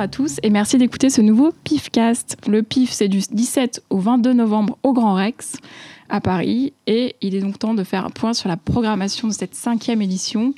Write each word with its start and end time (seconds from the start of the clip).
à 0.00 0.08
tous 0.08 0.36
et 0.42 0.48
merci 0.48 0.78
d'écouter 0.78 1.10
ce 1.10 1.20
nouveau 1.20 1.52
PIFcast. 1.64 2.38
Le 2.48 2.62
PIF, 2.62 2.90
c'est 2.90 3.08
du 3.08 3.18
17 3.18 3.82
au 3.90 3.98
22 3.98 4.32
novembre 4.32 4.78
au 4.82 4.94
Grand 4.94 5.12
Rex 5.14 5.56
à 6.08 6.22
Paris 6.22 6.72
et 6.86 7.16
il 7.20 7.34
est 7.34 7.40
donc 7.40 7.58
temps 7.58 7.74
de 7.74 7.84
faire 7.84 8.06
un 8.06 8.10
point 8.10 8.32
sur 8.32 8.48
la 8.48 8.56
programmation 8.56 9.28
de 9.28 9.32
cette 9.34 9.54
cinquième 9.54 10.00
édition 10.00 10.54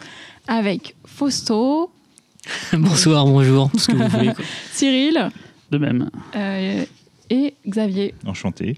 avec 0.47 0.95
Fausto, 1.05 1.91
Bonsoir, 2.73 3.27
bonjour, 3.27 3.71
tout 3.71 3.79
ce 3.79 3.89
que 3.89 3.97
vous 3.97 4.09
voulez. 4.09 4.33
quoi. 4.35 4.45
Cyril 4.73 5.29
De 5.73 5.79
même. 5.79 6.09
euh, 6.37 6.85
et 7.31 7.55
Xavier. 7.67 8.15
Enchanté. 8.27 8.77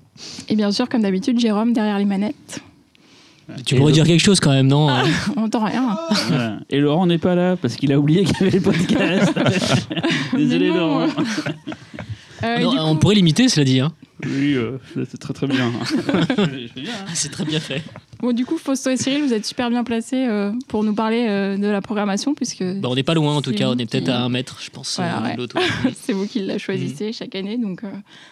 Et 0.49 0.57
bien 0.57 0.71
sûr, 0.73 0.89
comme 0.89 1.03
d'habitude, 1.03 1.39
Jérôme 1.41 1.73
derrière 1.75 1.99
les 1.99 2.05
manettes. 2.05 2.61
Tu 3.67 3.75
Et 3.75 3.79
pourrais 3.79 3.91
le- 3.91 3.95
dire 3.95 4.07
quelque 4.07 4.21
chose 4.23 4.41
quand 4.41 4.53
même, 4.53 4.67
non 4.69 4.89
hein 4.89 5.05
On 5.37 5.43
n'entend 5.43 5.65
rien. 5.65 5.97
Voilà. 6.29 6.59
Et 6.71 6.81
Laurent 6.81 7.07
n'est 7.07 7.19
pas 7.19 7.35
là 7.35 7.57
parce 7.57 7.77
qu'il 7.77 7.93
a 7.93 7.99
oublié 7.99 8.25
qu'il 8.25 8.35
y 8.39 8.43
avait 8.49 8.59
le 8.59 8.61
podcast. 8.63 9.33
Désolé. 10.37 10.69
Laurent. 10.69 11.09
Euh, 12.43 12.59
Non, 12.61 12.75
On 12.79 12.95
coup- 12.95 13.01
pourrait 13.01 13.15
l'imiter, 13.15 13.49
cela 13.49 13.65
dit. 13.65 13.81
Hein. 13.81 13.93
Oui, 14.25 14.55
euh, 14.55 14.79
c'est 14.95 15.19
très 15.19 15.35
très 15.35 15.47
bien. 15.47 15.67
Hein. 15.67 16.47
C'est 17.15 17.31
très 17.31 17.45
bien 17.45 17.61
fait. 17.61 17.83
Bon, 18.25 18.33
du 18.33 18.47
coup, 18.47 18.57
Fausto 18.57 18.89
et 18.89 18.97
Cyril, 18.97 19.23
vous 19.23 19.35
êtes 19.35 19.45
super 19.45 19.69
bien 19.69 19.85
placés 19.85 20.25
euh, 20.27 20.51
pour 20.69 20.83
nous 20.83 20.95
parler 20.95 21.27
euh, 21.29 21.59
de 21.59 21.67
la 21.67 21.83
programmation, 21.83 22.33
puisque 22.35 22.65
Bon, 22.65 22.93
on 22.93 22.95
n'est 22.95 23.03
pas 23.03 23.13
loin 23.13 23.37
en 23.37 23.43
tout 23.43 23.53
cas, 23.53 23.69
on 23.69 23.77
est 23.77 23.85
peut-être 23.85 24.05
qui- 24.05 24.11
à 24.11 24.23
un 24.25 24.31
mètre, 24.31 24.61
je 24.63 24.71
pense, 24.71 24.97
Voilà, 24.97 25.19
euh, 25.19 25.21
l'un 25.21 25.29
ouais. 25.29 25.37
l'autre. 25.37 25.57
c'est 25.95 26.15
vous 26.15 26.27
qui 26.27 26.41
la 26.41 26.55
Mm. 26.55 26.59
choisissez 26.59 27.13
chaque 27.13 27.35
année. 27.35 27.59
Donc, 27.59 27.85
euh, 27.85 27.91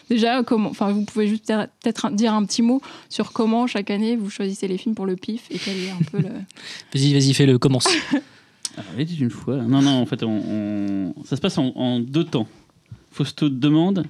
déjà, 0.09 0.43
comment, 0.43 0.71
enfin, 0.71 0.93
vous 0.93 1.05
pouvez 1.05 1.29
juste 1.29 1.47
peut-être 1.83 2.11
dire 2.13 2.33
un 2.33 2.45
petit 2.47 2.63
mot 2.63 2.81
sur 3.11 3.33
comment 3.33 3.67
chaque 3.67 3.91
année 3.91 4.17
vous 4.17 4.31
choisissez 4.31 4.67
les 4.67 4.79
films 4.79 4.95
pour 4.95 5.05
le 5.05 5.17
PIF 5.17 5.43
et 5.51 5.59
quel 5.59 5.77
est 5.77 5.91
un 5.91 5.99
peu 6.11 6.19
le. 6.19 6.29
Vas-y, 6.95 7.13
vas-y, 7.13 7.35
fais-le, 7.35 7.59
commence. 7.59 7.87
Alors, 8.79 8.91
il 8.97 9.03
était 9.03 9.15
une 9.15 9.29
fois. 9.31 9.57
Non, 9.59 9.83
non, 9.83 9.91
en 10.01 10.07
fait, 10.07 10.23
on, 10.23 10.31
on- 11.19 11.25
ça 11.25 11.37
se 11.37 11.41
passe 11.43 11.59
en, 11.59 11.67
en 11.77 12.01
deux 12.01 12.25
temps. 12.25 12.49
Fausto 13.11 13.51
demande, 13.51 14.07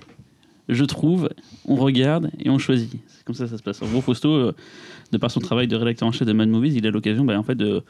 je 0.68 0.84
trouve, 0.84 1.28
on 1.64 1.74
regarde 1.74 2.30
et 2.38 2.48
on 2.50 2.58
choisit. 2.58 2.92
C'est 3.08 3.24
comme 3.24 3.34
ça 3.34 3.44
que 3.44 3.50
ça 3.50 3.58
se 3.58 3.62
passe. 3.64 3.82
En 3.82 3.86
gros, 3.86 4.00
Fausto, 4.00 4.28
euh, 4.30 4.54
de 5.12 5.18
par 5.18 5.30
son 5.30 5.40
travail 5.40 5.68
de 5.68 5.76
rédacteur 5.76 6.08
en 6.08 6.12
chef 6.12 6.26
de 6.26 6.32
Mad 6.32 6.48
Movies, 6.48 6.74
il 6.74 6.86
a 6.86 6.90
l'occasion 6.90 7.24
bah, 7.24 7.38
en 7.38 7.42
fait, 7.42 7.54
de 7.54 7.82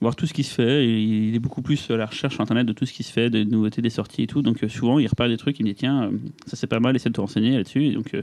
voir 0.00 0.16
tout 0.16 0.26
ce 0.26 0.34
qui 0.34 0.42
se 0.42 0.54
fait. 0.54 0.86
Il 0.86 1.34
est 1.34 1.38
beaucoup 1.38 1.62
plus 1.62 1.90
à 1.90 1.96
la 1.96 2.06
recherche 2.06 2.34
sur 2.34 2.42
Internet 2.42 2.66
de 2.66 2.72
tout 2.72 2.86
ce 2.86 2.92
qui 2.92 3.02
se 3.02 3.12
fait, 3.12 3.30
des 3.30 3.44
nouveautés, 3.44 3.82
des 3.82 3.90
sorties 3.90 4.22
et 4.22 4.26
tout. 4.26 4.42
Donc 4.42 4.62
euh, 4.62 4.68
souvent, 4.68 4.98
il 4.98 5.06
repère 5.06 5.28
des 5.28 5.36
trucs, 5.36 5.58
il 5.60 5.64
me 5.64 5.68
dit 5.68 5.74
tiens, 5.74 6.04
euh, 6.04 6.10
ça 6.46 6.56
c'est 6.56 6.66
pas 6.66 6.80
mal, 6.80 6.96
essaie 6.96 7.08
de 7.08 7.14
te 7.14 7.20
renseigner 7.20 7.56
là-dessus. 7.56 7.92
Donc, 7.92 8.14
euh, 8.14 8.22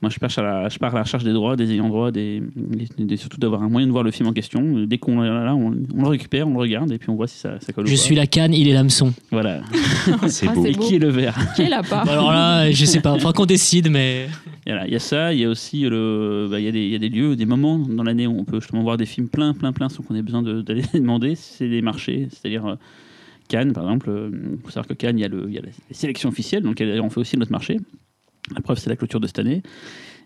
moi, 0.00 0.10
je 0.10 0.18
pars, 0.20 0.30
à 0.38 0.42
la, 0.42 0.68
je 0.68 0.78
pars 0.78 0.92
à 0.94 0.98
la 0.98 1.02
recherche 1.02 1.24
des 1.24 1.32
droits, 1.32 1.56
des 1.56 1.72
ayants 1.72 1.88
droit, 1.88 2.12
des, 2.12 2.40
des- 2.54 3.04
des- 3.04 3.16
surtout 3.16 3.38
d'avoir 3.38 3.62
un 3.64 3.68
moyen 3.68 3.86
de 3.86 3.90
voir 3.92 4.04
le 4.04 4.10
film 4.12 4.28
en 4.28 4.32
question. 4.32 4.84
Dès 4.86 4.98
qu'on 4.98 5.24
est 5.24 5.28
là, 5.28 5.54
on, 5.56 5.74
on 5.96 6.02
le 6.02 6.08
récupère, 6.08 6.46
on 6.46 6.52
le 6.52 6.58
regarde 6.60 6.92
et 6.92 6.98
puis 6.98 7.10
on 7.10 7.16
voit 7.16 7.26
si 7.26 7.36
ça, 7.38 7.58
ça 7.60 7.72
colle 7.72 7.84
ou 7.84 7.88
Je 7.88 7.94
pas. 7.94 7.98
suis 8.00 8.14
la 8.14 8.26
canne, 8.28 8.54
il 8.54 8.68
est 8.68 8.72
l'hameçon. 8.74 9.12
Voilà. 9.32 9.60
C'est 10.28 10.46
Ah, 10.48 10.52
beau. 10.54 10.64
Et 10.66 10.72
qui 10.72 10.94
est 10.94 10.98
le 11.00 11.08
vert? 11.08 11.36
Qui 11.56 11.62
est 11.62 11.68
là-bas 11.68 12.04
Bon, 12.04 12.10
alors 12.12 12.30
là, 12.32 12.70
je 12.70 12.84
sais 12.84 13.00
pas, 13.00 13.12
enfin 13.12 13.32
qu'on 13.32 13.46
décide, 13.46 13.90
mais. 13.90 14.28
Voilà, 14.66 14.86
Il 14.86 14.92
y 14.92 14.96
a 14.96 15.00
ça, 15.00 15.32
il 15.34 15.40
y 15.40 15.44
a 15.44 15.48
aussi 15.48 15.80
le, 15.88 16.46
bah, 16.50 16.60
il 16.60 16.64
y, 16.64 16.68
a 16.68 16.72
des- 16.72 16.84
il 16.84 16.90
y 16.92 16.94
a 16.94 16.98
des 16.98 17.08
lieux, 17.08 17.34
des 17.34 17.46
moments 17.46 17.78
dans 17.78 18.02
l'année 18.04 18.26
où 18.26 18.38
on 18.38 18.44
peut 18.44 18.60
justement 18.60 18.82
voir 18.82 18.98
des 18.98 19.06
films 19.06 19.28
plein, 19.28 19.52
plein, 19.54 19.72
plein 19.72 19.88
sans 19.88 20.02
qu'on 20.02 20.14
ait 20.14 20.22
besoin 20.22 20.42
de- 20.42 20.62
d'aller 20.62 20.82
les 20.92 21.00
demander. 21.00 21.34
C'est 21.34 21.66
les 21.66 21.82
marchés, 21.82 22.28
c'est-à-dire 22.30 22.66
euh, 22.66 22.74
Cannes 23.48 23.72
par 23.72 23.82
exemple. 23.84 24.10
Il 24.32 24.60
faut 24.62 24.68
savoir 24.70 24.86
que 24.86 24.94
Cannes, 24.94 25.18
il 25.18 25.22
y 25.22 25.24
a, 25.24 25.28
le, 25.28 25.46
il 25.48 25.54
y 25.54 25.58
a 25.58 25.62
la 25.62 25.68
sélection 25.90 26.28
officielle, 26.28 26.62
donc 26.62 26.80
on 26.80 27.10
fait 27.10 27.20
aussi 27.20 27.36
notre 27.36 27.50
marché. 27.52 27.78
La 28.54 28.60
preuve, 28.60 28.78
c'est 28.78 28.90
la 28.90 28.96
clôture 28.96 29.20
de 29.20 29.26
cette 29.26 29.38
année. 29.38 29.62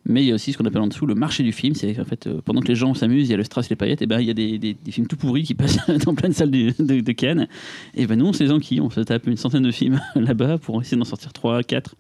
Mais 0.05 0.25
il 0.25 0.27
y 0.27 0.33
a 0.33 0.35
aussi 0.35 0.53
ce 0.53 0.59
qu'on 0.59 0.65
appelle 0.65 0.81
en 0.83 0.89
dessous 0.89 1.07
le 1.07 1.15
marché 1.15 1.45
du 1.45 1.53
film. 1.53 1.75
C'est 1.75 1.99
en 2.01 2.05
fait, 2.05 2.27
euh, 2.27 2.41
pendant 2.45 2.61
que 2.61 2.67
les 2.67 2.75
gens 2.75 2.93
s'amusent, 2.95 3.29
il 3.29 3.31
y 3.31 3.35
a 3.35 3.37
le 3.37 3.45
strass, 3.45 3.71
les 3.71 3.77
paillettes, 3.77 4.03
et 4.03 4.07
ben 4.07 4.21
il 4.21 4.27
y 4.27 4.31
a 4.31 4.35
des, 4.35 4.77
films 4.91 5.07
tout 5.07 5.17
pourris 5.17 5.45
qui 5.45 5.55
passent 5.55 5.79
dans 6.05 6.15
plein 6.15 6.29
de 6.29 6.35
salles 6.35 6.51
de, 6.51 6.73
de, 6.83 7.01
de 7.01 7.13
Cannes. 7.13 7.47
Et 7.95 8.07
ben 8.07 8.19
nous, 8.19 8.27
on 8.27 8.33
se 8.33 8.43
les 8.43 8.51
enquille. 8.51 8.81
On 8.81 8.91
se 8.91 9.01
tape 9.01 9.27
une 9.27 9.37
centaine 9.37 9.63
de 9.63 9.71
films 9.71 10.01
là-bas 10.17 10.59
pour 10.59 10.81
essayer 10.81 10.97
d'en 10.97 11.05
sortir 11.05 11.33
3, 11.33 11.63
4 11.63 11.95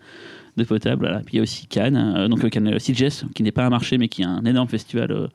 de 0.57 0.65
potable. 0.65 1.07
Voilà. 1.07 1.21
Puis 1.21 1.35
il 1.35 1.37
y 1.37 1.41
a 1.41 1.43
aussi 1.43 1.67
Cannes, 1.67 1.97
euh, 1.97 2.29
donc 2.29 2.45
euh, 2.45 2.49
Cannes 2.49 2.75
euh, 2.75 2.79
Sitges, 2.79 3.25
qui 3.35 3.43
n'est 3.43 3.53
pas 3.53 3.65
un 3.65 3.71
marché, 3.71 3.99
mais 3.99 4.09
qui 4.09 4.23
est 4.23 4.27
un 4.27 4.45
énorme 4.45 4.69
festival 4.69 5.29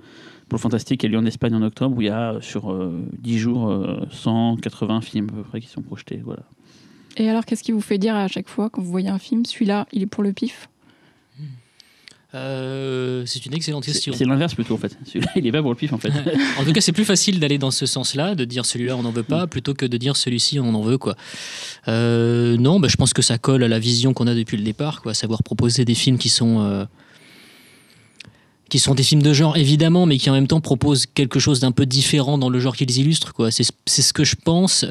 pour 0.47 0.57
le 0.57 0.61
fantastique 0.61 1.01
qui 1.01 1.05
a 1.05 1.09
lieu 1.09 1.17
en 1.17 1.25
Espagne 1.25 1.53
en 1.55 1.61
octobre, 1.61 1.97
où 1.97 2.01
il 2.01 2.07
y 2.07 2.09
a 2.09 2.37
sur 2.41 2.71
euh, 2.71 3.05
10 3.19 3.37
jours 3.37 3.69
euh, 3.69 4.05
180 4.11 5.01
films 5.01 5.27
à 5.29 5.33
peu 5.33 5.43
près 5.43 5.61
qui 5.61 5.67
sont 5.67 5.81
projetés. 5.81 6.21
Et 7.17 7.29
alors, 7.29 7.45
qu'est-ce 7.45 7.63
qui 7.63 7.71
vous 7.71 7.81
fait 7.81 7.97
dire 7.97 8.15
à 8.15 8.27
chaque 8.27 8.47
fois 8.47 8.69
quand 8.69 8.81
vous 8.81 8.91
voyez 8.91 9.09
un 9.09 9.19
film, 9.19 9.45
celui-là, 9.45 9.87
il 9.91 10.03
est 10.03 10.07
pour 10.07 10.23
le 10.23 10.33
PIF? 10.33 10.69
Euh, 12.37 13.23
c'est 13.25 13.45
une 13.45 13.53
excellente 13.53 13.85
question. 13.85 14.13
c'est 14.15 14.25
l'inverse 14.25 14.53
plutôt 14.53 14.75
en 14.75 14.77
fait. 14.77 14.97
Celui-là, 15.05 15.31
il 15.35 15.45
est 15.47 15.51
pas 15.51 15.61
pour 15.61 15.71
le 15.71 15.75
pif 15.75 15.93
en 15.93 15.97
fait. 15.97 16.11
En 16.59 16.63
tout 16.63 16.71
cas, 16.71 16.81
c'est 16.81 16.91
plus 16.91 17.05
facile 17.05 17.39
d'aller 17.39 17.57
dans 17.57 17.71
ce 17.71 17.85
sens-là, 17.85 18.35
de 18.35 18.45
dire 18.45 18.65
celui-là 18.65 18.95
on 18.95 19.03
n'en 19.03 19.11
veut 19.11 19.23
pas, 19.23 19.47
plutôt 19.47 19.73
que 19.73 19.85
de 19.85 19.97
dire 19.97 20.15
celui-ci 20.15 20.59
on 20.59 20.73
en 20.73 20.81
veut 20.81 20.97
quoi. 20.97 21.15
Euh, 21.87 22.57
non, 22.57 22.79
bah, 22.79 22.87
je 22.87 22.95
pense 22.95 23.13
que 23.13 23.21
ça 23.21 23.37
colle 23.37 23.63
à 23.63 23.67
la 23.67 23.79
vision 23.79 24.13
qu'on 24.13 24.27
a 24.27 24.35
depuis 24.35 24.57
le 24.57 24.63
départ, 24.63 25.01
quoi, 25.01 25.13
savoir 25.13 25.43
proposer 25.43 25.85
des 25.85 25.95
films 25.95 26.17
qui 26.17 26.29
sont 26.29 26.61
euh, 26.61 26.85
qui 28.69 28.79
sont 28.79 28.95
des 28.95 29.03
films 29.03 29.21
de 29.21 29.33
genre 29.33 29.57
évidemment, 29.57 30.05
mais 30.05 30.17
qui 30.17 30.29
en 30.29 30.33
même 30.33 30.47
temps 30.47 30.61
proposent 30.61 31.05
quelque 31.05 31.39
chose 31.39 31.59
d'un 31.59 31.71
peu 31.71 31.85
différent 31.85 32.37
dans 32.37 32.49
le 32.49 32.59
genre 32.59 32.75
qu'ils 32.75 32.97
illustrent 32.97 33.33
quoi. 33.33 33.51
C'est 33.51 33.65
c'est 33.85 34.01
ce 34.01 34.13
que 34.13 34.23
je 34.23 34.35
pense. 34.35 34.85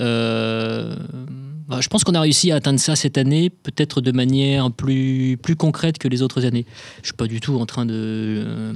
Euh, 1.71 1.81
je 1.81 1.89
pense 1.89 2.05
qu'on 2.05 2.15
a 2.15 2.21
réussi 2.21 2.51
à 2.53 2.57
atteindre 2.57 2.79
ça 2.81 2.95
cette 2.97 3.19
année, 3.19 3.51
peut-être 3.51 4.01
de 4.01 4.13
manière 4.13 4.71
plus 4.71 5.37
plus 5.43 5.57
concrète 5.57 5.99
que 5.99 6.09
les 6.09 6.23
autres 6.23 6.45
années. 6.45 6.67
Je 7.03 7.07
suis 7.09 7.17
pas 7.17 7.27
du 7.27 7.41
tout 7.41 7.59
en 7.59 7.67
train 7.67 7.87
de 7.87 7.93
euh, 7.95 8.73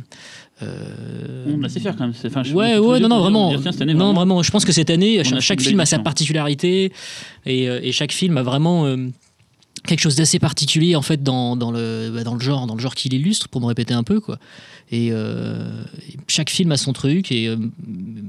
euh, 0.63 1.45
On 1.55 1.59
l'a 1.59 1.69
sait 1.69 1.81
faire 1.81 1.97
quand 1.97 2.05
même. 2.07 2.15
Enfin, 2.27 2.43
je- 2.43 2.53
Ouais, 2.55 2.79
ouais, 2.79 3.01
non, 3.01 3.09
non, 3.09 3.21
vraiment. 3.21 3.51
dire, 3.51 3.61
tiens, 3.63 3.73
cette 3.73 3.83
année, 3.83 3.95
non, 3.95 3.99
vraiment, 4.07 4.15
vraiment. 4.15 4.43
Je 4.43 4.51
pense 4.51 4.65
que 4.65 4.73
cette 4.73 4.91
année, 4.91 5.21
a 5.21 5.25
chaque 5.41 5.61
film 5.61 5.81
a 5.81 5.87
sa 5.87 5.99
particularité 5.99 6.93
et, 7.47 7.69
euh, 7.69 7.81
et 7.83 7.93
chaque 7.93 8.13
film 8.13 8.37
a 8.37 8.43
vraiment 8.43 8.85
euh, 8.87 9.09
quelque 9.87 10.01
chose 10.01 10.17
d'assez 10.17 10.39
particulier 10.39 10.97
en 10.97 11.03
fait 11.03 11.23
dans, 11.23 11.57
dans 11.57 11.71
le 11.71 12.11
bah, 12.15 12.25
dans 12.25 12.35
le 12.35 12.41
genre, 12.41 12.67
dans 12.67 12.75
le 12.75 12.81
genre 12.81 12.95
qu'il 12.95 13.15
illustre, 13.15 13.49
pour 13.49 13.61
me 13.63 13.67
répéter 13.67 13.95
un 13.95 14.03
peu 14.03 14.21
quoi. 14.21 14.39
Et, 14.91 15.09
euh, 15.13 15.83
chaque 16.27 16.51
film 16.51 16.73
a 16.73 16.77
son 16.77 16.93
truc 16.93 17.31
et 17.33 17.49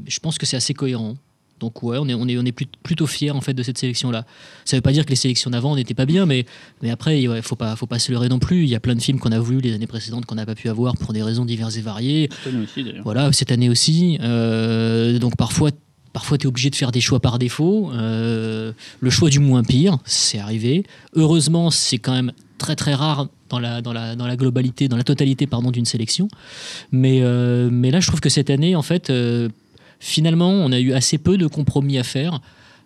je 0.07 0.19
pense 0.19 0.37
que 0.37 0.45
c'est 0.45 0.55
assez 0.57 0.73
cohérent. 0.73 1.15
Donc 1.61 1.81
ouais, 1.83 1.97
on 1.99 2.09
est, 2.09 2.13
on 2.13 2.27
est, 2.27 2.37
on 2.37 2.43
est 2.43 2.51
plut- 2.51 2.67
plutôt 2.83 3.07
fiers 3.07 3.31
en 3.31 3.39
fait 3.39 3.53
de 3.53 3.63
cette 3.63 3.77
sélection-là. 3.77 4.25
Ça 4.65 4.75
veut 4.75 4.81
pas 4.81 4.91
dire 4.91 5.05
que 5.05 5.11
les 5.11 5.15
sélections 5.15 5.51
d'avant 5.51 5.75
n'étaient 5.75 5.93
pas 5.93 6.05
bien, 6.07 6.25
mais, 6.25 6.45
mais 6.81 6.89
après, 6.89 7.21
il 7.21 7.41
faut 7.43 7.55
pas, 7.55 7.75
faut 7.75 7.85
pas 7.85 7.99
se 7.99 8.11
leurrer 8.11 8.27
non 8.27 8.39
plus. 8.39 8.63
Il 8.63 8.69
y 8.69 8.75
a 8.75 8.79
plein 8.79 8.95
de 8.95 9.01
films 9.01 9.19
qu'on 9.19 9.31
a 9.31 9.39
voulu 9.39 9.61
les 9.61 9.73
années 9.73 9.87
précédentes 9.87 10.25
qu'on 10.25 10.35
n'a 10.35 10.45
pas 10.45 10.55
pu 10.55 10.67
avoir 10.69 10.97
pour 10.97 11.13
des 11.13 11.23
raisons 11.23 11.45
diverses 11.45 11.77
et 11.77 11.81
variées. 11.81 12.29
cette 12.43 12.53
année 12.53 12.63
aussi 12.63 12.83
d'ailleurs. 12.83 13.03
Voilà, 13.03 13.31
cette 13.31 13.51
année 13.51 13.69
aussi. 13.69 14.17
Euh, 14.21 15.19
donc 15.19 15.37
parfois, 15.37 15.69
parfois 16.13 16.37
tu 16.37 16.45
es 16.45 16.49
obligé 16.49 16.69
de 16.71 16.75
faire 16.75 16.91
des 16.91 17.01
choix 17.01 17.19
par 17.19 17.37
défaut. 17.37 17.91
Euh, 17.93 18.73
le 18.99 19.09
choix 19.11 19.29
du 19.29 19.39
moins 19.39 19.63
pire, 19.63 19.97
c'est 20.03 20.39
arrivé. 20.39 20.83
Heureusement, 21.13 21.69
c'est 21.69 21.99
quand 21.99 22.13
même 22.13 22.31
très 22.57 22.75
très 22.75 22.93
rare 22.93 23.27
dans 23.49 23.59
la, 23.59 23.81
dans 23.81 23.91
la, 23.93 24.15
dans 24.15 24.27
la 24.27 24.35
globalité, 24.35 24.87
dans 24.87 24.97
la 24.97 25.03
totalité 25.03 25.45
pardon, 25.47 25.71
d'une 25.71 25.85
sélection. 25.85 26.27
Mais, 26.91 27.19
euh, 27.21 27.69
mais 27.71 27.91
là, 27.91 27.99
je 27.99 28.07
trouve 28.07 28.19
que 28.19 28.29
cette 28.29 28.49
année, 28.49 28.75
en 28.75 28.81
fait, 28.81 29.09
euh, 29.09 29.49
finalement, 30.01 30.49
on 30.49 30.73
a 30.73 30.79
eu 30.79 30.91
assez 30.91 31.17
peu 31.17 31.37
de 31.37 31.47
compromis 31.47 31.97
à 31.97 32.03
faire. 32.03 32.41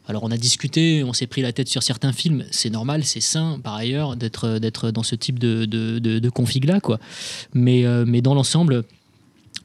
Alors 0.07 0.23
on 0.23 0.29
a 0.29 0.37
discuté, 0.37 1.03
on 1.03 1.13
s'est 1.13 1.25
pris 1.25 1.41
la 1.41 1.51
tête 1.51 1.67
sur 1.67 1.81
certains 1.81 2.13
films, 2.13 2.45
c'est 2.51 2.69
normal, 2.69 3.03
c'est 3.03 3.21
sain 3.21 3.59
par 3.63 3.73
ailleurs 3.73 4.15
d'être 4.15 4.91
dans 4.91 5.01
ce 5.01 5.15
type 5.15 5.39
de, 5.39 5.65
de, 5.65 6.29
config-là. 6.29 6.79
Mais, 7.55 7.85
euh, 7.85 8.05
mais 8.05 8.21
dans 8.21 8.35
l'ensemble, 8.35 8.83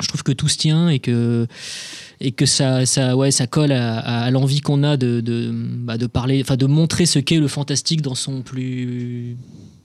je 0.00 0.08
trouve 0.08 0.23
que 0.23 0.32
tout 0.32 0.49
se 0.49 0.56
tient 0.56 0.88
et 0.88 0.99
que 0.99 1.47
et 2.20 2.32
que 2.32 2.47
ça 2.47 2.87
ça 2.87 3.17
ouais 3.17 3.31
ça 3.31 3.47
colle 3.47 3.73
à, 3.73 4.31
l'envie 4.31 4.61
qu'on 4.61 4.82
a 4.82 4.97
de 4.97 5.20
de, 5.20 5.50
bah, 5.52 5.99
de 5.99 6.06
de 6.06 6.67
montrer 6.67 7.05
ce 7.05 7.19
qu'est 7.19 7.38
le 7.38 7.49
fantastique 7.49 8.00
dans 8.00 8.14
son 8.14 8.41
plus 8.41 9.37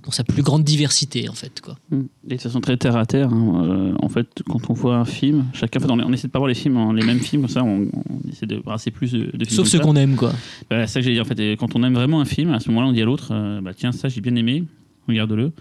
dans 0.06 0.12
sa 0.12 0.24
plus 0.24 0.44
grande 0.44 0.64
diversité 0.64 1.28
en 1.30 1.34
fait 1.34 1.60
quoi 1.62 1.78
Mm. 1.92 2.02
Et 2.30 2.36
de 2.38 2.42
façon 2.42 2.62
très 2.62 2.78
terre 2.78 2.96
à 2.96 3.06
terre. 3.06 3.34
hein, 3.34 3.66
euh, 3.68 3.94
en 4.02 4.10
fait, 4.10 4.28
quand 4.48 4.70
on 4.70 4.74
voit 4.74 4.96
un 4.98 5.06
film, 5.06 5.46
chacun, 5.54 5.80
en 5.80 5.84
fait, 5.84 5.92
on, 5.92 6.00
on 6.00 6.14
essaie 6.14 6.28
de 6.28 6.32
pas 6.32 6.40
voir 6.40 6.48
les 6.50 6.56
films, 6.56 6.78
en- 6.78 6.94
les 6.94 7.06
mêmes 7.06 7.20
films, 7.20 7.42
comme 7.44 7.52
ça, 7.52 7.64
on, 7.64 7.88
on 7.94 8.30
essaie 8.30 8.46
de 8.46 8.58
brasser 8.58 8.92
plus 8.92 9.12
de, 9.12 9.32
de 9.36 9.46
films. 9.46 9.50
sauf 9.58 9.68
ceux 9.68 9.80
qu'on 9.80 9.96
aime 9.96 10.16
quoi 10.16 10.34
Voilà, 10.70 10.88
c'est 10.88 10.94
ça 10.94 11.00
que 11.02 11.06
j'ai 11.06 11.14
dit 11.14 11.22
en 11.22 11.26
fait. 11.26 11.40
Et 11.40 11.58
quand 11.58 11.76
on 11.76 11.84
aime 11.84 11.94
vraiment 11.96 12.22
un 12.22 12.26
film, 12.26 12.52
à 12.52 12.60
ce 12.60 12.70
moment-là, 12.70 12.88
on 12.88 12.92
dit 12.94 13.02
à 13.02 13.06
l'autre 13.06 13.30
euh, 13.32 13.62
bah, 13.62 13.74
Tiens, 13.76 13.92
ça, 13.92 14.08
j'ai 14.10 14.22
bien 14.22 14.36
aimé, 14.36 14.64
regarde-le. 15.08 15.52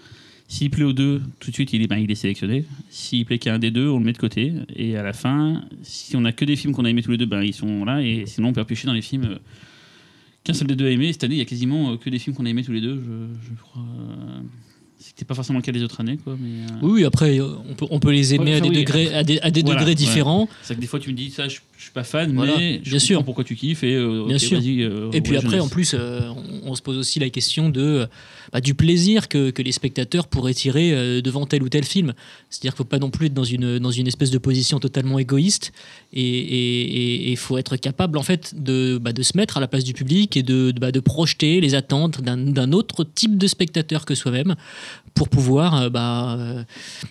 S'il 0.46 0.68
plaît 0.70 0.84
aux 0.84 0.92
deux, 0.92 1.22
tout 1.40 1.50
de 1.50 1.54
suite, 1.54 1.72
il 1.72 1.80
est, 1.82 1.86
bah, 1.86 1.98
il 1.98 2.10
est 2.10 2.14
sélectionné. 2.14 2.64
S'il 2.90 3.24
plaît 3.24 3.38
qu'à 3.38 3.54
un 3.54 3.58
des 3.58 3.70
deux, 3.70 3.88
on 3.88 3.98
le 3.98 4.04
met 4.04 4.12
de 4.12 4.18
côté. 4.18 4.52
Et 4.76 4.94
à 4.96 5.02
la 5.02 5.14
fin, 5.14 5.62
si 5.82 6.16
on 6.16 6.24
a 6.26 6.32
que 6.32 6.44
des 6.44 6.54
films 6.56 6.74
qu'on 6.74 6.84
a 6.84 6.90
aimés 6.90 7.02
tous 7.02 7.10
les 7.12 7.16
deux, 7.16 7.24
bah, 7.26 7.42
ils 7.44 7.54
sont 7.54 7.84
là. 7.86 8.02
Et 8.02 8.24
sinon, 8.26 8.48
on 8.48 8.52
peut 8.52 8.62
piocher 8.64 8.86
dans 8.86 8.92
les 8.92 9.00
films 9.02 9.24
euh, 9.24 9.38
qu'un 10.44 10.54
seul 10.54 10.68
des 10.68 10.76
deux 10.76 10.86
a 10.86 10.90
aimé. 10.90 11.12
Cette 11.12 11.24
année, 11.24 11.34
il 11.36 11.38
y 11.38 11.42
a 11.42 11.46
quasiment 11.46 11.92
euh, 11.92 11.96
que 11.96 12.10
des 12.10 12.18
films 12.18 12.36
qu'on 12.36 12.46
a 12.46 12.50
aimés 12.50 12.62
tous 12.62 12.72
les 12.72 12.80
deux. 12.80 12.96
Je, 12.96 13.50
je 13.50 13.60
crois. 13.60 13.82
C'était 15.06 15.26
pas 15.26 15.34
forcément 15.34 15.58
le 15.58 15.62
cas 15.62 15.70
des 15.70 15.82
autres 15.82 16.00
années, 16.00 16.16
quoi. 16.16 16.34
Mais, 16.40 16.62
euh, 16.64 16.78
Oui, 16.80 16.90
oui, 16.92 17.04
après, 17.04 17.38
euh, 17.38 17.46
on 17.68 17.74
peut, 17.74 17.86
on 17.90 18.00
peut 18.00 18.10
les 18.10 18.32
aimer 18.34 18.52
Ouais, 18.52 18.56
à 18.56 18.60
des 18.60 18.70
oui. 18.70 18.76
degrés, 18.76 19.12
à 19.12 19.22
des, 19.22 19.38
à 19.40 19.50
des 19.50 19.60
Voilà, 19.60 19.80
degrés 19.80 19.90
ouais. 19.90 19.94
différents. 19.96 20.48
C'est 20.62 20.74
que 20.74 20.80
des 20.80 20.86
fois, 20.86 20.98
tu 20.98 21.10
me 21.10 21.14
dis 21.14 21.30
ça, 21.30 21.46
je, 21.46 21.58
je 21.76 21.82
suis 21.82 21.92
pas 21.92 22.04
fan, 22.04 22.32
Voilà, 22.32 22.56
mais 22.56 22.80
je 22.82 22.88
bien 22.90 22.98
sûr. 22.98 23.22
pourquoi 23.22 23.44
tu 23.44 23.54
kiffes. 23.54 23.84
Et, 23.84 23.94
euh, 23.94 24.24
Bien 24.26 24.38
sûr. 24.38 24.58
euh, 24.64 25.10
Et 25.12 25.20
puis 25.20 25.32
ouais, 25.32 25.38
après, 25.38 25.60
en 25.60 25.68
plus, 25.68 25.94
on, 25.94 26.36
on 26.70 26.74
se 26.74 26.80
pose 26.80 26.96
aussi 26.96 27.18
la 27.20 27.28
question 27.28 27.68
de, 27.68 28.06
bah, 28.50 28.62
du 28.62 28.72
plaisir 28.74 29.28
que, 29.28 29.50
que 29.50 29.60
les 29.60 29.72
spectateurs 29.72 30.26
pourraient 30.26 30.54
tirer 30.54 31.20
devant 31.20 31.44
tel 31.44 31.62
ou 31.62 31.68
tel 31.68 31.84
film. 31.84 32.14
C'est-à-dire 32.48 32.72
qu'il 32.72 32.82
ne 32.82 32.84
faut 32.86 32.90
pas 32.90 32.98
non 32.98 33.10
plus 33.10 33.26
être 33.26 33.34
dans 33.34 33.44
une, 33.44 33.78
dans 33.78 33.90
une 33.90 34.06
espèce 34.06 34.30
de 34.30 34.38
position 34.38 34.80
totalement 34.80 35.18
égoïste. 35.18 35.72
Et 36.14 37.30
il 37.30 37.36
faut 37.36 37.58
être 37.58 37.76
capable, 37.76 38.16
en 38.18 38.22
fait, 38.22 38.54
de, 38.56 38.98
bah, 39.00 39.12
de 39.12 39.22
se 39.22 39.36
mettre 39.36 39.56
à 39.58 39.60
la 39.60 39.68
place 39.68 39.84
du 39.84 39.92
public 39.92 40.36
et 40.36 40.42
de, 40.42 40.70
de, 40.70 40.80
bah, 40.80 40.92
de 40.92 41.00
projeter 41.00 41.60
les 41.60 41.74
attentes 41.74 42.20
d'un 42.22 42.36
d'un 42.54 42.72
autre 42.72 43.04
type 43.04 43.36
de 43.36 43.46
spectateur 43.46 44.04
que 44.04 44.14
soi-même 44.14 44.54
pour 45.14 45.28
pouvoir 45.28 45.74
euh, 45.82 45.90
bah, 45.90 46.36
euh, 46.38 46.64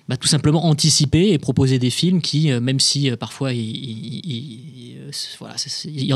bah, 0.09 0.17
tout 0.17 0.27
simplement 0.27 0.65
anticiper 0.65 1.31
et 1.31 1.37
proposer 1.37 1.79
des 1.79 1.89
films 1.89 2.21
qui, 2.21 2.51
euh, 2.51 2.59
même 2.59 2.79
si 2.79 3.09
parfois 3.11 3.53
il, 3.53 3.59
il- 3.61 4.21
il- 4.25 4.97
euh, 4.99 5.11
voilà, 5.39 5.55
il- 5.85 6.11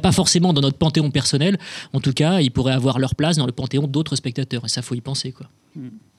pas 0.00 0.12
forcément 0.12 0.52
dans 0.52 0.60
notre 0.62 0.78
panthéon 0.78 1.10
personnel, 1.10 1.58
en 1.92 2.00
tout 2.00 2.12
cas, 2.12 2.40
ils 2.40 2.50
pourraient 2.50 2.72
avoir 2.72 2.98
leur 2.98 3.14
place 3.14 3.36
dans 3.36 3.46
le 3.46 3.52
panthéon 3.52 3.86
d'autres 3.86 4.16
spectateurs. 4.16 4.64
Et 4.64 4.68
ça, 4.68 4.80
faut 4.82 4.94
y 4.94 5.00
penser. 5.00 5.32
Quoi. 5.32 5.48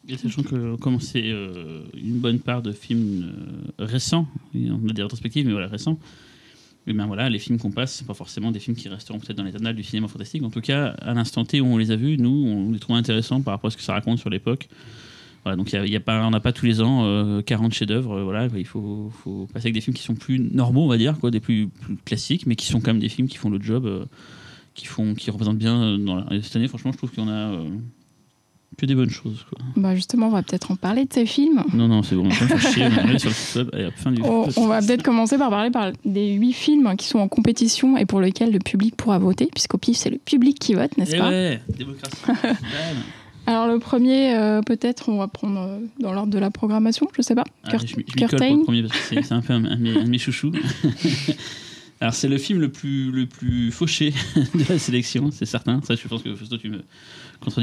Et 0.08 0.18
sachant 0.18 0.44
que 0.44 0.76
comme 0.78 1.00
c'est 1.00 1.30
une 1.30 2.20
bonne 2.20 2.40
part 2.40 2.62
de 2.62 2.72
films 2.72 3.34
récents, 3.80 4.28
on 4.54 4.90
a 4.90 4.94
des 4.94 5.02
rétrospectives, 5.02 5.46
mais 5.46 5.54
voilà, 5.54 5.68
récents, 5.68 5.98
et 6.86 6.94
bien 6.94 7.06
voilà, 7.06 7.30
les 7.30 7.40
films 7.40 7.60
qu'on 7.60 7.72
passe, 7.72 7.94
c'est 7.94 8.08
pas 8.08 8.14
forcément 8.14 8.52
des 8.52 8.60
films 8.60 8.76
qui 8.76 8.90
resteront 8.90 9.20
peut-être 9.20 9.38
dans 9.38 9.44
les 9.44 9.56
annales 9.56 9.76
du 9.76 9.84
cinéma 9.84 10.08
fantastique. 10.08 10.44
En 10.44 10.50
tout 10.50 10.62
cas, 10.62 10.88
à 11.02 11.14
l'instant 11.14 11.46
T 11.46 11.62
où 11.62 11.66
on 11.66 11.78
les 11.78 11.92
a 11.92 11.96
vus, 11.96 12.18
nous, 12.18 12.46
on 12.46 12.72
les 12.72 12.80
trouve 12.80 12.96
intéressants 12.98 13.42
par 13.42 13.54
rapport 13.54 13.70
à 13.70 13.72
ce 13.72 13.78
que 13.78 13.84
ça 13.84 13.94
raconte 13.94 14.20
sur 14.20 14.30
l'époque. 14.30 14.68
Voilà, 15.44 15.58
donc 15.58 15.74
y 15.74 15.76
y 15.76 15.96
a 15.96 16.00
pas, 16.00 16.26
on 16.26 16.32
n'a 16.32 16.40
pas 16.40 16.54
tous 16.54 16.66
les 16.66 16.82
ans 16.82 17.04
euh, 17.06 17.42
40 17.42 17.74
chefs-d'œuvre. 17.74 18.18
euh, 18.18 18.24
voilà, 18.24 18.48
il 18.56 18.66
faut, 18.66 19.12
faut 19.24 19.48
passer 19.54 19.68
avec 19.68 19.74
des 19.74 19.82
films 19.82 19.96
qui 19.96 20.04
sont 20.04 20.16
plus 20.16 20.40
normaux, 20.40 20.84
on 20.84 20.88
va 20.88 20.98
dire, 20.98 21.20
quoi, 21.20 21.32
des 21.32 21.42
plus, 21.42 21.70
classiques, 22.06 22.46
mais 22.46 22.56
qui 22.56 22.66
sont 22.66 22.80
quand 22.80 22.92
même 22.92 23.02
des 23.02 23.10
films 23.10 23.28
qui 23.28 23.38
font 23.38 23.50
le 23.50 23.62
job, 23.62 23.86
euh, 23.86 24.06
qui 24.74 24.86
font, 24.86 25.14
qui 25.14 25.32
représentent 25.32 25.58
bien. 25.58 25.82
euh, 25.82 26.42
cette 26.42 26.56
année, 26.56 26.68
franchement, 26.68 26.92
je 26.94 26.98
trouve 26.98 27.12
qu'on 27.12 27.30
a 27.30 27.58
que 28.78 28.86
des 28.86 28.96
bonnes 28.96 29.10
choses. 29.10 29.46
Quoi. 29.50 29.60
Bah 29.76 29.96
justement, 29.96 30.28
on 30.28 30.32
va 30.32 30.44
peut-être 30.44 30.72
en 30.72 30.76
parler 30.76 31.06
de 31.06 31.14
ces 31.14 31.26
films. 31.26 31.64
Non, 31.74 31.88
non, 31.88 32.04
c'est 32.04 32.16
bon, 32.16 32.30
on 34.58 34.68
va 34.68 34.82
peut-être 34.82 35.04
commencer 35.04 35.38
par 35.38 35.50
parler 35.50 35.72
par 35.72 35.92
des 36.06 36.34
huit 36.34 36.54
films 36.54 36.96
qui 36.98 37.08
sont 37.08 37.20
en 37.20 37.28
compétition 37.28 37.98
et 37.98 38.06
pour 38.06 38.22
lesquels 38.22 38.52
le 38.52 38.60
public 38.60 38.96
pourra 38.96 39.20
voter, 39.20 39.48
puisqu'au 39.52 39.78
pif, 39.78 39.98
c'est 39.98 40.10
le 40.10 40.18
public 40.18 40.60
qui 40.60 40.74
vote, 40.74 40.98
n'est-ce 40.98 41.16
Eh 41.16 41.20
pas 41.20 41.30
ouais, 41.30 41.62
démocratie. 41.78 42.18
Alors 43.46 43.68
le 43.68 43.78
premier, 43.78 44.36
euh, 44.36 44.62
peut-être, 44.62 45.10
on 45.10 45.18
va 45.18 45.28
prendre 45.28 45.60
euh, 45.60 45.80
dans 46.00 46.14
l'ordre 46.14 46.32
de 46.32 46.40
la 46.40 46.50
programmation, 46.50 47.08
je 47.16 47.22
sais 47.22 47.36
pas. 47.36 47.44
Kurt- 47.70 47.82
je 47.86 47.88
je 47.88 47.96
pour 47.96 48.16
Curtain. 48.30 48.56
le 48.58 48.64
premier 48.64 48.84
parce 48.84 48.98
que 49.10 49.22
c'est 49.22 49.34
un 49.34 49.42
peu 49.42 49.52
un, 49.54 49.66
un 49.66 49.76
de 49.76 49.82
mes, 49.82 49.98
un 49.98 50.04
de 50.06 50.10
mes 50.10 50.18
chouchous. 50.18 50.54
Alors, 52.00 52.14
c'est 52.14 52.28
le 52.28 52.38
film 52.38 52.60
le 52.60 52.70
plus, 52.70 53.12
le 53.12 53.26
plus 53.28 53.72
fauché 53.72 54.14
de 54.36 54.70
la 54.70 54.78
sélection, 54.80 55.30
c'est 55.32 55.46
certain. 55.46 55.80
Ça, 55.88 55.96
je 55.96 56.06
pense 56.08 56.22
que 56.24 56.34
Fausto, 56.36 56.58
tu 56.58 56.70
me 56.70 56.82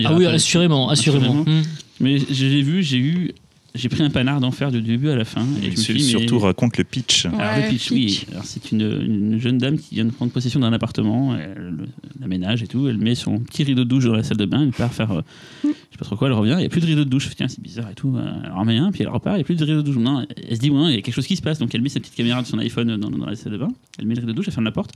Ah 0.05 0.15
oui, 0.15 0.27
assurément, 0.27 0.89
assurément. 0.89 1.41
Assurément. 1.43 1.45
Hmm. 1.61 1.63
Mais 2.01 2.19
je 2.19 2.47
l'ai 2.47 2.63
vu, 2.63 2.83
j'ai 2.83 2.99
eu. 2.99 3.33
J'ai 3.73 3.89
pris 3.89 4.03
un 4.03 4.11
panard 4.11 4.41
d'enfer 4.41 4.73
du 4.73 4.83
début 4.83 5.11
à 5.11 5.15
la 5.15 5.25
fin. 5.25 5.47
Et 5.63 5.67
je 5.67 5.71
me 5.71 5.77
suis 5.77 5.83
Sur- 5.85 5.95
dit, 5.95 6.03
mais- 6.03 6.09
Surtout 6.19 6.41
raconte 6.41 6.77
le 6.77 6.83
pitch. 6.83 7.27
Ouais, 7.27 7.41
Alors, 7.41 7.57
le 7.65 7.69
pitch, 7.71 7.89
pitch. 7.89 7.93
oui. 7.93 8.25
Alors, 8.33 8.45
c'est 8.45 8.73
une, 8.73 8.81
une 8.81 9.39
jeune 9.39 9.59
dame 9.59 9.79
qui 9.79 9.95
vient 9.95 10.05
de 10.05 10.11
prendre 10.11 10.33
possession 10.33 10.59
d'un 10.59 10.73
appartement, 10.73 11.37
elle 11.37 11.77
l'aménage 12.21 12.65
et 12.65 12.67
tout. 12.67 12.89
Elle 12.89 12.99
met 12.99 13.15
son 13.15 13.39
petit 13.39 13.63
rideau 13.63 13.85
de 13.85 13.89
douche 13.89 14.07
dans 14.07 14.13
la 14.15 14.25
salle 14.25 14.39
de 14.39 14.45
bain, 14.45 14.63
elle 14.63 14.73
part 14.73 14.93
faire. 14.93 15.13
euh, 15.13 15.23
je 15.63 15.69
sais 15.69 15.75
pas 16.01 16.05
trop 16.05 16.17
quoi, 16.17 16.27
elle 16.27 16.35
revient, 16.35 16.55
il 16.55 16.61
n'y 16.63 16.65
a 16.65 16.69
plus 16.69 16.81
de 16.81 16.87
rideau 16.87 17.05
de 17.05 17.09
douche. 17.11 17.31
Tiens, 17.37 17.47
c'est 17.47 17.63
bizarre 17.63 17.89
et 17.91 17.95
tout. 17.95 18.13
Elle 18.19 18.51
en 18.51 18.59
remet 18.59 18.77
un, 18.79 18.91
puis 18.91 19.03
elle 19.03 19.09
repart, 19.09 19.37
il 19.37 19.39
n'y 19.39 19.43
a 19.43 19.45
plus 19.45 19.55
de 19.55 19.65
rideau 19.65 19.83
de 19.83 19.87
douche. 19.87 20.03
Non, 20.03 20.27
elle 20.49 20.57
se 20.57 20.61
dit, 20.61 20.71
ouais, 20.71 20.91
il 20.91 20.95
y 20.97 20.99
a 20.99 21.03
quelque 21.03 21.15
chose 21.15 21.29
qui 21.29 21.37
se 21.37 21.43
passe. 21.43 21.61
Donc, 21.61 21.73
elle 21.73 21.81
met 21.83 21.89
sa 21.91 22.01
petite 22.01 22.17
caméra 22.17 22.43
de 22.43 22.49
son 22.49 22.59
iPhone 22.59 22.97
dans, 22.97 23.09
dans 23.09 23.25
la 23.27 23.37
salle 23.37 23.53
de 23.53 23.59
bain, 23.59 23.69
elle 24.01 24.07
met 24.07 24.15
le 24.17 24.21
rideau 24.23 24.33
de 24.33 24.37
douche, 24.37 24.47
elle 24.49 24.53
ferme 24.55 24.65
la 24.65 24.73
porte. 24.73 24.91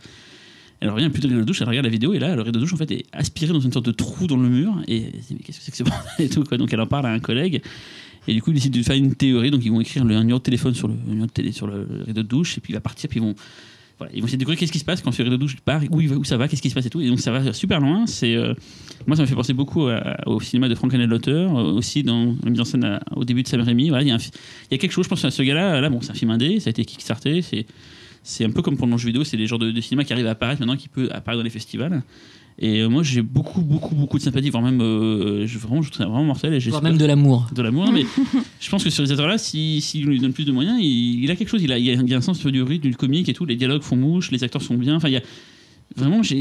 Elle 0.80 0.90
revient, 0.90 1.08
plus 1.08 1.22
de 1.22 1.28
rideau 1.28 1.40
de 1.40 1.44
douche, 1.46 1.62
elle 1.62 1.68
regarde 1.68 1.86
la 1.86 1.90
vidéo 1.90 2.12
et 2.12 2.18
là, 2.18 2.36
le 2.36 2.42
rideau 2.42 2.58
de 2.58 2.64
douche 2.64 2.74
en 2.74 2.76
fait 2.76 2.90
est 2.90 3.04
aspiré 3.12 3.52
dans 3.52 3.60
une 3.60 3.72
sorte 3.72 3.86
de 3.86 3.92
trou 3.92 4.26
dans 4.26 4.36
le 4.36 4.48
mur. 4.48 4.82
Et 4.86 5.04
elle 5.04 5.20
dit, 5.20 5.34
mais 5.34 5.38
qu'est-ce 5.38 5.58
que 5.58 5.64
c'est 5.64 5.70
que 5.70 5.76
ce 5.76 5.82
bordel. 5.82 6.58
Donc, 6.58 6.72
elle 6.72 6.80
en 6.80 6.86
parle 6.86 7.06
à 7.06 7.10
un 7.10 7.20
collègue. 7.20 7.62
Et 8.26 8.34
du 8.34 8.42
coup, 8.42 8.50
ils 8.50 8.54
décident 8.54 8.78
de 8.78 8.82
faire 8.82 8.96
une 8.96 9.14
théorie. 9.14 9.50
Donc, 9.50 9.64
ils 9.64 9.70
vont 9.70 9.80
écrire 9.80 10.04
le 10.04 10.14
un 10.14 10.20
numéro 10.20 10.38
de 10.38 10.44
téléphone 10.44 10.74
sur 10.74 10.88
le, 10.88 10.94
numéro 11.06 11.26
de 11.26 11.32
télé, 11.32 11.52
sur 11.52 11.66
le 11.66 11.86
rideau 12.06 12.22
de 12.22 12.28
douche. 12.28 12.58
Et 12.58 12.60
puis, 12.60 12.72
il 12.72 12.74
va 12.74 12.80
partir. 12.80 13.08
Puis, 13.08 13.20
ils 13.20 13.22
vont, 13.22 13.34
ils 14.12 14.20
vont 14.20 14.26
essayer 14.26 14.36
de 14.36 14.40
découvrir 14.40 14.58
qu'est-ce 14.58 14.72
qui 14.72 14.78
se 14.78 14.84
passe 14.84 15.00
quand 15.00 15.12
ce 15.12 15.22
rideau 15.22 15.36
de 15.36 15.40
douche 15.40 15.56
part, 15.64 15.82
où, 15.90 16.00
où 16.00 16.24
ça 16.24 16.36
va, 16.36 16.48
qu'est-ce 16.48 16.62
qui 16.62 16.70
se 16.70 16.74
passe 16.74 16.86
et 16.86 16.90
tout. 16.90 17.00
Et 17.00 17.08
donc, 17.08 17.20
ça 17.20 17.30
va 17.30 17.52
super 17.52 17.80
loin. 17.80 18.04
Euh, 18.22 18.54
moi, 19.06 19.16
ça 19.16 19.22
me 19.22 19.26
fait 19.26 19.34
penser 19.34 19.52
beaucoup 19.52 19.88
au 20.26 20.40
cinéma 20.40 20.68
de 20.68 20.74
Frank 20.74 20.92
l'auteur, 20.92 21.54
aussi 21.54 22.02
dans 22.02 22.34
la 22.42 22.50
mise 22.50 22.60
en 22.60 22.64
scène 22.64 23.00
au 23.14 23.24
début 23.24 23.42
de 23.42 23.48
Sam 23.48 23.60
Raimi. 23.60 23.88
Voilà, 23.88 24.04
il 24.04 24.08
y 24.08 24.12
a 24.12 24.78
quelque 24.78 24.92
chose, 24.92 25.04
je 25.04 25.10
pense, 25.10 25.24
à 25.24 25.30
ce 25.30 25.42
gars-là. 25.42 25.80
Là, 25.80 25.88
bon, 25.88 26.00
c'est 26.00 26.10
un 26.10 26.14
film 26.14 26.30
indé, 26.30 26.60
ça 26.60 26.68
a 26.68 26.72
été 26.72 26.84
kickstarté. 26.84 27.42
C'est, 27.42 27.66
c'est 28.24 28.44
un 28.44 28.50
peu 28.50 28.62
comme 28.62 28.76
pour 28.76 28.86
le 28.86 28.96
jeu 28.96 29.06
vidéo, 29.06 29.22
c'est 29.22 29.36
des 29.36 29.46
genres 29.46 29.60
de, 29.60 29.70
de 29.70 29.80
cinéma 29.80 30.02
qui 30.02 30.12
arrivent 30.12 30.26
à 30.26 30.30
apparaître 30.30 30.60
maintenant, 30.60 30.76
qui 30.76 30.88
peut 30.88 31.08
apparaître 31.12 31.38
dans 31.38 31.44
les 31.44 31.50
festivals. 31.50 32.02
Et 32.58 32.80
euh, 32.80 32.88
moi, 32.88 33.02
j'ai 33.02 33.20
beaucoup, 33.20 33.62
beaucoup, 33.62 33.94
beaucoup 33.94 34.16
de 34.16 34.22
sympathie, 34.22 34.48
voire 34.48 34.62
même, 34.62 34.80
euh, 34.80 35.46
je, 35.46 35.58
vraiment, 35.58 35.82
je 35.82 35.90
trouve 35.90 36.04
ça 36.04 36.08
vraiment 36.08 36.24
mortel. 36.24 36.54
Et 36.54 36.58
Voire 36.70 36.82
même 36.82 36.96
de 36.96 37.04
l'amour. 37.04 37.48
de 37.54 37.62
l'amour, 37.62 37.90
mais 37.92 38.06
je 38.60 38.70
pense 38.70 38.82
que 38.82 38.90
ce 38.90 38.96
réalisateur-là, 38.98 39.38
s'il 39.38 39.82
si, 39.82 40.00
lui 40.00 40.20
donne 40.20 40.32
plus 40.32 40.44
de 40.44 40.52
moyens, 40.52 40.78
il, 40.80 41.24
il 41.24 41.30
a 41.30 41.36
quelque 41.36 41.48
chose. 41.48 41.62
Il 41.62 41.72
a, 41.72 41.78
il 41.78 42.14
a 42.14 42.16
un 42.16 42.20
sens 42.20 42.44
du 42.46 42.62
rythme, 42.62 42.88
du 42.88 42.96
comique 42.96 43.28
et 43.28 43.34
tout. 43.34 43.44
Les 43.44 43.56
dialogues 43.56 43.82
font 43.82 43.96
mouche, 43.96 44.30
les 44.30 44.42
acteurs 44.44 44.62
sont 44.62 44.76
bien. 44.76 44.96
Enfin, 44.96 45.08
il 45.08 45.14
y 45.14 45.16
a. 45.16 45.22
Vraiment, 45.96 46.22
c'est 46.24 46.36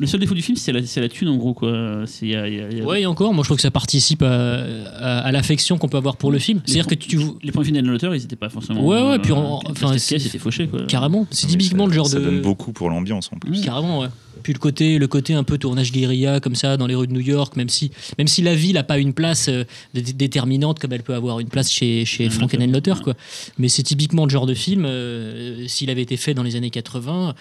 le 0.00 0.06
seul 0.06 0.18
défaut 0.20 0.34
du 0.34 0.42
film, 0.42 0.56
c'est 0.56 0.72
la, 0.72 0.80
la 0.80 1.08
thune 1.08 1.28
en 1.28 1.36
gros. 1.36 1.54
Quoi. 1.54 2.02
C'est- 2.06 2.26
il 2.26 2.32
y 2.32 2.34
a- 2.34 2.48
il 2.48 2.54
y 2.56 2.60
a- 2.60 2.68
il 2.70 2.78
y 2.78 2.80
a- 2.80 2.84
Ouais, 2.84 3.02
et 3.02 3.06
encore, 3.06 3.32
moi 3.32 3.44
je 3.44 3.48
trouve 3.48 3.56
que 3.58 3.62
ça 3.62 3.70
participe 3.70 4.22
à, 4.22 4.54
à- 4.98 5.18
à 5.20 5.30
l'affection 5.32 5.78
qu'on 5.78 5.88
peut 5.88 5.98
avoir 5.98 6.16
pour 6.16 6.32
le 6.32 6.40
film. 6.40 6.60
Les 6.66 6.72
C'est-à-dire 6.72 6.88
que 6.88 6.94
tu. 6.96 7.20
Les 7.44 7.52
points 7.52 7.62
finaux 7.62 7.80
de 7.80 7.86
l'auteur, 7.86 8.12
ils 8.14 8.24
étaient 8.24 8.34
pas 8.34 8.48
forcément. 8.48 8.84
Ouais, 8.84 9.00
ouais, 9.00 9.18
puis 9.20 9.30
enfin, 9.32 9.96
c'était 9.98 10.38
fauché. 10.38 10.66
Quoi. 10.66 10.82
Carrément, 10.88 11.26
c'est 11.30 11.46
typiquement 11.46 11.84
ça- 11.84 11.88
le 11.90 11.94
genre 11.94 12.06
ça 12.08 12.18
de. 12.18 12.24
donne 12.24 12.40
beaucoup 12.42 12.72
pour 12.72 12.90
l'ambiance 12.90 13.30
en 13.32 13.38
plus. 13.38 13.60
Carrément, 13.62 14.00
ouais. 14.00 14.08
Puis 14.42 14.52
le 14.52 14.58
côté, 14.58 14.98
le 14.98 15.06
côté 15.06 15.34
un 15.34 15.44
peu 15.44 15.58
tournage 15.58 15.92
guérilla 15.92 16.40
comme 16.40 16.56
ça 16.56 16.76
dans 16.76 16.88
les 16.88 16.96
rues 16.96 17.06
de 17.06 17.12
New 17.12 17.20
York, 17.20 17.54
même 17.54 17.68
si, 17.68 17.92
même 18.18 18.26
si 18.26 18.42
la 18.42 18.56
ville 18.56 18.74
n'a 18.74 18.82
pas 18.82 18.98
une 18.98 19.12
place 19.12 19.46
euh, 19.48 19.62
dé- 19.94 20.02
déterminante 20.12 20.80
comme 20.80 20.92
elle 20.92 21.04
peut 21.04 21.14
avoir 21.14 21.38
une 21.38 21.46
place 21.48 21.70
chez, 21.70 22.04
chez 22.04 22.24
Ouais, 22.24 22.30
Frankenheimer, 22.30 22.78
ouais. 22.84 22.92
quoi. 23.04 23.14
Mais 23.58 23.68
c'est 23.68 23.84
typiquement 23.84 24.24
le 24.24 24.30
genre 24.30 24.46
de 24.46 24.54
film, 24.54 24.84
euh, 24.86 25.68
s'il 25.68 25.90
avait 25.90 26.02
été 26.02 26.16
fait 26.16 26.34
dans 26.34 26.42
les 26.42 26.56
années 26.56 26.70
80, 26.70 27.34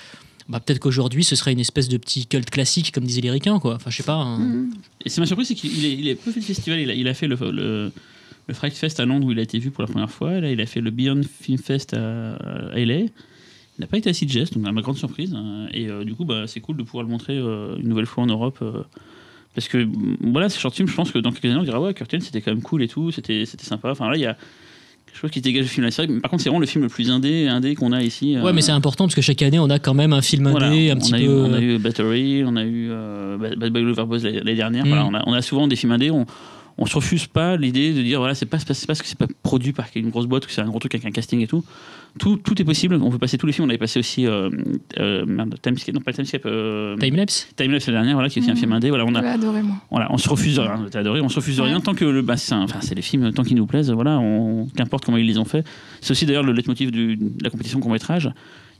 bah, 0.50 0.60
peut-être 0.60 0.80
qu'aujourd'hui 0.80 1.24
ce 1.24 1.36
serait 1.36 1.52
une 1.54 1.60
espèce 1.60 1.88
de 1.90 1.98
petit 1.98 2.26
culte 2.26 2.50
classique 2.50 2.92
comme 2.92 3.04
disaient 3.06 3.22
les 3.22 3.32
ricains, 3.32 3.60
quoi. 3.60 3.76
Enfin, 3.76 3.90
je 3.90 3.98
sais 3.98 4.04
pas. 4.04 4.16
hein. 4.16 4.40
Mm. 4.40 4.74
Et 5.06 5.10
c'est 5.10 5.22
ma 5.22 5.28
surprise, 5.28 5.48
c'est 5.48 5.56
qu'il 5.56 5.86
est- 5.86 5.94
il 5.94 6.10
a 6.10 6.16
peu 6.16 6.32
fait 6.32 6.40
de 6.40 6.46
festival. 6.46 6.80
Il 6.80 6.90
a, 6.90 6.94
il 6.94 7.08
a 7.08 7.14
fait 7.14 7.28
le, 7.28 7.36
le, 7.52 7.92
le 8.48 8.54
Fright 8.54 8.74
Fest 8.76 9.00
à 9.00 9.06
Londres 9.06 9.28
où 9.28 9.32
il 9.32 9.40
a 9.40 9.44
été 9.44 9.60
vu 9.60 9.72
pour 9.72 9.82
la 9.84 9.88
première 9.88 10.10
fois. 10.12 10.40
Là, 10.40 10.52
il 10.52 10.60
a 10.62 10.66
fait 10.66 10.82
le 10.82 10.92
Beyond 10.92 11.22
Film 11.42 11.58
Fest 11.58 11.94
à, 11.94 12.36
à 12.36 12.78
LA. 12.80 12.96
Il 12.98 13.10
n'a 13.80 13.88
pas 13.88 13.98
été 13.98 14.10
à 14.10 14.14
Sitges, 14.14 14.52
donc 14.52 14.68
à 14.68 14.72
ma 14.72 14.82
grande 14.82 14.98
surprise. 14.98 15.34
hein. 15.34 15.68
Et 15.74 15.88
euh, 15.90 16.04
du 16.04 16.14
coup, 16.14 16.26
bah, 16.26 16.44
c'est 16.48 16.60
cool 16.60 16.78
de 16.78 16.84
pouvoir 16.84 17.04
le 17.04 17.10
montrer 17.10 17.38
euh, 17.38 17.78
une 17.78 17.88
nouvelle 17.88 18.06
fois 18.06 18.24
en 18.24 18.28
Europe. 18.28 18.60
euh, 18.62 18.84
parce 19.56 19.68
que 19.68 19.88
voilà, 20.22 20.50
ce 20.50 20.60
short 20.60 20.74
film, 20.76 20.88
je 20.88 20.94
pense 20.96 21.12
que 21.12 21.20
dans 21.20 21.32
quelques 21.32 21.46
années, 21.46 21.60
on 21.60 21.64
dira 21.64 21.82
ouais, 21.82 21.94
Curtain, 21.94 22.20
c'était 22.20 22.42
quand 22.42 22.52
même 22.52 22.62
cool 22.62 22.84
et 22.84 22.88
tout, 22.88 23.12
c'était 23.12 23.46
c'était 23.46 23.66
sympa. 23.66 23.90
Enfin 23.92 24.10
là, 24.10 24.16
il 24.16 24.22
y 24.22 24.26
a 24.26 24.38
quelque 25.12 25.22
chose 25.22 25.32
qui 25.32 25.42
dégage 25.42 25.66
du 25.66 25.70
film 25.70 25.84
de 25.84 25.88
la 25.88 25.92
série. 25.92 26.08
Mais 26.10 26.20
par 26.20 26.32
contre, 26.32 26.44
c'est 26.44 26.50
vraiment 26.50 26.62
le 26.62 26.66
film 26.66 26.84
le 26.84 26.90
plus 26.90 27.12
indé, 27.12 27.48
indé 27.48 27.76
qu'on 27.76 27.92
a 27.92 28.02
ici. 28.02 28.38
Ouais, 28.38 28.50
euh, 28.50 28.54
mais 28.54 28.62
c'est 28.62 28.72
important 28.72 29.06
parce 29.06 29.16
que 29.16 29.22
chaque 29.22 29.42
année 29.42 29.60
on 29.60 29.70
a 29.70 29.80
quand 29.80 29.94
même 29.94 30.14
un 30.14 30.22
film 30.22 30.48
indé, 30.48 30.52
voilà, 30.52 30.68
un 30.68 30.96
on 30.96 31.00
petit 31.00 31.14
a 31.14 31.18
peu. 31.18 31.24
Eu, 31.24 31.30
on 31.30 31.54
a 31.54 31.62
eu 31.62 31.78
Battery, 31.78 32.44
on 32.46 32.56
a 32.56 32.64
eu 32.64 32.90
euh, 32.92 33.38
Bad 33.38 33.72
Boy 33.72 33.84
Lover 33.84 34.06
Buzz 34.06 34.24
l'année 34.24 34.38
l'année 34.38 34.56
dernière. 34.56 34.86
Mm. 34.86 34.90
Voilà, 34.90 35.06
on, 35.06 35.14
a, 35.14 35.24
on 35.28 35.34
a 35.34 35.42
souvent 35.42 35.68
des 35.68 35.76
films 35.76 35.92
indés. 35.92 36.12
On, 36.12 36.26
on 36.78 36.86
se 36.86 36.96
refuse 36.96 37.28
pas 37.28 37.58
l'idée 37.58 37.94
de 37.94 38.02
dire 38.02 38.20
voilà 38.20 38.34
c'est 38.36 38.46
pas 38.46 38.58
c'est 38.60 38.86
parce 38.88 39.02
que 39.02 39.08
c'est 39.08 39.18
pas 39.18 39.28
produit 39.44 39.72
par 39.74 39.86
une 39.96 40.10
grosse 40.10 40.26
boîte 40.26 40.46
que 40.46 40.52
c'est 40.52 40.62
un 40.62 40.68
gros 40.68 40.80
truc 40.80 40.96
avec 40.96 41.06
un 41.06 41.12
casting 41.12 41.42
et 41.42 41.48
tout. 41.48 41.64
Tout, 42.20 42.36
tout 42.36 42.62
est 42.62 42.66
possible. 42.66 43.00
On 43.02 43.10
peut 43.10 43.18
passer 43.18 43.38
tous 43.38 43.46
les 43.48 43.54
films. 43.54 43.68
On 43.68 43.70
avait 43.70 43.78
passé 43.78 43.98
aussi 44.00 44.28
euh, 44.28 44.50
euh, 45.00 45.26
merde, 45.26 45.56
Timescape, 45.62 45.96
non 45.96 46.02
pas 46.02 46.12
Timescape, 46.12 46.42
euh, 46.46 46.98
Timelapse 46.98 47.48
Timelapse 47.56 47.88
l'année 47.88 47.98
dernière, 48.00 48.16
voilà 48.16 48.28
qui 48.30 48.40
est 48.40 48.50
un 48.50 48.54
Mm. 48.54 48.58
film 48.58 48.74
indé. 48.74 48.90
Voilà, 48.90 49.06
on 49.06 49.16
a, 49.16 49.22
adoré, 49.22 49.62
moi. 49.62 49.76
voilà, 49.90 50.08
on 50.12 50.18
se 50.18 50.28
refuse 50.28 50.56
de 50.58 50.62
rien. 50.62 50.86
Adoré. 50.94 51.22
On 51.22 51.30
se 51.30 51.38
refuse 51.38 51.56
de 51.56 51.62
Ouais. 51.62 51.70
rien 51.70 51.80
tant 51.80 51.94
que 51.94 52.04
le, 52.04 52.22
bah, 52.22 52.36
c'est 52.36 52.54
un- 52.54 52.64
enfin, 52.64 52.80
c'est 52.82 52.96
les 52.96 53.02
films 53.02 53.32
tant 53.32 53.44
qu'ils 53.44 53.56
nous 53.56 53.66
plaisent. 53.66 53.92
Voilà, 53.92 54.20
on, 54.20 54.68
qu'importe 54.76 55.06
comment 55.06 55.18
ils 55.18 55.26
les 55.28 55.38
ont 55.38 55.46
fait. 55.46 55.64
C'est 56.02 56.12
aussi 56.12 56.26
d'ailleurs 56.26 56.44
le 56.44 56.52
leitmotiv 56.52 56.92
du- 56.92 57.16
de 57.16 57.32
la 57.44 57.50
compétition 57.50 57.80
court 57.80 57.92
métrage. 57.92 58.30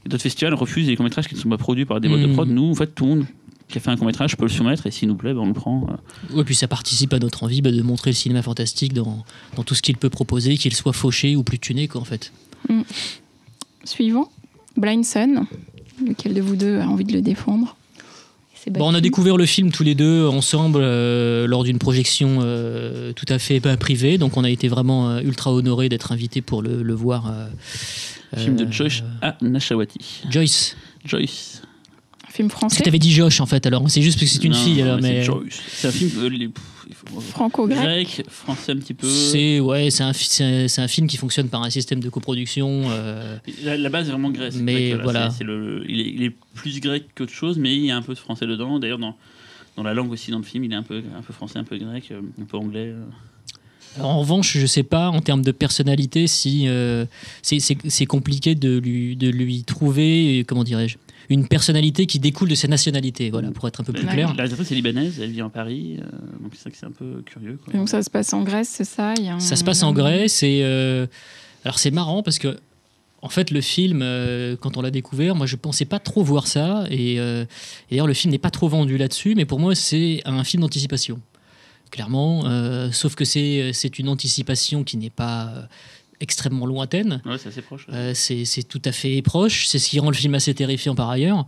D'autres 0.04 0.22
festivals 0.22 0.52
refusent 0.54 0.88
les 0.88 0.96
courts 0.96 1.04
métrages 1.04 1.26
qui 1.28 1.34
ne 1.34 1.40
sont 1.40 1.48
pas 1.48 1.56
produits 1.58 1.86
par 1.86 2.00
des 2.02 2.08
boîtes 2.08 2.20
de 2.20 2.26
Mm. 2.26 2.32
prod. 2.34 2.48
Nous, 2.50 2.70
en 2.70 2.74
fait, 2.74 2.94
tout 2.94 3.04
le 3.04 3.10
monde 3.14 3.24
qui 3.72 3.78
a 3.78 3.80
fait 3.80 3.90
un 3.90 3.96
court 3.96 4.06
métrage 4.06 4.36
peut 4.36 4.44
le 4.44 4.50
soumettre 4.50 4.86
et 4.86 4.90
s'il 4.92 5.08
nous 5.08 5.16
plaît, 5.16 5.32
ben, 5.34 5.40
on 5.40 5.46
le 5.46 5.52
prend. 5.54 5.86
euh. 5.90 6.36
Ouais, 6.36 6.44
puis 6.44 6.54
ça 6.54 6.68
participe 6.68 7.12
à 7.12 7.18
notre 7.18 7.42
envie 7.42 7.60
bah, 7.62 7.72
de 7.72 7.82
montrer 7.82 8.10
le 8.10 8.14
cinéma 8.16 8.42
fantastique 8.42 8.92
dans, 8.92 9.24
dans 9.56 9.64
tout 9.64 9.74
ce 9.74 9.82
qu'il 9.82 9.96
peut 9.96 10.10
proposer, 10.10 10.56
qu'il 10.56 10.74
soit 10.74 10.92
fauché 10.92 11.34
ou 11.34 11.42
plus 11.42 11.58
tuné, 11.58 11.88
quoi, 11.88 12.00
en 12.00 12.04
fait. 12.04 12.32
Suivant, 13.84 14.30
Blind 14.76 15.04
Sun. 15.04 15.46
Lequel 16.06 16.34
de 16.34 16.40
vous 16.40 16.56
deux 16.56 16.78
a 16.80 16.86
envie 16.88 17.04
de 17.04 17.12
le 17.12 17.20
défendre? 17.22 17.76
Bon, 18.70 18.90
on 18.90 18.94
a 18.94 19.00
découvert 19.00 19.36
le 19.36 19.44
film 19.44 19.72
tous 19.72 19.82
les 19.82 19.96
deux 19.96 20.24
ensemble 20.24 20.78
euh, 20.82 21.48
lors 21.48 21.64
d'une 21.64 21.78
projection 21.78 22.38
euh, 22.42 23.12
tout 23.12 23.26
à 23.28 23.40
fait 23.40 23.58
pas 23.58 23.76
privée, 23.76 24.18
donc 24.18 24.36
on 24.36 24.44
a 24.44 24.50
été 24.50 24.68
vraiment 24.68 25.10
euh, 25.10 25.20
ultra 25.20 25.52
honorés 25.52 25.88
d'être 25.88 26.12
invités 26.12 26.42
pour 26.42 26.62
le, 26.62 26.84
le 26.84 26.94
voir. 26.94 27.26
euh, 27.28 27.48
Film 28.36 28.54
de 28.54 28.64
euh, 28.64 28.70
Joyce 28.70 29.02
A. 29.20 29.36
Nashawati. 29.42 30.22
Joyce. 30.30 30.76
Joyce. 31.04 31.62
Film 32.32 32.50
français 32.50 32.82
t'avais 32.82 32.98
dit 32.98 33.12
Josh 33.12 33.40
en 33.40 33.46
fait, 33.46 33.64
alors 33.66 33.88
c'est 33.90 34.02
juste 34.02 34.18
parce 34.18 34.30
que 34.32 34.38
c'est 34.38 34.44
une 34.44 34.52
Non, 34.52 34.58
fille 34.64 34.82
alors, 34.82 34.98
c'est 35.00 35.12
mais. 35.12 35.22
Joyce. 35.22 35.60
C'est 35.68 35.88
un 35.88 35.92
film. 35.92 36.10
euh, 36.18 36.48
franco-grec. 37.20 37.78
grec, 37.80 38.24
français 38.28 38.72
un 38.72 38.76
petit 38.76 38.94
peu. 38.94 39.06
C'est 39.08 39.60
ouais, 39.60 39.90
c'est 39.90 40.02
un, 40.02 40.12
c'est 40.12 40.88
film 40.88 41.06
qui 41.06 41.16
fonctionne 41.16 41.48
par 41.48 41.62
un 41.62 41.70
système 41.70 42.00
de 42.00 42.08
coproduction. 42.08 42.84
euh, 42.90 43.36
La, 43.62 43.76
la 43.76 43.88
base 43.88 44.08
est 44.08 44.10
vraiment 44.12 44.30
Grèce. 44.30 44.56
Mais 44.56 44.90
grec, 44.90 45.02
voilà. 45.02 45.30
c'est- 45.30 45.38
c'est 45.38 45.44
le, 45.44 45.84
il, 45.88 46.00
est, 46.00 46.08
il 46.10 46.22
est 46.22 46.32
plus 46.54 46.80
grec 46.80 47.04
qu'autre 47.14 47.32
chose, 47.32 47.58
mais 47.58 47.74
il 47.76 47.84
y 47.84 47.90
a 47.90 47.96
un 47.96 48.02
peu 48.02 48.14
de 48.14 48.18
français 48.18 48.46
dedans. 48.46 48.78
D'ailleurs, 48.78 48.98
dans, 48.98 49.16
dans 49.76 49.82
la 49.82 49.94
langue 49.94 50.10
aussi, 50.12 50.30
dans 50.30 50.38
le 50.38 50.44
film, 50.44 50.64
il 50.64 50.72
est 50.72 50.76
un 50.76 50.82
peu, 50.82 51.02
un 51.16 51.22
peu 51.22 51.32
français, 51.32 51.58
un 51.58 51.64
peu 51.64 51.76
grec, 51.78 52.04
euh, 52.10 52.20
un 52.40 52.44
peu 52.44 52.56
anglais. 52.56 52.92
Alors, 53.96 54.10
en 54.10 54.20
revanche, 54.20 54.56
je 54.56 54.66
sais 54.66 54.82
pas 54.84 55.10
en 55.10 55.20
termes 55.20 55.42
de 55.42 55.52
personnalité 55.52 56.26
si 56.26 56.66
euh, 56.66 57.04
c'est- 57.42 58.06
compliqué 58.06 58.54
de 58.54 58.78
lui, 58.78 59.16
de 59.16 59.28
lui 59.28 59.64
trouver, 59.64 60.44
comment 60.48 60.64
dirais-je, 60.64 60.96
une 61.32 61.48
personnalité 61.48 62.06
qui 62.06 62.18
découle 62.18 62.48
de 62.48 62.54
sa 62.54 62.68
nationalité, 62.68 63.30
voilà, 63.30 63.50
pour 63.50 63.66
être 63.68 63.80
un 63.80 63.84
peu 63.84 63.92
plus 63.92 64.04
La- 64.06 64.12
clair. 64.12 64.28
La 64.28 64.34
réalisatrice 64.34 64.70
est 64.72 64.74
libanaise, 64.74 65.20
elle 65.20 65.30
vit 65.30 65.42
en 65.42 65.50
Paris, 65.50 65.98
euh, 65.98 66.04
donc 66.42 66.52
c'est 66.54 66.62
vrai 66.62 66.70
que 66.72 66.76
c'est 66.78 66.86
un 66.86 66.90
peu 66.92 67.22
curieux. 67.24 67.58
quoi. 67.64 67.72
Donc 67.74 67.88
ça 67.88 68.02
se 68.02 68.10
passe 68.10 68.32
en 68.32 68.42
Grèce, 68.42 68.68
c'est 68.68 68.84
ça? 68.84 69.14
Il 69.18 69.24
y 69.24 69.28
a 69.28 69.34
un- 69.34 69.40
Ça 69.40 69.56
se 69.56 69.64
passe 69.64 69.82
en 69.82 69.92
Grèce 69.92 70.42
et 70.42 70.60
euh, 70.62 71.06
alors 71.64 71.78
c'est 71.78 71.90
marrant 71.90 72.22
parce 72.22 72.38
que 72.38 72.58
en 73.22 73.28
fait 73.28 73.50
le 73.50 73.60
film 73.60 74.00
euh, 74.02 74.56
quand 74.60 74.76
on 74.76 74.82
l'a 74.82 74.90
découvert, 74.90 75.34
moi 75.36 75.46
je 75.46 75.56
pensais 75.56 75.84
pas 75.84 75.98
trop 76.00 76.22
voir 76.24 76.46
ça 76.46 76.86
et, 76.90 77.20
euh, 77.20 77.44
et 77.90 77.94
d'ailleurs 77.94 78.06
le 78.08 78.14
film 78.14 78.32
n'est 78.32 78.38
pas 78.38 78.50
trop 78.50 78.68
vendu 78.68 78.98
là-dessus, 78.98 79.34
mais 79.36 79.44
pour 79.44 79.58
moi 79.60 79.74
c'est 79.74 80.22
un 80.24 80.42
film 80.44 80.60
d'anticipation. 80.62 81.20
Clairement, 81.90 82.44
euh, 82.46 82.90
sauf 82.90 83.14
que 83.14 83.24
c'est 83.26 83.72
c'est 83.74 83.98
une 83.98 84.08
anticipation 84.08 84.82
qui 84.82 84.96
n'est 84.96 85.10
pas 85.10 85.48
euh, 85.54 85.62
extrêmement 86.22 86.66
lointaine. 86.66 87.20
Ouais, 87.26 87.36
c'est 87.36 87.48
assez 87.48 87.60
proche. 87.60 87.86
ouais. 87.88 87.94
Euh, 87.94 88.12
c'est 88.14 88.62
tout 88.62 88.80
à 88.84 88.92
fait 88.92 89.20
proche. 89.20 89.66
C'est 89.66 89.78
ce 89.78 89.90
qui 89.90 89.98
rend 90.00 90.08
le 90.08 90.16
film 90.16 90.34
assez 90.34 90.54
terrifiant 90.54 90.94
par 90.94 91.10
ailleurs. 91.10 91.44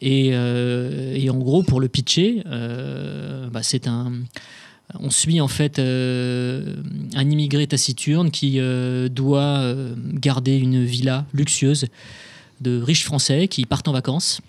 Et, 0.00 0.30
euh, 0.32 1.14
et 1.14 1.30
en 1.30 1.36
gros, 1.36 1.62
pour 1.62 1.80
le 1.80 1.88
pitcher, 1.88 2.42
euh, 2.46 3.48
bah, 3.50 3.62
c'est 3.62 3.86
un. 3.86 4.12
On 5.00 5.10
suit 5.10 5.40
en 5.40 5.48
fait 5.48 5.78
un 5.78 7.30
immigré 7.30 7.66
taciturne 7.66 8.30
qui 8.30 8.60
doit 9.10 9.74
garder 9.96 10.56
une 10.56 10.84
villa 10.84 11.24
luxueuse 11.32 11.86
de 12.60 12.80
riches 12.80 13.04
Français 13.04 13.48
qui 13.48 13.64
partent 13.64 13.88
en 13.88 13.92
vacances. 13.92 14.40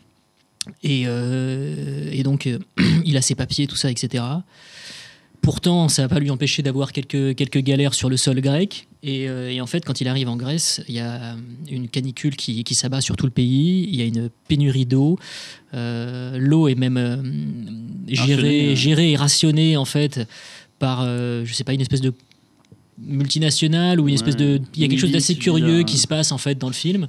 Et, 0.83 1.03
et 1.03 2.23
donc, 2.23 2.49
il 3.05 3.15
a 3.15 3.21
ses 3.21 3.33
papiers, 3.33 3.65
tout 3.65 3.77
ça, 3.77 3.89
etc. 3.89 4.23
Pourtant, 5.41 5.89
ça 5.89 6.01
va 6.01 6.09
pas 6.09 6.19
lui 6.19 6.31
empêcher 6.31 6.63
d'avoir 6.63 6.91
quelques, 6.91 7.35
quelques 7.35 7.59
galères 7.59 7.93
sur 7.93 8.09
le 8.09 8.17
sol 8.17 8.41
grec. 8.41 8.87
Et, 9.07 9.29
euh, 9.29 9.51
et 9.51 9.61
en 9.61 9.67
fait, 9.67 9.85
quand 9.85 10.01
il 10.01 10.07
arrive 10.07 10.27
en 10.29 10.35
Grèce, 10.35 10.81
il 10.87 10.95
y 10.95 10.99
a 10.99 11.35
une 11.69 11.87
canicule 11.87 12.35
qui, 12.35 12.63
qui 12.63 12.73
s'abat 12.73 13.01
sur 13.01 13.15
tout 13.15 13.27
le 13.27 13.31
pays. 13.31 13.87
Il 13.87 13.95
y 13.95 14.01
a 14.01 14.05
une 14.05 14.31
pénurie 14.47 14.87
d'eau. 14.87 15.19
Euh, 15.75 16.37
L'eau 16.39 16.67
est 16.67 16.75
même 16.75 16.97
euh, 16.97 17.17
gérée, 18.07 18.71
hein. 18.71 18.75
gérée 18.75 19.11
et 19.11 19.15
rationnée 19.15 19.77
en 19.77 19.85
fait 19.85 20.27
par, 20.79 21.01
euh, 21.03 21.45
je 21.45 21.53
sais 21.53 21.63
pas, 21.63 21.73
une 21.73 21.81
espèce 21.81 22.01
de 22.01 22.13
multinationale 22.97 23.99
ou 23.99 24.07
une 24.07 24.15
espèce 24.15 24.37
de. 24.37 24.59
Il 24.73 24.81
y 24.81 24.85
a 24.85 24.87
quelque 24.87 24.99
chose 24.99 25.11
d'assez 25.11 25.35
curieux 25.35 25.65
bizarre. 25.67 25.85
qui 25.85 25.97
se 25.99 26.07
passe 26.07 26.31
en 26.31 26.39
fait 26.39 26.57
dans 26.57 26.67
le 26.67 26.73
film. 26.73 27.07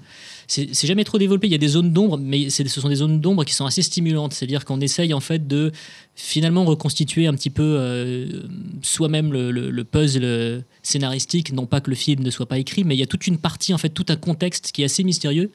C'est 0.48 0.86
jamais 0.86 1.04
trop 1.04 1.18
développé. 1.18 1.48
Il 1.48 1.50
y 1.50 1.54
a 1.54 1.58
des 1.58 1.68
zones 1.68 1.92
d'ombre, 1.92 2.18
mais 2.18 2.50
ce 2.50 2.64
sont 2.68 2.88
des 2.88 2.96
zones 2.96 3.20
d'ombre 3.20 3.44
qui 3.44 3.52
sont 3.54 3.66
assez 3.66 3.82
stimulantes. 3.82 4.32
C'est-à-dire 4.32 4.64
qu'on 4.64 4.80
essaye 4.80 5.12
en 5.12 5.20
fait 5.20 5.46
de 5.48 5.72
finalement 6.14 6.64
reconstituer 6.64 7.26
un 7.26 7.34
petit 7.34 7.50
peu 7.50 7.62
euh, 7.62 8.42
soi-même 8.82 9.32
le, 9.32 9.50
le- 9.50 9.70
le 9.70 9.84
puzzle 9.84 10.64
scénaristique. 10.82 11.52
Non 11.52 11.66
pas 11.66 11.80
que 11.80 11.90
le 11.90 11.96
film 11.96 12.22
ne 12.22 12.30
soit 12.30 12.46
pas 12.46 12.58
écrit, 12.58 12.84
mais 12.84 12.94
il 12.94 12.98
y 12.98 13.02
a 13.02 13.06
toute 13.06 13.26
une 13.26 13.38
partie, 13.38 13.74
en 13.74 13.78
fait, 13.78 13.88
tout 13.90 14.06
un 14.08 14.16
contexte 14.16 14.70
qui 14.72 14.82
est 14.82 14.86
assez 14.86 15.02
mystérieux. 15.04 15.50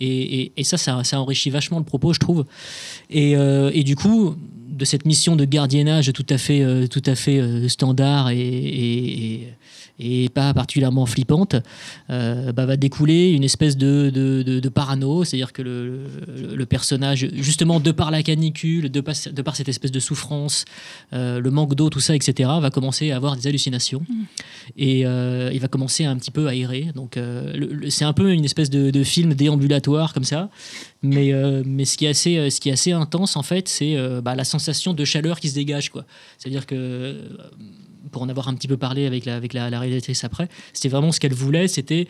Et, 0.00 0.52
ça, 0.62 0.76
ça, 0.78 1.02
enrichit 1.20 1.50
vachement 1.50 1.78
le 1.78 1.84
propos, 1.84 2.12
je 2.12 2.20
trouve. 2.20 2.44
Et, 3.10 3.36
euh, 3.36 3.70
et 3.74 3.82
du 3.84 3.96
coup, 3.96 4.36
de 4.68 4.84
cette 4.84 5.06
mission 5.06 5.36
de 5.36 5.44
gardiennage 5.44 6.12
tout 6.12 6.26
à 6.28 6.38
fait, 6.38 6.62
euh, 6.62 6.86
tout 6.86 7.02
à 7.06 7.14
fait 7.14 7.68
standard 7.68 8.30
et- 8.30 9.48
et 9.98 10.28
pas 10.28 10.52
particulièrement 10.52 11.06
flippante, 11.06 11.56
euh, 12.10 12.52
bah, 12.52 12.66
va 12.66 12.76
découler 12.76 13.30
une 13.30 13.44
espèce 13.44 13.76
de, 13.76 14.10
de, 14.12 14.42
de- 14.42 14.60
de 14.60 14.68
parano, 14.68 15.24
c'est-à-dire 15.24 15.52
que 15.52 15.62
le, 15.62 16.04
le- 16.36 16.54
le 16.56 16.66
personnage, 16.66 17.28
justement 17.34 17.80
de 17.80 17.92
par 17.92 18.10
la 18.10 18.22
canicule, 18.22 18.90
de 18.90 19.00
par, 19.00 19.14
de 19.32 19.42
par 19.42 19.56
cette 19.56 19.68
espèce 19.68 19.92
de 19.92 20.00
souffrance, 20.00 20.64
euh, 21.12 21.40
le 21.40 21.50
manque 21.50 21.74
d'eau, 21.74 21.88
tout 21.90 22.00
ça, 22.00 22.14
etc., 22.14 22.50
va 22.60 22.70
commencer 22.70 23.10
à 23.10 23.16
avoir 23.16 23.36
des 23.36 23.46
hallucinations 23.46 24.02
et 24.76 25.06
euh, 25.06 25.50
il 25.52 25.60
va 25.60 25.68
commencer 25.68 26.04
un 26.04 26.16
petit 26.16 26.30
peu 26.30 26.46
à 26.48 26.54
errer. 26.54 26.88
Donc 26.94 27.18
c'est 27.88 28.04
un 28.04 28.12
peu 28.12 28.32
une 28.32 28.44
espèce 28.44 28.70
de, 28.70 28.90
de 28.90 29.02
film 29.04 29.34
déambulatoire 29.34 30.12
comme 30.12 30.24
ça, 30.24 30.50
mais, 31.02 31.32
mais 31.64 31.84
ce, 31.84 31.96
qui 31.96 32.04
est 32.04 32.10
assez, 32.10 32.50
ce 32.50 32.60
qui 32.60 32.68
est 32.68 32.72
assez 32.72 32.92
intense 32.92 33.36
en 33.36 33.42
fait, 33.42 33.68
c'est 33.68 33.96
bah, 34.22 34.34
la 34.34 34.44
sensation 34.44 34.92
de 34.92 35.04
chaleur 35.04 35.40
qui 35.40 35.48
se 35.48 35.54
dégage. 35.54 35.90
quoi. 35.90 36.04
C'est-à-dire 36.38 36.66
que 36.66 37.16
pour 38.10 38.22
en 38.22 38.28
avoir 38.28 38.48
un 38.48 38.54
petit 38.54 38.68
peu 38.68 38.76
parlé 38.76 39.06
avec 39.06 39.24
la, 39.24 39.36
avec 39.36 39.52
la, 39.52 39.70
la 39.70 39.80
réalisatrice 39.80 40.24
après, 40.24 40.48
c'était 40.72 40.88
vraiment 40.88 41.12
ce 41.12 41.20
qu'elle 41.20 41.34
voulait, 41.34 41.68
c'était 41.68 42.06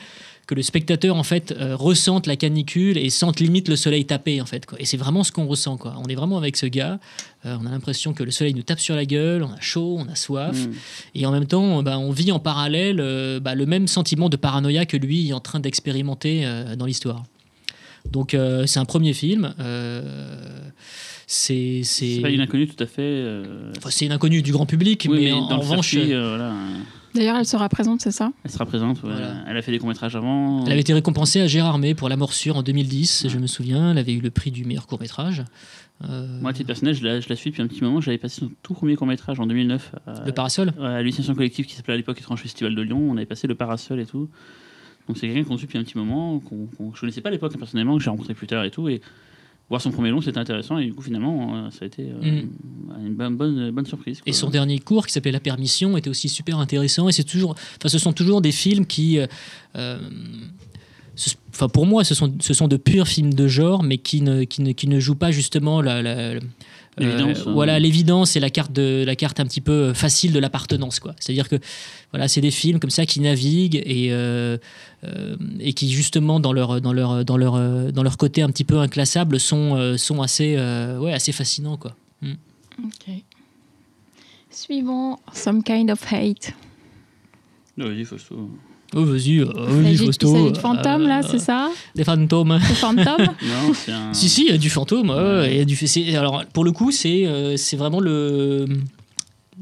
que 0.47 0.55
le 0.55 0.63
spectateur 0.63 1.17
en 1.17 1.25
fait 1.25 1.53
euh, 1.59 1.75
ressente 1.75 2.29
la 2.29 2.37
canicule 2.37 2.99
et 2.99 3.11
sente 3.11 3.41
limite 3.41 3.69
le 3.69 3.75
soleil 3.75 4.05
taper 4.05 4.41
en 4.41 4.47
fait 4.47 4.65
quoi. 4.65 4.81
Et 4.81 4.85
c'est 4.85 4.97
vraiment 4.97 5.25
ce 5.25 5.33
qu'on 5.33 5.47
ressent 5.47 5.77
quoi. 5.77 5.95
On 5.99 6.09
est 6.09 6.15
vraiment 6.15 6.39
avec 6.39 6.57
ce 6.57 6.67
gars, 6.67 7.01
euh, 7.45 7.57
on 7.61 7.67
a 7.67 7.71
l'impression 7.71 8.15
que 8.15 8.23
le 8.23 8.31
soleil 8.31 8.55
nous 8.55 8.63
tape 8.63 8.79
sur 8.79 8.95
la 8.95 9.05
gueule, 9.07 9.43
on 9.43 9.51
a 9.51 9.61
chaud, 9.61 9.97
on 9.99 10.09
a 10.09 10.15
soif, 10.15 10.57
Mm. 10.57 10.73
et 11.17 11.27
en 11.27 11.33
même 11.33 11.47
temps 11.47 11.83
bah, 11.83 11.99
on 11.99 12.13
vit 12.13 12.31
en 12.31 12.39
parallèle 12.39 13.01
euh, 13.01 13.41
bah, 13.41 13.57
le 13.57 13.67
même 13.67 13.89
sentiment 13.89 14.29
de 14.29 14.37
paranoïa 14.37 14.87
que 14.87 14.97
lui 14.97 15.31
est 15.31 15.33
en 15.33 15.41
train 15.41 15.59
d'expérimenter 15.59 16.47
dans 16.79 16.87
l'histoire. 16.87 17.25
Donc 18.13 18.37
c'est 18.67 18.79
un 18.79 18.85
premier 18.85 19.15
film. 19.15 19.53
C'est 21.27 21.83
pas 22.23 22.31
une 22.31 22.41
inconnue 22.41 22.67
tout 22.69 22.83
à 22.83 22.87
fait. 22.87 23.03
euh, 23.03 23.73
enfin, 23.77 23.91
c'est 23.91 24.07
une 24.07 24.13
inconnue 24.13 24.43
du 24.43 24.53
grand 24.53 24.67
public, 24.67 25.07
oui, 25.11 25.17
mais, 25.17 25.25
mais 25.27 25.33
en, 25.33 25.59
revanche, 25.59 25.91
circuit, 25.91 26.15
euh, 26.15 26.29
voilà, 26.29 26.53
euh, 26.53 26.79
D'ailleurs, 27.15 27.37
elle 27.37 27.47
sera 27.47 27.69
présente, 27.69 28.01
c'est 28.03 28.11
ça? 28.11 28.31
Elle 28.45 28.51
sera 28.51 28.67
présente. 28.67 29.03
ouais. 29.03 29.11
Voilà. 29.11 29.37
Elle 29.49 29.57
a 29.57 29.63
fait 29.63 29.73
des 29.73 29.79
courts-métrages 29.79 30.15
avant. 30.17 30.65
Elle 30.67 30.73
avait 30.73 30.83
été 30.83 30.93
récompensée 30.93 31.41
à 31.41 31.47
Gérardmer 31.47 31.95
pour 31.95 32.09
La 32.11 32.17
Morsure 32.17 32.57
en 32.59 32.63
2010, 32.63 33.27
je 33.29 33.39
me 33.39 33.47
souviens. 33.47 33.93
Elle 33.93 33.99
avait 33.99 34.13
eu 34.13 34.21
le 34.21 34.31
prix 34.31 34.51
du 34.51 34.65
meilleur 34.67 34.87
court 34.87 35.01
métrage. 35.01 35.43
Euh, 36.11 36.27
Moi, 36.43 36.51
à 36.51 36.53
titre 36.53 36.67
personnel, 36.67 36.95
je 36.95 37.03
la, 37.03 37.21
je 37.21 37.29
la 37.31 37.37
suis 37.37 37.51
depuis 37.51 37.63
un 37.63 37.67
petit 37.69 37.83
moment. 37.83 38.03
J'avais 38.03 38.19
passé 38.19 38.41
son 38.41 38.51
tout 38.63 38.75
premier 38.75 38.97
court-métrage 38.97 39.41
en 39.41 39.47
2009 39.47 39.95
à, 40.07 40.25
le 40.27 40.33
parasol? 40.33 40.73
à 40.79 41.01
l'Initiation 41.01 41.35
collective 41.35 41.65
qui 41.65 41.75
s'appelait 41.75 41.95
à 41.95 41.97
l'époque 41.97 42.19
Étrange 42.19 42.43
Festival 42.43 42.75
de 42.75 42.83
Lyon. 42.83 42.99
On 43.11 43.17
avait 43.17 43.25
passé 43.25 43.47
le 43.47 43.55
parasol 43.55 43.99
et 43.99 44.05
tout. 44.07 44.29
Donc 45.09 45.17
c'est 45.17 45.27
quelqu'un 45.27 45.45
qu'on 45.45 45.57
suit 45.57 45.67
depuis 45.69 45.79
un 45.79 45.85
petit 45.85 45.97
moment, 45.97 46.39
qu'on 46.41 46.67
qu'on- 46.67 46.93
je 46.95 47.01
connaissais 47.01 47.23
pas 47.23 47.31
à 47.31 47.33
l'époque 47.33 47.53
hein, 47.55 47.59
personnellement, 47.59 47.97
que 47.97 48.03
j'ai 48.05 48.11
rencontré 48.11 48.35
plus 48.35 48.47
tard 48.47 48.63
et 48.65 48.71
tout. 48.71 48.89
Et 48.91 49.01
voir 49.69 49.81
son 49.81 49.91
premier 49.91 50.11
long, 50.11 50.21
c'était 50.21 50.39
intéressant. 50.39 50.79
Et 50.79 50.87
du 50.87 50.95
coup, 50.95 51.03
finalement, 51.03 51.57
euh, 51.67 51.71
ça 51.71 51.79
a 51.83 51.87
été 51.87 52.03
euh, 52.03 52.43
une 53.05 53.15
bonne, 53.15 53.37
bonne, 53.37 53.71
bonne 53.73 53.87
surprise. 53.87 54.19
quoi. 54.21 54.25
Mm. 54.27 54.31
Et 54.31 54.33
son 54.33 54.49
dernier 54.51 54.79
cours, 54.79 55.07
qui 55.07 55.13
s'appelait 55.13 55.33
La 55.33 55.41
Permission, 55.41 55.97
était 55.97 56.11
aussi 56.11 56.29
super 56.29 56.59
intéressant. 56.59 57.09
Et 57.09 57.13
c'est 57.13 57.25
toujours, 57.25 57.51
enfin, 57.53 57.89
ce 57.89 57.99
sont 57.99 58.13
toujours 58.13 58.41
des 58.41 58.53
films 58.53 58.87
qui, 58.87 59.19
euh, 59.19 59.27
euh, 59.77 59.99
ce- 61.15 61.35
pour 61.73 61.87
moi, 61.87 62.05
ce 62.05 62.15
sont, 62.15 62.35
ce 62.41 62.55
sont 62.55 62.69
de 62.69 62.77
purs 62.77 63.09
films 63.09 63.33
de 63.35 63.49
genre, 63.49 63.83
mais 63.83 63.99
qui 63.99 64.21
ne, 64.21 64.45
qui 64.45 64.63
ne, 64.63 64.73
qui 64.73 64.87
ne 64.87 65.01
jouent 65.01 65.15
pas 65.17 65.31
justement 65.31 65.81
la, 65.81 66.03
la- 66.03 66.35
la- 66.35 66.41
L'évidence, 66.99 67.39
euh, 67.41 67.51
hein. 67.51 67.53
voilà 67.53 67.79
l'évidence 67.79 68.37
et 68.37 68.41
la 68.41 68.49
carte 68.49 68.73
de 68.73 69.05
la 69.07 69.17
carte 69.17 69.39
un 69.39 69.45
petit 69.45 69.61
peu 69.61 69.93
facile 69.93 70.33
de 70.33 70.39
l'appartenance 70.39 70.99
quoi 70.99 71.15
c'est 71.21 71.33
à 71.33 71.35
dire 71.35 71.47
que 71.49 71.57
voilà 72.11 72.27
c'est 72.27 72.41
des 72.41 72.51
films 72.51 72.81
comme 72.81 72.89
ça 72.89 73.05
qui 73.05 73.21
naviguent 73.21 73.83
et 73.85 74.09
euh, 74.13 74.57
euh, 75.05 75.37
et 75.61 75.75
qui 75.75 75.91
justement 75.91 76.41
dans 76.41 76.55
leur 76.55 76.81
dans 76.81 76.95
leur 76.95 77.23
dans 77.25 77.37
leur 77.37 77.57
euh, 77.57 77.91
dans 77.91 78.03
leur 78.03 78.17
côté 78.17 78.41
un 78.41 78.49
petit 78.49 78.65
peu 78.65 78.79
inclassable 78.79 79.39
sont 79.39 79.77
euh, 79.77 79.99
sont 79.99 80.23
assez 80.23 80.55
euh, 80.57 80.99
ouais 80.99 81.13
assez 81.13 81.33
fascinants 81.33 81.77
quoi 81.77 81.95
Ok. 82.85 83.11
Suivant, 84.51 85.21
Some 85.33 85.63
Kind 85.63 85.91
of 85.91 86.03
Hate. 86.13 86.53
Vas-y, 87.77 88.05
Fausto. 88.05 88.51
Oh 88.97 89.05
vas-y 89.05 89.39
euh, 89.41 89.47
Il 89.83 89.89
oui 89.91 89.97
Fausto, 89.97 90.33
s'agit 90.33 90.53
de 90.53 90.59
fantômes, 90.59 91.07
là, 91.07 91.21
euh, 91.21 91.29
c'est 91.31 91.39
ça 91.39 91.71
des 91.95 92.03
fantômes 92.05 92.59
Des 92.69 92.75
fantômes 92.75 93.05
Non, 93.43 93.73
c'est 93.75 93.93
un. 93.93 94.13
Si, 94.13 94.29
si, 94.29 94.47
il 94.47 94.51
y 94.51 94.55
a 94.55 94.59
du 94.59 94.71
fantôme. 94.71 95.11
ouais, 95.11 95.57
y 95.57 95.61
a 95.61 95.65
du, 95.65 95.77
c'est- 95.77 96.17
alors, 96.17 96.45
pour 96.53 96.65
le 96.65 96.73
coup, 96.73 96.91
c'est 96.91 97.27
euh, 97.27 97.57
c'est 97.57 97.77
vraiment 97.77 98.01
le. 98.01 98.67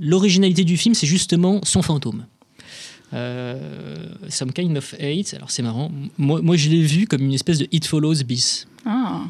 L'originalité 0.00 0.64
du 0.64 0.76
film, 0.76 0.94
c'est 0.94 1.06
justement 1.06 1.60
son 1.62 1.82
fantôme. 1.82 2.24
Euh, 3.12 3.56
Some 4.28 4.52
Kind 4.52 4.76
of 4.76 4.94
Hate, 4.94 5.34
alors 5.34 5.50
c'est 5.50 5.62
marrant. 5.62 5.92
Moi, 6.18 6.40
moi 6.42 6.56
je 6.56 6.68
l'ai 6.68 6.82
vu 6.82 7.06
comme 7.06 7.22
une 7.22 7.32
espèce 7.34 7.58
de 7.58 7.68
It 7.70 7.86
Follows 7.86 8.24
bis. 8.26 8.66
Ah, 8.84 9.22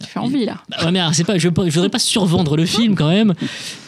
tu 0.00 0.06
fais 0.06 0.18
envie, 0.20 0.44
là. 0.44 0.58
Bah 0.70 0.76
ouais, 0.84 0.92
mais 0.92 1.00
pas, 1.24 1.38
je 1.38 1.48
ne 1.48 1.70
voudrais 1.70 1.88
pas 1.88 1.98
survendre 1.98 2.56
le 2.56 2.66
film 2.66 2.94
quand 2.94 3.08
même, 3.08 3.34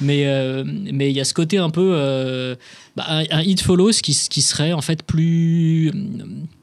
mais 0.01 0.27
euh, 0.27 0.65
mais 0.67 1.11
il 1.11 1.17
y 1.17 1.21
a 1.21 1.25
ce 1.25 1.35
côté 1.35 1.59
un 1.59 1.71
peu. 1.71 1.93
euh, 1.95 2.57
bah, 2.97 3.05
un, 3.09 3.25
un 3.31 3.43
It 3.43 3.61
Follows 3.61 3.93
qui, 4.03 4.19
qui 4.29 4.43
serait 4.43 4.73
en 4.73 4.81
fait 4.81 5.03
plus. 5.03 5.89
euh, 5.91 5.93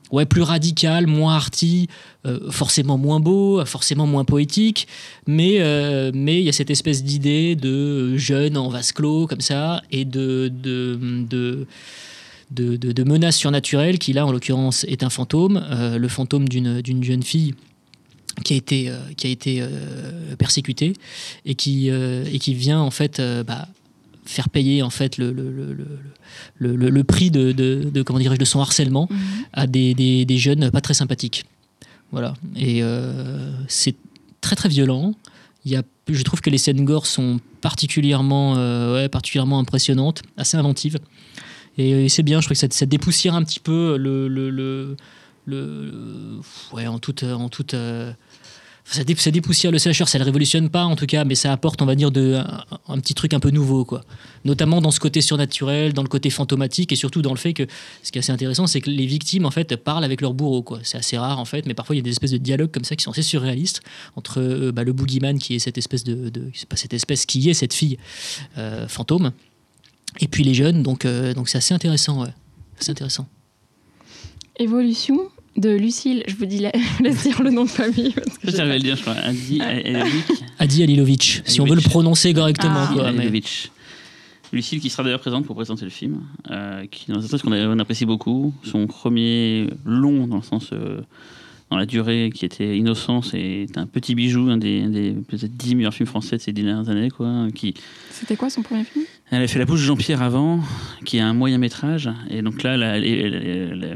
Ouais, 0.10 0.26
plus 0.26 0.42
radical, 0.42 1.06
moins 1.06 1.36
arty, 1.36 1.90
forcément 2.50 2.98
moins 2.98 3.20
beau, 3.20 3.66
forcément 3.66 4.08
moins 4.08 4.24
poétique, 4.24 4.88
mais 5.28 5.60
mais 6.14 6.40
il 6.40 6.46
y 6.46 6.50
a 6.50 6.54
cette 6.54 6.70
espèce 6.70 7.04
d'idée 7.04 7.58
de 7.58 8.16
jeune 8.16 8.56
en 8.56 8.70
vase 8.70 8.94
clos 8.94 9.28
comme 9.28 9.42
ça 9.42 9.82
et 9.92 10.06
de 10.06 10.48
de, 10.48 10.98
de 11.30 11.68
de, 12.52 12.78
de, 12.78 12.94
de 12.94 13.04
menace 13.04 13.36
surnaturelle 13.36 14.00
qui 14.00 14.14
là 14.14 14.26
en 14.26 14.32
l'occurrence 14.32 14.86
est 14.86 15.04
un 15.04 15.10
fantôme, 15.10 15.62
le 16.00 16.08
fantôme 16.08 16.48
d'une 16.48 16.80
d'une 16.82 17.04
jeune 17.04 17.24
fille 17.24 17.54
qui 18.44 18.54
a 18.54 18.58
été, 18.58 18.90
euh, 18.90 18.98
qui 19.18 19.28
a 19.28 19.30
été 19.30 19.58
euh, 19.62 20.36
persécuté 20.38 20.94
et 21.46 21.56
qui, 21.56 21.90
euh, 21.90 22.24
et 22.32 22.40
qui 22.40 22.54
vient 22.54 22.80
en 22.80 22.92
fait 22.92 23.22
bah, 23.46 23.68
faire 24.26 24.50
payer 24.50 24.82
en 24.84 24.90
fait 24.90 25.18
le, 25.18 25.32
le, 25.32 25.50
le, 25.52 25.74
le, 26.60 26.76
le- 26.76 26.90
le 26.90 27.04
prix 27.04 27.32
de, 27.32 27.52
de, 27.52 27.90
de- 27.92 28.02
comment 28.04 28.20
dirais-je 28.20 28.40
de 28.40 28.46
son 28.46 28.60
harcèlement 28.60 29.08
Mhm. 29.10 29.18
à 29.54 29.68
des, 29.68 29.94
des, 29.94 30.26
des 30.26 30.38
jeunes 30.38 30.70
pas 30.72 30.82
très 30.82 30.94
sympathiques. 30.94 31.46
Voilà. 32.12 32.34
Et 32.56 32.82
c'est 33.68 33.96
très 34.42 34.56
très 34.56 34.70
violent. 34.70 35.14
Il 35.66 35.72
y 35.72 35.76
a, 35.76 35.84
je 36.08 36.24
trouve 36.24 36.40
que 36.40 36.50
les 36.50 36.58
scènes 36.58 36.86
gore 36.86 37.06
sont 37.06 37.40
particulièrement, 37.60 38.54
ouais, 38.94 39.10
particulièrement 39.10 39.60
impressionnantes, 39.60 40.22
assez 40.38 40.56
inventives. 40.56 41.00
Et, 41.78 42.06
et 42.06 42.10
c'est 42.10 42.24
bien, 42.24 42.40
je 42.40 42.48
trouve 42.48 42.56
que 42.56 42.60
ça, 42.60 42.68
ça 42.70 42.86
dépoussière 42.86 43.36
un 43.36 43.44
petit 43.44 43.60
peu 43.60 43.98
le. 43.98 44.28
le, 44.30 44.96
ouais, 46.74 46.88
en 46.88 47.00
toute. 47.00 47.24
En 47.24 47.50
toute 47.50 47.76
ça, 48.90 49.04
dé- 49.04 49.16
ça 49.16 49.32
dépoussière 49.32 49.72
le 49.72 49.80
slasher, 49.80 50.06
ça 50.06 50.18
le 50.18 50.24
révolutionne 50.24 50.70
pas 50.70 50.84
en 50.86 50.96
tout 50.96 51.06
cas, 51.06 51.26
mais 51.26 51.36
ça 51.36 51.52
apporte, 51.52 51.82
on 51.82 51.86
va 51.86 51.96
dire, 51.96 52.10
de, 52.10 52.42
un, 52.88 53.00
petit 53.00 53.14
truc 53.14 53.34
un 53.34 53.40
peu 53.40 53.50
nouveau, 53.50 53.84
quoi. 53.84 54.04
Notamment 54.46 54.80
dans 54.82 54.92
ce 54.92 55.00
côté 55.00 55.20
surnaturel, 55.22 55.94
dans 55.94 56.04
le 56.04 56.08
côté 56.08 56.30
fantomatique, 56.30 56.92
et 56.92 56.96
surtout 56.96 57.22
dans 57.22 57.32
le 57.34 57.38
fait 57.38 57.54
que 57.54 57.68
ce 58.02 58.12
qui 58.12 58.18
est 58.18 58.22
assez 58.22 58.32
intéressant, 58.32 58.66
c'est 58.66 58.80
que 58.80 58.90
les 58.90 59.06
victimes 59.06 59.46
en 59.46 59.52
fait 59.52 59.76
parlent 59.76 60.06
avec 60.06 60.22
leur 60.22 60.34
bourreau, 60.34 60.62
quoi. 60.62 60.80
C'est 60.84 60.98
assez 60.98 61.18
rare 61.18 61.40
en 61.40 61.46
fait, 61.46 61.66
mais 61.66 61.74
parfois 61.74 61.96
il 61.96 62.00
y 62.00 62.02
a 62.02 62.04
des 62.04 62.12
espèces 62.12 62.32
de 62.32 62.38
dialogues 62.38 62.72
comme 62.72 62.86
ça 62.86 62.96
qui 62.96 63.04
sont 63.04 63.12
assez 63.12 63.24
surréalistes 63.24 63.82
entre 64.16 64.40
euh, 64.40 64.72
bah, 64.72 64.84
le 64.84 64.94
boogeyman 64.94 65.38
qui 65.38 65.56
est 65.56 65.60
cette 65.60 65.78
espèce 65.78 66.04
de, 66.04 66.30
de 66.30 66.52
pas 66.70 66.78
cette 66.78 66.94
espèce 66.94 67.26
qui 67.26 67.50
est 67.50 67.54
cette 67.54 67.74
fille 67.74 67.98
euh, 68.58 68.88
fantôme, 68.88 69.32
et 70.20 70.28
puis 70.28 70.44
les 70.44 70.54
jeunes. 70.54 70.82
Donc 70.82 71.04
euh, 71.04 71.34
donc 71.34 71.50
c'est 71.50 71.58
assez 71.58 71.74
intéressant, 71.74 72.24
ouais. 72.24 72.34
C'est 72.80 72.92
intéressant. 72.92 73.28
Évolution? 74.60 75.30
De 75.58 75.70
Lucille. 75.72 76.24
Je 76.28 76.36
vous 76.36 76.46
dis, 76.46 76.60
la- 76.60 76.72
je 76.74 76.80
vous 76.98 77.04
laisse 77.04 77.24
dire 77.24 77.42
le 77.42 77.50
nom 77.52 77.64
de 77.66 77.70
famille. 77.70 78.12
parce 78.12 78.38
que 78.38 78.52
pas- 78.56 78.66
le 78.66 78.80
dire, 78.80 78.96
je 78.96 79.02
crois. 79.02 79.14
Adi 79.16 79.60
Elilovic. 79.62 80.26
Adi 80.60 80.84
Alilovic, 80.84 81.42
si 81.46 81.60
on 81.62 81.64
veut 81.64 81.70
le 81.70 81.74
Alilovic. 81.74 81.90
prononcer 81.92 82.34
correctement, 82.34 82.86
Ah. 82.90 82.94
quoi. 82.94 83.12
mais-. 83.12 83.32
Lucille 84.54 84.80
qui 84.80 84.90
sera 84.90 85.04
d'ailleurs 85.04 85.20
présente 85.20 85.46
pour 85.46 85.56
présenter 85.56 85.84
le 85.84 85.92
film, 85.92 86.22
euh, 86.52 86.86
qui 86.90 87.12
est 87.12 87.14
dans 87.14 87.20
un 87.24 87.28
sens 87.28 87.42
qu'on 87.42 87.80
apprécie 87.80 88.06
beaucoup. 88.06 88.54
Son 88.64 88.88
premier 88.88 89.68
long, 89.86 90.26
dans 90.26 90.38
le 90.38 90.42
sens, 90.42 90.70
euh, 90.72 91.02
dans 91.70 91.76
la 91.76 91.86
durée, 91.86 92.32
qui 92.34 92.46
était 92.46 92.78
Innocence, 92.78 93.34
est 93.34 93.78
un 93.78 93.86
petit 93.88 94.16
bijou, 94.16 94.50
un 94.50 94.56
des, 94.56 94.84
des 94.88 95.12
peut-être 95.12 95.58
10 95.58 95.76
meilleurs 95.76 95.94
films 95.94 96.08
français 96.08 96.38
de 96.38 96.42
ces 96.42 96.54
dernières 96.54 96.88
années. 96.88 97.10
Quoi, 97.10 97.48
qui, 97.54 97.74
C'était 98.10 98.38
quoi 98.38 98.50
son 98.50 98.62
premier 98.62 98.86
film? 98.86 99.04
Elle 99.32 99.42
a 99.44 99.48
fait 99.48 99.60
La 99.60 99.66
bouche 99.66 99.82
de 99.82 99.86
Jean-Pierre 99.86 100.22
avant, 100.22 100.62
qui 101.06 101.18
est 101.18 101.22
un 101.22 101.34
moyen 101.34 101.58
métrage. 101.58 102.10
Et 102.30 102.42
donc 102.42 102.64
là, 102.64 102.78
la, 102.78 102.98
la- 103.00 103.96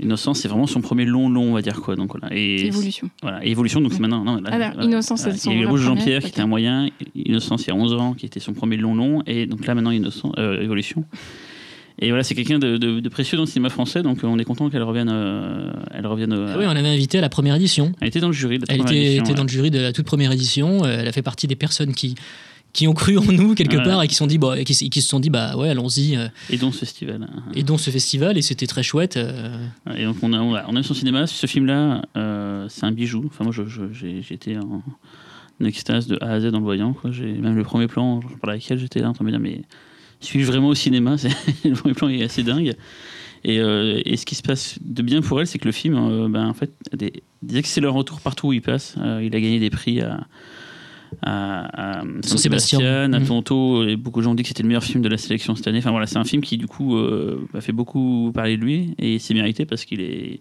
Innocence, 0.00 0.40
c'est 0.40 0.48
vraiment 0.48 0.66
son 0.66 0.80
premier 0.80 1.04
long, 1.04 1.28
long, 1.28 1.50
on 1.50 1.54
va 1.54 1.62
dire. 1.62 1.80
quoi. 1.80 1.96
Donc, 1.96 2.12
voilà. 2.18 2.34
Et 2.36 2.66
Évolution. 2.66 3.08
Voilà, 3.22 3.44
et 3.44 3.50
Évolution, 3.50 3.80
donc 3.80 3.92
c'est 3.92 4.00
maintenant. 4.00 4.24
Non, 4.24 4.36
là, 4.36 4.42
Ah, 4.52 4.56
voilà. 4.56 4.74
Innocence, 4.84 5.20
c'est 5.20 5.24
Voilà. 5.30 5.38
son 5.38 5.50
Il 5.50 5.54
y 5.54 5.56
a 5.56 5.60
eu 5.60 5.64
La 5.64 5.70
Bouche 5.70 5.80
de 5.80 5.86
Jean-Pierre, 5.86 6.20
qui 6.22 6.28
était 6.28 6.40
un 6.40 6.46
moyen. 6.46 6.88
Innocence, 7.14 7.64
il 7.64 7.68
y 7.68 7.70
a 7.72 7.74
11 7.76 7.94
ans, 7.94 8.14
qui 8.14 8.26
était 8.26 8.40
son 8.40 8.52
premier 8.52 8.76
long 8.76 8.94
long. 8.94 9.22
Et 9.26 9.46
donc 9.46 9.66
là, 9.66 9.74
maintenant, 9.74 9.90
Innocence, 9.90 10.32
euh, 10.38 10.60
Évolution. 10.62 11.04
Et 12.00 12.10
voilà, 12.10 12.22
c'est 12.22 12.36
quelqu'un 12.36 12.60
de, 12.60 12.76
de- 12.76 13.00
de 13.00 13.08
précieux 13.08 13.36
dans 13.36 13.42
le 13.42 13.48
cinéma 13.48 13.70
français, 13.70 14.02
donc 14.04 14.22
euh, 14.22 14.28
on 14.28 14.38
est 14.38 14.44
content 14.44 14.70
qu'elle 14.70 14.84
revienne. 14.84 15.10
euh, 15.12 15.72
elle 15.92 16.06
revienne 16.06 16.32
euh, 16.32 16.52
Ah 16.54 16.58
oui, 16.58 16.64
on 16.68 16.72
l'avait 16.72 16.88
invitée 16.90 17.18
à 17.18 17.20
la 17.20 17.28
première 17.28 17.56
édition. 17.56 17.92
Elle 18.00 18.06
était 18.08 18.20
dans 18.20 18.28
le 18.28 18.32
jury 18.34 18.58
de 18.58 18.66
la 18.68 18.74
Elle 18.74 18.82
était, 18.82 18.96
édition, 18.96 19.22
était 19.24 19.30
ouais. 19.30 19.36
dans 19.36 19.42
le 19.42 19.48
jury 19.48 19.70
de 19.72 19.80
la 19.80 19.92
toute 19.92 20.06
première 20.06 20.30
édition. 20.30 20.84
Euh, 20.84 20.98
Elle 21.00 21.08
a 21.08 21.12
fait 21.12 21.22
partie 21.22 21.48
des 21.48 21.56
personnes 21.56 21.92
qui, 21.94 22.14
qui 22.78 22.86
ont 22.86 22.94
cru 22.94 23.18
en 23.18 23.24
nous 23.24 23.54
quelque 23.56 23.76
Ouais. 23.76 23.82
part 23.82 24.02
et 24.02 24.06
qui, 24.08 24.14
sont 24.14 24.26
dit, 24.28 24.38
bah, 24.38 24.62
qui, 24.62 24.72
s- 24.72 24.84
qui 24.90 25.02
se 25.02 25.08
sont 25.08 25.18
dit 25.20 25.30
bah 25.30 25.56
ouais 25.56 25.68
allons-y 25.68 26.16
euh, 26.16 26.28
Et 26.48 26.56
dont 26.58 26.70
ce 26.70 26.78
festival. 26.80 27.22
hein. 27.28 27.42
et 27.54 27.62
dont 27.64 27.76
ce 27.76 27.90
festival 27.90 28.38
et 28.38 28.42
c'était 28.42 28.66
très 28.68 28.82
chouette. 28.84 29.16
euh, 29.16 29.56
Et 29.96 30.04
donc 30.04 30.16
on, 30.22 30.32
a, 30.32 30.38
on, 30.38 30.54
a- 30.54 30.64
on 30.68 30.76
aime 30.76 30.82
son 30.84 30.94
cinéma. 30.94 31.26
Ce 31.26 31.46
film-là, 31.46 32.02
euh, 32.16 32.66
c'est 32.68 32.84
un 32.84 32.92
bijou. 32.92 33.24
Enfin, 33.26 33.44
moi, 33.44 33.52
j'ai 33.92 34.22
été 34.32 34.56
en, 34.58 34.82
en 35.60 35.64
extase 35.64 36.06
de 36.06 36.16
A 36.20 36.30
à 36.34 36.40
Z 36.40 36.46
dans 36.52 36.58
le 36.58 36.64
voyant. 36.64 36.92
quoi. 36.92 37.10
J'ai 37.10 37.32
Même 37.32 37.56
le 37.56 37.64
premier 37.64 37.88
plan, 37.88 38.20
je 38.20 38.36
parlais 38.36 38.54
avec 38.58 38.70
elle, 38.70 38.78
j'étais 38.78 39.00
là 39.00 39.08
en 39.08 39.12
train 39.12 39.24
de 39.24 39.30
me 39.30 39.36
dire, 39.36 39.40
mais 39.40 39.62
suis-je 40.20 40.46
vraiment 40.46 40.68
au 40.68 40.74
cinéma? 40.74 41.16
Le 41.64 41.72
premier 41.74 41.94
plan 41.94 42.08
est 42.08 42.22
assez 42.22 42.42
dingue. 42.44 42.74
Et, 43.44 43.60
euh, 43.60 44.00
et 44.04 44.16
ce 44.16 44.24
qui 44.26 44.34
se 44.34 44.42
passe 44.42 44.78
de 44.80 45.02
bien 45.02 45.20
pour 45.20 45.40
elle, 45.40 45.46
c'est 45.46 45.58
que 45.60 45.64
le 45.66 45.72
film, 45.72 45.94
euh, 45.96 46.28
ben, 46.28 46.46
en 46.48 46.54
fait, 46.54 46.70
a 46.92 46.96
des, 46.96 47.22
des 47.42 47.56
excellents 47.56 47.92
retours 47.92 48.20
partout 48.20 48.48
où 48.48 48.52
il 48.52 48.62
passe. 48.62 48.94
Euh, 48.98 49.20
il 49.24 49.34
a 49.36 49.40
gagné 49.40 49.60
des 49.60 49.70
prix 49.70 50.00
à, 50.00 50.26
à, 51.22 51.98
à 52.00 52.02
San 52.22 52.38
Sébastien. 52.38 53.12
à 53.12 53.18
Mhm. 53.18 53.26
Toronto, 53.26 53.84
et 53.86 53.96
beaucoup 53.96 54.20
de 54.20 54.24
gens 54.24 54.32
ont 54.32 54.34
dit 54.34 54.42
que 54.42 54.48
c'était 54.48 54.62
le 54.62 54.68
meilleur 54.68 54.84
film 54.84 55.02
de 55.02 55.08
la 55.08 55.18
sélection 55.18 55.54
cette 55.54 55.66
année. 55.66 55.78
Enfin 55.78 55.90
voilà, 55.90 56.06
c'est 56.06 56.18
un 56.18 56.24
film 56.24 56.42
qui 56.42 56.56
du 56.58 56.66
coup 56.66 56.96
euh, 56.96 57.46
a 57.54 57.60
fait 57.60 57.72
beaucoup 57.72 58.30
parler 58.34 58.56
de 58.56 58.62
lui 58.62 58.94
et 58.98 59.18
c'est 59.18 59.34
mérité 59.34 59.66
parce 59.66 59.84
qu'il 59.84 60.00
est, 60.00 60.40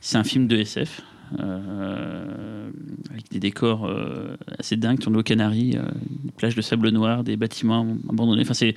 c'est 0.00 0.16
un 0.16 0.24
film 0.24 0.46
de 0.46 0.56
SF. 0.56 1.02
euh, 1.40 2.70
avec 3.10 3.30
des 3.30 3.40
décors 3.40 3.86
euh, 3.86 4.36
assez 4.58 4.76
dingues, 4.76 4.98
tourné 5.00 5.18
aux 5.18 5.22
Canaries, 5.22 5.76
euh, 5.76 5.82
des 6.24 6.32
plages 6.32 6.54
de 6.54 6.60
sable 6.62 6.90
noir, 6.90 7.24
des 7.24 7.36
bâtiments 7.36 7.86
abandonnés. 8.08 8.42
Enfin, 8.42 8.54
c'est 8.54 8.74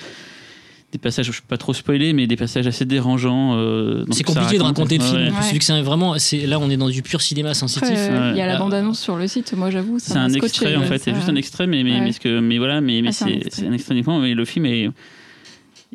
des 0.94 0.98
passages, 1.00 1.26
je 1.26 1.32
ne 1.32 1.36
peux 1.36 1.48
pas 1.50 1.58
trop 1.58 1.74
spoiler, 1.74 2.14
mais 2.14 2.28
des 2.28 2.38
passages 2.38 2.66
assez 2.66 2.86
dérangeants. 2.86 3.56
euh, 3.58 4.06
C'est 4.12 4.24
compliqué 4.24 4.58
de 4.58 4.64
raconte. 4.64 4.78
raconter 4.78 4.98
le 5.00 5.04
film. 5.04 5.18
Ouais. 5.36 5.52
vu 5.52 5.60
que 5.60 5.66
c'est 5.66 5.82
vraiment, 5.82 6.18
c'est 6.18 6.48
là 6.48 6.60
on 6.60 6.70
est 6.70 6.78
dans 6.78 6.90
du 6.90 7.02
pur 7.02 7.22
cinéma 7.22 7.54
sensitif. 7.54 7.90
Après, 7.90 8.10
euh, 8.10 8.32
il 8.34 8.38
y 8.38 8.42
a 8.42 8.48
la 8.48 8.58
bande-annonce 8.58 9.00
sur 9.00 9.18
le 9.18 9.28
site, 9.28 9.54
moi 9.54 9.70
j'avoue. 9.70 10.00
C'est 10.00 10.16
un 10.16 10.30
scotché, 10.30 10.46
extrait 10.46 10.76
en 10.78 10.84
fait, 10.84 11.00
c'est 11.00 11.14
juste 11.14 11.28
un 11.30 11.36
extrait, 11.36 11.68
mais, 11.68 11.84
mais, 11.84 11.92
Ouais. 11.96 12.02
mais, 12.02 12.12
ce 12.14 12.22
que, 12.22 12.40
mais 12.40 12.58
voilà, 12.58 12.80
mais, 12.80 13.02
mais 13.02 13.10
Ah, 13.10 13.12
c'est 13.12 13.26
un 13.26 13.28
extrait. 13.28 13.50
c'est 13.52 13.68
un 13.68 13.74
extrait 13.74 13.96
uniquement, 13.96 14.20
mais 14.20 14.34
le 14.34 14.46
film 14.46 14.66
est, 14.66 14.90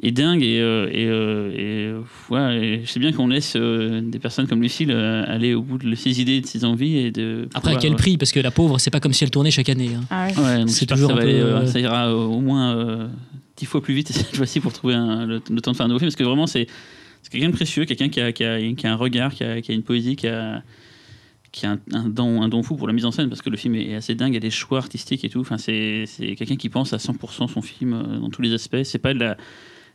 est 0.03 0.11
dingue 0.11 0.43
et, 0.43 0.61
euh, 0.61 0.89
et, 0.93 1.07
euh, 1.07 1.95
et, 2.31 2.33
ouais, 2.35 2.57
et 2.59 2.83
je 2.85 2.91
sais 2.91 3.01
bien 3.01 3.13
qu'on 3.13 3.29
laisse 3.29 3.55
euh, 3.57 4.03
des 4.03 4.19
personnes 4.19 4.47
comme 4.47 4.61
Lucille 4.63 4.91
euh, 4.91 5.25
aller 5.27 5.55
au 5.55 5.63
bout 5.63 5.79
de 5.79 5.95
ses 5.95 6.21
idées, 6.21 6.43
de 6.43 6.47
ses 6.47 6.67
envies 6.67 6.99
et 6.99 7.11
de. 7.11 7.49
Après 7.55 7.73
à 7.73 7.77
quel 7.77 7.95
prix? 7.97 8.19
Parce 8.19 8.33
que 8.33 8.41
la 8.41 8.51
pauvre, 8.51 8.79
c'est 8.79 8.91
pas 8.91 9.01
comme 9.01 9.15
si 9.15 9.25
elle 9.25 9.31
tournait 9.31 9.51
chaque 9.51 9.71
année. 9.71 9.91
hein. 9.97 10.05
Ah 10.11 10.27
ouais. 10.27 10.39
Ouais, 10.45 10.59
donc 10.61 10.69
C'est 10.71 10.85
toujours 10.85 11.11
ça, 11.13 11.17
un 11.17 11.21
aller, 11.21 11.41
peu, 11.41 11.67
ça 11.67 11.81
ira 11.81 12.15
au 12.15 12.41
moins 12.41 12.75
euh, 12.77 13.07
dix 13.63 13.67
fois 13.67 13.81
plus 13.81 13.95
vite 13.95 14.09
cette 14.13 14.35
fois-ci 14.35 14.59
pour 14.61 14.73
trouver 14.73 14.95
le, 14.95 15.39
temps 15.39 15.71
de 15.71 15.77
faire 15.77 15.87
un 15.87 15.89
nouveau 15.89 16.01
film 16.01 16.09
parce 16.09 16.17
que 16.17 16.25
vraiment 16.25 16.49
c'est 16.49 16.67
quelqu'un 17.31 17.51
de 17.51 17.55
précieux, 17.55 17.85
quelqu'un 17.85 18.09
qui 18.09 18.21
a, 18.21 18.93
un 18.93 18.97
regard, 18.97 19.33
qui 19.33 19.45
a, 19.45 19.61
une 19.69 19.85
poésie, 19.85 20.17
qui 20.17 20.27
a, 20.27 20.63
un, 21.63 22.09
don, 22.09 22.63
fou 22.65 22.75
pour 22.75 22.89
la 22.89 22.93
mise 22.93 23.05
en 23.05 23.13
scène 23.13 23.29
parce 23.29 23.41
que 23.41 23.51
le 23.51 23.57
film 23.57 23.77
est 23.77 23.95
assez 23.95 24.17
dingue, 24.17 24.33
il 24.33 24.35
y 24.35 24.39
a 24.39 24.41
des 24.41 24.51
choix 24.51 24.79
artistiques 24.79 25.25
et 25.25 25.29
tout. 25.29 25.41
Enfin, 25.41 25.59
c'est 25.59 26.07
quelqu'un 26.37 26.57
qui 26.57 26.69
pense 26.69 26.93
à 26.93 26.97
100% 26.97 27.49
son 27.49 27.63
film 27.63 27.93
euh, 27.93 28.19
dans 28.19 28.31
tous 28.31 28.43
les 28.43 28.53
aspects. 28.53 28.83
C'est 28.83 28.99
pas 28.99 29.15
de 29.15 29.21
la, 29.21 29.37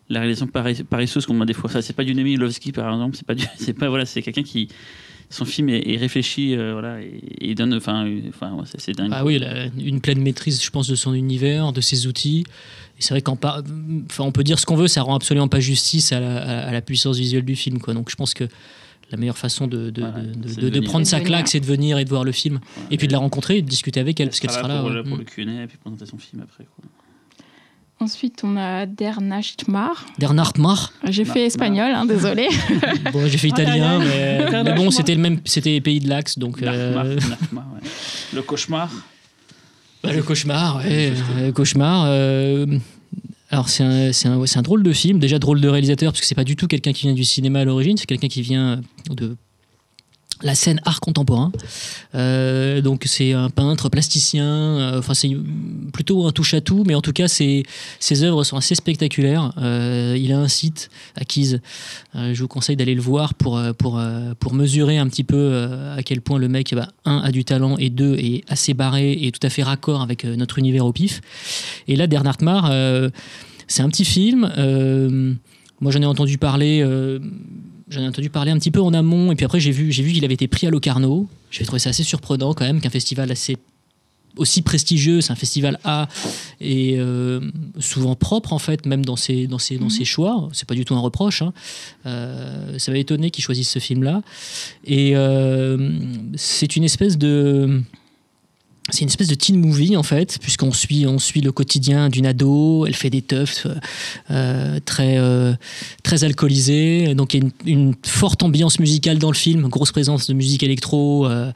la 0.07 0.21
réalisation 0.21 0.47
paresse- 0.47 0.83
paresseuse 0.83 1.25
qu'on 1.25 1.41
a 1.41 1.45
des 1.45 1.53
fois. 1.53 1.69
Ça, 1.69 1.81
c'est 1.81 1.95
pas 1.95 2.05
du 2.05 2.15
Nemi 2.15 2.37
Lovski 2.37 2.71
par 2.71 2.93
exemple. 2.93 3.17
Pas 3.77 3.89
voilà, 3.89 4.05
c'est 4.05 4.21
quelqu'un 4.21 4.43
qui 4.43 4.69
son 5.29 5.43
film 5.45 5.69
est, 5.69 5.81
est 5.93 5.97
réfléchi, 5.97 6.55
euh, 6.55 6.71
voilà, 6.73 6.99
et, 7.01 7.53
donne, 7.55 7.73
enfin, 7.73 8.09
enfin, 8.29 8.53
ouais, 8.53 8.63
c'est 8.65 8.79
c'est 8.79 8.93
dingue. 8.93 9.11
Ah 9.13 9.25
oui, 9.25 9.41
une 9.77 9.99
pleine 10.01 10.21
maîtrise, 10.21 10.63
je 10.63 10.69
pense, 10.69 10.87
de 10.87 10.95
son 10.95 11.13
univers, 11.13 11.73
de 11.73 11.81
ses 11.81 12.07
outils. 12.07 12.45
Et 12.97 13.01
c'est 13.01 13.13
vrai 13.13 13.21
par- 13.35 13.61
enfin, 14.09 14.23
on 14.23 14.31
peut 14.31 14.43
dire 14.43 14.57
ce 14.57 14.65
qu'on 14.65 14.75
veut, 14.77 14.87
ça 14.87 15.01
rend 15.01 15.15
absolument 15.15 15.47
pas 15.49 15.59
justice 15.59 16.11
à 16.13 16.19
la, 16.19 16.37
à- 16.37 16.67
à 16.69 16.71
la 16.71 16.81
puissance 16.81 17.17
visuelle 17.17 17.45
du 17.45 17.55
film. 17.55 17.79
Quoi. 17.79 17.93
Donc 17.93 18.09
je 18.09 18.15
pense 18.15 18.33
que 18.33 18.45
la 19.11 19.17
meilleure 19.17 19.37
façon 19.37 19.67
de, 19.67 19.89
de, 19.89 20.01
Voilà, 20.01 20.19
de- 20.21 20.33
de- 20.33 20.47
c'est 20.47 20.55
de- 20.57 20.61
de 20.61 20.69
de 20.69 20.75
venir. 20.77 20.89
prendre 20.89 21.05
sa 21.05 21.19
claque, 21.19 21.47
c'est 21.47 21.59
de 21.59 21.65
venir 21.65 21.97
et 21.97 22.03
de 22.05 22.09
voir 22.09 22.23
le 22.23 22.31
film. 22.31 22.59
Voilà. 22.75 22.87
Et 22.91 22.97
puis 22.97 23.07
de 23.07 23.11
la 23.13 23.19
rencontrer 23.19 23.57
et 23.57 23.61
de 23.61 23.67
discuter 23.67 23.99
avec 23.99 24.19
elle, 24.19 24.29
parce 24.29 24.39
qu'elle 24.39 24.49
sera 24.51 24.67
là. 24.67 24.79
pour, 24.79 24.89
ouais. 24.89 24.95
le- 24.95 25.03
pour 25.03 25.15
Mm. 25.15 25.19
le 25.19 25.25
Q&A 25.25 25.63
et 25.63 25.67
puis 25.67 25.77
présenter 25.77 26.05
son 26.05 26.17
film 26.17 26.41
après. 26.41 26.65
Quoi. 26.65 26.85
Ensuite, 27.99 28.41
on 28.43 28.55
a 28.57 28.85
Der 28.85 29.19
Nachtmar. 29.21 30.05
Bernard 30.19 30.53
Mar. 30.59 30.91
J'ai 31.09 31.23
Mar- 31.23 31.33
fait 31.33 31.45
espagnol, 31.47 31.91
hein, 31.95 32.05
désolé. 32.05 32.47
Bon, 33.11 33.25
j'ai 33.27 33.37
fait 33.39 33.47
italien, 33.47 33.99
mais, 33.99 34.63
mais 34.63 34.73
bon, 34.75 34.91
c'était 34.91 35.15
le 35.15 35.21
même, 35.21 35.39
c'était 35.45 35.81
pays 35.81 35.99
de 35.99 36.07
l'Axe, 36.07 36.37
donc 36.37 36.61
euh. 36.61 37.17
Le 38.33 38.41
cauchemar. 38.43 38.91
bah, 40.03 40.13
le 40.13 40.21
cauchemar, 40.21 40.77
ouais, 40.77 41.13
euh, 41.39 41.51
cauchemar. 41.51 42.05
euh, 42.07 42.65
alors 43.49 43.69
c'est 43.69 43.83
un, 43.83 44.11
c'est 44.11 44.27
un, 44.27 44.37
ouais, 44.37 44.45
c'est 44.47 44.59
un 44.59 44.61
drôle 44.61 44.83
de 44.83 44.91
film, 44.93 45.17
déjà 45.19 45.39
drôle 45.39 45.61
de 45.61 45.67
réalisateur 45.69 46.11
parce 46.11 46.19
que 46.21 46.27
c'est 46.27 46.35
pas 46.35 46.43
du 46.43 46.55
tout 46.55 46.67
quelqu'un 46.67 46.91
qui 46.93 47.03
vient 47.07 47.13
du 47.15 47.23
cinéma 47.23 47.61
à 47.61 47.65
l'origine, 47.65 47.97
c'est 47.97 48.05
quelqu'un 48.05 48.27
qui 48.27 48.41
vient 48.41 48.81
de 49.09 49.37
la 50.41 50.55
scène 50.55 50.79
art 50.85 50.99
contemporain. 50.99 51.51
Euh, 52.15 52.81
donc 52.81 53.03
c'est 53.05 53.33
un 53.33 53.49
peintre, 53.49 53.89
plasticien, 53.89 54.45
euh, 54.45 54.99
enfin 54.99 55.13
c'est 55.13 55.31
plutôt 55.93 56.27
un 56.27 56.31
touche 56.31 56.53
à 56.53 56.61
tout, 56.61 56.83
mais 56.85 56.95
en 56.95 57.01
tout 57.01 57.13
cas 57.13 57.27
ses, 57.27 57.63
ses 57.99 58.23
œuvres 58.23 58.43
sont 58.43 58.57
assez 58.57 58.75
spectaculaires. 58.75 59.53
Euh, 59.57 60.15
il 60.19 60.31
a 60.31 60.39
un 60.39 60.47
site. 60.47 60.89
Euh, 61.17 62.33
je 62.33 62.41
vous 62.41 62.47
conseille 62.47 62.75
d'aller 62.75 62.95
le 62.95 63.01
voir 63.01 63.33
pour 63.33 63.59
pour 63.77 64.01
pour 64.39 64.53
mesurer 64.53 64.97
un 64.97 65.07
petit 65.07 65.23
peu 65.23 65.67
à 65.95 66.03
quel 66.03 66.21
point 66.21 66.37
le 66.37 66.47
mec, 66.47 66.73
bah, 66.75 66.87
un 67.05 67.17
a 67.19 67.31
du 67.31 67.43
talent 67.43 67.77
et 67.77 67.89
deux 67.89 68.15
est 68.15 68.43
assez 68.47 68.73
barré 68.73 69.13
et 69.13 69.31
tout 69.31 69.45
à 69.45 69.49
fait 69.49 69.63
raccord 69.63 70.01
avec 70.01 70.23
notre 70.23 70.59
univers 70.59 70.85
au 70.85 70.93
pif. 70.93 71.21
Et 71.87 71.95
là, 71.95 72.07
Der 72.07 72.23
Nachtmar, 72.23 72.69
euh, 72.69 73.09
c'est 73.67 73.81
un 73.81 73.89
petit 73.89 74.05
film. 74.05 74.51
moi, 75.79 75.91
j'en 75.91 76.01
ai 76.01 76.05
entendu 76.05 76.37
parler. 76.37 76.83
J'en 77.89 78.01
ai 78.01 78.07
entendu 78.07 78.29
parler 78.29 78.51
un 78.51 78.57
petit 78.57 78.71
peu 78.71 78.81
en 78.81 78.93
amont, 78.93 79.31
et 79.31 79.35
puis 79.35 79.45
après 79.45 79.59
j'ai 79.59 79.71
vu, 79.71 79.91
j'ai 79.91 80.03
vu 80.03 80.11
qu'il 80.11 80.25
avait 80.25 80.33
été 80.33 80.47
pris 80.47 80.67
à 80.67 80.69
Locarno. 80.69 81.27
J'ai 81.51 81.63
trouvé 81.63 81.79
ça 81.79 81.91
assez 81.91 82.03
surprenant 82.03 82.53
quand 82.53 82.65
même 82.65 82.81
qu'un 82.81 82.89
festival 82.89 83.31
assez 83.31 83.57
aussi 84.37 84.61
prestigieux, 84.61 85.21
c'est 85.21 85.31
un 85.31 85.35
festival 85.35 85.79
A 85.83 86.07
et 86.61 86.95
euh, 86.97 87.39
souvent 87.79 88.15
propre 88.15 88.53
en 88.53 88.59
fait, 88.59 88.85
même 88.85 89.03
dans 89.03 89.15
ses, 89.15 89.47
dans 89.47 89.57
ses, 89.57 89.77
dans 89.77 89.89
ses 89.89 90.05
choix. 90.05 90.47
C'est 90.53 90.67
pas 90.67 90.75
du 90.75 90.85
tout 90.85 90.95
un 90.95 90.99
reproche. 90.99 91.41
hein. 91.41 91.53
Euh, 92.05 92.77
ça 92.77 92.91
m'a 92.91 92.99
étonné 92.99 93.31
qu'ils 93.31 93.43
choisissent 93.43 93.71
ce 93.71 93.79
film-là. 93.79 94.21
Et 94.85 95.13
euh, 95.15 95.91
c'est 96.35 96.75
une 96.75 96.83
espèce 96.83 97.17
de 97.17 97.81
c'est 98.89 99.01
une 99.01 99.09
espèce 99.09 99.27
de 99.27 99.35
teen 99.35 99.59
movie 99.59 99.97
en 99.97 100.03
fait, 100.03 100.37
puisqu'on 100.41 100.71
suit, 100.71 101.05
on 101.07 101.19
suit 101.19 101.41
le 101.41 101.51
quotidien 101.51 102.07
d'une 102.09 102.25
ado. 102.25 102.85
Elle 102.85 102.95
fait 102.95 103.09
des 103.09 103.21
teufs 103.21 103.67
euh, 104.31 104.79
très, 104.85 105.17
euh, 105.17 105.53
très 106.07 106.23
alcoolisés. 106.23 107.13
Donc 107.15 107.33
il 107.33 107.43
y 107.43 107.45
a 107.45 107.49
une, 107.65 107.79
une 107.87 107.93
forte 108.05 108.41
ambiance 108.43 108.79
musicale 108.79 109.17
dans 109.19 109.29
le 109.31 109.35
film, 109.35 109.67
grosse 109.67 109.91
présence 109.91 110.27
de 110.27 110.33
musique 110.33 110.63
électro, 110.63 111.27
euh, 111.27 111.51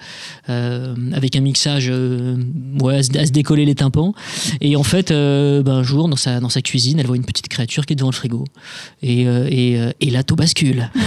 euh, 0.50 0.94
avec 1.14 1.36
un 1.38 1.42
mixage 1.42 1.88
euh, 1.90 2.36
ouais, 2.82 2.98
à, 2.98 3.04
se, 3.04 3.18
à 3.18 3.26
se 3.26 3.32
décoller 3.32 3.66
les 3.66 3.76
tympans. 3.76 4.14
Et 4.60 4.76
en 4.76 4.84
fait, 4.84 5.12
euh, 5.12 5.64
ben, 5.64 5.76
un 5.76 5.84
jour, 5.84 6.10
dans 6.10 6.18
sa, 6.18 6.40
dans 6.42 6.50
sa 6.50 6.62
cuisine, 6.62 7.00
elle 7.00 7.08
voit 7.08 7.16
une 7.16 7.26
petite 7.26 7.48
créature 7.48 7.86
qui 7.86 7.94
est 7.94 7.96
devant 7.96 8.10
le 8.10 8.16
frigo. 8.16 8.44
Et, 9.02 9.26
euh, 9.28 9.48
et, 9.50 9.80
euh, 9.80 9.92
et 10.02 10.10
là, 10.10 10.24
tout 10.24 10.36
bascule. 10.36 10.90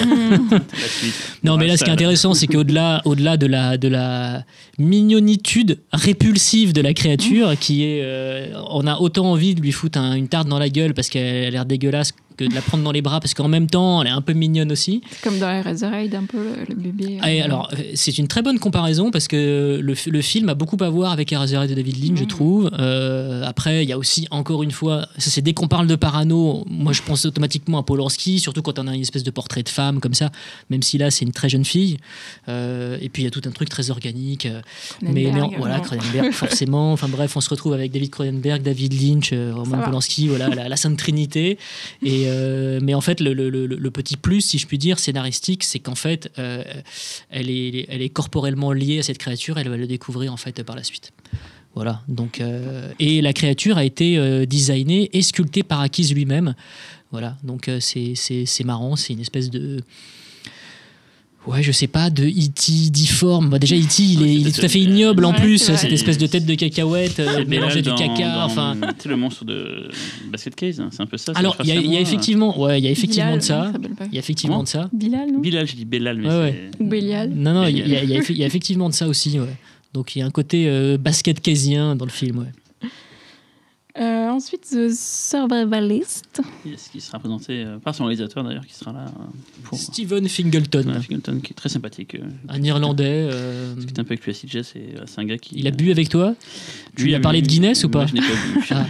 Non, 1.45 1.57
mais 1.59 1.67
là, 1.67 1.77
ce 1.77 1.85
qui 1.85 1.91
est 1.91 1.93
intéressant, 1.93 2.33
c'est 2.35 2.47
qu'au-delà 2.47 3.03
au-delà 3.05 3.37
de, 3.37 3.47
la, 3.47 3.77
de 3.77 3.89
la 3.89 4.45
mignonitude 4.79 5.79
répulsive 5.93 6.73
de 6.73 6.81
la 6.81 6.95
créature, 6.95 7.53
qui 7.59 7.85
est. 7.85 8.01
euh, 8.03 8.47
on 8.71 8.87
a 8.87 8.97
autant 8.99 9.27
envie 9.31 9.55
de 9.55 9.61
lui 9.61 9.73
foutre 9.73 9.99
un- 9.99 10.15
une 10.15 10.29
tarte 10.29 10.49
dans 10.49 10.59
la 10.59 10.69
gueule 10.71 10.95
parce 10.95 11.09
qu'elle 11.11 11.45
a 11.47 11.51
l'air 11.51 11.67
dégueulasse 11.67 12.13
que 12.37 12.45
de 12.45 12.55
la 12.55 12.61
prendre 12.63 12.83
dans 12.85 12.93
les 12.93 13.03
bras 13.03 13.21
parce 13.21 13.35
qu'en 13.35 13.49
même 13.49 13.69
temps, 13.69 14.03
elle 14.03 14.09
est 14.09 14.11
un 14.11 14.21
peu 14.21 14.33
mignonne 14.33 14.73
aussi. 14.73 15.03
Comme 15.23 15.39
dans 15.39 15.51
Eraserhead, 15.51 16.15
un 16.15 16.25
peu 16.25 16.39
le, 16.39 16.65
le 16.69 16.75
bébé. 16.75 17.19
Et 17.27 17.41
euh, 17.43 17.45
alors, 17.45 17.71
euh, 17.73 17.83
c'est 17.95 18.19
une 18.19 18.29
très 18.29 18.43
bonne 18.43 18.59
comparaison 18.59 19.11
parce 19.11 19.29
que 19.29 19.79
le, 19.83 19.95
film 20.23 20.49
a 20.49 20.55
beaucoup 20.55 20.77
à 20.81 20.89
voir 20.91 21.13
avec 21.13 21.33
Eraserhead 21.33 21.71
de 21.71 21.75
David 21.75 22.03
Lynch, 22.05 22.19
je 22.19 22.23
Mhm. 22.25 22.29
trouve. 22.29 22.71
Euh, 22.79 23.45
après, 23.47 23.85
il 23.85 23.89
y 23.89 23.93
a 23.93 23.99
aussi, 23.99 24.27
encore 24.31 24.63
une 24.63 24.71
fois, 24.73 25.07
ça 25.19 25.31
c'est 25.31 25.43
dès 25.43 25.53
qu'on 25.53 25.69
parle 25.69 25.87
de 25.87 25.95
parano, 25.97 26.65
moi 26.69 26.93
je 26.93 27.03
pense 27.03 27.25
automatiquement 27.27 27.79
à 27.79 27.83
Polanski, 27.83 28.41
surtout 28.41 28.63
quand 28.63 28.79
on 28.79 28.87
a 28.89 28.95
une 28.95 29.03
espèce 29.03 29.23
de 29.23 29.31
portrait 29.31 29.63
de 29.63 29.69
femme 29.69 30.01
comme 30.01 30.15
ça, 30.15 30.31
même 30.71 30.83
si 30.83 30.99
là 30.99 31.11
c'est 31.11 31.25
une 31.25 31.33
très 31.33 31.49
jeune 31.49 31.65
fille. 31.65 31.99
Euh, 32.49 32.99
et 33.01 33.09
puis 33.09 33.23
il 33.23 33.25
y 33.25 33.29
a 33.29 33.31
tout 33.31 33.43
un 33.47 33.51
truc 33.51 33.69
très 33.69 33.91
organique. 33.91 34.49
mais, 35.03 35.31
mais 35.33 35.41
en- 35.41 35.51
voilà. 35.59 35.81
Cronenberg, 35.81 36.33
forcément. 36.33 36.93
Enfin 36.93 37.09
bref, 37.09 37.37
on 37.37 37.41
se 37.41 37.51
retrouve 37.51 37.73
avec 37.75 37.93
David 37.93 38.11
Cronenberg, 38.11 38.63
David 38.63 38.93
Lynch, 39.01 39.33
Roman. 39.33 39.79
Polanski, 39.85 40.29
voilà, 40.29 40.49
la, 40.49 40.69
la 40.69 40.77
Sainte 40.77 40.97
Trinité. 40.99 41.59
Et, 42.03 42.24
euh, 42.25 42.81
mais 42.83 42.95
en 42.95 43.01
fait, 43.01 43.21
le, 43.21 43.91
petit 43.91 44.17
plus, 44.17 44.41
si 44.41 44.59
je 44.59 44.67
puis 44.67 44.79
dire, 44.79 44.99
scénaristique, 44.99 45.65
c'est 45.65 45.79
qu'en 45.79 45.95
fait, 45.95 46.31
euh, 46.39 46.65
elle, 47.31 47.51
est, 47.51 47.87
elle 47.89 48.03
est 48.03 48.09
corporellement 48.09 48.73
liée 48.73 48.99
à 48.99 49.03
cette 49.03 49.19
créature, 49.19 49.59
elle 49.59 49.69
va 49.69 49.77
le 49.77 49.87
découvrir 49.87 50.33
en 50.33 50.37
fait 50.37 50.63
par 50.63 50.77
la 50.77 50.83
suite. 50.83 51.13
Voilà, 51.75 52.03
donc, 52.07 52.41
euh, 52.41 52.93
et 53.01 53.21
la 53.21 53.33
créature 53.33 53.79
a 53.79 53.85
été 53.85 54.47
designée 54.47 55.11
et 55.13 55.23
sculptée 55.23 55.65
par 55.65 55.81
Akis 55.81 56.15
lui-même. 56.15 56.55
Voilà, 57.11 57.37
donc 57.43 57.71
c'est 57.81 58.65
marrant, 58.65 58.97
c'est 58.97 59.13
une 59.13 59.21
espèce 59.21 59.51
de. 59.51 59.83
Ouais, 61.47 61.63
je 61.63 61.73
sais 61.73 61.87
pas, 61.89 62.09
de 62.09 62.25
E.T. 62.25 62.91
difforme. 62.91 63.51
Bah, 63.51 63.59
déjà, 63.59 63.77
E.T., 63.77 64.03
il, 64.03 64.19
Ouais, 64.21 64.29
est, 64.29 64.35
il 64.35 64.47
est 64.47 64.51
c'est 64.51 64.61
tout 64.61 64.65
à 64.67 64.69
fait 64.69 64.81
ignoble 64.81 65.27
en 65.27 65.33
ouais, 65.33 65.39
plus, 65.41 65.59
c'est 65.59 65.73
vrai. 65.73 65.81
cette 65.83 65.93
espèce 65.93 66.17
de 66.17 66.27
tête 66.27 66.47
de 66.47 66.55
cacahuète 66.55 67.21
euh, 67.21 67.45
mélangée 67.47 67.83
du 67.83 67.91
caca. 67.95 68.35
dans- 68.37 68.45
Enfin, 68.47 68.77
Tu 68.81 69.03
sais, 69.03 69.09
le 69.11 69.17
monstre 69.17 69.45
de 69.45 69.91
Basket 70.33 70.55
Case, 70.55 70.81
hein, 70.81 70.89
c'est 70.91 71.03
un 71.03 71.07
peu 71.07 71.19
ça. 71.19 71.33
c'est 71.35 71.39
alors, 71.39 71.57
il 71.63 71.69
y, 71.69 71.73
a- 71.73 71.81
y 71.81 71.97
effectivement, 71.97 72.59
ouais, 72.59 72.81
il 72.81 72.85
y 72.85 72.89
a 72.89 72.91
effectivement 72.91 73.37
Bilal, 73.37 73.39
de 73.41 73.45
ça. 73.45 73.73
Il 74.07 74.15
y 74.15 74.17
a 74.17 74.21
effectivement 74.21 74.55
Comment 74.57 74.65
de 74.65 74.69
ça. 74.69 74.89
Bilal, 74.93 75.31
non 75.33 75.41
Bilal, 75.41 75.67
j'ai 75.67 75.77
dit 75.77 75.85
Bellal, 75.85 76.17
mais 76.19 76.29
Ouais, 76.29 76.35
ouais. 76.41 76.71
c'est. 76.73 76.83
Ou 76.83 76.89
Bélial 76.89 77.31
Non, 77.35 77.53
non, 77.53 77.67
il 77.67 77.77
y, 77.77 77.95
a- 77.95 78.03
y 78.05 78.43
effectivement 78.43 78.89
de 78.89 78.95
ça 78.95 79.07
aussi. 79.07 79.39
Ouais. 79.39 79.47
Donc 79.93 80.17
il 80.17 80.21
y 80.21 80.23
a 80.23 80.27
un 80.27 80.31
côté 80.31 80.65
euh, 80.67 80.97
basket 80.97 81.41
caisien 81.41 81.95
dans 81.95 82.07
le 82.07 82.11
film. 82.11 82.39
Ouais. 82.39 82.47
Euh, 83.97 84.29
Ensuite, 84.29 84.63
The 84.71 84.91
Survivalist. 84.93 86.41
Yes, 86.67 86.89
qui 86.89 87.01
sera 87.01 87.21
présenté 87.21 87.63
euh, 87.65 87.79
par 87.79 87.95
son 87.95 88.05
réalisateur 88.07 88.43
d'ailleurs, 88.43 88.67
qui 88.67 88.75
sera 88.75 88.93
là 88.93 89.05
euh, 89.07 89.23
pour. 89.63 89.79
Stephen 89.79 90.29
Fingleton, 90.29 90.83
Voilà, 90.83 91.01
Fingleton, 91.01 91.41
qui 91.41 91.53
est 91.53 91.55
très 91.55 91.69
sympathique. 91.69 92.17
euh, 92.17 92.25
un 92.49 92.61
Irlandais. 92.63 93.29
euh, 93.33 93.75
qui 93.77 93.87
est 93.95 93.99
un 94.01 94.05
peu 94.05 94.15
avec 94.15 94.25
lui 94.25 94.33
à 94.33 94.35
CJ, 94.35 94.63
c'est 94.63 94.79
euh, 94.97 95.05
c'est 95.07 95.21
un 95.21 95.25
gars 95.25 95.39
qui. 95.39 95.55
il 95.59 95.67
a 95.69 95.71
bu 95.71 95.93
avec 95.93 96.09
toi? 96.09 96.35
Tu 96.97 97.03
Lui 97.03 97.09
lui 97.11 97.15
as 97.15 97.19
a 97.19 97.21
parlé 97.21 97.41
de 97.41 97.47
Guinness 97.47 97.85
ou 97.85 97.89
pas? 97.89 98.07
je 98.07 98.15
n'ai 98.15 98.21
pas 98.21 98.27
bu. 98.27 98.65
Ah. 98.71 98.87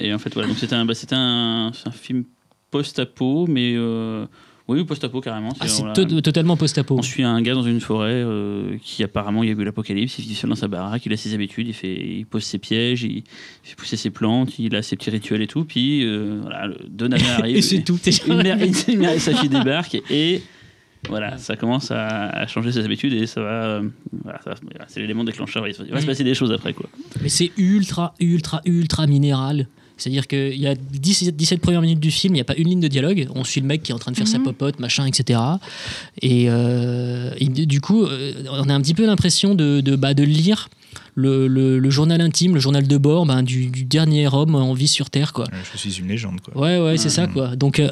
Et 0.00 0.14
en 0.14 0.18
fait, 0.18 0.32
voilà, 0.32 0.48
donc 0.48 0.56
c'était 0.58 0.74
un, 0.76 0.86
bah, 0.86 0.94
un, 1.10 1.70
c'est 1.74 1.88
un 1.88 1.92
film 1.92 2.24
post-apo, 2.70 3.46
mais 3.48 3.74
euh, 3.76 4.24
oui, 4.72 4.84
post-apo 4.84 5.20
carrément. 5.20 5.50
Ah, 5.60 5.66
C'est 5.68 5.82
to- 5.94 6.20
totalement 6.20 6.56
post-apo. 6.56 6.96
On 6.98 7.02
suit 7.02 7.22
un 7.22 7.40
gars 7.42 7.54
dans 7.54 7.62
une 7.62 7.80
forêt 7.80 8.12
euh, 8.24 8.76
qui 8.82 9.02
apparemment 9.02 9.42
il 9.42 9.48
y 9.48 9.52
a 9.52 9.54
eu 9.60 9.64
l'apocalypse, 9.64 10.18
il 10.18 10.24
vit 10.26 10.34
seul 10.34 10.50
dans 10.50 10.56
sa 10.56 10.68
baraque, 10.68 11.06
il 11.06 11.12
a 11.12 11.16
ses 11.16 11.34
habitudes, 11.34 11.68
il, 11.68 11.74
fait, 11.74 11.94
il 11.94 12.26
pose 12.26 12.42
ses 12.44 12.58
pièges, 12.58 13.02
il, 13.04 13.18
il 13.18 13.24
fait 13.62 13.76
pousser 13.76 13.96
ses 13.96 14.10
plantes, 14.10 14.58
il 14.58 14.74
a 14.76 14.82
ses 14.82 14.96
petits 14.96 15.10
rituels 15.10 15.42
et 15.42 15.46
tout, 15.46 15.64
puis 15.64 16.04
euh, 16.04 16.38
voilà, 16.42 16.68
deux 16.88 17.08
nanas 17.08 17.24
arrivent. 17.38 17.56
Et 17.56 17.62
c'est 17.62 17.82
tout. 17.82 17.98
Une 18.26 18.42
mère, 18.42 18.58
une 18.88 18.98
mère 18.98 19.12
et 19.12 19.18
sa 19.18 19.34
fille 19.34 19.48
débarquent 19.48 20.00
et 20.10 20.42
voilà, 21.08 21.36
ça 21.36 21.56
commence 21.56 21.90
à, 21.90 22.28
à 22.28 22.46
changer 22.46 22.70
ses 22.70 22.84
habitudes 22.84 23.12
et 23.14 23.26
ça 23.26 23.42
va. 23.42 23.64
euh, 23.64 23.82
voilà, 24.22 24.38
va- 24.46 24.54
c'est 24.86 25.00
l'élément 25.00 25.24
déclencheur. 25.24 25.66
Il 25.66 25.74
va, 25.74 25.84
il 25.84 25.92
va 25.92 25.98
se 26.00 26.04
Mm. 26.04 26.06
passer 26.06 26.22
des 26.24 26.34
choses 26.34 26.52
après 26.52 26.72
quoi. 26.74 26.88
Mais 27.20 27.28
c'est 27.28 27.50
ultra, 27.56 28.14
ultra, 28.20 28.60
ultra 28.66 29.06
minéral. 29.08 29.66
C'est-à-dire 30.02 30.26
qu'il 30.26 30.56
y 30.58 30.66
a 30.66 30.74
17, 30.74 31.36
17 31.36 31.60
premières 31.60 31.80
minutes 31.80 32.00
du 32.00 32.10
film, 32.10 32.34
il 32.34 32.38
n'y 32.38 32.40
a 32.40 32.44
pas 32.44 32.56
une 32.56 32.68
ligne 32.68 32.80
de 32.80 32.88
dialogue. 32.88 33.28
On 33.34 33.44
suit 33.44 33.60
le 33.60 33.66
mec 33.66 33.82
qui 33.84 33.92
est 33.92 33.94
en 33.94 33.98
train 33.98 34.10
de 34.10 34.16
faire 34.16 34.26
sa 34.28 34.38
Mhm. 34.38 34.44
popote, 34.44 34.80
machin, 34.80 35.06
etc. 35.06 35.38
Et, 36.20 36.46
euh, 36.48 37.30
et 37.38 37.46
du 37.46 37.66
du 37.66 37.80
coup, 37.80 38.04
euh, 38.04 38.32
on 38.50 38.68
a 38.68 38.74
un 38.74 38.80
petit 38.80 38.94
peu 38.94 39.06
l'impression 39.06 39.54
de, 39.54 39.80
de, 39.80 39.94
bah, 39.96 40.14
de 40.14 40.24
lire 40.24 40.68
le, 41.14 41.46
le- 41.48 41.78
le 41.78 41.90
journal 41.90 42.20
intime, 42.20 42.54
le 42.54 42.60
journal 42.60 42.86
de 42.86 42.96
bord 42.96 43.26
ben, 43.26 43.42
du, 43.42 43.66
du 43.66 43.84
dernier 43.84 44.28
homme 44.32 44.54
en 44.54 44.72
vie 44.74 44.88
sur 44.88 45.10
Terre. 45.10 45.32
Quoi. 45.32 45.46
Je 45.72 45.78
suis 45.78 45.98
une 46.00 46.08
légende, 46.08 46.40
quoi. 46.40 46.60
Ouais, 46.60 46.78
ouais, 46.80 46.96
c'est 46.96 47.10
ça, 47.10 47.26
quoi. 47.26 47.54
Donc, 47.56 47.78
euh, 47.80 47.88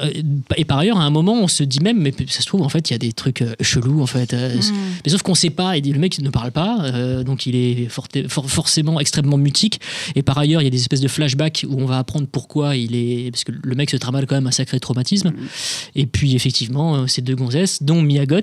et 0.57 0.65
par 0.65 0.77
ailleurs, 0.79 0.97
à 0.97 1.03
un 1.03 1.09
moment, 1.09 1.33
on 1.41 1.47
se 1.47 1.63
dit 1.63 1.79
même, 1.81 1.99
mais 2.01 2.13
ça 2.27 2.41
se 2.41 2.45
trouve, 2.47 2.61
en 2.61 2.69
fait, 2.69 2.89
il 2.89 2.93
y 2.93 2.95
a 2.95 2.99
des 2.99 3.13
trucs 3.13 3.41
euh, 3.41 3.53
chelous, 3.61 4.01
en 4.01 4.07
fait. 4.07 4.33
Euh, 4.33 4.49
Mm. 4.51 4.73
Mais 5.05 5.11
sauf 5.11 5.21
qu'on 5.21 5.33
sait 5.35 5.49
pas, 5.49 5.77
et 5.77 5.81
le 5.81 5.97
mec 5.99 6.19
ne 6.19 6.29
parle 6.29 6.51
pas, 6.51 6.77
euh, 6.83 7.23
donc 7.23 7.45
il 7.45 7.55
est 7.55 7.87
forte- 7.89 8.27
for- 8.27 8.49
forcément 8.49 8.99
extrêmement 8.99 9.37
mutique. 9.37 9.79
Et 10.15 10.21
par 10.23 10.37
ailleurs, 10.37 10.61
il 10.61 10.65
y 10.65 10.67
a 10.67 10.71
des 10.71 10.79
espèces 10.79 11.01
de 11.01 11.07
flashbacks 11.07 11.65
où 11.67 11.79
on 11.81 11.85
va 11.85 11.97
apprendre 11.97 12.27
pourquoi 12.31 12.75
il 12.75 12.95
est. 12.95 13.31
Parce 13.31 13.43
que 13.43 13.51
le 13.51 13.75
mec 13.75 13.89
se 13.89 13.97
tramale 13.97 14.25
quand 14.27 14.35
même 14.35 14.47
un 14.47 14.51
sacré 14.51 14.79
traumatisme. 14.79 15.29
Mhm. 15.29 15.35
Et 15.95 16.05
puis, 16.05 16.35
effectivement, 16.35 17.07
ces 17.07 17.21
deux 17.21 17.35
gonzesses, 17.35 17.81
dont 17.83 18.01
Miyagot, 18.01 18.41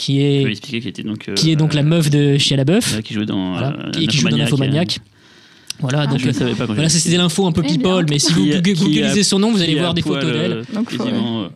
qui 0.00 0.20
est, 0.22 0.42
expliquer 0.42 0.80
qui 0.80 0.88
était 0.88 1.02
donc. 1.02 1.28
euh, 1.28 1.34
qui 1.34 1.50
est 1.50 1.56
donc 1.56 1.74
la 1.74 1.82
meuf 1.82 2.08
de 2.10 2.38
Chia 2.38 2.56
la 2.56 2.64
Bœuf, 2.64 2.96
euh, 2.96 3.00
qui 3.02 3.12
jouait 3.14 3.26
dans. 3.26 3.52
voilà, 3.52 3.76
euh, 3.78 3.90
qui, 3.90 4.06
qui 4.06 4.16
joue 4.16 4.28
dans 4.28 4.36
Nymphomaniac, 4.36 4.98
Nymphomaniac. 4.98 4.98
Voilà, 5.80 6.00
Ah, 6.02 6.06
donc 6.06 6.18
je 6.18 6.26
ne 6.26 6.30
euh, 6.30 6.34
savais 6.34 6.54
pas 6.54 6.66
voilà, 6.66 6.88
c'était 6.88 7.16
l'info 7.16 7.46
un 7.46 7.52
peu 7.52 7.62
Eh 7.64 7.68
bien. 7.68 7.76
people, 7.76 8.06
mais 8.10 8.18
si 8.18 8.32
vous 8.32 8.46
googlisez 8.60 9.22
son 9.22 9.38
nom, 9.38 9.50
vous 9.50 9.62
allez 9.62 9.74
voir 9.76 9.94
des 9.94 10.02
poil, 10.02 10.20
photos 10.20 10.36
d'elle. 10.36 10.52
euh, 10.52 10.62
euh, 11.00 11.48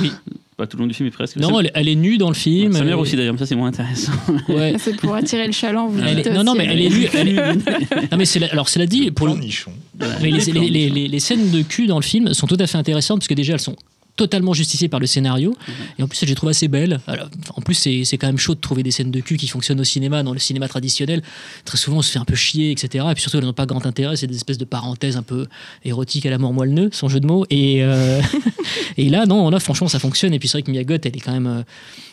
Oui. 0.00 0.10
Pas 0.56 0.66
tout 0.66 0.76
le 0.76 0.82
long 0.82 0.88
du 0.88 0.94
film, 0.94 1.06
mais 1.06 1.12
presque. 1.12 1.36
Non, 1.36 1.60
elle, 1.60 1.70
elle 1.72 1.88
est 1.88 1.94
nue 1.94 2.18
dans 2.18 2.26
le 2.28 2.34
film. 2.34 2.72
Sa 2.72 2.82
mère 2.82 2.94
elle- 2.94 2.98
aussi 2.98 3.14
d'ailleurs, 3.14 3.34
mais 3.34 3.38
ça 3.38 3.46
c'est 3.46 3.54
moins 3.54 3.68
intéressant. 3.68 4.10
Ouais. 4.48 4.74
C'est 4.78 4.96
pour 4.96 5.14
attirer 5.14 5.46
le 5.46 5.52
chaland. 5.52 5.86
Vous 5.86 6.00
Elle 6.04 6.18
est- 6.18 6.32
non, 6.32 6.42
non, 6.42 6.54
mais 6.56 6.66
elle 6.68 6.80
est 6.80 6.88
nue. 6.88 7.06
elle 7.14 7.28
est- 7.28 7.36
non, 8.10 8.18
mais 8.18 8.24
c'est 8.24 8.40
la- 8.40 8.48
alors, 8.48 8.68
cela 8.68 8.86
dit, 8.86 9.12
pour 9.12 9.28
le, 9.28 9.34
mais 9.34 10.30
les, 10.32 10.40
les- 10.52 10.68
les- 10.70 10.90
les- 10.90 11.06
les 11.08 11.20
scènes 11.20 11.50
de 11.52 11.62
cul 11.62 11.86
dans 11.86 11.98
le 11.98 12.02
film 12.04 12.34
sont 12.34 12.48
tout 12.48 12.56
à 12.58 12.66
fait 12.66 12.76
intéressantes 12.78 13.20
parce 13.20 13.28
que 13.28 13.34
déjà 13.34 13.52
elles 13.52 13.60
sont 13.60 13.76
totalement 14.18 14.52
justifiées 14.52 14.88
par 14.88 15.00
le 15.00 15.06
scénario 15.06 15.54
et 15.98 16.02
en 16.02 16.08
plus 16.08 16.18
je 16.20 16.26
les 16.26 16.34
trouve 16.34 16.50
assez 16.50 16.68
belles. 16.68 17.00
Alors, 17.06 17.30
en 17.56 17.62
plus 17.62 17.74
c'est 17.74 18.18
quand 18.18 18.26
même 18.26 18.36
chaud 18.36 18.54
de 18.54 18.60
trouver 18.60 18.82
des 18.82 18.90
scènes 18.90 19.10
de 19.10 19.20
cul 19.20 19.36
qui 19.38 19.48
fonctionnent 19.48 19.80
au 19.80 19.84
cinéma, 19.84 20.22
dans 20.22 20.34
le 20.34 20.38
cinéma 20.38 20.68
traditionnel. 20.68 21.22
Très 21.64 21.78
souvent 21.78 21.98
on 21.98 22.02
se 22.02 22.10
fait 22.10 22.18
un 22.18 22.24
peu 22.26 22.34
chier, 22.34 22.70
etc. 22.70 23.06
Et 23.10 23.14
puis 23.14 23.22
surtout 23.22 23.38
elles 23.38 23.44
n'ont 23.44 23.52
pas 23.54 23.64
grand 23.66 23.86
intérêt, 23.86 24.16
c'est 24.16 24.26
des 24.26 24.36
espèces 24.36 24.58
de 24.58 24.64
parenthèses 24.66 25.16
un 25.16 25.22
peu 25.22 25.46
érotiques 25.84 26.26
à 26.26 26.30
la 26.30 26.38
mort 26.38 26.52
moelle 26.52 26.88
sans 26.92 27.08
jeu 27.08 27.20
de 27.20 27.26
mots. 27.26 27.46
Et, 27.48 27.82
euh, 27.82 28.20
et 28.98 29.08
là 29.08 29.24
non, 29.24 29.48
là 29.48 29.60
franchement 29.60 29.88
ça 29.88 29.98
fonctionne. 29.98 30.34
Et 30.34 30.38
puis 30.38 30.48
c'est 30.48 30.58
vrai 30.58 30.62
que 30.62 30.70
Miyagot 30.70 30.94
elle 31.04 31.16
est 31.16 31.20
quand 31.20 31.32
même... 31.32 31.46
euh, 31.46 31.62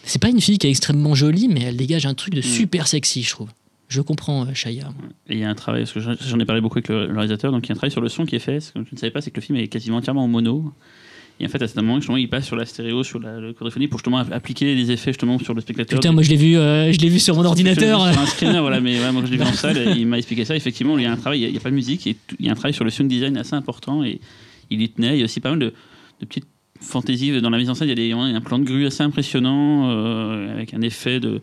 c'est 0.04 0.22
pas 0.22 0.30
une 0.30 0.40
fille 0.42 0.58
qui 0.60 0.68
est 0.68 0.70
extrêmement 0.70 1.16
jolie 1.16 1.48
mais 1.50 1.62
elle 1.64 1.78
dégage 1.78 2.06
un 2.06 2.14
truc 2.14 2.34
de 2.36 2.42
super 2.42 2.88
sexy 2.88 3.24
je 3.24 3.32
trouve. 3.32 3.50
Je 3.88 4.02
comprends 4.02 4.46
euh, 4.48 4.54
Shaya. 4.54 4.90
Et 5.30 5.34
il 5.34 5.40
y 5.40 5.44
a 5.44 5.50
un 5.50 5.54
travail, 5.54 5.84
parce 5.84 5.94
que 5.94 6.00
j'en- 6.00 6.40
ai 6.40 6.46
parlé 6.46 6.60
beaucoup 6.62 6.80
avec 6.80 6.88
le, 6.90 7.06
le 7.06 7.14
réalisateur, 7.14 7.52
donc 7.52 7.66
il 7.66 7.70
y 7.70 7.72
a 7.72 7.74
un 7.74 7.78
travail 7.78 7.92
sur 7.92 8.02
le 8.02 8.10
son 8.10 8.26
qui 8.26 8.36
est 8.36 8.40
fait. 8.40 8.60
Ce 8.60 8.72
que 8.72 8.80
je 8.80 8.96
ne 8.96 8.98
savais 9.00 9.12
pas, 9.12 9.22
c'est 9.22 9.30
que 9.30 9.40
le 9.40 9.46
film 9.46 9.58
est 9.60 9.68
quasiment 9.68 9.98
entièrement 9.98 10.24
en 10.24 10.28
mono. 10.28 10.74
Et 11.40 11.46
en 11.46 11.50
fait, 11.50 11.62
à 11.62 11.68
ce 11.68 11.76
moment, 11.76 11.98
justement, 11.98 12.16
il 12.18 12.30
passe 12.30 12.46
sur 12.46 12.56
la 12.56 12.66
stéréo, 12.66 13.04
sur 13.04 13.20
la, 13.20 13.42
la 13.42 13.52
pour 13.54 13.70
justement 13.70 14.18
appliquer 14.20 14.74
les 14.74 14.90
effets 14.92 15.12
justement 15.12 15.38
sur 15.38 15.54
le 15.54 15.60
spectateur. 15.62 16.00
Putain, 16.00 16.14
moi 16.14 16.24
je 16.24 16.30
l'ai 16.30 16.38
vu, 16.38 16.56
euh, 16.56 16.92
je 16.94 16.98
l'ai 17.00 17.10
vu 17.10 17.20
sur 17.20 17.36
mon 17.36 17.44
ordinateur. 17.44 18.10
Sur 18.14 18.22
un 18.22 18.26
screener, 18.26 18.60
voilà, 18.62 18.80
mais 18.80 19.00
ouais, 19.00 19.12
moi 19.12 19.22
je 19.26 19.32
l'ai 19.32 19.38
vu 19.38 19.44
en 19.44 19.52
salle, 19.52 19.78
et 19.78 19.92
il 20.00 20.08
m'a 20.08 20.18
expliqué 20.18 20.46
ça. 20.46 20.56
Effectivement, 20.56 20.98
il 20.98 21.04
y 21.04 21.06
a 21.08 21.12
un 21.12 21.18
travail, 21.18 21.42
il 21.42 21.52
n'y 21.52 21.58
a, 21.58 21.60
pas 21.60 21.70
de 21.72 21.76
musique, 21.76 22.08
et 22.08 22.14
tout- 22.14 22.38
il 22.40 22.46
y 22.46 22.50
a 22.50 22.54
un 22.54 22.56
travail 22.56 22.74
sur 22.74 22.86
le 22.86 22.90
sound 22.90 23.10
design 23.10 23.36
assez 23.38 23.54
important, 23.54 24.02
et 24.04 24.22
il 24.70 24.82
y 24.82 24.90
tenait. 24.90 25.16
Il 25.16 25.20
y 25.20 25.22
a 25.24 25.26
aussi 25.26 25.42
pas 25.42 25.50
mal 25.50 25.60
de, 25.60 25.74
de 26.22 26.26
petites 26.26 26.46
fantaisies 26.80 27.42
dans 27.42 27.50
la 27.50 27.58
mise 27.58 27.70
en 27.70 27.76
scène. 27.76 27.88
Il 27.88 27.92
y 27.92 27.94
a, 27.94 27.96
des, 27.96 28.06
il 28.06 28.10
y 28.10 28.14
a 28.14 28.18
un 28.38 28.42
plan 28.42 28.58
de 28.58 28.64
grue 28.64 28.86
assez 28.86 29.04
impressionnant, 29.04 29.90
euh, 29.92 30.54
avec 30.56 30.74
un 30.74 30.82
effet 30.82 31.20
de. 31.20 31.42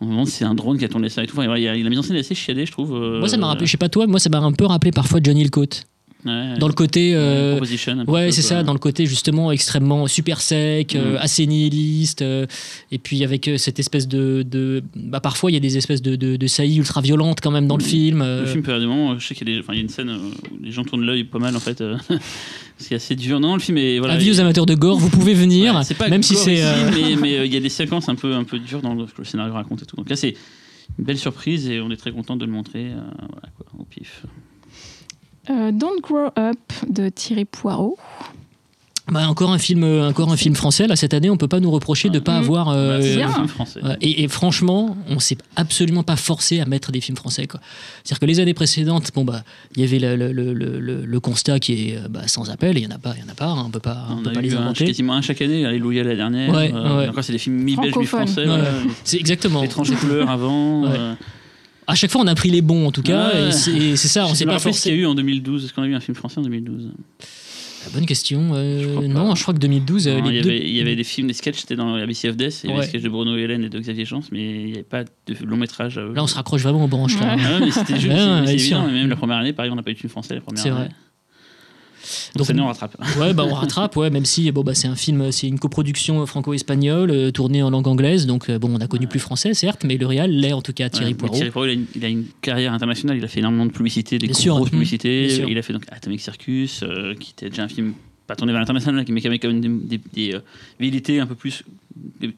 On 0.00 0.06
demande 0.06 0.26
si 0.26 0.32
c'est 0.36 0.44
un 0.44 0.54
drone 0.54 0.78
qui 0.78 0.84
a 0.84 0.88
tourné 0.88 1.08
ça 1.08 1.24
et 1.24 1.26
tout. 1.26 1.36
Enfin, 1.36 1.56
il 1.56 1.62
y 1.62 1.68
a- 1.68 1.74
la 1.74 1.88
mise 1.90 1.98
en 1.98 2.02
scène 2.02 2.16
est 2.16 2.20
assez 2.20 2.34
chiadée, 2.36 2.64
je 2.66 2.70
trouve. 2.70 2.94
euh, 2.94 3.18
Moi, 3.18 3.28
ça 3.28 3.38
m'a 3.38 3.46
rappelé, 3.48 3.66
je 3.66 3.70
sais 3.72 3.76
pas 3.78 3.88
toi, 3.88 4.06
moi, 4.06 4.20
ça 4.20 4.28
m'a 4.28 4.38
un 4.38 4.52
peu 4.52 4.66
rappelé 4.66 4.92
parfois 4.92 5.18
Johnny 5.22 5.40
Hillcoat. 5.42 5.82
Ouais, 6.26 6.58
Dans 6.58 6.66
le 6.68 6.72
côté. 6.74 7.12
euh, 7.14 7.58
Ouais, 8.06 8.32
c'est 8.32 8.42
ça, 8.42 8.62
dans 8.62 8.72
le 8.72 8.78
côté 8.78 9.06
justement 9.06 9.52
extrêmement 9.52 10.06
super 10.06 10.40
sec, 10.40 10.94
euh, 10.96 11.14
Mm. 11.14 11.18
assez 11.20 11.46
nihiliste, 11.46 12.22
euh, 12.22 12.46
et 12.90 12.98
puis 12.98 13.22
avec 13.24 13.48
euh, 13.48 13.56
cette 13.58 13.78
espèce 13.78 14.08
de. 14.08 14.42
de- 14.42 14.82
bah, 14.96 15.20
parfois, 15.20 15.50
il 15.50 15.54
y 15.54 15.56
a 15.56 15.60
des 15.60 15.76
espèces 15.76 16.02
de, 16.02 16.16
de, 16.16 16.36
de 16.36 16.46
saillies 16.46 16.78
ultra 16.78 17.00
violentes 17.00 17.40
quand 17.40 17.50
même 17.50 17.66
dans 17.68 17.76
le 17.76 17.84
Mm. 17.84 17.86
film. 17.86 18.18
Le 18.24 18.46
film, 18.46 18.62
moments, 18.66 19.18
je 19.18 19.26
sais 19.26 19.34
qu'il 19.34 19.48
y, 19.48 19.52
a 19.68 19.74
y 19.74 19.80
une 19.80 19.88
scène 19.88 20.10
où 20.10 20.64
les 20.64 20.72
gens 20.72 20.84
tournent 20.84 21.04
l'œil 21.06 21.24
pas 21.24 21.38
mal 21.38 21.54
en 21.56 21.60
fait. 21.60 21.82
c'est 22.78 22.94
assez 22.94 23.14
dur. 23.16 23.40
Non, 23.40 23.54
le 23.54 23.60
film 23.60 23.78
est. 23.78 23.98
Voilà, 23.98 24.14
Avis 24.14 24.30
aux 24.32 24.40
amateurs 24.40 24.66
de 24.66 24.74
gore, 24.74 24.98
vous 24.98 25.08
pouvez 25.10 25.34
venir, 25.34 25.74
Ouais, 25.74 25.84
c'est 25.84 25.94
pas 25.94 26.08
même 26.08 26.22
si 26.22 26.34
c'est. 26.34 26.62
mais 27.20 27.44
il 27.46 27.52
y 27.52 27.56
a 27.56 27.60
des 27.60 27.68
séquences 27.68 28.08
un 28.08 28.14
peu 28.14 28.34
un 28.34 28.44
peu 28.44 28.58
dures 28.58 28.82
dans 28.82 28.94
le, 28.94 29.06
le 29.18 29.24
scénario 29.24 29.52
raconte 29.54 29.82
et 29.82 29.86
tout. 29.86 29.96
Donc 29.96 30.10
là, 30.10 30.16
c'est 30.16 30.34
une 30.98 31.04
belle 31.04 31.18
surprise 31.18 31.68
et 31.68 31.80
on 31.80 31.90
est 31.90 31.96
très 31.96 32.12
content 32.12 32.36
de 32.36 32.44
le 32.44 32.52
montrer. 32.52 32.86
euh, 32.86 32.96
voilà, 33.18 33.48
quoi, 33.56 33.66
au 33.78 33.84
pif. 33.84 34.22
Euh, 35.50 35.70
Don't 35.72 36.00
Grow 36.02 36.28
Up 36.38 36.58
de 36.88 37.08
Thierry 37.08 37.44
Poirot. 37.44 37.96
bah, 39.12 39.28
encore 39.28 39.52
un 39.52 39.58
film, 39.58 39.84
euh, 39.84 40.08
encore 40.08 40.32
un 40.32 40.36
film 40.36 40.56
français. 40.56 40.88
Là, 40.88 40.96
cette 40.96 41.14
année, 41.14 41.30
on 41.30 41.36
peut 41.36 41.46
pas 41.46 41.60
nous 41.60 41.70
reprocher 41.70 42.10
de 42.10 42.18
pas 42.18 42.32
Mm. 42.40 42.42
avoir. 42.42 42.68
euh, 42.70 42.98
Bah, 42.98 43.24
un 43.28 43.32
film 43.34 43.46
français. 43.48 43.80
Et, 44.00 44.24
et 44.24 44.28
franchement, 44.28 44.96
on 45.08 45.20
s'est 45.20 45.38
absolument 45.54 46.02
pas 46.02 46.16
forcé 46.16 46.58
à 46.58 46.66
mettre 46.66 46.90
des 46.90 47.00
films 47.00 47.16
français. 47.16 47.46
quoi. 47.46 47.60
C'est-à-dire 48.02 48.18
que 48.18 48.26
les 48.26 48.40
années 48.40 48.54
précédentes, 48.54 49.12
bon 49.14 49.24
bah, 49.24 49.44
il 49.76 49.82
y 49.82 49.84
avait 49.84 50.00
le, 50.16 50.32
le- 50.32 50.52
le- 50.52 51.04
le- 51.04 51.20
constat 51.20 51.60
qui 51.60 51.90
est 51.90 51.96
euh, 51.98 52.08
bah, 52.10 52.26
sans 52.26 52.50
appel. 52.50 52.76
Il 52.78 52.82
y 52.82 52.86
en 52.88 52.90
a 52.90 52.98
pas, 52.98 53.14
il 53.16 53.20
y 53.24 53.24
en 53.24 53.30
a 53.30 53.34
pas. 53.36 53.46
hein, 53.46 53.62
on 53.64 53.70
peut 53.70 53.78
pas, 53.78 54.06
on 54.10 54.14
On 54.18 54.22
peut 54.24 54.30
a 54.30 54.32
pas 54.32 54.40
eu 54.40 54.42
les 54.42 54.54
un- 54.56 54.62
inventer. 54.62 54.86
quasiment 54.86 55.12
un 55.14 55.22
chaque 55.22 55.40
année. 55.40 55.64
Alléluia 55.64 56.02
la 56.02 56.16
dernière. 56.16 56.52
Ouais, 56.52 56.72
euh, 56.74 56.98
ouais. 56.98 57.04
et 57.04 57.08
Encore, 57.08 57.22
c'est 57.22 57.32
des 57.32 57.38
films 57.38 57.62
mi-belges, 57.62 57.94
mi-français. 57.94 58.40
Ouais. 58.40 58.46
voilà. 58.46 58.64
C'est 59.04 59.18
exactement. 59.18 59.62
Étrange 59.62 59.94
couleur 60.00 60.28
avant. 60.28 60.84
Euh, 61.88 61.92
À 61.92 61.94
chaque 61.94 62.10
fois, 62.10 62.20
on 62.22 62.26
a 62.26 62.34
pris 62.34 62.50
les 62.50 62.62
bons 62.62 62.86
en 62.86 62.92
tout 62.92 63.02
cas. 63.02 63.32
Ouais. 63.34 63.48
et 63.48 63.96
c'est 63.96 64.08
ça. 64.08 64.26
On 64.26 64.34
s'est 64.34 64.44
pas 64.44 64.58
ce 64.58 64.64
qu'il 64.64 64.70
y 64.70 64.74
forcé. 64.74 64.90
a 64.90 64.94
eu 64.94 65.06
en 65.06 65.14
2012. 65.14 65.64
Est-ce 65.64 65.72
qu'on 65.72 65.82
a 65.82 65.86
eu 65.86 65.94
un 65.94 66.00
film 66.00 66.14
français 66.16 66.38
en 66.38 66.42
2012 66.42 66.90
Ah, 67.20 67.90
Bonne 67.94 68.06
question. 68.06 68.50
euh, 68.54 69.00
Je 69.02 69.06
non, 69.06 69.34
je 69.36 69.42
crois 69.42 69.54
que 69.54 69.60
2012. 69.60 70.08
euh, 70.08 70.20
Non, 70.20 70.28
les 70.28 70.30
il, 70.30 70.38
y 70.38 70.42
deux- 70.42 70.50
avait, 70.50 70.60
il 70.68 70.74
y 70.76 70.80
avait 70.80 70.96
des 70.96 71.04
films, 71.04 71.28
des 71.28 71.32
sketchs, 71.34 71.60
c'était 71.60 71.76
dans 71.76 71.94
ABC 71.94 72.28
of 72.28 72.36
Death, 72.36 72.62
il 72.64 72.66
y 72.66 72.70
avait 72.70 72.80
Ouais. 72.80 72.84
des 72.84 72.88
sketchs 72.88 73.02
de 73.02 73.08
Bruno 73.08 73.36
Hélène 73.36 73.62
et 73.62 73.68
de 73.68 73.78
Xavier 73.78 74.04
Chance, 74.04 74.26
mais 74.32 74.40
il 74.40 74.64
n'y 74.66 74.72
avait 74.72 74.82
pas 74.82 75.04
de 75.04 75.34
long 75.44 75.56
métrage. 75.56 75.96
Là, 75.98 76.22
on 76.22 76.26
se 76.26 76.34
raccroche 76.34 76.62
vraiment 76.62 76.84
aux 76.84 76.88
branches. 76.88 77.18
là. 77.20 77.36
Ouais. 77.36 77.42
Ah 77.46 77.58
mais 77.60 77.70
c'était 77.70 78.00
juste, 78.00 78.12
Ouais, 78.12 78.58
sûr. 78.58 78.78
évident, 78.78 78.88
même 78.90 79.08
la 79.08 79.14
première 79.16 79.36
année, 79.36 79.52
pareil, 79.52 79.70
on 79.70 79.76
n'a 79.76 79.82
pas 79.84 79.90
eu 79.92 79.94
de 79.94 79.98
film 80.00 80.10
français 80.10 80.34
la 80.34 80.40
première 80.40 80.60
C'est 80.62 80.70
année. 80.70 80.78
vrai. 80.80 80.88
Donc, 82.36 82.48
on 82.56 82.66
rattrape. 82.66 82.96
Ouais, 83.20 83.32
bah 83.34 83.44
on 83.48 83.54
rattrape, 83.54 83.96
ouais, 83.96 84.10
même 84.10 84.24
si 84.24 84.50
bon 84.52 84.62
bah 84.62 84.74
c'est 84.74 84.88
un 84.88 84.96
film, 84.96 85.32
c'est 85.32 85.46
une 85.48 85.58
coproduction 85.58 86.24
franco-espagnole 86.26 87.10
euh, 87.10 87.30
tournée 87.30 87.62
en 87.62 87.70
langue 87.70 87.88
anglaise, 87.88 88.26
donc 88.26 88.48
euh, 88.50 88.58
bon 88.58 88.70
on 88.74 88.80
a 88.80 88.86
connu 88.86 89.06
plus 89.06 89.20
français 89.20 89.54
certes, 89.54 89.84
mais 89.84 89.96
le 89.96 90.06
réal 90.06 90.30
l'est 90.30 90.52
en 90.52 90.62
tout 90.62 90.72
cas 90.72 90.88
Thierry 90.88 91.12
Ouais, 91.12 91.14
Poirot. 91.14 91.34
Thierry 91.34 91.50
Poirot, 91.50 91.66
il 91.66 91.70
a, 91.70 91.74
une, 91.74 91.86
il 91.94 92.04
a 92.04 92.08
une 92.08 92.24
carrière 92.40 92.72
internationale, 92.72 93.16
il 93.16 93.24
a 93.24 93.28
fait 93.28 93.40
énormément 93.40 93.66
de 93.66 93.72
publicité, 93.72 94.18
des 94.18 94.26
grosses 94.28 94.46
Mmh. 94.46 94.70
publicités. 94.70 95.44
Il 95.48 95.58
a 95.58 95.62
fait 95.62 95.72
donc 95.72 95.84
Atomic 95.90 96.20
Circus, 96.20 96.82
euh, 96.82 97.14
qui 97.14 97.32
était 97.32 97.48
déjà 97.50 97.64
un 97.64 97.68
film 97.68 97.94
pas 98.26 98.34
tourné 98.36 98.52
vers 98.52 98.60
l'international, 98.60 99.04
mais 99.08 99.20
qui 99.20 99.26
avait 99.26 99.38
quand 99.38 99.48
même 99.48 99.60
des, 99.60 100.00
des, 100.12 100.34
euh, 100.34 101.22
un 101.22 101.26
peu 101.26 101.34
plus. 101.34 101.62
des- 102.20 102.32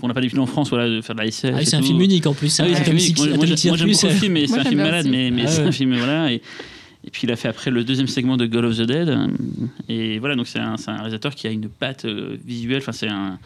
qu'on 0.00 0.06
n'a 0.08 0.14
pas 0.14 0.20
d'habitude 0.20 0.38
en 0.38 0.46
France, 0.46 0.70
voilà, 0.70 0.88
de 0.88 1.00
faire 1.00 1.14
de 1.16 1.20
la 1.20 1.26
SF. 1.26 1.54
Ah 1.58 1.64
c'est 1.64 1.76
un 1.76 1.82
film 1.82 2.00
unique 2.00 2.26
en 2.26 2.34
plus. 2.34 2.60
Ah 2.60 2.62
hein, 2.62 2.66
oui, 2.68 2.74
c'est 2.74 2.82
Atomic 2.82 3.02
unique. 3.04 3.18
Moi, 3.18 3.26
j'aime 3.76 3.90
beaucoup 3.90 4.06
le 4.06 4.12
film, 4.12 4.32
mais 4.32 4.46
c'est 4.46 4.58
un 4.58 4.64
film 4.64 4.80
malade, 4.80 5.06
mais, 5.10 5.32
Ah 5.44 5.46
c'est 5.48 5.62
un 5.62 5.72
film 5.72 5.96
voilà. 5.96 6.32
Et, 6.32 6.40
et 7.04 7.10
puis 7.10 7.22
il 7.24 7.32
a 7.32 7.36
fait 7.36 7.48
après 7.48 7.70
le 7.70 7.84
deuxième 7.84 8.06
segment 8.06 8.36
de 8.36 8.46
God 8.46 8.64
of 8.64 8.76
the 8.76 8.82
Dead. 8.82 9.18
Et 9.88 10.18
voilà, 10.18 10.36
donc 10.36 10.46
c'est 10.46 10.60
un, 10.60 10.76
un 10.86 10.96
réalisateur 10.96 11.34
qui 11.34 11.46
a 11.46 11.50
une 11.50 11.68
patte 11.68 12.04
euh, 12.04 12.36
visuelle. 12.44 12.78
Enfin, 12.78 12.92
c'est 12.92 13.08
un. 13.08 13.38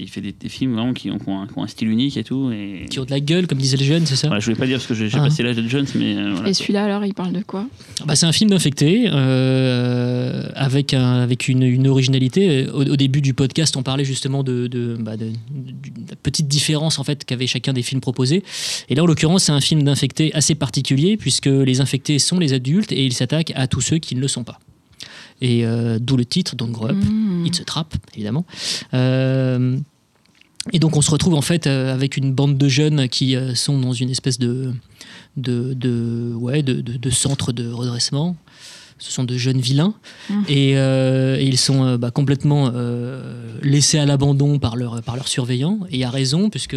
Il 0.00 0.08
fait 0.08 0.20
des, 0.20 0.32
des 0.32 0.48
films 0.48 0.74
vraiment 0.74 0.92
qui 0.92 1.10
ont, 1.10 1.18
qui 1.18 1.28
ont 1.28 1.40
un, 1.42 1.46
qui 1.46 1.52
ont 1.58 1.64
un 1.64 1.66
style 1.66 1.88
unique 1.88 2.16
et 2.16 2.24
tout. 2.24 2.50
Et 2.52 2.86
qui 2.90 2.98
ont 3.00 3.04
de 3.04 3.10
la 3.10 3.20
gueule 3.20 3.46
comme 3.46 3.58
disaient 3.58 3.76
les 3.78 3.84
jeunes, 3.86 4.04
c'est 4.06 4.14
ça 4.16 4.28
voilà, 4.28 4.40
je 4.40 4.44
voulais 4.46 4.58
pas 4.58 4.66
dire 4.66 4.76
parce 4.76 4.86
que 4.86 4.94
j'ai 4.94 5.08
Ah. 5.14 5.20
passé 5.20 5.42
l'âge 5.42 5.56
de 5.56 5.66
Jones, 5.68 5.86
mais 5.94 6.16
euh, 6.16 6.32
voilà. 6.34 6.48
Et 6.48 6.54
celui-là, 6.54 6.84
alors, 6.84 7.04
il 7.04 7.14
parle 7.14 7.32
de 7.32 7.42
quoi? 7.42 7.66
Bah, 8.06 8.14
c'est 8.14 8.26
un 8.26 8.32
film 8.32 8.50
d'infecté 8.50 9.08
euh, 9.08 10.48
avec, 10.54 10.94
un- 10.94 11.20
avec 11.22 11.48
une, 11.48 11.62
une 11.62 11.86
originalité. 11.88 12.66
Au, 12.68 12.82
au 12.82 12.96
début 12.96 13.20
du 13.22 13.34
podcast, 13.34 13.76
on 13.76 13.82
parlait 13.82 14.04
justement 14.04 14.42
de, 14.42 14.66
de, 14.66 14.96
bah, 15.00 15.16
de- 15.16 15.26
de- 15.26 15.30
de 15.30 16.10
la 16.10 16.16
petite 16.16 16.46
différence 16.48 16.98
en 16.98 17.04
fait 17.04 17.24
qu'avait 17.24 17.46
chacun 17.46 17.72
des 17.72 17.82
films 17.82 18.00
proposés. 18.00 18.42
Et 18.88 18.94
là, 18.94 19.02
en 19.02 19.06
l'occurrence, 19.06 19.44
c'est 19.44 19.52
un 19.52 19.60
film 19.60 19.82
d'infecté 19.82 20.32
assez 20.34 20.54
particulier 20.54 21.16
puisque 21.16 21.46
les 21.46 21.80
infectés 21.80 22.18
sont 22.18 22.38
les 22.38 22.52
adultes 22.52 22.92
et 22.92 23.04
ils 23.04 23.12
s'attaquent 23.14 23.52
à 23.54 23.66
tous 23.66 23.80
ceux 23.80 23.98
qui 23.98 24.14
ne 24.14 24.20
le 24.20 24.28
sont 24.28 24.44
pas. 24.44 24.58
Et 25.40 25.66
euh, 25.66 25.98
d'où 26.00 26.16
le 26.16 26.24
titre, 26.24 26.56
Don't 26.56 26.70
Grow 26.70 26.88
Up. 26.88 26.96
Mmh. 26.96 27.46
It's 27.46 27.60
a 27.60 27.64
Trap, 27.64 27.94
évidemment. 28.14 28.44
Euh, 28.94 29.76
et 30.72 30.78
donc 30.78 30.96
on 30.96 31.02
se 31.02 31.10
retrouve 31.10 31.34
en 31.34 31.42
fait 31.42 31.66
euh, 31.66 31.92
avec 31.92 32.16
une 32.16 32.32
bande 32.32 32.56
de 32.56 32.68
jeunes 32.68 33.08
qui 33.08 33.36
sont 33.54 33.78
dans 33.78 33.92
une 33.92 34.08
espèce 34.10 34.38
de, 34.38 34.72
de, 35.36 35.74
de, 35.74 36.32
ouais, 36.34 36.62
de, 36.62 36.80
de- 36.80 36.96
de 36.96 37.10
centre 37.10 37.52
de 37.52 37.70
redressement. 37.70 38.36
Ce 38.98 39.10
sont 39.10 39.24
de 39.24 39.36
jeunes 39.36 39.60
vilains. 39.60 39.94
Et, 40.48 40.76
euh, 40.76 41.38
ils 41.40 41.58
sont 41.58 41.84
euh, 41.84 41.98
bah, 41.98 42.10
complètement 42.10 42.70
euh, 42.72 43.58
laissés 43.62 43.98
à 43.98 44.06
l'abandon 44.06 44.58
par 44.58 44.76
leurs 44.76 45.02
par 45.02 45.16
leurs 45.16 45.28
surveillants. 45.28 45.80
Et 45.90 46.04
à 46.04 46.10
raison 46.10 46.48
puisque 46.48 46.76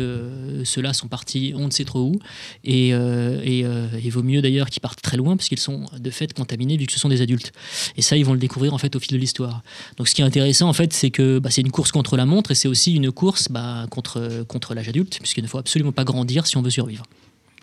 ceux-là 0.63 0.93
sont 0.93 1.08
partis 1.08 1.53
on 1.56 1.67
ne 1.67 1.71
sait 1.71 1.86
trop 1.86 2.01
où. 2.01 2.19
Et, 2.63 2.89
il 2.89 4.12
vaut 4.12 4.23
mieux 4.23 4.41
d'ailleurs 4.41 4.69
qu'ils 4.69 4.82
partent 4.82 5.01
très 5.01 5.17
loin 5.17 5.36
parce 5.36 5.49
qu'ils 5.49 5.60
sont 5.60 5.86
de 5.97 6.10
fait 6.10 6.34
contaminés 6.34 6.77
vu 6.77 6.86
que 6.86 6.93
ce 6.93 6.99
sont 6.99 7.10
des 7.10 7.21
adultes. 7.21 7.51
Et 7.97 8.01
ça 8.01 8.17
ils 8.17 8.25
vont 8.25 8.34
le 8.34 8.39
découvrir 8.39 8.73
en 8.73 8.77
fait 8.77 8.95
au 8.95 8.99
fil 8.99 9.12
de 9.13 9.17
l'histoire. 9.17 9.62
Donc 9.97 10.08
ce 10.08 10.15
qui 10.15 10.21
est 10.21 10.25
intéressant 10.25 10.67
en 10.69 10.73
fait, 10.73 10.93
c'est 10.93 11.12
que 11.12 11.39
bah, 11.39 11.49
c'est 11.51 11.62
une 11.62 11.71
course 11.71 11.91
contre 11.91 12.17
la 12.17 12.25
montre 12.25 12.51
et 12.51 12.56
c'est 12.56 12.67
aussi 12.67 12.93
une 12.93 13.12
course 13.12 13.49
bah, 13.49 13.86
contre, 13.89 14.45
contre 14.47 14.73
l'âge 14.73 14.89
adulte, 14.89 15.19
puisqu'il 15.19 15.43
ne 15.43 15.47
faut 15.47 15.58
absolument 15.58 15.91
pas 15.91 16.03
grandir 16.03 16.47
si 16.47 16.58
on 16.58 16.62
veut 16.62 16.69
survivre. 16.69 17.03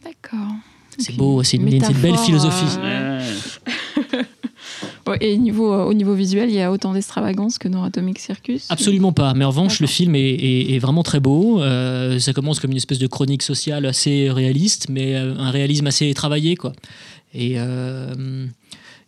D'accord. 0.05 0.55
C'est 0.99 1.17
beau, 1.17 1.43
c'est 1.43 1.57
une, 1.57 1.69
belle 1.69 2.17
philosophie. 2.19 2.65
euh, 2.79 3.21
Ouais. 4.13 4.19
Ouais, 5.07 5.19
Et 5.21 5.37
niveau, 5.37 5.71
euh, 5.71 5.85
au 5.85 5.93
niveau 5.93 6.15
visuel, 6.15 6.49
il 6.49 6.55
y 6.55 6.63
a 6.63 6.73
autant 6.73 6.95
d'extravagance 6.95 7.59
que 7.59 7.69
dans 7.69 7.85
Atomic 7.85 8.19
Circus 8.19 8.65
Absolument 8.71 9.13
pas. 9.13 9.35
Mais 9.35 9.45
en 9.45 9.49
revanche, 9.51 9.81
le 9.81 9.87
film 9.87 10.15
est, 10.15 10.21
est- 10.23 10.73
est 10.75 10.79
vraiment 10.79 11.03
très 11.03 11.21
beau. 11.21 11.61
Euh, 11.61 12.19
ça 12.19 12.33
commence 12.33 12.59
comme 12.59 12.71
une 12.71 12.79
espèce 12.79 12.99
de 12.99 13.07
chronique 13.07 13.43
sociale 13.43 13.85
assez 13.85 14.31
réaliste, 14.31 14.87
mais 14.89 15.15
euh, 15.15 15.35
un 15.37 15.51
réalisme 15.51 15.87
assez 15.89 16.15
travaillé, 16.15 16.57
quoi. 16.57 16.73
Et, 17.35 17.55
euh, 17.59 18.47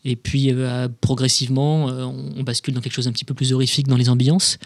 et 0.05 0.17
puis 0.17 0.51
euh, 0.53 0.89
progressivement, 1.01 1.89
euh, 1.89 2.05
on, 2.05 2.41
on 2.41 2.43
bascule 2.43 2.75
dans 2.75 2.83
quelque 2.83 2.93
chose 2.93 3.07
d'un 3.07 3.13
petit 3.13 3.25
peu 3.25 3.33
plus 3.35 3.55
horrifique 3.55 3.89
dans 3.89 3.97
les 3.97 4.11
ambiances. 4.11 4.59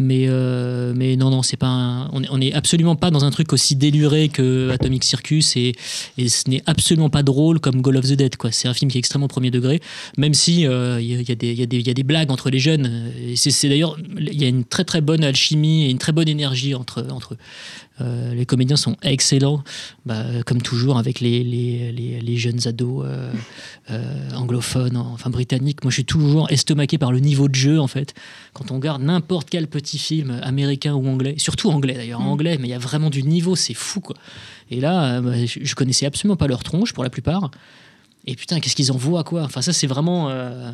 Mais, 0.00 0.24
euh, 0.28 0.92
mais 0.96 1.14
non, 1.16 1.28
non, 1.30 1.42
c'est 1.42 1.56
pas. 1.58 2.08
on, 2.12 2.22
est, 2.22 2.28
on 2.30 2.40
est 2.40 2.52
absolument 2.54 2.96
pas 2.96 3.10
dans 3.10 3.24
un 3.24 3.30
truc 3.30 3.52
aussi 3.52 3.76
déluré 3.76 4.28
que 4.30 4.70
Atomic 4.70 5.04
Circus 5.04 5.56
et, 5.56 5.74
et 6.16 6.28
ce 6.30 6.48
n'est 6.48 6.62
absolument 6.66 7.10
pas 7.10 7.22
drôle 7.22 7.60
comme 7.60 7.82
Goal 7.82 7.98
of 7.98 8.06
the 8.08 8.14
Dead. 8.14 8.36
Quoi. 8.36 8.50
C'est 8.50 8.66
un 8.66 8.74
film 8.74 8.90
qui 8.90 8.96
est 8.96 9.00
extrêmement 9.00 9.28
premier 9.28 9.50
degré, 9.50 9.80
même 10.16 10.32
si 10.34 10.66
euh, 10.66 11.00
il 11.00 11.06
y, 11.08 11.14
a- 11.14 11.20
y 11.20 11.36
des- 11.36 11.52
y 11.54 11.90
a 11.90 11.94
des- 11.94 12.02
blagues 12.02 12.30
entre 12.30 12.48
les 12.48 12.58
jeunes. 12.58 13.10
Et 13.22 13.36
c'est, 13.36 13.68
d'ailleurs, 13.68 13.96
il 14.18 14.40
y 14.40 14.44
a 14.46 14.48
une 14.48 14.64
très 14.64 14.84
très 14.84 15.02
bonne 15.02 15.22
alchimie 15.22 15.84
et 15.84 15.90
une 15.90 15.98
très 15.98 16.12
bonne 16.12 16.28
énergie 16.28 16.74
entre, 16.74 17.06
entre 17.10 17.34
eux. 17.34 17.38
Euh, 18.00 18.32
les 18.34 18.46
comédiens 18.46 18.76
sont 18.76 18.96
excellents, 19.02 19.62
bah, 20.06 20.24
comme 20.46 20.62
toujours 20.62 20.96
avec 20.96 21.20
les, 21.20 21.44
les, 21.44 21.92
les- 21.92 22.36
jeunes 22.38 22.66
ados 22.66 23.04
euh, 23.06 23.30
euh, 23.90 24.30
anglophones, 24.34 24.96
enfin 24.96 25.28
britanniques. 25.28 25.84
Moi, 25.84 25.90
je 25.90 25.96
suis 25.96 26.04
toujours 26.06 26.50
estomaqué 26.50 26.96
par 26.96 27.12
le 27.12 27.18
niveau 27.20 27.48
de 27.48 27.54
jeu, 27.54 27.78
en 27.78 27.86
fait. 27.88 28.14
Quand 28.54 28.70
on 28.70 28.76
regarde 28.76 29.02
n'importe 29.02 29.50
quel 29.50 29.66
petit 29.66 29.89
film 29.98 30.38
américain 30.42 30.94
ou 30.94 31.08
anglais, 31.08 31.34
surtout 31.38 31.70
anglais 31.70 31.94
d'ailleurs, 31.94 32.20
Mm. 32.20 32.26
anglais, 32.28 32.58
mais 32.60 32.68
il 32.68 32.70
y 32.70 32.74
a 32.74 32.78
vraiment 32.78 33.10
du 33.10 33.22
niveau, 33.22 33.56
c'est 33.56 33.74
fou, 33.74 34.00
quoi. 34.00 34.16
Et 34.70 34.80
là, 34.80 35.16
euh, 35.16 35.20
bah, 35.20 35.46
je, 35.46 35.58
je 35.62 35.74
connaissais 35.74 36.06
absolument 36.06 36.36
pas 36.36 36.46
leur 36.46 36.62
tronche 36.62 36.92
pour 36.92 37.02
la 37.04 37.10
plupart. 37.10 37.50
Et 38.26 38.36
putain, 38.36 38.60
qu'est-ce 38.60 38.76
qu'ils 38.76 38.92
envoient, 38.92 39.24
quoi. 39.24 39.42
Enfin, 39.44 39.62
ça, 39.62 39.72
c'est 39.72 39.86
vraiment. 39.86 40.28
euh, 40.30 40.70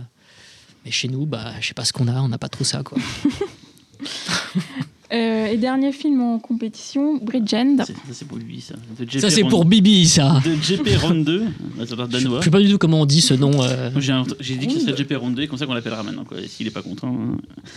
Mais 0.85 0.90
chez 0.90 1.09
nous, 1.09 1.26
bah, 1.26 1.52
je 1.61 1.68
sais 1.68 1.74
pas 1.74 1.85
ce 1.85 1.92
qu'on 1.92 2.09
a, 2.09 2.20
on 2.20 2.29
n'a 2.29 2.38
pas 2.38 2.48
trop 2.48 2.64
ça, 2.64 2.83
quoi. 2.83 2.98
Euh, 5.12 5.47
et 5.47 5.57
dernier 5.57 5.92
film 5.92 6.21
en 6.21 6.38
compétition, 6.40 7.16
Bridgend. 7.23 7.77
Ça, 7.85 7.92
c'est 8.12 8.27
pour 8.27 8.38
lui, 8.38 8.61
ça. 8.61 8.75
Ça, 9.21 9.31
c'est 9.31 9.45
pour 9.45 9.64
Bibi, 9.64 10.07
ça. 10.07 10.40
De 10.45 10.55
JP 10.55 10.88
Round 11.01 11.25
2, 11.25 11.42
un 11.79 11.83
auteur 11.83 12.07
Je 12.11 12.19
danois. 12.19 12.40
je 12.40 12.45
sais 12.45 12.51
pas 12.51 12.61
du 12.61 12.69
tout 12.71 12.79
comment 12.79 13.03
on 13.03 13.07
dit 13.07 13.21
ce 13.21 13.35
nom. 13.35 13.62
euh. 13.62 13.90
J'ai 13.99 14.12
un- 14.12 14.23
dit 14.25 14.66
que 14.66 14.73
ce 14.73 14.81
serait 14.81 14.97
JP 14.97 15.12
Round 15.16 15.37
2, 15.37 15.47
comme 15.47 15.59
ça 15.59 15.66
qu'on 15.66 15.75
l'appellera 15.75 16.03
maintenant. 16.03 16.25
S'il 16.49 16.66
est 16.66 16.71
pas 16.71 16.83
content. 16.83 17.16
hein. 17.16 17.37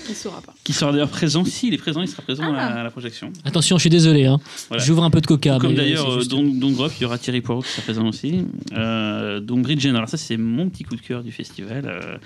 Il 0.09 0.15
saura 0.15 0.41
pas. 0.41 0.55
Qui 0.63 0.73
sera 0.73 0.91
d'ailleurs 0.91 1.09
présent. 1.09 1.45
S'il 1.45 1.73
est 1.73 1.77
présent, 1.77 2.01
il 2.01 2.07
sera 2.07 2.23
présent 2.23 2.43
à, 2.43 2.51
la, 2.51 2.65
Ah. 2.65 2.79
à 2.79 2.83
la 2.83 2.89
projection. 2.91 3.31
Attention, 3.45 3.77
je 3.77 3.81
suis 3.81 3.89
désolé. 3.91 4.25
Hein. 4.25 4.39
Voilà. 4.69 4.83
J'ouvre 4.83 5.03
un 5.03 5.11
peu 5.11 5.21
de 5.21 5.27
coca. 5.27 5.57
Comme 5.59 5.71
mais 5.71 5.75
d'ailleurs, 5.77 6.09
euh, 6.09 6.17
juste- 6.19 6.31
Don, 6.31 6.43
il 6.43 7.01
y 7.01 7.05
aura 7.05 7.17
Thierry 7.19 7.41
Poirot 7.41 7.61
qui 7.61 7.69
sera 7.69 7.81
présent 7.83 8.07
aussi. 8.07 8.43
Euh, 8.73 9.39
donc 9.39 9.61
Bridgen, 9.63 9.95
alors 9.95 10.09
ça 10.09 10.17
c'est 10.17 10.37
mon 10.37 10.67
petit 10.69 10.83
coup 10.83 10.95
de 10.95 11.01
cœur 11.01 11.23
du 11.23 11.31
festival. 11.31 11.85
Euh, 11.85 12.17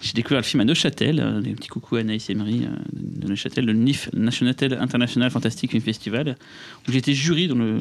J'ai 0.00 0.12
découvert 0.12 0.38
le 0.38 0.44
film 0.44 0.60
à 0.60 0.64
Neuchâtel, 0.64 1.18
euh, 1.18 1.40
des 1.40 1.50
petits 1.54 1.66
coucou 1.68 1.96
à 1.96 2.00
Anaïs 2.00 2.30
Emery 2.30 2.60
euh, 2.64 2.68
de 2.94 3.26
Neuchâtel, 3.28 3.64
le 3.64 3.72
NIF, 3.72 4.08
National 4.14 4.47
International 4.48 5.30
Fantastic 5.30 5.70
Film 5.70 5.82
Festival, 5.82 6.36
où 6.88 6.92
j'étais 6.92 7.12
jury 7.12 7.48
dans 7.48 7.54
le, 7.54 7.74
euh, 7.74 7.78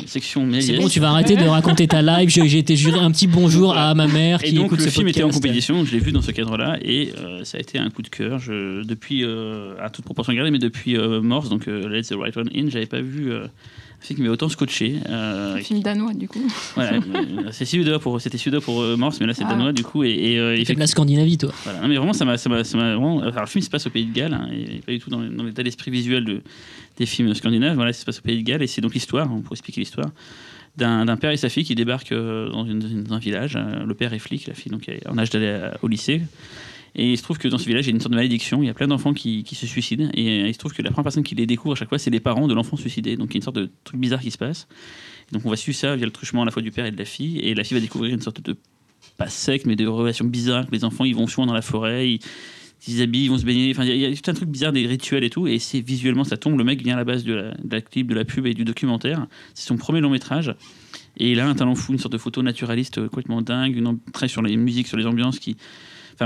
la 0.00 0.06
section 0.06 0.44
Méliès. 0.44 0.66
C'est 0.66 0.76
bon, 0.76 0.88
tu 0.88 1.00
vas 1.00 1.10
arrêter 1.10 1.36
de 1.36 1.44
raconter 1.44 1.86
ta 1.86 2.02
live. 2.02 2.28
J'ai 2.28 2.58
été 2.58 2.76
juré 2.76 2.98
un 2.98 3.10
petit 3.10 3.26
bonjour 3.26 3.76
à 3.76 3.94
ma 3.94 4.06
mère 4.06 4.42
Et 4.42 4.48
qui 4.48 4.54
donc 4.54 4.66
écoute 4.66 4.80
le 4.80 4.84
ce 4.86 4.90
film 4.90 5.08
était 5.08 5.22
en 5.22 5.30
compétition, 5.30 5.76
donc 5.76 5.86
je 5.86 5.92
l'ai 5.92 6.00
vu 6.00 6.12
dans 6.12 6.22
ce 6.22 6.30
cadre-là, 6.30 6.78
et 6.82 7.12
euh, 7.18 7.44
ça 7.44 7.58
a 7.58 7.60
été 7.60 7.78
un 7.78 7.90
coup 7.90 8.02
de 8.02 8.08
cœur. 8.08 8.38
Je, 8.38 8.82
depuis, 8.84 9.24
euh, 9.24 9.74
à 9.80 9.90
toute 9.90 10.04
proportion 10.04 10.32
gardée, 10.32 10.50
mais 10.50 10.58
depuis 10.58 10.96
Morse, 11.22 11.48
donc 11.48 11.68
euh, 11.68 11.88
Let 11.88 12.02
the 12.02 12.14
Right 12.14 12.36
One 12.36 12.50
In, 12.54 12.68
j'avais 12.68 12.86
pas 12.86 13.00
vu 13.00 13.32
euh, 14.02 14.06
film 14.06 14.16
qui 14.18 14.22
m'a 14.24 14.30
autant 14.30 14.48
scotché. 14.48 14.96
euh, 15.08 15.56
Un 15.56 15.60
film 15.60 15.80
danois, 15.80 16.12
du 16.14 16.28
coup. 16.28 16.42
voilà, 16.74 16.94
euh, 16.94 17.48
c'est 17.52 17.64
suédois 17.64 17.98
pour, 17.98 18.20
c'était 18.20 18.38
suédois 18.38 18.60
pour 18.60 18.80
euh, 18.82 18.96
Morse, 18.96 19.20
mais 19.20 19.26
là 19.26 19.34
c'est 19.34 19.44
Ah. 19.46 19.50
danois 19.50 19.72
du 19.72 19.82
coup. 19.84 20.02
Et, 20.04 20.10
et, 20.10 20.38
euh, 20.38 20.56
Il 20.56 20.66
fait 20.66 20.74
de 20.74 20.78
la 20.80 20.86
Scandinavie, 20.86 21.38
toi. 21.38 21.52
voilà. 21.64 21.80
Non, 21.80 21.88
mais 21.88 21.96
vraiment, 21.96 22.12
ça 22.12 22.24
m'a, 22.24 22.36
ça 22.38 22.48
m'a, 22.48 22.64
ça 22.64 22.76
m'a 22.76 22.90
vraiment. 22.94 23.20
Alors, 23.20 23.40
le 23.40 23.46
film 23.46 23.62
se 23.62 23.70
passe 23.70 23.86
au 23.86 23.90
Pays 23.90 24.06
de 24.06 24.12
Galles, 24.12 24.34
hein, 24.34 24.48
et 24.52 24.80
pas 24.80 24.92
du 24.92 24.98
tout 24.98 25.10
dans, 25.10 25.20
dans 25.20 25.44
l'état 25.44 25.62
d'esprit 25.62 25.90
visuel 25.90 26.24
de, 26.24 26.40
des 26.98 27.06
films 27.06 27.32
scandinaves. 27.34 27.74
Voilà, 27.76 27.92
ça 27.92 28.00
se 28.00 28.04
passe 28.04 28.18
au 28.18 28.22
Pays 28.22 28.38
de 28.42 28.46
Galles, 28.46 28.62
et 28.62 28.66
c'est 28.66 28.80
donc 28.80 28.94
l'histoire, 28.94 29.30
hein, 29.30 29.40
pour 29.44 29.52
expliquer 29.54 29.80
l'histoire, 29.80 30.10
d'un, 30.76 31.04
d'un 31.04 31.16
père 31.16 31.30
et 31.30 31.36
sa 31.36 31.48
fille 31.48 31.64
qui 31.64 31.74
débarquent 31.74 32.14
dans, 32.14 32.64
une- 32.64 33.02
dans 33.04 33.14
un 33.14 33.18
village. 33.18 33.58
Le 33.86 33.94
père 33.94 34.12
est 34.14 34.18
flic, 34.18 34.46
la 34.46 34.54
fille 34.54 34.72
donc 34.72 34.88
est 34.88 35.06
en 35.06 35.18
âge 35.18 35.30
d'aller 35.30 35.68
au 35.82 35.88
lycée. 35.88 36.22
Et 36.94 37.12
il 37.12 37.16
se 37.16 37.22
trouve 37.22 37.38
que 37.38 37.48
dans 37.48 37.58
ce 37.58 37.64
village, 37.64 37.86
il 37.86 37.88
y 37.88 37.92
a 37.92 37.94
une 37.94 38.00
sorte 38.00 38.12
de 38.12 38.16
malédiction. 38.16 38.62
Il 38.62 38.66
y 38.66 38.70
a 38.70 38.74
plein 38.74 38.86
d'enfants 38.86 39.14
qui, 39.14 39.44
qui 39.44 39.54
se 39.54 39.66
suicident. 39.66 40.10
Et 40.14 40.42
euh, 40.42 40.48
il 40.48 40.52
se 40.54 40.58
trouve 40.58 40.72
que 40.74 40.82
la 40.82 40.90
première 40.90 41.04
personne 41.04 41.22
qui 41.22 41.34
les 41.34 41.46
découvre 41.46 41.72
à 41.72 41.76
chaque 41.76 41.88
fois, 41.88 41.98
c'est 41.98 42.10
les 42.10 42.20
parents 42.20 42.48
de 42.48 42.54
l'enfant 42.54 42.76
suicidé. 42.76 43.16
Donc 43.16 43.30
il 43.30 43.34
y 43.34 43.36
a 43.36 43.38
une 43.38 43.42
sorte 43.42 43.56
de 43.56 43.70
truc 43.84 43.98
bizarre 43.98 44.20
qui 44.20 44.30
se 44.30 44.38
passe. 44.38 44.68
Donc 45.32 45.46
on 45.46 45.50
va 45.50 45.56
suivre 45.56 45.78
ça 45.78 45.96
via 45.96 46.04
le 46.04 46.12
truchement 46.12 46.42
à 46.42 46.44
la 46.44 46.50
fois 46.50 46.60
du 46.62 46.70
père 46.70 46.84
et 46.84 46.90
de 46.90 46.98
la 46.98 47.04
fille. 47.06 47.38
Et 47.38 47.54
la 47.54 47.64
fille 47.64 47.76
va 47.76 47.80
découvrir 47.80 48.12
une 48.12 48.20
sorte 48.20 48.42
de 48.42 48.56
pas 49.16 49.28
secte, 49.28 49.66
mais 49.66 49.76
de 49.76 49.86
relations 49.86 50.26
bizarres. 50.26 50.66
Les 50.70 50.84
enfants, 50.84 51.04
ils 51.04 51.14
vont 51.14 51.26
souvent 51.26 51.46
dans 51.46 51.54
la 51.54 51.62
forêt, 51.62 52.10
ils 52.10 52.20
ils 52.88 52.98
s'habillent, 52.98 53.24
ils 53.26 53.30
vont 53.30 53.38
se 53.38 53.44
baigner. 53.44 53.70
Enfin, 53.70 53.84
il 53.84 53.96
y 53.96 54.04
a- 54.04 54.12
tout 54.14 54.30
un 54.30 54.34
truc 54.34 54.48
bizarre, 54.48 54.72
des 54.72 54.86
rituels 54.86 55.22
et 55.22 55.30
tout. 55.30 55.46
Et 55.46 55.58
c'est 55.60 55.80
visuellement, 55.80 56.24
ça 56.24 56.36
tombe. 56.36 56.58
Le 56.58 56.64
mec 56.64 56.82
vient 56.82 56.94
à 56.94 56.96
la 56.96 57.04
base 57.04 57.22
de 57.22 57.52
la, 57.70 57.80
clip, 57.80 58.08
de 58.08 58.14
la 58.14 58.24
pub 58.24 58.44
et 58.46 58.54
du 58.54 58.64
documentaire. 58.64 59.26
C'est 59.54 59.68
son 59.68 59.76
premier 59.76 60.00
long 60.00 60.10
métrage. 60.10 60.54
Et 61.16 61.30
il 61.30 61.38
a 61.40 61.48
un 61.48 61.54
talent 61.54 61.74
fou, 61.76 61.92
une 61.92 61.98
sorte 61.98 62.12
de 62.12 62.18
photo 62.18 62.42
naturaliste 62.42 62.98
euh, 62.98 63.08
complètement 63.08 63.40
dingue, 63.40 63.76
une 63.76 63.86
entrée 63.86 64.28
sur 64.28 64.42
les 64.42 64.56
musiques, 64.56 64.88
sur 64.88 64.96
les 64.96 65.06
ambiances 65.06 65.38
qui. 65.38 65.56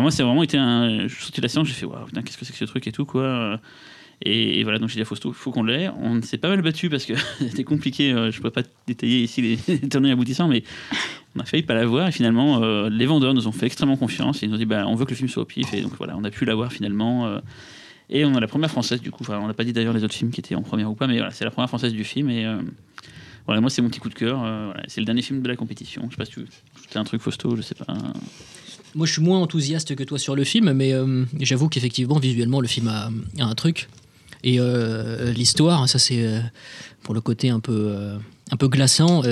Moi, 0.01 0.11
c'est 0.11 0.23
vraiment 0.23 0.43
été 0.43 0.57
un. 0.59 1.07
Je 1.09 1.15
suis 1.15 1.25
sorti 1.25 1.41
de 1.41 1.45
la 1.47 1.49
séance, 1.49 1.69
j'ai 1.69 1.75
fait, 1.75 1.87
waouh, 1.87 2.05
putain, 2.07 2.23
qu'est-ce 2.23 2.39
que 2.39 2.45
c'est 2.45 2.53
que 2.53 2.59
ce 2.59 2.65
truc 2.65 2.87
et 2.87 2.93
tout, 2.93 3.05
quoi. 3.05 3.61
Et, 4.23 4.63
voilà, 4.63 4.79
donc 4.79 4.89
j'ai 4.89 4.95
dit, 4.95 5.01
il 5.01 5.05
faut, 5.05 5.33
faut 5.33 5.51
qu'on 5.53 5.63
l'ait. 5.63 5.91
On 6.01 6.23
s'est 6.23 6.39
pas 6.39 6.49
mal 6.49 6.63
battu 6.63 6.89
parce 6.89 7.05
que 7.05 7.13
c'était 7.39 7.65
compliqué. 7.65 8.13
euh, 8.13 8.31
Je 8.31 8.41
peux 8.41 8.51
pas 8.51 8.63
détailler 8.87 9.23
ici 9.23 9.43
les, 9.43 9.59
les 10.01 10.11
aboutissants, 10.11 10.49
mais 10.49 10.63
on 11.35 11.41
a 11.41 11.45
failli 11.45 11.63
pas 11.63 11.75
l'avoir. 11.75 12.09
Et 12.09 12.13
finalement, 12.13 12.63
euh, 12.63 12.89
les 12.89 13.07
vendeurs 13.07 13.35
nous 13.35 13.47
ont 13.47 13.53
fait 13.53 13.67
extrêmement 13.67 13.97
confiance. 13.97 14.41
Ils 14.43 14.49
nous 14.49 14.55
ont 14.55 14.59
dit, 14.59 14.65
bah, 14.65 14.85
on 14.87 14.95
veut 14.95 15.05
que 15.05 15.11
le 15.11 15.17
film 15.17 15.29
soit 15.29 15.43
au 15.43 15.47
pif. 15.47 15.73
Et 15.75 15.83
donc 15.83 15.93
voilà, 15.99 16.17
on 16.17 16.25
a 16.25 16.31
pu 16.31 16.45
l'avoir 16.47 16.73
finalement. 16.73 17.27
euh, 17.27 17.41
et 18.09 18.25
on 18.25 18.35
a 18.37 18.41
la 18.41 18.47
première 18.47 18.71
française, 18.71 19.03
du 19.03 19.11
coup. 19.11 19.25
On 19.29 19.47
n'a 19.49 19.55
pas 19.55 19.65
dit 19.65 19.73
d'ailleurs 19.73 19.93
les 19.93 20.05
autres 20.05 20.15
films 20.15 20.31
qui 20.31 20.41
étaient 20.41 20.55
en 20.55 20.63
première 20.63 20.91
ou 20.91 20.95
pas, 20.95 21.09
mais 21.09 21.21
c'est 21.33 21.45
la 21.45 21.51
première 21.51 21.69
française 21.69 21.93
du 21.93 22.05
film. 22.05 22.31
Et 22.31 22.47
voilà, 23.47 23.61
moi, 23.61 23.69
c'est 23.69 23.83
mon 23.83 23.89
petit 23.89 23.99
coup 23.99 24.09
de 24.09 24.15
cœur. 24.15 24.45
c'est 24.87 25.01
le 25.01 25.05
dernier 25.07 25.23
film 25.23 25.43
de 25.43 25.49
la 25.49 25.57
compétition. 25.57 26.03
Je 26.07 26.11
sais 26.11 26.17
pas 26.17 26.25
si 26.25 26.31
tu 26.31 26.41
ajouter 26.77 26.99
un 27.01 27.03
truc, 27.03 27.21
Fausto, 27.21 27.57
je 27.57 27.63
sais 27.63 27.75
pas. 27.75 27.85
Moi, 28.95 29.07
je 29.07 29.13
suis 29.13 29.23
moins 29.23 29.39
enthousiaste 29.41 29.95
que 29.95 30.05
toi 30.05 30.19
sur 30.19 30.37
le 30.37 30.45
film, 30.45 30.73
mais 30.73 30.93
euh, 30.93 31.25
j'avoue 31.41 31.69
qu'effectivement, 31.69 32.19
visuellement, 32.19 32.61
le 32.61 32.69
film 32.69 32.89
a, 32.89 33.11
un 33.39 33.55
truc. 33.55 33.89
Et 34.45 34.61
euh, 34.61 35.33
l'histoire, 35.33 35.89
ça 35.89 35.99
c'est 35.99 36.25
euh, 36.25 36.41
pour 37.03 37.15
le 37.15 37.21
côté 37.21 37.51
un 37.51 37.61
peu, 37.61 38.19
glaçant. 38.63 39.23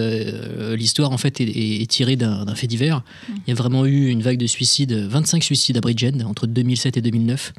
l'histoire, 0.77 1.13
en 1.13 1.19
fait, 1.19 1.41
est, 1.41 1.91
tirée 1.91 2.17
d'un 2.17 2.55
fait 2.55 2.67
divers. 2.67 3.03
Il 3.29 3.43
y 3.49 3.53
a 3.53 3.55
vraiment 3.55 3.87
eu 3.87 4.09
une 4.09 4.23
vague 4.23 4.39
de 4.39 4.47
suicides, 4.47 4.93
25 4.93 5.43
suicides 5.43 5.77
à 5.77 5.81
Bridgend 5.81 6.21
entre 6.27 6.47
2007 6.47 6.97
et 6.97 7.01
2009, 7.01 7.53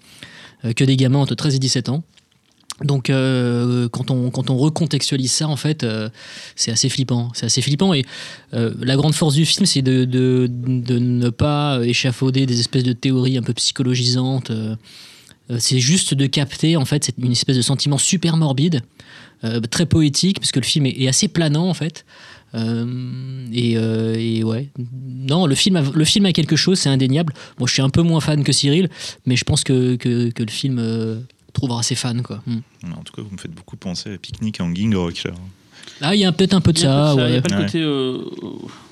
euh, 0.65 0.73
que 0.73 0.83
des 0.83 0.97
gamins 0.97 1.19
entre 1.19 1.35
13 1.35 1.55
et 1.55 1.59
17 1.59 1.89
ans. 1.89 2.03
Donc, 2.83 3.09
euh, 3.09 3.87
quand, 3.87 4.11
on, 4.11 4.29
quand 4.31 4.49
on 4.49 4.57
recontextualise 4.57 5.31
ça, 5.31 5.47
en 5.47 5.55
fait, 5.55 5.83
euh, 5.83 6.09
c'est 6.55 6.71
assez 6.71 6.89
flippant. 6.89 7.31
C'est 7.33 7.45
assez 7.45 7.61
flippant. 7.61 7.93
Et 7.93 8.03
euh, 8.53 8.73
la 8.81 8.97
grande 8.97 9.15
force 9.15 9.35
du 9.35 9.45
film, 9.45 9.65
c'est 9.65 9.81
de, 9.81 10.03
de, 10.03 10.49
ne 10.99 11.29
pas 11.29 11.79
échafauder 11.83 12.45
des 12.45 12.59
espèces 12.59 12.83
de 12.83 12.93
théories 12.93 13.37
un 13.37 13.43
peu 13.43 13.53
psychologisantes. 13.53 14.51
c'est 15.57 15.79
juste 15.79 16.13
de 16.13 16.25
capter, 16.25 16.75
en 16.75 16.85
fait, 16.85 17.11
une 17.17 17.31
espèce 17.31 17.55
de 17.55 17.61
sentiment 17.61 17.97
super 17.97 18.35
morbide, 18.35 18.81
très 19.71 19.85
poétique, 19.85 20.39
parce 20.39 20.51
que 20.51 20.59
le 20.59 20.65
film 20.65 20.85
est, 20.85 21.07
assez 21.07 21.29
planant, 21.29 21.69
en 21.69 21.73
fait. 21.73 22.05
Et, 22.53 24.43
ouais, 24.43 24.69
non, 25.29 25.45
le 25.45 25.55
film, 25.55 25.77
a, 25.77 25.81
le 25.81 26.05
film 26.05 26.25
a 26.25 26.33
quelque 26.33 26.57
chose, 26.57 26.79
c'est 26.79 26.89
indéniable. 26.89 27.33
Moi, 27.57 27.67
je 27.67 27.73
suis 27.73 27.81
un 27.81 27.89
peu 27.89 28.01
moins 28.01 28.19
fan 28.19 28.43
que 28.43 28.51
Cyril, 28.51 28.89
mais 29.25 29.37
je 29.37 29.45
pense 29.45 29.63
que, 29.63 29.95
que, 29.95 30.31
le 30.37 30.51
film 30.51 31.25
trouvera 31.55 31.81
ses 31.83 31.95
fans, 31.95 32.21
quoi. 32.21 32.41
Hmm. 32.45 32.59
En 32.97 33.01
tout 33.03 33.13
cas, 33.13 33.21
vous 33.23 33.31
me 33.31 33.37
faites 33.37 33.51
beaucoup 33.55 33.77
penser 33.77 34.13
à 34.13 34.17
Picnic 34.17 34.61
en 34.61 34.73
Gingrock. 34.73 35.23
Là. 35.23 35.31
Ah, 36.01 36.15
il 36.15 36.19
y 36.19 36.25
a 36.25 36.31
peut-être 36.31 36.53
un 36.55 36.61
peu 36.61 36.73
de 36.73 36.79
ça, 36.79 37.13
Il 37.17 37.31
n'y 37.31 37.37
a 37.37 37.41
pas 37.41 37.55
Ouais. 37.55 37.65
côté. 37.65 37.79
euh, 37.81 38.17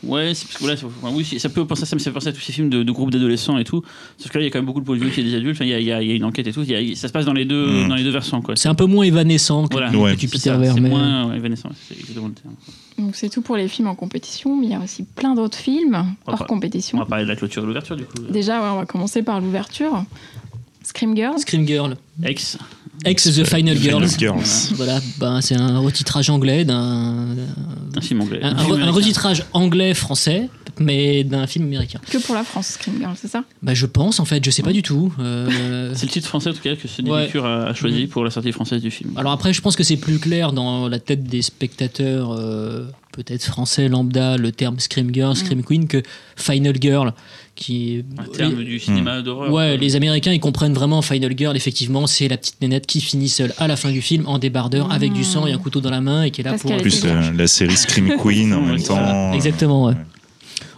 ouais, 0.04 0.34
c'est 0.34 0.46
parce 0.46 0.58
que 0.58 0.64
voilà, 0.64 0.76
enfin, 1.02 1.12
oui, 1.14 1.26
ça 1.26 1.50
peut 1.50 1.66
penser 1.66 1.84
à 1.84 1.86
ça, 1.86 1.96
mais 1.96 2.00
ça 2.02 2.12
fait 2.12 2.14
penser 2.14 2.28
à 2.30 2.32
tous 2.34 2.40
ces 2.40 2.54
films 2.54 2.70
de, 2.70 2.84
de 2.84 2.92
groupes 2.92 3.10
d'adolescents 3.12 3.58
et 3.58 3.64
tout. 3.66 3.84
Sauf 4.18 4.32
que 4.32 4.38
là, 4.38 4.44
il 4.44 4.48
y 4.48 4.48
a 4.48 4.52
quand 4.52 4.60
même 4.60 4.66
beaucoup 4.68 4.80
de 4.80 4.86
point 4.86 4.96
de 4.96 5.04
vue 5.04 5.12
qui 5.12 5.20
est 5.20 5.24
des 5.24 5.36
adultes. 5.36 5.56
Enfin, 5.58 5.66
il 5.66 5.72
y, 5.84 5.92
a- 5.92 6.02
il 6.02 6.10
y 6.12 6.16
une 6.16 6.24
enquête 6.24 6.48
et 6.48 6.54
tout. 6.54 6.62
Il 6.62 6.70
y 6.70 6.94
a- 6.94 6.96
ça 6.96 7.08
se 7.08 7.14
passe 7.14 7.26
dans 7.26 7.34
les 7.34 7.46
deux, 7.46 7.86
Mm. 7.86 7.90
dans 7.90 7.96
les 7.96 8.04
deux 8.04 8.12
versants, 8.12 8.42
quoi. 8.42 8.56
C'est 8.56 8.70
un 8.70 8.76
peu 8.76 8.86
moins 8.86 9.04
évanescent 9.04 9.68
que, 9.68 9.74
Voilà. 9.74 9.90
que 9.92 9.98
Ouais. 9.98 10.16
du 10.16 10.28
C'est 10.28 10.38
Peter 10.52 10.80
moins 10.82 11.30
ouais, 11.30 11.38
évanescent, 11.38 11.70
c'est 11.90 12.00
exactement 12.00 12.28
le 12.28 12.34
terme. 12.34 12.54
Donc 13.00 13.16
c'est 13.16 13.30
tout 13.30 13.42
pour 13.42 13.58
les 13.58 13.68
films 13.68 13.88
en 13.88 13.96
compétition, 13.96 14.56
mais 14.56 14.68
il 14.68 14.72
y 14.72 14.76
a 14.76 14.80
aussi 14.80 15.04
plein 15.04 15.34
d'autres 15.34 15.58
films 15.58 15.96
hors 16.28 16.38
pas- 16.38 16.44
On 16.46 16.48
compétition. 16.48 17.00
va 17.00 17.06
parler 17.06 17.24
de 17.26 17.30
la 17.30 17.36
clôture 17.36 17.62
et 17.62 17.64
de 17.64 17.68
l'ouverture, 17.68 17.96
du 17.98 18.06
coup. 18.06 18.22
Déjà, 18.30 18.62
ouais, 18.62 18.70
on 18.72 18.78
va 18.78 18.86
commencer 18.86 19.24
par 19.24 19.42
l'ouverture. 19.42 20.06
Scream 20.84 21.16
Girls. 21.16 21.40
Scream 21.40 21.68
Girl. 21.68 21.96
Ex. 22.24 22.58
Ex 23.06 23.24
The 23.24 23.44
Final 23.44 23.76
Final 23.76 23.78
Girls. 23.78 24.18
Girls. 24.18 24.74
Voilà, 24.76 25.00
ben, 25.18 25.42
c'est 25.42 25.56
un 25.56 25.80
retitrage 25.80 26.30
anglais 26.30 26.64
d'un. 26.64 27.28
Un 27.96 28.02
film 28.02 28.22
anglais. 28.22 28.40
Un, 28.42 28.92
retitrage 28.92 29.46
anglais-français, 29.52 30.50
mais 30.80 31.24
d'un 31.24 31.48
film 31.48 31.66
américain. 31.66 32.00
Que 32.10 32.18
pour 32.18 32.36
la 32.36 32.44
France, 32.44 32.68
Scream 32.68 32.98
Girls, 33.00 33.16
c'est 33.20 33.28
ça? 33.28 33.44
Bah, 33.62 33.74
je 33.74 33.86
pense, 33.86 34.20
en 34.20 34.26
fait, 34.26 34.44
je 34.44 34.52
sais 34.52 34.64
pas 34.64 34.72
du 34.72 34.84
tout. 34.84 35.14
Euh, 35.20 35.92
C'est 35.96 36.06
le 36.06 36.12
titre 36.12 36.28
français, 36.28 36.52
en 36.52 36.54
tout 36.54 36.62
cas, 36.62 36.76
que 36.76 36.88
Sony 36.88 37.10
Ouais. 37.10 37.30
A, 37.38 37.66
a 37.68 37.74
choisi 37.74 38.08
pour 38.08 38.24
la 38.24 38.32
sortie 38.32 38.52
française 38.52 38.82
du 38.82 38.92
film. 38.92 39.12
Alors 39.18 39.32
après, 39.34 39.54
je 39.54 39.62
pense 39.62 39.76
que 39.76 39.84
c'est 39.84 39.98
plus 39.98 40.20
clair 40.20 40.54
dans 40.54 40.88
la 40.88 41.00
tête 41.00 41.24
des 41.24 41.42
spectateurs, 41.42 42.32
euh, 42.32 42.86
peut-être 43.12 43.44
français 43.44 43.90
lambda, 43.90 44.38
le 44.38 44.52
terme 44.52 44.80
Scream 44.80 45.14
Girl, 45.14 45.36
Scream 45.36 45.64
Queen, 45.64 45.88
que 45.88 46.02
Final 46.36 46.76
Girl, 46.80 47.14
qui 47.56 47.96
est- 47.98 48.06
Un 48.20 48.24
terme 48.26 48.64
du 48.64 48.80
cinéma 48.80 49.22
d'horreur. 49.22 49.52
Ouais, 49.52 49.70
quoi. 49.70 49.76
les 49.78 49.96
Américains, 49.96 50.32
ils 50.34 50.40
comprennent 50.40 50.74
vraiment 50.74 51.02
Final 51.02 51.34
Girl, 51.38 51.56
effectivement, 51.56 52.08
c'est 52.08 52.28
la 52.28 52.38
petite 52.38 52.60
nénette 52.62 52.88
qui 52.88 53.00
finit 53.02 53.30
seule 53.30 53.54
à 53.58 53.68
la 53.68 53.76
fin 53.76 53.92
du 53.92 54.02
film 54.02 54.28
en 54.28 54.40
débardeur 54.40 54.92
avec 54.92 55.14
du 55.14 55.24
sang 55.24 55.46
et 55.48 55.52
un 55.52 55.58
couteau 55.58 55.80
dans 55.82 55.92
la 55.92 56.02
main 56.02 56.24
et 56.24 56.32
qui 56.32 56.42
est 56.42 56.44
là 56.44 56.52
Parce 56.52 56.64
pour... 56.64 56.72
qu'elle 56.72 56.82
Plus 56.82 56.98
était 57.00 57.14
la, 57.14 57.32
la 57.32 57.48
série 57.48 57.76
Scream 57.78 58.16
Queen 58.22 58.54
en 58.54 58.62
même 58.62 58.82
temps. 58.82 58.98
Euh, 58.98 59.34
exactement, 59.34 59.86
ouais. 59.86 59.94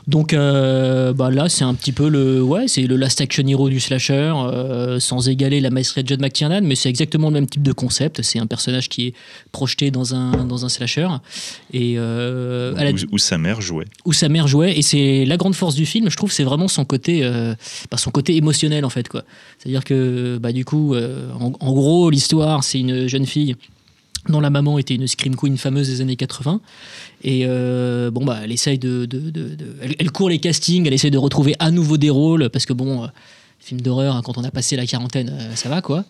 Donc 0.07 0.33
euh, 0.33 1.13
bah 1.13 1.31
là, 1.31 1.49
c'est 1.49 1.63
un 1.63 1.73
petit 1.73 1.91
peu 1.91 2.09
le, 2.09 2.41
ouais, 2.43 2.67
c'est 2.67 2.83
le 2.83 2.95
last 2.95 3.21
action 3.21 3.45
hero 3.47 3.69
du 3.69 3.79
slasher, 3.79 4.33
euh, 4.35 4.99
sans 4.99 5.27
égaler 5.29 5.59
la 5.61 5.71
maestria 5.71 6.03
de 6.03 6.07
John 6.07 6.19
McTiernan, 6.21 6.61
mais 6.63 6.75
c'est 6.75 6.89
exactement 6.89 7.29
le 7.29 7.33
même 7.33 7.47
type 7.47 7.63
de 7.63 7.71
concept. 7.71 8.21
C'est 8.21 8.37
un 8.37 8.45
personnage 8.45 8.87
qui 8.87 9.07
est 9.07 9.13
projeté 9.51 9.89
dans 9.89 10.13
un 10.13 10.45
dans 10.45 10.63
un 10.63 10.69
slasher 10.69 11.07
et 11.73 11.95
euh, 11.97 12.73
la- 12.75 12.91
où, 13.11 13.17
sa 13.17 13.37
mère 13.39 13.61
jouait. 13.61 13.85
où 14.05 14.13
sa 14.13 14.29
mère 14.29 14.47
jouait 14.47 14.77
et 14.77 14.81
c'est 14.83 15.25
la 15.25 15.37
grande 15.37 15.55
force 15.55 15.73
du 15.75 15.85
film 15.87 16.09
je 16.09 16.15
trouve 16.17 16.31
c'est 16.31 16.43
vraiment 16.43 16.67
son 16.67 16.85
côté 16.85 17.21
bah, 17.89 17.97
son 17.97 18.11
côté 18.11 18.35
émotionnel 18.35 18.85
en 18.85 18.89
fait 18.89 19.07
quoi 19.09 19.23
c'est 19.59 19.69
à 19.69 19.71
dire 19.71 19.83
que 19.83 20.37
bah 20.39 20.51
du 20.51 20.65
coup 20.65 20.95
en, 20.95 21.51
en 21.59 21.73
gros 21.73 22.09
l'histoire 22.09 22.63
c'est 22.63 22.79
une 22.79 23.07
jeune 23.07 23.25
fille 23.25 23.55
dont 24.29 24.39
la 24.39 24.49
maman 24.49 24.77
était 24.79 24.95
une 24.95 25.07
scream 25.07 25.35
queen 25.35 25.57
fameuse 25.57 25.87
des 25.89 26.01
années 26.01 26.15
80 26.15 26.61
et 27.23 27.41
euh, 27.45 28.11
bon 28.11 28.25
bah 28.25 28.39
elle 28.43 28.51
essaye 28.51 28.77
de, 28.79 29.05
de- 29.05 29.31
elle, 29.99 30.11
court 30.11 30.29
les 30.29 30.39
castings 30.39 30.85
elle 30.87 30.93
essaye 30.93 31.11
de 31.11 31.17
retrouver 31.17 31.55
à 31.59 31.71
nouveau 31.71 31.97
des 31.97 32.09
rôles 32.09 32.49
parce 32.49 32.65
que 32.65 32.73
bon 32.73 33.03
euh, 33.03 33.07
film 33.59 33.81
d'horreur 33.81 34.15
hein, 34.15 34.21
quand 34.23 34.37
on 34.37 34.43
a 34.43 34.51
passé 34.51 34.75
la 34.75 34.85
quarantaine 34.85 35.29
euh, 35.29 35.55
ça 35.55 35.69
va 35.69 35.81
quoi. 35.81 36.05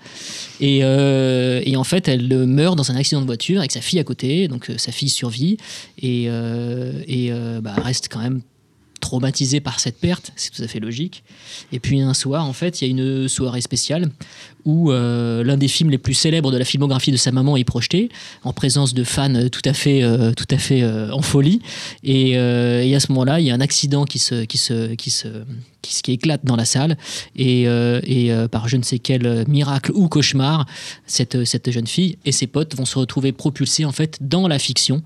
Et, 0.59 0.79
et 0.79 1.75
en 1.77 1.83
fait 1.83 2.07
elle 2.07 2.27
meurt 2.45 2.77
dans 2.77 2.91
un 2.91 2.95
accident 2.95 3.21
de 3.21 3.25
voiture 3.25 3.59
avec 3.59 3.71
sa 3.71 3.81
fille 3.81 3.99
à 3.99 4.03
côté. 4.03 4.47
Donc 4.47 4.71
sa 4.77 4.91
fille 4.91 5.09
survit. 5.09 5.57
Et, 6.01 6.27
bah, 6.29 7.73
reste 7.77 8.07
quand 8.11 8.19
même 8.19 8.41
traumatisée 9.05 9.59
par 9.59 9.79
cette 9.79 9.99
perte, 9.99 10.31
c'est 10.35 10.51
tout 10.51 10.63
à 10.63 10.67
fait 10.67 10.79
logique. 10.79 11.23
Et 11.71 11.79
puis 11.79 12.01
un 12.01 12.15
soir, 12.15 12.43
en 12.43 12.53
fait, 12.53 12.81
il 12.81 12.85
y 12.85 12.87
a 12.87 12.91
une 12.91 13.27
soirée 13.27 13.61
spéciale 13.61 14.09
où 14.65 14.91
euh, 14.91 15.43
l'un 15.43 15.57
des 15.57 15.67
films 15.67 15.91
les 15.91 15.99
plus 15.99 16.15
célèbres 16.15 16.51
de 16.51 16.57
la 16.57 16.65
filmographie 16.65 17.11
de 17.11 17.17
sa 17.17 17.31
maman 17.31 17.55
est 17.55 17.63
projeté, 17.63 18.09
en 18.43 18.51
présence 18.51 18.95
de 18.95 19.03
fans 19.03 19.47
tout 19.49 19.61
à 19.63 19.73
fait, 19.73 20.01
euh, 20.01 20.31
tout 20.31 20.47
à 20.49 20.57
fait 20.57 20.81
euh, 20.81 21.11
en 21.11 21.21
folie. 21.21 21.61
Et, 22.03 22.35
à 22.35 22.99
ce 22.99 23.11
moment-là, 23.11 23.39
il 23.39 23.45
y 23.45 23.51
a 23.51 23.53
un 23.53 23.61
accident 23.61 24.05
qui 24.05 24.17
se, 24.17 24.45
qui 24.45 24.57
se, 24.57 24.95
qui 24.95 25.11
se, 25.11 25.27
qui, 25.83 26.01
qui 26.01 26.11
éclate 26.13 26.43
dans 26.43 26.55
la 26.55 26.65
salle. 26.65 26.97
Et, 27.35 27.63
et 27.65 28.31
par 28.49 28.67
je 28.67 28.77
ne 28.77 28.83
sais 28.83 28.99
quel 28.99 29.45
miracle 29.47 29.91
ou 29.93 30.07
cauchemar, 30.07 30.65
cette, 31.05 31.43
cette 31.43 31.69
jeune 31.69 31.85
fille 31.85 32.17
et 32.25 32.31
ses 32.31 32.47
potes 32.47 32.75
vont 32.75 32.85
se 32.85 32.97
retrouver 32.97 33.33
propulsés 33.33 33.83
en 33.83 33.91
fait 33.91 34.17
dans 34.21 34.47
la 34.47 34.57
fiction 34.57 35.03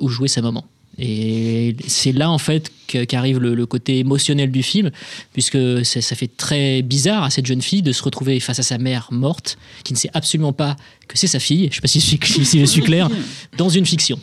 où 0.00 0.08
jouait 0.08 0.28
sa 0.28 0.40
maman. 0.40 0.64
Et 0.98 1.76
c'est 1.86 2.12
là 2.12 2.30
en 2.30 2.38
fait 2.38 2.72
qu'arrive 2.88 3.38
le, 3.38 3.54
le 3.54 3.66
côté 3.66 3.98
émotionnel 3.98 4.50
du 4.50 4.62
film, 4.62 4.90
puisque 5.32 5.58
ça, 5.84 6.00
ça 6.00 6.16
fait 6.16 6.30
très 6.36 6.82
bizarre 6.82 7.22
à 7.24 7.30
cette 7.30 7.46
jeune 7.46 7.62
fille 7.62 7.82
de 7.82 7.92
se 7.92 8.02
retrouver 8.02 8.40
face 8.40 8.58
à 8.58 8.62
sa 8.62 8.78
mère 8.78 9.08
morte, 9.10 9.58
qui 9.84 9.92
ne 9.92 9.98
sait 9.98 10.10
absolument 10.14 10.52
pas 10.52 10.76
que 11.06 11.16
c'est 11.18 11.26
sa 11.26 11.38
fille. 11.38 11.68
Je 11.70 11.76
sais 11.76 11.80
pas 11.80 11.88
si 11.88 12.00
je 12.00 12.06
suis, 12.06 12.44
si 12.44 12.60
je 12.60 12.64
suis 12.64 12.82
clair 12.82 13.08
dans 13.56 13.68
une 13.68 13.86
fiction. 13.86 14.18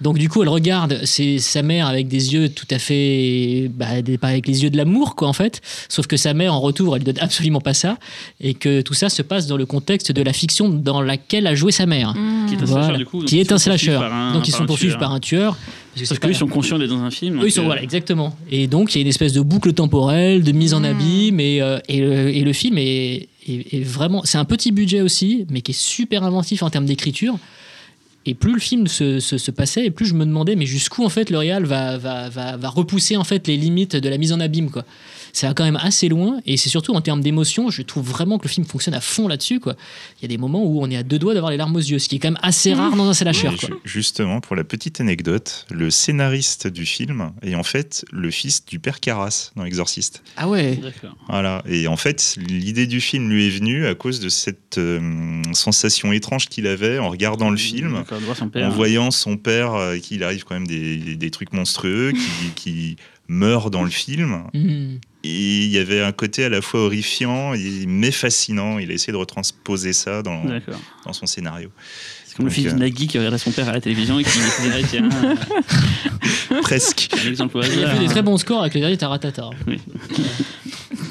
Donc 0.00 0.16
du 0.18 0.28
coup, 0.28 0.42
elle 0.42 0.48
regarde 0.48 1.00
c'est 1.04 1.38
sa 1.38 1.62
mère 1.62 1.86
avec 1.86 2.08
des 2.08 2.32
yeux 2.32 2.48
tout 2.48 2.66
à 2.70 2.78
fait, 2.78 3.70
bah, 3.74 3.86
avec 4.22 4.46
les 4.46 4.62
yeux 4.62 4.70
de 4.70 4.76
l'amour 4.76 5.14
quoi 5.16 5.28
en 5.28 5.32
fait. 5.32 5.60
Sauf 5.88 6.06
que 6.06 6.16
sa 6.16 6.32
mère 6.34 6.54
en 6.54 6.60
retour, 6.60 6.96
elle 6.96 7.02
lui 7.02 7.12
donne 7.12 7.22
absolument 7.22 7.60
pas 7.60 7.74
ça, 7.74 7.98
et 8.40 8.54
que 8.54 8.80
tout 8.80 8.94
ça 8.94 9.08
se 9.08 9.22
passe 9.22 9.46
dans 9.46 9.56
le 9.56 9.66
contexte 9.66 10.12
de 10.12 10.22
la 10.22 10.32
fiction 10.32 10.68
dans 10.68 11.02
laquelle 11.02 11.46
a 11.46 11.54
joué 11.54 11.72
sa 11.72 11.86
mère. 11.86 12.14
Mmh. 12.14 12.46
Qui 12.48 12.54
est 12.54 12.62
un 12.62 12.64
Voilà. 12.64 12.84
slasher, 12.86 12.98
du 12.98 13.04
coup. 13.06 13.18
donc 13.20 13.28
Qui 13.28 13.36
ils 13.36 13.40
est 13.40 13.44
sont 13.44 13.52
un 13.52 13.56
poursuivis 13.56 13.84
slasher. 13.84 13.98
par 14.00 14.12
un- 14.14 14.32
donc 14.32 14.48
ils 14.48 14.52
sont 14.52 14.66
poursuivis 14.66 14.92
tueur. 14.92 14.98
par 15.00 15.12
un 15.12 15.20
tueur. 15.20 15.56
Parce 15.96 16.08
que 16.10 16.14
qu'eux, 16.18 16.30
ils 16.30 16.36
sont 16.36 16.46
conscients 16.46 16.78
d'être 16.78 16.90
dans 16.90 17.02
un 17.02 17.10
film. 17.10 17.42
eux, 17.42 17.46
ils 17.48 17.52
sont, 17.52 17.62
euh, 17.62 17.64
voilà, 17.64 17.82
exactement. 17.82 18.09
Et 18.50 18.66
donc, 18.66 18.94
il 18.94 18.98
y 18.98 19.00
a 19.00 19.02
une 19.02 19.08
espèce 19.08 19.32
de 19.32 19.40
boucle 19.40 19.72
temporelle, 19.72 20.42
de 20.42 20.52
mise 20.52 20.74
en 20.74 20.80
Mm. 20.80 20.84
abîme, 20.84 21.40
et, 21.40 21.60
euh, 21.62 21.78
et, 21.88 22.00
le, 22.00 22.28
et 22.34 22.40
le 22.42 22.52
film 22.52 22.78
est, 22.78 23.28
est- 23.48 23.74
est 23.74 23.82
vraiment. 23.84 24.22
C'est 24.24 24.38
un 24.38 24.44
petit 24.44 24.72
budget 24.72 25.00
aussi, 25.00 25.46
mais 25.50 25.60
qui 25.62 25.72
est 25.72 25.78
super 25.80 26.24
inventif 26.24 26.62
en 26.62 26.70
termes 26.70 26.86
d'écriture. 26.86 27.38
Et 28.26 28.34
plus 28.34 28.52
le 28.52 28.60
film 28.60 28.86
se, 28.86 29.18
se- 29.18 29.38
se 29.38 29.50
passait, 29.50 29.86
et 29.86 29.90
plus 29.90 30.04
je 30.06 30.14
me 30.14 30.26
demandais, 30.26 30.54
mais 30.54 30.66
jusqu'où 30.66 31.04
en 31.04 31.08
fait 31.08 31.30
le 31.30 31.38
réal 31.38 31.64
va, 31.64 31.96
va, 31.96 32.28
va, 32.28 32.56
va 32.58 32.68
repousser 32.68 33.16
en 33.16 33.24
fait 33.24 33.48
les 33.48 33.56
limites 33.56 33.96
de 33.96 34.08
la 34.10 34.18
mise 34.18 34.32
en 34.32 34.40
abîme, 34.40 34.70
quoi. 34.70 34.84
Ça 35.32 35.48
va 35.48 35.54
quand 35.54 35.64
même 35.64 35.76
assez 35.80 36.08
loin, 36.08 36.40
et 36.46 36.56
c'est 36.56 36.68
surtout 36.68 36.92
en 36.94 37.00
termes 37.00 37.20
d'émotion, 37.20 37.70
je 37.70 37.82
trouve 37.82 38.08
vraiment 38.08 38.38
que 38.38 38.44
le 38.44 38.50
film 38.52 38.66
fonctionne 38.66 38.94
à 38.94 39.00
fond 39.00 39.28
là-dessus, 39.28 39.60
quoi. 39.60 39.76
Il 40.18 40.22
y 40.22 40.24
a 40.24 40.28
des 40.28 40.38
moments 40.38 40.64
où 40.64 40.82
on 40.82 40.90
est 40.90 40.96
à 40.96 41.02
deux 41.02 41.18
doigts 41.18 41.34
d'avoir 41.34 41.50
les 41.50 41.56
larmes 41.56 41.76
aux 41.76 41.78
yeux, 41.78 41.98
ce 41.98 42.08
qui 42.08 42.16
est 42.16 42.18
quand 42.18 42.28
même 42.30 42.38
assez 42.42 42.74
rare 42.74 42.96
dans 42.96 43.08
un 43.08 43.14
slasher, 43.14 43.48
Oui, 43.48 43.56
justement, 43.84 44.40
pour 44.40 44.56
la 44.56 44.64
petite 44.64 45.00
anecdote, 45.00 45.66
le 45.70 45.90
scénariste 45.90 46.66
du 46.66 46.86
film 46.86 47.32
est 47.42 47.54
en 47.54 47.62
fait 47.62 48.04
le 48.12 48.30
fils 48.30 48.64
du 48.64 48.78
père 48.78 49.00
Carras 49.00 49.52
dans 49.56 49.62
L'Exorciste. 49.64 50.22
Ah 50.36 50.48
ouais. 50.48 50.76
D'accord. 50.76 51.16
Voilà. 51.28 51.62
Et 51.68 51.86
en 51.86 51.96
fait, 51.96 52.36
l'idée 52.38 52.86
du 52.86 53.00
film 53.00 53.28
lui 53.30 53.46
est 53.46 53.50
venue 53.50 53.86
à 53.86 53.94
cause 53.94 54.20
de 54.20 54.28
cette 54.28 54.78
euh, 54.78 55.42
sensation 55.52 56.12
étrange 56.12 56.46
qu'il 56.48 56.66
avait 56.66 56.98
en 56.98 57.08
regardant 57.10 57.50
le 57.50 57.56
film, 57.56 58.04
père. 58.52 58.66
en 58.66 58.70
voyant 58.70 59.10
son 59.10 59.36
père, 59.36 59.74
euh, 59.74 59.98
qu'il 59.98 60.24
arrive 60.24 60.44
quand 60.44 60.54
même 60.54 60.66
des, 60.66 60.96
des- 60.96 61.16
des 61.16 61.30
trucs 61.30 61.52
monstrueux, 61.52 62.12
qui, 62.12 62.50
qui 62.54 62.96
meurt 63.28 63.70
dans 63.72 63.84
le 63.84 63.90
film. 63.90 64.44
Mhm. 64.54 64.98
Il 65.22 65.66
y 65.66 65.76
avait 65.78 66.00
un 66.02 66.12
côté 66.12 66.44
à 66.44 66.48
la 66.48 66.62
fois 66.62 66.80
horrifiant 66.80 67.52
et 67.54 67.84
mais 67.86 68.10
fascinant. 68.10 68.78
Il 68.78 68.90
a 68.90 68.94
essayé 68.94 69.12
de 69.12 69.18
retransposer 69.18 69.92
ça 69.92 70.22
dans, 70.22 70.42
dans 71.04 71.12
son 71.12 71.26
scénario. 71.26 71.70
C'est 72.24 72.36
comme 72.36 72.46
le 72.46 72.50
fils 72.52 72.68
euh, 72.68 72.72
de 72.72 72.78
Nagui 72.78 73.06
qui 73.08 73.18
regardait 73.18 73.38
son 73.38 73.50
père 73.50 73.68
à 73.68 73.72
la 73.72 73.80
télévision 73.80 74.18
et 74.18 74.24
qui 74.24 74.30
se 74.38 74.62
dirait 74.62 74.82
tiens, 74.88 75.08
Presque. 76.62 77.10
exemple 77.26 77.60
Il 77.72 77.84
a 77.84 77.90
fait 77.94 77.98
des 77.98 78.06
très 78.06 78.22
bons 78.22 78.38
scores 78.38 78.60
avec 78.62 78.74
le 78.74 78.80
dernier 78.80 78.96
Taratata. 78.96 79.50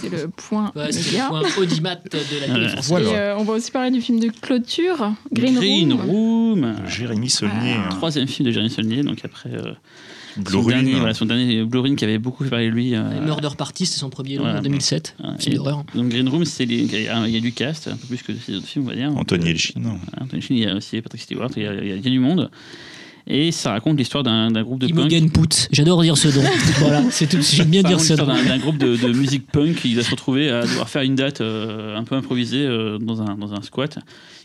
C'était 0.02 0.16
le 0.24 0.28
point 0.30 0.72
le 0.76 1.28
point 1.28 1.42
audimat 1.58 1.96
de 1.96 2.02
la 2.14 2.24
télé. 2.24 2.68
Voilà. 2.84 3.10
Euh, 3.10 3.36
on 3.38 3.44
va 3.44 3.54
aussi 3.54 3.70
parler 3.72 3.92
du 3.92 4.02
film 4.02 4.20
de 4.20 4.30
clôture, 4.30 5.12
Green, 5.32 5.56
Green 5.56 5.94
Room. 5.94 6.10
Room. 6.10 6.76
Jérémy 6.88 7.30
Saulnier, 7.30 7.76
Ah. 7.78 7.86
hein. 7.86 7.90
Troisième 7.98 8.28
film 8.28 8.48
de 8.48 8.52
Jérémy 8.54 8.70
Saulnier, 8.72 9.04
donc 9.04 9.20
après 9.24 9.50
euh, 9.54 9.74
son, 10.48 10.62
Blue 10.64 10.74
dernier, 10.74 10.94
voilà, 10.96 11.14
son 11.14 11.26
dernier 11.26 11.64
Blue 11.64 11.80
Ruin 11.80 11.96
qui 11.96 12.04
avait 12.06 12.18
beaucoup 12.20 12.44
fait 12.44 12.50
parler 12.50 12.68
de 12.68 12.72
lui. 12.72 12.96
euh, 12.96 13.22
Murder 13.26 13.50
Party, 13.58 13.86
c'était 13.86 14.00
son 14.00 14.10
premier 14.10 14.36
long 14.36 14.44
Voilà. 14.44 14.60
en 14.60 14.62
2007. 14.62 15.16
euh, 15.24 15.32
Film 15.40 15.56
d'horreur. 15.56 15.84
donc 15.96 16.10
Green 16.10 16.28
Room, 16.30 16.46
c'est 16.46 16.66
les- 16.66 16.80
il 16.84 17.02
y, 17.04 17.08
a 17.08 17.28
il 17.28 17.34
y 17.34 17.38
a 17.38 17.42
du 17.42 17.52
cast, 17.52 17.88
un 17.88 17.96
peu 17.98 18.08
plus 18.08 18.22
que 18.24 18.34
ces 18.36 18.56
autres 18.56 18.68
films, 18.68 18.86
on 18.86 18.90
va 18.90 18.96
dire. 18.96 19.12
Anthony 19.16 19.50
Elchin. 19.50 19.82
Anthony 20.20 20.40
Elchin, 20.42 20.54
il 20.56 20.60
y 20.62 20.66
a 20.66 20.76
aussi 20.76 21.02
Patrick 21.02 21.22
Stewart, 21.22 21.50
il 21.58 21.64
y 21.64 21.68
a, 21.68 21.74
il 21.74 21.88
y 21.88 21.92
a- 21.92 21.96
il 21.96 22.04
y 22.04 22.08
a 22.08 22.12
du 22.12 22.20
monde. 22.20 22.50
Et 23.32 23.52
ça 23.52 23.72
raconte 23.74 24.00
l'histoire 24.00 24.24
d'un 24.24 24.50
d'un 24.50 24.64
groupe 24.64 24.80
de 24.80 24.88
punk. 24.88 25.12
Imogen 25.12 25.30
Put, 25.30 25.68
j'adore 25.72 26.02
dire 26.02 26.18
ce 26.18 26.30
nom. 26.30 26.42
voilà, 26.80 27.04
c'est 27.12 27.30
tout. 27.30 27.38
J'aime 27.42 27.70
bien 27.70 27.84
Ça 27.84 27.88
dire 27.90 28.00
ce 28.00 28.14
nom. 28.14 28.26
d'un 28.26 28.44
d'un 28.44 28.58
groupe 28.58 28.78
de, 28.80 28.96
de 28.96 29.08
musique 29.14 29.46
punk 29.52 29.76
qui 29.76 29.94
va 29.94 30.02
se 30.02 30.10
retrouver 30.10 30.50
à 30.50 30.62
devoir 30.66 30.90
faire 30.90 31.04
une 31.04 31.14
date 31.14 31.42
euh, 31.42 31.96
un 31.96 32.04
peu 32.04 32.16
improvisée 32.16 32.66
euh, 32.66 32.98
dans, 32.98 33.22
un, 33.22 33.36
dans 33.36 33.54
un 33.54 33.62
squat 33.62 34.00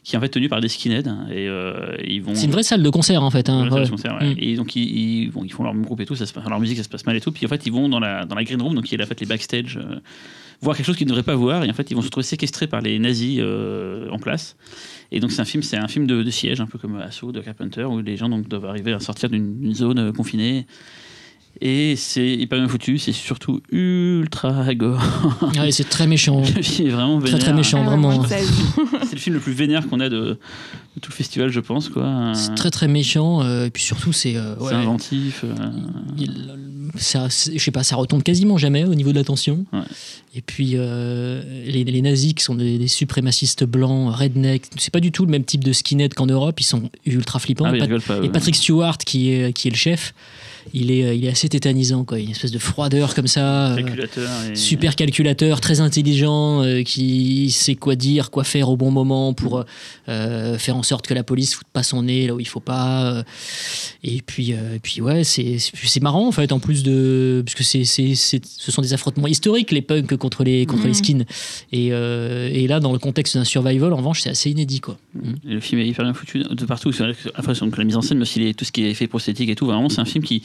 qui 0.04 0.14
est 0.14 0.18
en 0.18 0.20
fait 0.20 0.28
tenu 0.28 0.48
par 0.50 0.60
des 0.60 0.68
skinheads 0.68 1.08
et 1.30 1.48
euh, 1.48 1.96
ils 2.06 2.22
vont 2.22 2.34
C'est 2.34 2.44
une 2.44 2.52
vraie 2.52 2.62
salle 2.62 2.82
de 2.82 2.90
concert 2.90 3.22
en 3.22 3.30
fait. 3.30 3.48
hein, 3.48 3.68
Ouais, 3.70 3.88
concert, 3.88 4.16
ouais. 4.20 4.34
Mm. 4.34 4.38
Et 4.38 4.54
donc 4.56 4.76
ils, 4.76 4.82
ils, 5.24 5.30
bon, 5.30 5.42
ils 5.44 5.52
font 5.52 5.64
leur 5.64 5.74
groupe 5.74 6.00
et 6.00 6.06
tout, 6.06 6.14
ça 6.14 6.26
se 6.26 6.34
leur 6.48 6.60
musique 6.60 6.76
ça 6.76 6.84
se 6.84 6.88
passe 6.90 7.06
mal 7.06 7.16
et 7.16 7.20
tout. 7.20 7.32
Puis 7.32 7.46
en 7.46 7.48
fait 7.48 7.64
ils 7.66 7.72
vont 7.72 7.88
dans 7.88 8.00
la, 8.00 8.24
dans 8.26 8.34
la 8.36 8.44
green 8.44 8.60
room, 8.60 8.74
donc 8.74 8.84
qui 8.84 8.94
est 8.94 9.02
en 9.02 9.06
fait 9.06 9.18
les 9.20 9.26
backstage, 9.26 9.78
euh, 9.78 9.96
voir 10.60 10.76
quelque 10.76 10.86
chose 10.86 10.96
qu'ils 10.96 11.06
ne 11.06 11.10
devraient 11.12 11.22
pas 11.24 11.34
voir. 11.34 11.64
Et 11.64 11.70
en 11.70 11.72
fait 11.72 11.90
ils 11.90 11.94
vont 11.94 12.02
se 12.02 12.06
retrouver 12.06 12.24
séquestrés 12.24 12.66
par 12.66 12.82
les 12.82 12.98
nazis 12.98 13.38
euh, 13.40 14.10
en 14.10 14.18
place. 14.18 14.56
Et 15.10 15.20
donc 15.20 15.32
c'est 15.32 15.40
un 15.40 15.46
film, 15.46 15.62
c'est 15.62 15.78
un 15.78 15.88
film 15.88 16.06
de, 16.06 16.22
de 16.22 16.30
siège, 16.30 16.60
un 16.60 16.66
peu 16.66 16.78
comme 16.78 16.96
Assaut 16.96 17.32
de 17.32 17.40
Carpenter, 17.40 17.84
où 17.84 18.00
les 18.00 18.16
gens 18.18 18.28
donc 18.28 18.46
doivent 18.46 18.66
arriver 18.66 18.92
à 18.92 19.00
sortir 19.00 19.30
d'une 19.30 19.74
zone 19.74 20.12
confinée. 20.12 20.66
Et 21.60 21.94
c'est 21.96 22.26
hyper 22.34 22.58
bien 22.58 22.68
foutu, 22.68 22.98
c'est 22.98 23.12
surtout 23.12 23.60
ultra 23.70 24.74
gore. 24.74 25.00
Ouais, 25.56 25.70
c'est 25.70 25.88
très 25.88 26.06
méchant. 26.06 26.40
Le 26.56 26.62
film 26.62 26.88
est 26.88 26.90
vraiment 26.90 27.18
Très, 27.20 27.26
vénère. 27.30 27.40
très 27.44 27.52
méchant. 27.52 27.80
Ah 27.82 27.88
vraiment. 27.90 28.12
moins 28.12 28.22
de 28.24 28.28
16. 28.28 28.50
C'est 29.04 29.12
le 29.12 29.18
film 29.18 29.34
le 29.36 29.40
plus 29.40 29.52
vénère 29.52 29.88
qu'on 29.88 30.00
a 30.00 30.08
de, 30.08 30.16
de 30.20 31.00
tout 31.00 31.10
le 31.10 31.14
festival, 31.16 31.50
je 31.50 31.60
pense. 31.60 31.88
quoi. 31.88 32.32
C'est 32.34 32.54
très 32.56 32.70
très 32.70 32.88
méchant. 32.88 33.42
euh, 33.42 33.66
et 33.66 33.70
puis 33.70 33.82
surtout, 33.82 34.12
c'est. 34.12 34.36
euh, 34.36 34.56
ouais, 34.56 34.72
inventif. 34.74 35.44
euh, 35.44 35.54
il- 36.18 36.50
ça, 36.96 37.26
je 37.28 37.58
sais 37.58 37.70
pas, 37.72 37.82
ça 37.82 37.96
retombe 37.96 38.22
quasiment 38.22 38.56
jamais 38.56 38.84
au 38.84 38.94
niveau 38.94 39.10
de 39.10 39.16
l'attention. 39.16 39.64
Ouais. 39.72 39.80
Et 40.36 40.42
puis 40.42 40.72
euh, 40.74 41.42
les, 41.66 41.82
les 41.82 42.02
nazis 42.02 42.34
qui 42.34 42.44
sont 42.44 42.54
des, 42.54 42.78
des 42.78 42.86
suprémacistes 42.88 43.64
blancs, 43.64 44.14
redneck, 44.14 44.62
c'est 44.76 44.92
pas 44.92 45.00
du 45.00 45.10
tout 45.10 45.24
le 45.24 45.30
même 45.30 45.44
type 45.44 45.64
de 45.64 45.72
skinhead 45.72 46.14
qu'en 46.14 46.26
Europe. 46.26 46.60
Ils 46.60 46.64
sont 46.64 46.90
ultra 47.06 47.38
flippants. 47.40 47.64
ah, 47.66 47.72
Pat- 47.72 48.18
Et 48.18 48.20
ouais. 48.20 48.28
Patrick 48.28 48.54
Stewart, 48.54 48.98
qui 48.98 49.30
est, 49.32 49.52
qui 49.52 49.68
est 49.68 49.70
le 49.72 49.76
chef, 49.76 50.14
il 50.72 50.90
est, 50.90 51.04
euh, 51.04 51.14
il 51.14 51.24
est 51.24 51.28
assez 51.28 51.48
tétanisant, 51.48 52.04
quoi. 52.04 52.18
Il 52.18 52.22
y 52.22 52.24
a 52.24 52.26
une 52.26 52.32
espèce 52.32 52.50
de 52.52 52.58
froideur 52.58 53.14
comme 53.14 53.26
ça. 53.26 53.72
euh, 53.72 53.76
calculateur. 53.76 54.30
et- 54.50 54.56
super 54.56 54.96
calculateur, 54.96 55.60
très 55.60 55.80
intelligent, 55.80 56.62
euh, 56.62 56.82
qui 56.82 57.50
sait 57.50 57.74
quoi 57.74 57.96
dire, 57.96 58.30
quoi 58.30 58.44
faire 58.44 58.68
au 58.70 58.76
bon 58.76 58.90
moment 58.90 59.34
pour 59.34 59.64
euh, 60.08 60.58
faire 60.58 60.76
en 60.76 60.82
sorte 60.82 61.06
que 61.06 61.14
la 61.14 61.22
police 61.24 61.54
foute 61.54 61.66
pas 61.72 61.82
son 61.82 62.02
nez 62.04 62.26
là 62.26 62.34
où 62.34 62.40
il 62.40 62.48
faut 62.48 62.60
pas. 62.60 63.22
et 64.02 64.22
puis, 64.24 64.52
euh, 64.52 64.76
et 64.76 64.78
puis 64.78 65.00
ouais, 65.00 65.22
c'est 65.24 66.02
marrant 66.02 66.26
en 66.28 66.32
fait, 66.32 66.52
en 66.52 66.60
plus 66.60 66.82
de. 66.82 67.42
Parce 67.44 67.54
que 67.54 67.64
c'est 67.64 67.84
c'est- 67.84 68.14
c'est- 68.14 68.44
ce 68.44 68.72
sont 68.72 68.82
des 68.82 68.92
affrontements 68.92 69.26
historiques, 69.28 69.70
les 69.72 69.82
punks 69.82 70.16
contre 70.16 70.44
les, 70.44 70.66
contre 70.66 70.86
les 70.86 70.94
skins. 70.94 71.24
Et, 71.72 71.88
euh, 71.92 72.48
et 72.52 72.66
là, 72.66 72.80
dans 72.80 72.92
le 72.92 72.98
contexte 72.98 73.36
d'un 73.36 73.44
survival, 73.44 73.92
en 73.92 73.96
revanche, 73.96 74.20
c'est 74.22 74.30
assez 74.30 74.50
inédit, 74.50 74.80
quoi. 74.80 74.96
Et 75.48 75.54
le 75.54 75.60
film 75.60 75.80
est 75.80 75.86
hyper 75.88 76.04
bien 76.04 76.14
foutu 76.14 76.40
de 76.42 76.64
partout. 76.64 76.92
C'est 76.92 77.02
vrai 77.02 77.14
que, 77.14 77.28
après, 77.34 77.52
la 77.76 77.84
mise 77.84 77.96
en 77.96 78.02
scène, 78.02 78.18
mais 78.18 78.22
aussi 78.22 78.40
les- 78.40 78.54
tout 78.54 78.64
ce 78.64 78.72
qui 78.72 78.84
est 78.84 78.90
effet 78.90 79.06
prosthétique 79.06 79.48
et 79.50 79.54
tout, 79.54 79.66
vraiment, 79.66 79.88
c'est 79.88 80.00
un 80.00 80.04
film 80.04 80.24
qui 80.24 80.42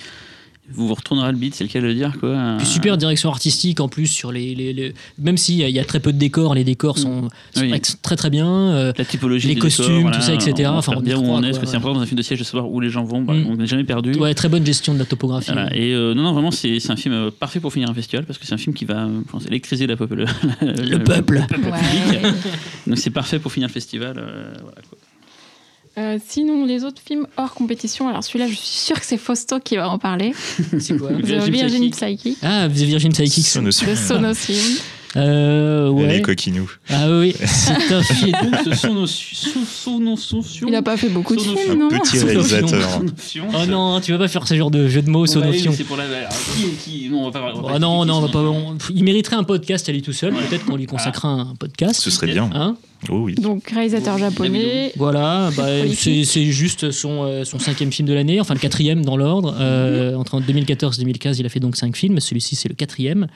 vous 0.72 0.88
vous 0.88 0.94
retournerez 0.94 1.32
le 1.32 1.38
beat, 1.38 1.56
c'est 1.56 1.64
le 1.64 1.70
cas 1.70 1.82
de 1.82 1.86
le 1.88 1.94
dire. 1.96 2.14
Quoi. 2.20 2.56
Puis 2.58 2.68
super 2.68 2.98
direction 2.98 3.30
artistique 3.30 3.80
en 3.80 3.88
plus 3.88 4.08
sur 4.08 4.32
les, 4.32 4.54
les- 4.56 4.74
les- 4.74 4.94
même 5.18 5.38
s'il 5.38 5.56
y, 5.56 5.72
y 5.72 5.80
a 5.80 5.86
très 5.86 6.00
peu 6.00 6.14
de 6.14 6.18
décors, 6.18 6.54
les 6.56 6.64
décors 6.64 6.98
sont, 6.98 7.28
sont 7.56 7.62
Oui. 7.62 7.82
très 8.02 8.16
très 8.16 8.30
bien. 8.30 8.48
euh, 8.48 8.94
La 8.98 9.06
typologie 9.06 9.48
les 9.48 9.56
des 9.56 9.60
costumes, 9.60 9.98
décors, 9.98 10.12
tout 10.12 10.22
ça, 10.22 10.34
etc. 10.34 10.70
On, 10.74 10.78
Enfin, 10.78 10.94
on 10.98 11.02
bien 11.02 11.18
où 11.18 11.24
on 11.26 11.40
est, 11.40 11.42
quoi, 11.42 11.50
parce 11.50 11.60
que 11.60 11.66
c'est 11.66 11.76
important 11.78 11.96
dans 11.98 12.04
un 12.04 12.06
film 12.06 12.18
de 12.18 12.24
siège 12.24 12.40
de 12.40 12.44
savoir 12.44 12.70
où 12.70 12.80
les 12.80 12.90
gens 12.90 13.04
vont. 13.04 13.22
Bah, 13.22 13.34
Mm. 13.34 13.46
On 13.50 13.56
n'est 13.58 13.68
jamais 13.68 13.84
perdu. 13.84 14.14
ouais, 14.18 14.34
très 14.34 14.50
bonne 14.50 14.66
gestion 14.66 14.94
de 14.94 15.00
la 15.00 15.06
topographie. 15.06 15.52
Voilà. 15.52 15.76
Et 15.76 15.94
euh, 15.94 16.14
non, 16.14 16.24
non, 16.24 16.34
vraiment, 16.34 16.52
c'est 16.52 16.80
c'est 16.80 16.92
un 16.92 16.96
film 16.96 17.14
euh, 17.14 17.32
parfait 17.32 17.60
pour 17.60 17.72
finir 17.74 17.90
un 17.90 17.94
festival 17.94 18.26
parce 18.26 18.38
que 18.38 18.46
c'est 18.46 18.54
un 18.54 18.58
film 18.58 18.76
qui 18.76 18.86
va 18.86 19.08
je 19.08 19.32
pense, 19.32 19.46
électriser 19.48 19.88
la 19.88 19.96
peuple, 19.98 20.26
le, 20.62 20.72
Le 20.90 21.00
peuple. 21.00 21.42
Ouais. 21.52 22.22
Donc 22.88 22.98
c'est 22.98 23.10
parfait 23.10 23.40
pour 23.40 23.52
finir 23.52 23.68
le 23.70 23.74
festival. 23.74 24.16
euh, 24.18 24.54
voilà, 24.62 24.82
quoi. 24.90 24.98
Euh, 26.00 26.18
sinon, 26.26 26.66
les 26.66 26.84
autres 26.86 27.02
films 27.06 27.28
hors 27.36 27.54
compétition, 27.54 28.08
alors 28.08 28.24
celui-là, 28.24 28.48
je 28.48 28.54
suis 28.56 28.66
sûre 28.86 29.00
que 29.00 29.06
c'est 29.06 29.18
Fausto 29.18 29.60
qui 29.60 29.76
va 29.76 29.90
en 29.90 29.98
parler. 30.00 30.34
C'est 30.80 30.98
quoi 30.98 31.10
The 31.12 31.26
Virgin 31.26 31.52
Virgin 31.52 31.92
Psychic. 31.92 32.18
Psychic 32.20 32.38
Ah, 32.42 32.68
The 32.70 32.72
Virgin 32.72 33.12
Psychics. 33.12 33.46
Sonos- 33.46 33.84
de. 33.84 34.82
Euh, 35.16 35.90
ouais. 35.90 36.08
les 36.08 36.22
coquinous. 36.22 36.70
Ah 36.88 37.08
oui, 37.10 37.34
c'est 37.44 37.92
un 37.92 38.04
film. 38.14 38.32
Donc 38.44 38.76
son, 38.76 39.08
son, 39.08 40.16
son, 40.16 40.66
Il 40.68 40.72
n'a 40.72 40.84
pas 40.84 40.98
fait 40.98 41.10
beaucoup 41.10 41.36
de 41.36 41.42
films, 41.42 41.80
non 41.80 41.90
Petit 41.90 42.20
Sonofion. 42.20 42.68
réalisateur. 42.68 43.02
Oh 43.56 43.66
non, 43.68 44.00
tu 44.02 44.12
vas 44.12 44.20
pas 44.20 44.28
faire 44.28 44.48
ce 44.48 44.54
genre 44.56 44.70
de 44.70 44.88
jeu 44.88 45.02
de 45.02 45.10
mots, 45.10 45.26
Sonofion. 45.26 45.74
C'est 45.76 45.84
pour 45.84 45.98
la. 45.98 46.04
alors, 46.04 46.30
qui, 46.56 46.70
qui, 46.92 47.10
non, 47.10 47.22
on 47.26 47.30
va 47.32 47.40
pas. 47.40 47.52
on 47.56 47.62
va 47.62 47.74
pas 47.74 47.80
non, 47.80 48.06
non, 48.06 48.18
on 48.18 48.22
va 48.22 48.28
critiquer 48.28 48.34
pas. 48.34 48.54
Sonofion. 48.54 48.78
on- 48.92 48.94
il 48.96 49.04
mériterait 49.04 49.36
un 49.36 49.44
podcast 49.44 49.90
à 49.90 49.92
lui 49.92 50.04
tout 50.04 50.14
seul. 50.14 50.32
Ouais. 50.34 50.42
Peut-être 50.48 50.66
qu'on 50.66 50.76
lui 50.78 50.86
consacrera 50.86 51.30
un 51.30 51.56
podcast. 51.56 52.00
Ce 52.02 52.12
serait 52.12 52.28
bien. 52.28 52.48
Hein 52.54 52.76
Oh 53.08 53.20
oui. 53.24 53.36
Donc, 53.36 53.70
réalisateur 53.70 54.16
Oh, 54.18 54.20
japonais. 54.20 54.92
Voilà, 54.98 55.52
bah, 55.56 55.68
c'est 55.96 56.24
juste 56.52 56.92
son, 56.92 57.24
euh, 57.24 57.46
son 57.46 57.58
cinquième 57.58 57.92
film 57.94 58.08
de 58.08 58.14
l'année, 58.14 58.42
enfin 58.42 58.54
le 58.54 58.60
quatrième 58.60 59.06
dans 59.06 59.16
l'ordre. 59.16 59.56
Euh, 59.58 60.16
Entre 60.16 60.42
2014 60.42 60.98
et 61.00 61.04
2015, 61.04 61.40
il 61.40 61.46
a 61.46 61.50
fait 61.50 61.62
donc 61.62 61.78
cinq 61.78 61.96
films. 61.96 62.20
Celui-ci, 62.20 62.56
c'est 62.58 62.68
le 62.68 62.76
quatrième, 62.76 63.28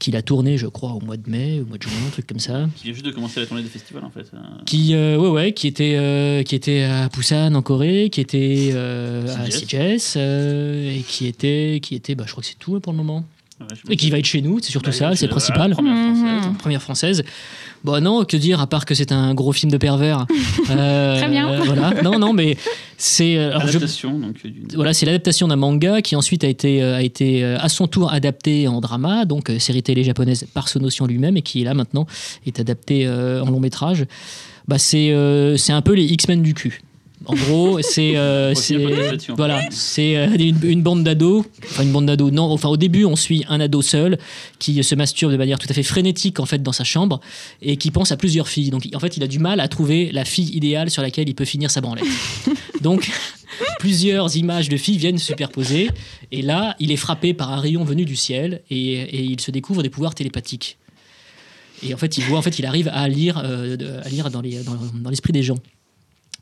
qu'il 0.00 0.16
a 0.16 0.22
tourné, 0.22 0.58
je 0.58 0.66
crois, 0.66 0.90
au 0.92 1.00
mois 1.00 1.16
de 1.16 1.30
mai, 1.30 1.60
au 1.62 1.66
mois 1.66 1.78
de 1.78 1.82
juin, 1.84 1.92
un 2.06 2.10
truc 2.10 2.26
comme 2.26 2.40
ça. 2.40 2.66
Qui 2.76 2.84
vient 2.84 2.92
juste 2.94 3.06
de 3.06 3.12
commencer 3.12 3.38
la 3.38 3.46
tournée 3.46 3.62
des 3.62 3.68
festivals 3.68 4.04
en 4.04 4.10
fait. 4.10 4.26
Euh, 4.34 4.38
Qui, 4.66 4.94
euh, 4.94 5.16
ouais, 5.16 5.28
ouais, 5.30 5.52
qui 5.52 5.68
était, 5.68 5.94
euh, 5.96 6.42
qui 6.42 6.56
était 6.56 6.82
à 6.82 7.08
Busan 7.08 7.54
en 7.54 7.62
Corée, 7.62 8.08
qui 8.10 8.20
était 8.20 8.70
euh, 8.72 9.26
à 9.36 9.48
CJS. 9.48 10.14
Euh, 10.16 10.96
et 10.96 11.00
qui 11.02 11.26
était, 11.26 11.78
qui 11.82 11.94
était, 11.94 12.14
bah, 12.16 12.24
je 12.26 12.32
crois 12.32 12.42
que 12.42 12.48
c'est 12.48 12.58
tout 12.58 12.74
hein, 12.74 12.80
pour 12.80 12.92
le 12.92 12.96
moment. 12.98 13.24
ouais, 13.60 13.66
Et 13.90 13.96
qui 13.96 14.10
va 14.10 14.18
être 14.18 14.24
chez 14.24 14.40
nous, 14.42 14.58
c'est 14.60 14.70
surtout 14.70 14.90
Bah, 14.90 14.96
ça, 14.96 15.14
c'est 15.16 15.26
le 15.26 15.30
principal. 15.30 15.70
Première 15.72 15.94
Mhm. 15.94 16.14
française. 16.14 16.52
Première 16.58 16.82
française. 16.82 17.24
Bon, 17.84 18.02
non, 18.02 18.24
que 18.24 18.36
dire, 18.36 18.60
à 18.60 18.66
part 18.66 18.84
que 18.86 18.94
c'est 18.94 19.12
un 19.12 19.34
gros 19.34 19.52
film 19.52 19.70
de 19.70 19.78
pervers. 19.78 20.26
Euh, 20.70 21.18
Très 21.18 21.28
bien. 21.30 21.48
euh, 21.50 21.60
voilà, 21.64 22.02
non, 22.02 22.18
non, 22.18 22.32
mais 22.34 22.56
c'est. 22.98 23.38
euh, 23.38 23.50
alors, 23.50 23.62
je- 23.62 23.68
Adaptation 23.78 24.18
donc 24.18 24.42
d'une. 24.44 24.66
voilà, 24.74 24.92
c'est 24.92 25.06
l'adaptation 25.06 25.48
d'un 25.48 25.56
manga 25.56 26.02
qui 26.02 26.14
ensuite 26.14 26.44
a 26.44 26.48
été, 26.48 26.82
a 26.82 27.00
été 27.00 27.42
à 27.42 27.68
son 27.70 27.86
tour 27.86 28.12
adapté 28.12 28.68
en 28.68 28.80
drama, 28.82 29.24
donc 29.24 29.50
série 29.58 29.82
télé 29.82 30.04
japonaise 30.04 30.46
par 30.52 30.68
Sonotion 30.68 31.06
lui-même, 31.06 31.36
et 31.38 31.42
qui 31.42 31.64
là 31.64 31.72
maintenant 31.72 32.06
est 32.44 32.60
adapté 32.60 33.06
euh, 33.06 33.42
en 33.42 33.50
long 33.50 33.60
métrage. 33.60 34.04
Bah, 34.66 34.76
c'est 34.78 35.10
euh, 35.12 35.56
c'est 35.56 35.72
un 35.72 35.80
peu 35.80 35.94
les 35.94 36.04
X-Men 36.04 36.42
du 36.42 36.52
cul. 36.52 36.82
En 37.28 37.34
gros, 37.34 37.80
c'est 37.82 38.16
euh, 38.16 38.54
fait. 38.54 39.32
voilà, 39.36 39.60
c'est 39.70 40.16
euh, 40.16 40.28
une, 40.38 40.58
une 40.62 40.82
bande 40.82 41.04
d'ados, 41.04 41.44
enfin 41.64 41.82
une 41.82 41.92
bande 41.92 42.06
d'ados. 42.06 42.32
Non, 42.32 42.44
enfin 42.50 42.68
au 42.70 42.76
début, 42.78 43.04
on 43.04 43.16
suit 43.16 43.44
un 43.48 43.60
ado 43.60 43.82
seul 43.82 44.18
qui 44.58 44.82
se 44.82 44.94
masturbe 44.94 45.30
de 45.32 45.36
manière 45.36 45.58
tout 45.58 45.66
à 45.68 45.74
fait 45.74 45.82
frénétique 45.82 46.40
en 46.40 46.46
fait 46.46 46.62
dans 46.62 46.72
sa 46.72 46.84
chambre 46.84 47.20
et 47.60 47.76
qui 47.76 47.90
pense 47.90 48.12
à 48.12 48.16
plusieurs 48.16 48.48
filles. 48.48 48.70
Donc 48.70 48.88
en 48.94 48.98
fait, 48.98 49.16
il 49.18 49.22
a 49.22 49.26
du 49.26 49.38
mal 49.38 49.60
à 49.60 49.68
trouver 49.68 50.10
la 50.10 50.24
fille 50.24 50.56
idéale 50.56 50.90
sur 50.90 51.02
laquelle 51.02 51.28
il 51.28 51.34
peut 51.34 51.44
finir 51.44 51.70
sa 51.70 51.80
branlette. 51.82 52.04
Donc 52.80 53.10
plusieurs 53.78 54.36
images 54.36 54.68
de 54.68 54.76
filles 54.76 54.96
viennent 54.98 55.18
se 55.18 55.26
superposer 55.26 55.90
et 56.32 56.42
là, 56.42 56.76
il 56.80 56.90
est 56.92 56.96
frappé 56.96 57.34
par 57.34 57.52
un 57.52 57.60
rayon 57.60 57.84
venu 57.84 58.04
du 58.04 58.16
ciel 58.16 58.62
et, 58.70 58.92
et 58.94 59.22
il 59.22 59.40
se 59.40 59.50
découvre 59.50 59.82
des 59.82 59.90
pouvoirs 59.90 60.14
télépathiques. 60.14 60.78
Et 61.86 61.94
en 61.94 61.96
fait, 61.96 62.16
il 62.18 62.24
voit, 62.24 62.38
en 62.38 62.42
fait, 62.42 62.58
il 62.58 62.66
arrive 62.66 62.88
à 62.92 63.06
lire, 63.08 63.40
euh, 63.44 64.00
à 64.04 64.08
lire 64.08 64.30
dans 64.30 64.40
les- 64.40 64.62
dans- 64.64 64.76
dans 64.94 65.10
l'esprit 65.10 65.32
des 65.32 65.44
gens. 65.44 65.58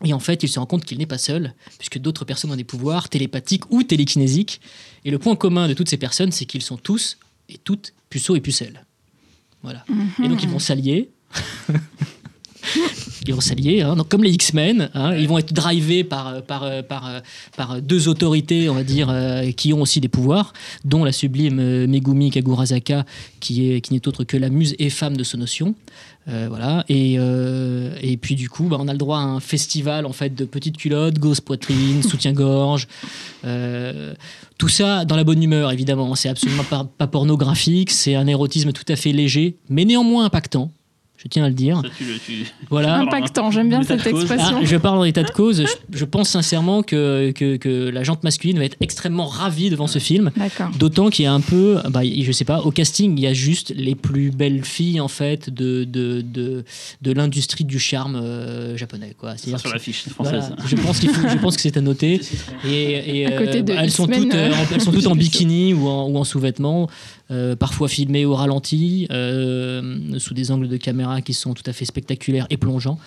Et 0.04 0.12
en 0.12 0.18
fait, 0.18 0.42
il 0.42 0.48
se 0.48 0.58
rend 0.58 0.66
compte 0.66 0.84
qu'il 0.84 0.98
n'est 0.98 1.06
pas 1.06 1.18
seul, 1.18 1.54
puisque 1.78 1.98
d'autres 1.98 2.24
personnes 2.24 2.50
ont 2.50 2.56
des 2.56 2.64
pouvoirs 2.64 3.08
télépathiques 3.08 3.70
ou 3.70 3.82
télékinésiques. 3.82 4.60
Et 5.04 5.10
le 5.10 5.18
point 5.18 5.36
commun 5.36 5.68
de 5.68 5.74
toutes 5.74 5.88
ces 5.88 5.96
personnes, 5.96 6.32
c'est 6.32 6.44
qu'ils 6.44 6.62
sont 6.62 6.76
tous 6.76 7.16
et 7.48 7.58
toutes 7.58 7.94
puceaux 8.10 8.36
et 8.36 8.40
pucelles. 8.40 8.84
Voilà. 9.62 9.84
Et 10.22 10.28
donc, 10.28 10.42
ils 10.42 10.48
vont 10.48 10.58
s'allier. 10.58 11.10
ils 13.26 13.34
vont 13.34 13.40
s'allier, 13.40 13.82
hein. 13.82 13.96
donc 13.96 14.08
comme 14.08 14.22
les 14.22 14.32
X-Men, 14.32 14.90
hein, 14.94 15.14
ils 15.16 15.28
vont 15.28 15.38
être 15.38 15.52
drivés 15.52 16.04
par, 16.04 16.42
par, 16.42 16.84
par, 16.84 17.22
par 17.56 17.82
deux 17.82 18.08
autorités, 18.08 18.68
on 18.68 18.74
va 18.74 18.84
dire, 18.84 19.08
euh, 19.10 19.50
qui 19.52 19.72
ont 19.72 19.82
aussi 19.82 20.00
des 20.00 20.08
pouvoirs, 20.08 20.52
dont 20.84 21.04
la 21.04 21.12
sublime 21.12 21.58
euh, 21.58 21.86
Megumi 21.86 22.30
Kagurazaka, 22.30 23.04
qui 23.40 23.70
est 23.70 23.80
qui 23.80 23.92
n'est 23.92 24.06
autre 24.06 24.24
que 24.24 24.36
la 24.36 24.48
muse 24.48 24.74
et 24.78 24.90
femme 24.90 25.16
de 25.16 25.24
Sonotion. 25.24 25.74
Euh, 26.28 26.46
voilà. 26.48 26.84
Et, 26.88 27.18
euh, 27.18 27.25
et 27.25 27.25
puis 28.26 28.34
du 28.34 28.48
coup, 28.48 28.64
bah, 28.64 28.76
on 28.80 28.88
a 28.88 28.92
le 28.92 28.98
droit 28.98 29.18
à 29.18 29.22
un 29.22 29.38
festival 29.38 30.04
en 30.04 30.12
fait 30.12 30.34
de 30.34 30.44
petites 30.44 30.76
culottes, 30.78 31.16
grosses 31.20 31.40
poitrines, 31.40 32.02
soutien-gorge. 32.10 32.88
euh, 33.44 34.14
tout 34.58 34.68
ça 34.68 35.04
dans 35.04 35.14
la 35.14 35.22
bonne 35.22 35.40
humeur, 35.40 35.70
évidemment. 35.70 36.16
C'est 36.16 36.28
absolument 36.28 36.64
pas 36.64 37.06
pornographique. 37.06 37.92
C'est 37.92 38.16
un 38.16 38.26
érotisme 38.26 38.72
tout 38.72 38.84
à 38.88 38.96
fait 38.96 39.12
léger, 39.12 39.58
mais 39.68 39.84
néanmoins 39.84 40.24
impactant. 40.24 40.72
Je 41.26 41.30
tiens 41.30 41.44
à 41.44 41.48
le 41.48 41.54
dire. 41.54 41.80
Ça, 41.82 41.88
tu 41.98 42.04
le- 42.04 42.18
tu- 42.24 42.46
Voilà. 42.70 42.98
Impactant, 42.98 43.50
j'aime 43.50 43.68
bien 43.68 43.82
cette 43.82 44.06
expression. 44.06 44.58
Ah, 44.60 44.64
je 44.64 44.76
parle 44.76 44.98
en 44.98 45.02
état 45.04 45.24
de 45.24 45.30
cause. 45.32 45.64
Je, 45.66 45.98
je 45.98 46.04
pense 46.04 46.28
sincèrement 46.28 46.84
que, 46.84 47.32
que, 47.32 47.56
que 47.56 47.88
la 47.88 48.04
jante 48.04 48.22
masculine 48.22 48.58
va 48.58 48.64
être 48.64 48.76
extrêmement 48.80 49.26
ravie 49.26 49.68
devant 49.68 49.88
ce 49.88 49.98
film. 49.98 50.30
D'accord. 50.36 50.70
D'autant 50.78 51.10
qu'il 51.10 51.24
y 51.24 51.26
a 51.26 51.32
un 51.32 51.40
peu, 51.40 51.78
bah, 51.90 52.02
je 52.04 52.30
sais 52.30 52.44
pas, 52.44 52.60
au 52.60 52.70
casting, 52.70 53.18
il 53.18 53.22
y 53.22 53.26
a 53.26 53.32
juste 53.32 53.72
les 53.76 53.96
plus 53.96 54.30
belles 54.30 54.64
filles 54.64 55.00
en 55.00 55.08
fait 55.08 55.50
de, 55.50 55.82
de, 55.82 56.20
de, 56.20 56.64
de 57.02 57.12
l'industrie 57.12 57.64
du 57.64 57.80
charme 57.80 58.14
euh, 58.22 58.76
japonais. 58.76 59.14
Quoi. 59.18 59.32
ça 59.32 59.38
C'est-à-dire 59.38 59.58
sur 59.60 59.70
l'affiche 59.72 60.04
voilà, 60.16 60.40
française. 60.42 60.56
je 60.68 60.76
pense 60.76 61.00
faut- 61.00 61.28
je 61.28 61.38
pense 61.38 61.56
que 61.56 61.62
c'est 61.62 61.76
à 61.76 61.80
noter. 61.80 62.20
Et, 62.64 63.20
et, 63.22 63.26
À 63.26 63.32
côté 63.32 63.62
de 63.62 63.72
bah, 63.72 63.80
elles, 63.82 63.90
sont 63.90 64.06
toutes, 64.06 64.32
euh, 64.32 64.50
euh, 64.50 64.52
en- 64.54 64.74
elles 64.74 64.80
sont 64.80 64.92
toutes 64.92 65.06
en 65.08 65.16
bikini 65.16 65.74
ou 65.74 65.88
en, 65.88 66.08
ou 66.08 66.16
en 66.18 66.24
sous-vêtements, 66.24 66.88
euh, 67.32 67.56
parfois 67.56 67.88
filmées 67.88 68.24
au 68.24 68.34
ralenti, 68.34 69.08
euh, 69.10 70.18
sous 70.18 70.34
des 70.34 70.50
angles 70.50 70.68
de 70.68 70.76
caméra 70.76 71.15
qui 71.20 71.34
sont 71.34 71.54
tout 71.54 71.62
à 71.66 71.72
fait 71.72 71.84
spectaculaires 71.84 72.46
et 72.50 72.56
plongeants. 72.56 72.98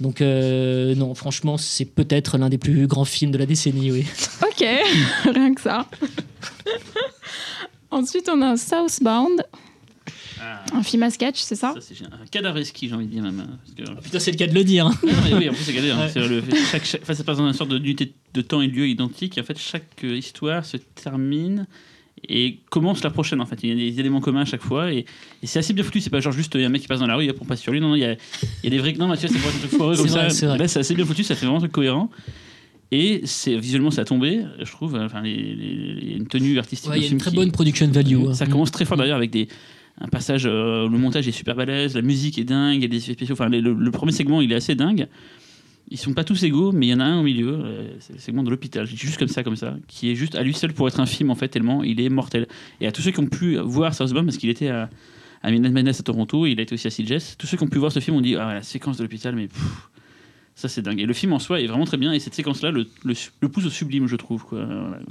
Donc 0.00 0.20
euh, 0.20 0.94
non, 0.94 1.14
franchement, 1.14 1.56
c'est 1.56 1.84
peut-être 1.84 2.38
l'un 2.38 2.48
des 2.48 2.58
plus 2.58 2.86
grands 2.86 3.04
films 3.04 3.30
de 3.32 3.38
la 3.38 3.46
décennie, 3.46 3.90
oui. 3.92 4.06
Ok, 4.42 4.64
rien 5.34 5.54
que 5.54 5.60
ça. 5.60 5.86
Ensuite, 7.90 8.28
on 8.28 8.42
a 8.42 8.56
Southbound, 8.56 9.44
Ah, 10.40 10.64
un 10.72 10.82
film 10.82 11.04
à 11.04 11.10
sketch, 11.10 11.38
c'est 11.40 11.54
ça 11.54 11.74
ça, 11.74 11.80
c'est 11.80 12.04
un 12.04 12.26
cadavreski, 12.30 12.88
j'ai 12.88 12.94
envie 12.94 13.06
de 13.06 13.12
dire 13.12 13.22
même. 13.22 13.40
hein, 13.40 13.58
parce 13.64 13.74
que- 13.96 14.02
Putain, 14.02 14.18
c'est 14.18 14.32
le 14.32 14.36
cas 14.36 14.46
de 14.48 14.54
le 14.54 14.64
dire. 14.64 14.86
hein. 14.86 14.94
Non, 15.04 15.12
mais 15.24 15.34
oui, 15.34 15.48
en 15.48 15.52
plus, 15.52 15.62
c'est 15.64 15.78
hein. 15.90 15.98
Ouais. 16.00 16.10
C'est 16.12 16.26
le- 16.26 16.42
chaque, 16.72 16.84
chaque- 16.84 17.02
enfin, 17.02 17.14
ça 17.14 17.22
passe 17.24 17.36
dans 17.38 17.46
une 17.46 17.52
sorte 17.52 17.70
de 17.70 17.78
d'unité 17.78 18.12
de 18.34 18.40
temps 18.42 18.60
et 18.60 18.66
de 18.68 18.72
lieu 18.72 18.88
identique. 18.88 19.38
Et 19.38 19.40
en 19.40 19.44
fait, 19.44 19.58
chaque 19.58 19.84
euh, 20.02 20.16
histoire 20.16 20.64
se 20.64 20.76
termine 20.76 21.66
et 22.28 22.58
commence 22.70 23.02
la 23.04 23.10
prochaine. 23.10 23.40
En 23.40 23.46
fait, 23.46 23.58
il 23.62 23.68
y 23.68 23.72
a 23.72 23.90
des 23.92 24.00
éléments 24.00 24.20
communs 24.20 24.42
à 24.42 24.44
chaque 24.44 24.62
fois. 24.62 24.92
Et, 24.92 25.04
et 25.42 25.46
c'est 25.46 25.58
assez 25.58 25.72
bien 25.72 25.84
foutu. 25.84 26.00
C'est 26.00 26.10
pas 26.10 26.20
genre 26.20 26.32
juste 26.32 26.52
il 26.54 26.60
y 26.60 26.64
a 26.64 26.66
un 26.66 26.70
mec 26.70 26.82
qui 26.82 26.88
passe 26.88 27.00
dans 27.00 27.06
la 27.06 27.16
rue 27.16 27.26
et 27.26 27.32
on 27.40 27.44
passe 27.44 27.60
sur 27.60 27.72
lui. 27.72 27.80
Non, 27.80 27.88
non, 27.90 27.94
il 27.96 28.00
y 28.00 28.04
a, 28.04 28.12
il 28.12 28.18
y 28.64 28.66
a 28.66 28.70
des 28.70 28.78
vrais. 28.78 28.92
Non, 28.94 29.06
Mathieu, 29.08 29.28
c'est 29.28 29.38
pas 29.38 29.48
un 29.48 29.58
truc 29.58 29.70
foireux 29.76 29.96
comme 29.96 30.06
vrai, 30.06 30.30
ça. 30.30 30.56
Là, 30.56 30.68
c'est 30.68 30.80
assez 30.80 30.94
bien 30.94 31.04
foutu. 31.04 31.22
Ça 31.24 31.34
fait 31.34 31.46
vraiment 31.46 31.56
un 31.58 31.60
truc 31.60 31.72
cohérent. 31.72 32.10
Et 32.90 33.22
c'est 33.24 33.56
visuellement, 33.56 33.90
ça 33.90 34.02
a 34.02 34.04
tombé, 34.04 34.42
je 34.60 34.70
trouve. 34.70 34.94
Enfin, 34.96 35.20
les- 35.22 35.34
les- 35.34 35.98
il 36.02 36.10
y 36.10 36.14
a 36.14 36.16
une 36.16 36.26
tenue 36.28 36.58
artistique. 36.58 36.90
Ouais, 36.90 36.98
il 36.98 37.04
y 37.04 37.08
a 37.08 37.10
une 37.10 37.18
très 37.18 37.30
qui- 37.30 37.36
bonne 37.36 37.50
production 37.50 37.88
value. 37.88 38.26
hein. 38.28 38.34
ça 38.34 38.46
commence 38.46 38.70
très 38.70 38.84
fort 38.84 38.96
d'ailleurs 38.96 39.16
avec 39.16 39.30
des 39.30 39.48
un 40.00 40.08
passage, 40.08 40.42
euh, 40.44 40.88
le 40.88 40.98
montage 40.98 41.28
est 41.28 41.32
super 41.32 41.54
balèze, 41.54 41.94
la 41.94 42.02
musique 42.02 42.36
est 42.38 42.44
dingue, 42.44 42.74
il 42.78 42.82
y 42.82 42.84
a 42.84 42.88
des 42.88 42.96
effets 42.96 43.12
spéciaux. 43.12 43.34
Enfin, 43.34 43.48
le 43.48 43.90
premier 43.92 44.10
segment, 44.10 44.40
il 44.40 44.50
est 44.50 44.56
assez 44.56 44.74
dingue. 44.74 45.06
Ils 45.88 45.98
sont 45.98 46.14
pas 46.14 46.24
tous 46.24 46.42
égaux, 46.44 46.72
mais 46.72 46.86
il 46.86 46.90
y 46.90 46.94
en 46.94 47.00
a 47.00 47.04
un 47.04 47.20
au 47.20 47.22
milieu, 47.22 47.48
euh, 47.48 47.88
c'est 48.00 48.14
le 48.14 48.18
segment 48.18 48.42
de 48.42 48.50
l'hôpital, 48.50 48.86
juste 48.86 49.18
comme 49.18 49.28
ça, 49.28 49.42
comme 49.42 49.56
ça, 49.56 49.76
qui 49.86 50.10
est 50.10 50.14
juste 50.14 50.34
à 50.34 50.42
lui 50.42 50.54
seul 50.54 50.72
pour 50.72 50.88
être 50.88 50.98
un 50.98 51.06
film 51.06 51.30
en 51.30 51.34
fait, 51.34 51.48
tellement 51.48 51.82
il 51.82 52.00
est 52.00 52.08
mortel. 52.08 52.48
Et 52.80 52.86
à 52.86 52.92
tous 52.92 53.02
ceux 53.02 53.10
qui 53.10 53.20
ont 53.20 53.26
pu 53.26 53.56
voir 53.58 53.94
Southbound, 53.94 54.26
parce 54.26 54.38
qu'il 54.38 54.48
était 54.48 54.68
à, 54.68 54.88
à 55.42 55.50
Madness 55.50 56.00
à 56.00 56.02
Toronto, 56.02 56.46
il 56.46 56.58
a 56.58 56.62
été 56.62 56.74
aussi 56.74 56.86
à 56.86 56.90
Sitges, 56.90 57.36
tous 57.36 57.46
ceux 57.46 57.56
qui 57.56 57.64
ont 57.64 57.68
pu 57.68 57.78
voir 57.78 57.92
ce 57.92 58.00
film 58.00 58.16
ont 58.16 58.22
dit 58.22 58.34
ah 58.34 58.54
la 58.54 58.62
séquence 58.62 58.96
de 58.96 59.02
l'hôpital, 59.02 59.36
mais 59.36 59.48
ça 60.54 60.68
c'est 60.68 60.80
dingue. 60.80 61.00
Et 61.00 61.06
le 61.06 61.14
film 61.14 61.34
en 61.34 61.38
soi 61.38 61.60
est 61.60 61.66
vraiment 61.66 61.84
très 61.84 61.98
bien, 61.98 62.12
et 62.12 62.18
cette 62.18 62.34
séquence-là 62.34 62.70
le, 62.70 62.86
le, 63.04 63.48
pousse 63.48 63.66
au 63.66 63.70
sublime, 63.70 64.06
je 64.06 64.16
trouve. 64.16 64.44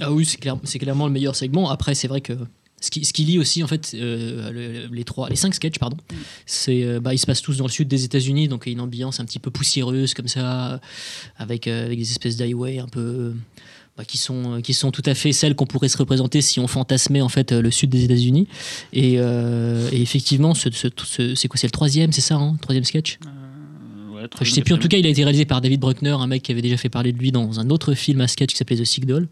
Ah 0.00 0.12
oui, 0.12 0.24
c'est 0.24 0.78
clairement 0.78 1.06
le 1.06 1.12
meilleur 1.12 1.36
segment. 1.36 1.70
Après, 1.70 1.94
c'est 1.94 2.08
vrai 2.08 2.20
que 2.20 2.34
ce 2.80 2.90
qui, 2.90 3.04
ce 3.04 3.12
qui 3.12 3.24
lie 3.24 3.38
aussi 3.38 3.62
en 3.62 3.66
fait 3.66 3.92
euh, 3.94 4.50
le- 4.50 4.94
les 4.94 5.04
trois, 5.04 5.28
les 5.30 5.36
cinq 5.36 5.54
sketchs, 5.54 5.78
pardon, 5.78 5.96
c'est 6.46 6.82
euh, 6.84 7.00
bah, 7.00 7.14
ils 7.14 7.18
se 7.18 7.24
passent 7.26 7.40
tous 7.42 7.56
dans 7.56 7.64
le 7.66 7.70
sud 7.70 7.88
des 7.88 8.04
États-Unis, 8.04 8.48
donc 8.48 8.64
il 8.66 8.70
y 8.70 8.72
a 8.72 8.74
une 8.74 8.80
ambiance 8.80 9.20
un 9.20 9.24
petit 9.24 9.38
peu 9.38 9.50
poussiéreuse 9.50 10.12
comme 10.12 10.28
ça, 10.28 10.80
avec 11.36 11.66
euh, 11.66 11.86
avec 11.86 11.98
des 11.98 12.10
espèces 12.10 12.36
d'highway 12.36 12.78
un 12.78 12.86
peu 12.88 13.32
bah, 13.96 14.04
qui 14.04 14.18
sont 14.18 14.60
qui 14.60 14.74
sont 14.74 14.90
tout 14.90 15.02
à 15.06 15.14
fait 15.14 15.32
celles 15.32 15.54
qu'on 15.54 15.66
pourrait 15.66 15.88
se 15.88 15.96
représenter 15.96 16.42
si 16.42 16.60
on 16.60 16.66
fantasmait 16.66 17.20
en 17.22 17.28
fait 17.30 17.52
euh, 17.52 17.62
le 17.62 17.70
sud 17.70 17.90
des 17.90 18.04
États-Unis. 18.04 18.48
Et, 18.92 19.14
effectivement, 19.92 20.52
ce, 20.54 20.68
ce- 20.70 20.88
ce- 21.04 21.34
c'est 21.34 21.48
quoi, 21.48 21.58
c'est 21.58 21.66
le 21.68 21.70
troisième, 21.72 22.12
c'est 22.12 22.20
ça, 22.20 22.34
hein, 22.34 22.56
troisième 22.60 22.84
sketch? 22.84 23.18
Je 24.40 24.50
sais 24.50 24.60
plus. 24.62 24.74
En 24.74 24.78
tout 24.78 24.88
cas, 24.88 24.96
il 24.96 25.06
a 25.06 25.08
été 25.08 25.22
réalisé 25.24 25.44
par 25.44 25.60
David 25.60 25.80
Bruckner, 25.80 26.10
un 26.18 26.26
mec 26.26 26.42
qui 26.42 26.52
avait 26.52 26.62
déjà 26.62 26.76
fait 26.76 26.88
parler 26.88 27.12
de 27.12 27.18
lui 27.18 27.32
dans 27.32 27.60
un 27.60 27.70
autre 27.70 27.94
film 27.94 28.20
à 28.20 28.28
sketch 28.28 28.50
qui 28.50 28.56
s'appelait 28.56 28.76
The 28.76 28.84
Sick 28.84 29.06
Doll. 29.06 29.28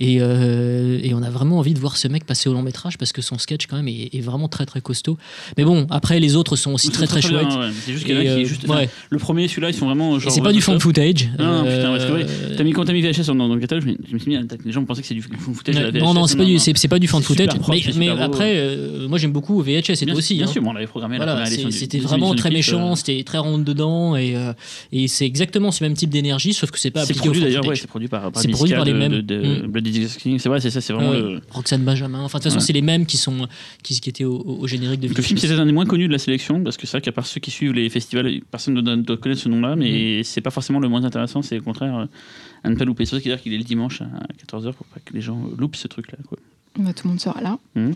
Et, 0.00 0.18
euh, 0.20 0.98
et 1.02 1.12
on 1.14 1.22
a 1.22 1.30
vraiment 1.30 1.58
envie 1.58 1.74
de 1.74 1.78
voir 1.78 1.96
ce 1.96 2.08
mec 2.08 2.24
passer 2.24 2.48
au 2.48 2.54
long 2.54 2.62
métrage 2.62 2.96
parce 2.98 3.12
que 3.12 3.20
son 3.22 3.38
sketch 3.38 3.66
quand 3.66 3.76
même 3.76 3.88
est, 3.88 4.08
est 4.14 4.20
vraiment 4.20 4.48
très 4.48 4.64
très 4.66 4.80
costaud. 4.80 5.18
Mais 5.58 5.64
bon, 5.64 5.86
après 5.90 6.20
les 6.20 6.36
autres 6.36 6.56
sont 6.56 6.72
aussi 6.72 6.90
très 6.90 7.06
très 7.06 7.20
chouettes. 7.20 7.46
bien, 7.46 7.60
ouais. 7.60 7.70
C'est 7.84 7.92
juste 7.92 8.04
qu'il 8.06 8.14
y 8.14 8.18
en 8.18 8.20
a 8.20 8.24
Et, 8.24 8.26
qui 8.26 8.30
est 8.40 8.44
euh, 8.44 8.48
juste. 8.48 8.62
enfin, 8.64 8.78
ouais. 8.80 8.88
Le 9.10 9.18
premier, 9.18 9.46
celui-là, 9.48 9.68
ils 9.70 9.74
sont 9.74 9.86
vraiment. 9.86 10.16
Et 10.16 10.20
Genre, 10.20 10.32
c'est 10.32 10.40
pas 10.40 10.48
euh, 10.48 10.52
du 10.52 10.58
top. 10.60 10.66
fan 10.66 10.80
footage. 10.80 11.28
Non, 11.38 11.44
non, 11.44 11.62
putain, 11.64 11.72
Euh, 11.72 11.96
parce 11.98 12.04
que 12.06 12.12
ouais, 12.12 12.26
T'as 12.56 12.64
mis 12.64 12.72
quand 12.72 12.84
t'as 12.84 12.92
mis 12.92 13.02
VHS 13.02 13.26
dans, 13.26 13.34
dans 13.34 13.54
le 13.54 13.60
catalogue, 13.60 13.96
je 14.08 14.14
me, 14.14 14.18
suis 14.18 14.28
mis, 14.30 14.36
à- 14.36 14.42
les 14.64 14.72
gens 14.72 14.84
pensaient 14.84 15.02
que 15.02 15.06
c'est 15.08 15.14
du 15.14 15.22
fan 15.22 15.36
footage. 15.38 15.74
la 15.74 15.92
non, 15.92 16.12
VHS, 16.12 16.14
non, 16.14 16.26
c'est 16.26 16.36
pas, 16.36 16.44
du- 16.44 16.58
c'est- 16.58 16.76
c'est 16.76 16.88
pas 16.88 16.98
du 16.98 17.08
fan 17.08 17.22
footage. 17.22 17.48
propre, 17.58 17.78
mais 17.96 18.08
après, 18.08 18.54
euh, 18.56 19.06
moi 19.08 19.18
j'aime 19.18 19.32
beaucoup 19.32 19.60
VHS 19.62 20.02
et 20.02 20.06
toi 20.06 20.14
aussi. 20.16 20.34
bien 20.36 20.46
hein. 20.46 20.50
sûr, 20.50 20.62
on 20.64 20.74
avait 20.74 20.86
programmé 20.86 21.18
la 21.18 21.44
du- 21.48 21.70
c'était 21.72 21.98
vraiment 21.98 22.34
très 22.34 22.50
méchant, 22.50 22.92
euh, 22.92 22.94
c'était 22.96 23.22
très 23.24 23.38
rentre 23.38 23.64
dedans 23.64 24.11
et, 24.16 24.36
euh, 24.36 24.52
et 24.92 25.08
c'est 25.08 25.26
exactement 25.26 25.70
ce 25.70 25.82
même 25.84 25.94
type 25.94 26.10
d'énergie, 26.10 26.52
sauf 26.54 26.70
que 26.70 26.78
c'est 26.78 26.90
pas 26.90 27.04
C'est 27.04 27.12
appliqué 27.12 27.28
au 27.28 27.32
produit 27.32 27.42
d'ailleurs, 27.42 27.66
ouais, 27.66 27.76
c'est 27.76 27.86
produit 27.86 28.08
par, 28.08 28.30
par 28.32 28.42
C'est 28.42 28.48
produit 28.48 28.74
par 28.74 28.84
les 28.84 28.92
mêmes. 28.94 29.12
de- 29.12 29.20
de 29.20 29.66
Mm. 29.66 30.38
C'est 30.38 30.48
vrai, 30.48 30.60
c'est 30.60 30.70
ça, 30.70 30.80
c'est 30.80 30.92
vraiment 30.92 31.10
Ouais. 31.10 31.20
le. 31.20 31.40
Roxane 31.50 31.82
Benjamin. 31.84 32.20
Enfin, 32.22 32.38
de 32.38 32.42
toute 32.42 32.50
façon, 32.52 32.58
Ouais. 32.60 32.66
c'est 32.66 32.72
les 32.72 32.82
mêmes 32.82 33.06
qui 33.06 33.16
sont 33.16 33.48
qui, 33.82 33.98
qui 34.00 34.08
étaient 34.10 34.24
au, 34.24 34.36
au 34.60 34.66
générique 34.66 35.00
de 35.00 35.08
Le 35.08 35.22
film, 35.22 35.38
c'est 35.38 35.50
un 35.52 35.66
des 35.66 35.72
moins 35.72 35.86
connus 35.86 36.06
de 36.08 36.12
la 36.12 36.18
sélection, 36.18 36.62
parce 36.62 36.76
que 36.76 36.86
c'est 36.86 36.96
vrai 36.98 37.02
qu'à 37.02 37.12
part 37.12 37.26
ceux 37.26 37.40
qui 37.40 37.50
suivent 37.50 37.72
les 37.72 37.88
festivals, 37.88 38.30
personne 38.50 38.74
ne 38.74 38.80
doit, 38.96 39.16
connaître 39.16 39.40
ce 39.40 39.48
nom-là, 39.48 39.76
mais 39.76 40.20
Mm. 40.20 40.24
c'est 40.24 40.40
pas 40.40 40.50
forcément 40.50 40.78
le 40.80 40.88
moins 40.88 41.04
intéressant, 41.04 41.42
c'est 41.42 41.58
au 41.58 41.62
contraire 41.62 41.96
euh, 41.98 42.04
à 42.64 42.70
ne 42.70 42.76
pas 42.76 42.84
louper. 42.84 43.04
C'est 43.04 43.10
pour 43.16 43.18
ça 43.18 43.22
qu'il 43.22 43.36
qu'il 43.42 43.54
est 43.54 43.58
le 43.58 43.64
dimanche 43.64 44.00
à 44.02 44.06
14h 44.38 44.72
pour 44.74 44.86
pas 44.86 45.00
que 45.04 45.12
les 45.14 45.20
gens 45.20 45.38
euh, 45.44 45.54
loupent 45.58 45.76
ce 45.76 45.88
truc-là. 45.88 46.18
quoi. 46.28 46.38
Bah, 46.78 46.92
Tout 46.92 47.02
le 47.04 47.10
monde 47.10 47.20
sera 47.20 47.40
là. 47.40 47.58
Mhm. 47.74 47.94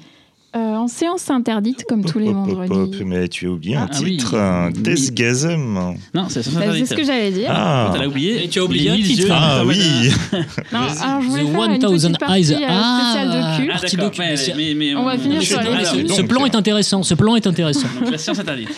Euh, 0.57 0.75
en 0.75 0.89
séance 0.89 1.29
interdite, 1.29 1.85
comme 1.87 2.03
tous 2.03 2.19
les 2.19 2.29
Hop, 2.31 2.37
hop, 2.49 2.59
hop, 2.59 2.67
vendredis. 2.69 3.05
Mais 3.05 3.29
tu 3.29 3.47
as 3.47 3.51
oublié 3.51 3.77
un 3.77 3.89
Ah 3.93 3.97
oui. 4.03 4.17
titre, 4.17 4.35
un 4.37 4.69
Oui. 4.69 4.81
Desgasm. 4.81 5.95
Non, 6.15 6.27
c'est 6.31 6.51
Bah, 6.55 6.61
c'est 6.73 6.87
ce 6.87 6.95
que 6.95 7.05
j'allais 7.05 7.31
dire. 7.31 7.51
Ah, 7.53 7.93
T'as 7.95 8.07
oublié. 8.07 8.45
Et 8.45 8.49
tu 8.49 8.61
as 8.61 8.65
oublié 8.65 8.89
un 8.91 8.97
titre. 8.97 9.27
ah 9.31 9.61
putain, 9.61 9.69
oui. 9.69 10.11
Non, 10.73 10.79
alors 11.03 11.21
je 11.21 11.27
voulais 11.29 11.43
The 11.43 11.47
faire 11.51 11.63
une 11.65 11.71
1000 11.73 11.79
petite 11.81 12.19
partie 12.19 12.35
Eyes. 12.41 12.53
euh, 12.55 12.67
Ah. 12.69 13.01
spéciale 13.03 13.29
de 13.29 13.57
cul. 13.59 13.71
Ah, 13.75 14.15
mais, 14.19 14.55
mais 14.57 14.75
mais, 14.75 14.95
On 14.97 15.05
va 15.05 15.19
finir 15.19 15.43
sur 15.43 15.61
les. 15.61 16.09
Ce 16.09 16.23
plan 16.23 16.47
est 16.47 16.55
intéressant. 16.55 17.03
Ce 17.03 17.13
plan 17.15 17.37
est 17.37 17.47
intéressant. 17.47 17.89
donc, 18.01 18.11
la 18.11 18.17
science 18.19 18.39
interdite. 18.39 18.71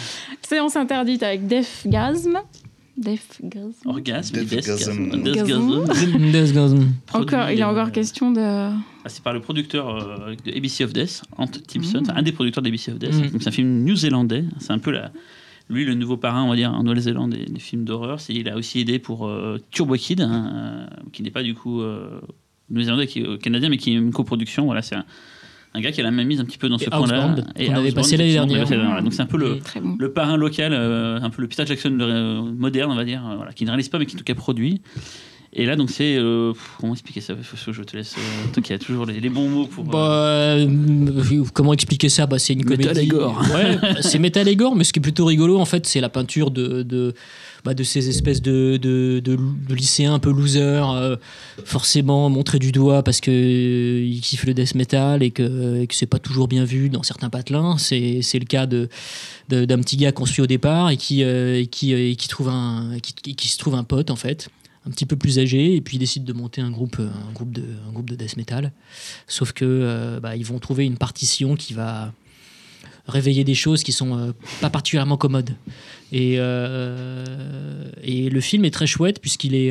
Séance 0.49 0.75
interdite 0.75 1.23
avec 1.23 1.47
Defgasm. 1.47 2.39
Defgasm. 2.97 3.71
Orgasme, 3.85 4.43
Deathgasm. 4.45 5.11
Deathgasm. 6.33 6.89
Encore, 7.15 7.51
il 7.51 7.61
est 7.61 7.65
encore 7.65 7.93
question 7.93 8.33
de. 8.33 8.71
Ah, 9.09 9.11
c'est 9.11 9.23
par 9.23 9.33
le 9.33 9.41
producteur 9.41 9.89
euh, 9.89 10.35
de 10.45 10.55
ABC 10.55 10.85
of 10.85 10.93
Death, 10.93 11.23
Ant 11.39 11.47
Timpson, 11.47 12.03
c'est 12.05 12.13
un 12.13 12.23
des 12.23 12.33
producteurs 12.33 12.63
d'ABC 12.63 12.91
of 12.91 12.99
Death. 12.99 13.33
Donc, 13.33 13.43
C'est 13.43 13.49
un 13.49 13.53
film 13.53 13.85
new-zélandais. 13.85 14.45
C'est 14.59 14.73
un 14.73 14.79
peu 14.79 14.91
la, 14.91 15.11
lui 15.71 15.85
le 15.85 15.95
nouveau 15.95 16.17
parrain, 16.17 16.43
on 16.43 16.49
va 16.49 16.57
dire, 16.57 16.73
en 16.73 16.83
Nouvelle-Zélande 16.83 17.31
des, 17.33 17.45
des 17.47 17.61
films 17.61 17.85
d'horreur. 17.85 18.19
Il 18.29 18.49
a 18.49 18.57
aussi 18.57 18.81
aidé 18.81 18.99
pour 18.99 19.27
euh, 19.27 19.59
Turbo 19.71 19.95
Kid, 19.95 20.21
hein, 20.21 20.53
euh, 20.53 20.87
qui 21.13 21.23
n'est 21.23 21.31
pas 21.31 21.43
du 21.43 21.55
coup 21.55 21.81
euh, 21.81 22.21
new-zélandais, 22.71 23.07
qui 23.07 23.21
est 23.21 23.43
canadien, 23.43 23.69
mais 23.69 23.77
qui 23.77 23.93
est 23.93 23.97
une 23.97 24.13
coproduction. 24.13 24.65
Voilà, 24.67 24.83
c'est 24.83 24.97
un, 24.97 25.05
un 25.75 25.81
gars 25.81 25.93
qui 25.93 26.01
a 26.01 26.05
la 26.05 26.11
même 26.11 26.27
mise 26.27 26.41
un 26.41 26.45
petit 26.45 26.59
peu 26.59 26.69
dans 26.69 26.79
Et 26.79 26.85
ce 26.85 26.91
coin-là. 26.91 27.29
Housebound, 27.29 27.53
qu'on 27.55 27.75
avait 27.75 27.93
passé 27.93 28.17
l'année 28.17 28.33
dernière. 28.33 29.03
Donc 29.03 29.13
c'est 29.13 29.23
un 29.23 29.27
peu 29.27 29.39
le, 29.39 29.59
Très 29.59 29.81
bon. 29.81 29.97
le 29.99 30.13
parrain 30.13 30.37
local, 30.37 30.73
euh, 30.73 31.21
un 31.21 31.31
peu 31.31 31.43
le 31.43 31.49
Peter 31.49 31.65
Jackson 31.67 31.91
moderne, 32.57 32.91
on 32.91 32.97
va 32.97 33.05
dire, 33.05 33.23
voilà, 33.37 33.53
qui 33.53 33.65
ne 33.65 33.71
réalise 33.71 33.89
pas 33.89 33.99
mais 33.99 34.07
qui 34.07 34.17
en 34.17 34.19
tout 34.19 34.25
cas 34.25 34.35
produit. 34.35 34.81
Et 35.61 35.67
là, 35.67 35.75
donc 35.75 35.91
c'est. 35.91 36.17
euh, 36.17 36.53
comment 36.81 36.93
expliquer 36.93 37.21
ça? 37.21 37.35
Je 37.71 37.83
te 37.83 37.97
laisse. 37.97 38.15
Euh, 38.17 38.53
toi 38.55 38.63
qui 38.63 38.73
as 38.73 38.79
toujours 38.79 39.05
les, 39.07 39.19
les 39.19 39.29
bons 39.29 39.49
mots 39.49 39.67
pour. 39.67 39.83
Bah, 39.85 39.99
euh, 39.99 40.67
euh, 40.69 41.45
comment 41.53 41.73
expliquer 41.73 42.09
ça? 42.09 42.27
Bah, 42.27 42.39
C'est 42.39 42.53
une 42.53 42.65
Metal 42.65 42.87
comédie. 42.95 43.01
et 43.01 43.07
gore. 43.09 43.43
Ouais, 43.53 43.77
c'est 44.01 44.21
métal 44.21 44.47
et 44.47 44.55
gore, 44.55 44.77
mais 44.77 44.85
ce 44.85 44.93
qui 44.93 45.01
est 45.01 45.03
plutôt 45.03 45.25
rigolo, 45.25 45.59
en 45.59 45.65
fait, 45.65 45.85
c'est 45.87 46.01
la 46.01 46.09
peinture 46.09 46.53
de, 46.53 46.83
de, 46.85 47.13
bah, 47.65 47.75
de 47.75 47.83
ces 47.83 48.09
espèces 48.09 48.41
de, 48.41 48.77
de, 48.81 49.19
de- 49.19 49.37
de 49.69 49.75
lycéens 49.75 50.15
un 50.15 50.19
peu 50.21 50.31
losers, 50.33 50.91
euh, 50.91 51.17
forcément 51.65 52.31
montrés 52.31 52.59
du 52.61 52.71
doigt 52.73 53.03
parce 53.03 53.21
qu'ils 53.21 54.21
kiffent 54.23 54.47
le 54.47 54.55
death 54.55 54.75
metal 54.77 55.23
et 55.25 55.33
que, 55.33 55.85
que 55.87 55.95
c'est 55.95 56.07
pas 56.07 56.21
toujours 56.21 56.47
bien 56.47 56.65
vu 56.65 56.89
dans 56.89 57.03
certains 57.03 57.31
patelins. 57.31 57.79
C'est 57.79 58.21
c'est 58.23 58.39
le 58.39 58.45
cas 58.47 58.67
de 58.67 58.89
de- 59.49 59.65
d'un 59.65 59.79
petit 59.81 59.97
gars 59.97 60.13
qu'on 60.13 60.27
suit 60.27 60.43
au 60.43 60.47
départ 60.47 60.91
et 60.91 60.97
qui, 60.97 61.23
euh, 61.25 61.61
et 61.61 61.67
qui, 61.67 61.95
euh, 61.95 62.11
et 62.11 62.17
qui, 62.17 62.29
trouve 62.29 62.49
un, 62.49 62.91
qui 63.03 63.49
se 63.49 63.59
trouve 63.59 63.75
un 63.75 63.83
pote, 63.85 64.11
en 64.11 64.17
fait 64.17 64.51
un 64.89 64.91
petit 64.91 65.07
peu 65.07 65.17
plus 65.17 65.39
âgé 65.39 65.75
et 65.77 65.81
puis 65.81 65.97
il 65.97 66.01
décide 66.01 66.25
de 66.25 66.33
monter 66.33 66.61
un 66.61 66.71
groupe 66.71 66.97
euh, 66.99 67.09
un 67.29 67.33
groupe 67.33 67.53
de 67.53 67.63
un 67.89 67.93
groupe 67.93 68.09
de 68.09 68.17
death 68.17 68.37
metal. 68.37 68.73
Sauf 69.27 69.53
que 69.53 69.65
euh, 69.65 70.21
bah, 70.21 70.37
ils 70.37 70.45
vont 70.47 70.59
trouver 70.59 70.87
une 70.87 70.97
partition 70.97 71.57
qui 71.57 71.75
va 71.75 72.13
réveiller 73.07 73.43
des 73.45 73.55
choses 73.55 73.83
qui 73.83 73.93
sont 73.93 74.19
euh, 74.19 74.33
pas 74.61 74.71
particulièrement 74.71 75.17
commodes. 75.17 75.55
Et 76.11 76.39
et 78.03 78.31
le 78.31 78.41
film 78.41 78.65
est 78.65 78.71
très 78.71 78.87
chouette 78.87 79.21
puisqu'il 79.21 79.55
est 79.55 79.71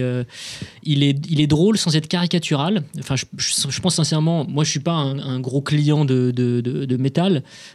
il 0.83 1.01
est 1.01 1.17
il 1.27 1.41
est 1.41 1.47
drôle 1.47 1.79
sans 1.79 1.95
être 1.95 2.07
caricatural. 2.07 2.83
Enfin 2.99 3.15
je, 3.15 3.79
pense 3.81 3.95
sincèrement 3.95 4.45
moi 4.47 4.63
je 4.63 4.69
suis 4.69 4.79
pas 4.79 4.91
un, 4.91 5.39
gros 5.39 5.61
client 5.61 6.05
de 6.05 6.29
de, 6.29 6.61
de, 6.61 6.85
de 6.85 6.97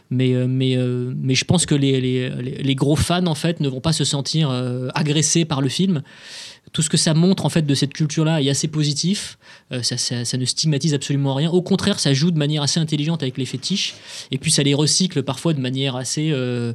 mais 0.09 0.47
mais 0.47 0.77
mais 0.77 1.35
je 1.35 1.43
pense 1.43 1.65
que 1.65 1.75
les, 1.75 1.99
les, 1.99 2.29
les- 2.29 2.75
gros 2.75 2.95
fans 2.95 3.25
en 3.25 3.35
fait 3.35 3.59
ne 3.59 3.67
vont 3.67 3.81
pas 3.81 3.91
se 3.91 4.05
sentir 4.05 4.49
agressés 4.95 5.43
par 5.43 5.59
le 5.59 5.67
film 5.67 6.01
tout 6.73 6.81
ce 6.81 6.89
que 6.89 6.97
ça 6.97 7.13
montre 7.13 7.45
en 7.45 7.49
fait 7.49 7.61
de 7.61 7.75
cette 7.75 7.93
culture-là 7.93 8.41
est 8.41 8.49
assez 8.49 8.67
positif. 8.67 9.37
Euh, 9.71 9.81
ça, 9.83 9.95
ça- 9.97 10.25
ça 10.25 10.37
ne 10.37 10.43
stigmatise 10.45 10.93
absolument 10.93 11.35
rien. 11.35 11.49
Au 11.51 11.61
contraire, 11.61 11.99
ça 11.99 12.13
joue 12.13 12.31
de 12.31 12.37
manière 12.37 12.63
assez 12.63 12.79
intelligente 12.79 13.21
avec 13.23 13.37
les 13.37 13.45
fétiches. 13.45 13.93
Et 14.31 14.37
puis 14.39 14.49
ça 14.51 14.63
les 14.63 14.73
recycle 14.73 15.21
parfois 15.23 15.53
de 15.53 15.59
manière 15.61 15.95
assez, 15.95 16.31
euh, 16.31 16.73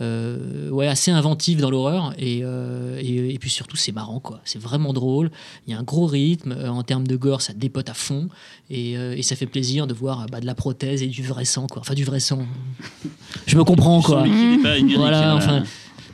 euh, 0.00 0.70
ouais, 0.70 0.86
assez 0.86 1.10
inventive 1.10 1.60
dans 1.60 1.70
l'horreur. 1.70 2.14
Et, 2.18 2.38
et, 2.38 3.34
et 3.34 3.38
puis 3.38 3.50
surtout, 3.50 3.76
c'est 3.76 3.92
marrant 3.92 4.20
quoi. 4.20 4.40
C'est 4.44 4.60
vraiment 4.60 4.92
drôle. 4.92 5.30
Il 5.66 5.72
y 5.72 5.74
a 5.76 5.78
un 5.78 5.82
gros 5.82 6.06
rythme 6.06 6.56
en 6.68 6.82
termes 6.82 7.06
de 7.06 7.16
gore, 7.16 7.42
ça 7.42 7.52
dépote 7.52 7.88
à 7.90 7.94
fond. 7.94 8.28
Et, 8.70 8.92
et 8.92 9.22
ça 9.22 9.34
fait 9.36 9.46
plaisir 9.46 9.86
de 9.88 9.94
voir 9.94 10.26
bah, 10.30 10.40
de 10.40 10.46
la 10.46 10.54
prothèse 10.54 11.02
et 11.02 11.08
du 11.08 11.22
vrai 11.24 11.44
sang 11.44 11.66
quoi. 11.66 11.80
Enfin 11.80 11.94
du 11.94 12.04
vrai 12.04 12.20
sang. 12.20 12.46
Je 13.46 13.56
me 13.56 13.64
comprends 13.64 14.00
quoi. 14.00 14.24
Voilà, 14.96 15.34
enfin, 15.34 15.64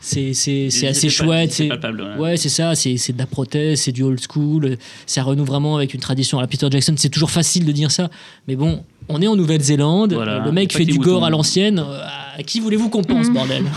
C'est 0.07 0.87
assez 0.87 1.09
chouette. 1.09 1.53
C'est 1.53 1.69
palpable. 1.69 2.17
Ouais, 2.19 2.37
c'est 2.37 2.49
ça, 2.49 2.75
c'est 2.75 3.13
de 3.13 3.19
la 3.19 3.27
prothèse, 3.27 3.81
c'est 3.81 3.93
du 3.93 4.03
old 4.03 4.21
school, 4.21 4.77
ça 5.07 5.23
renoue 5.23 5.45
vraiment 5.45 5.77
avec 5.77 5.95
une 5.95 6.01
tradition. 6.01 6.39
À 6.39 6.43
la 6.43 6.47
Peter 6.47 6.69
Jackson, 6.71 6.95
c'est 6.97 7.09
toujours 7.09 7.31
facile 7.31 7.65
de 7.65 7.73
dire 7.73 7.91
ça, 7.91 8.09
mais 8.47 8.55
bon, 8.57 8.85
on 9.09 9.21
est 9.21 9.27
en 9.27 9.37
Nouvelle-Zélande, 9.37 10.13
Voilà, 10.15 10.39
le 10.45 10.53
mec 10.53 10.73
fait 10.73 10.85
du 10.85 10.99
gore 10.99 11.25
à 11.25 11.31
l'ancienne, 11.31 11.79
euh, 11.81 12.01
à 12.39 12.43
qui 12.43 12.61
voulez-vous 12.61 12.89
qu'on 12.89 13.03
pense, 13.03 13.27
Mhm. 13.29 13.35
bordel 13.35 13.65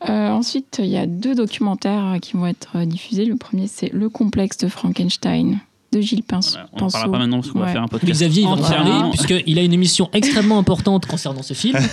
Euh, 0.08 0.28
ensuite, 0.28 0.80
il 0.82 0.90
y 0.90 0.98
a 0.98 1.06
deux 1.06 1.34
documentaires 1.34 2.12
euh, 2.16 2.18
qui 2.18 2.34
vont 2.34 2.46
être 2.46 2.84
diffusés. 2.84 3.24
Le 3.24 3.36
premier, 3.36 3.66
c'est 3.68 3.90
Le 3.90 4.10
complexe 4.10 4.58
de 4.58 4.68
Frankenstein 4.68 5.60
de 5.94 6.00
Gilles 6.00 6.22
Pinceau. 6.22 6.52
Voilà, 6.52 6.68
on 6.72 6.76
en 6.84 6.90
parlera 6.90 7.12
pas 7.12 7.18
maintenant 7.18 7.40
parce 7.40 7.50
qu'on 7.52 7.58
va 7.60 7.68
faire 7.68 7.80
un 7.80 7.84
Oui, 7.84 7.90
podcast. 7.90 8.12
Xavier, 8.12 8.42
il 8.42 8.46
va 8.48 8.52
en 8.52 8.56
parler, 8.58 9.10
puisqu'il 9.12 9.58
a 9.58 9.62
une 9.62 9.72
émission 9.72 10.10
extrêmement 10.12 10.58
importante 10.58 11.06
concernant 11.06 11.42
ce 11.42 11.54
film. 11.54 11.78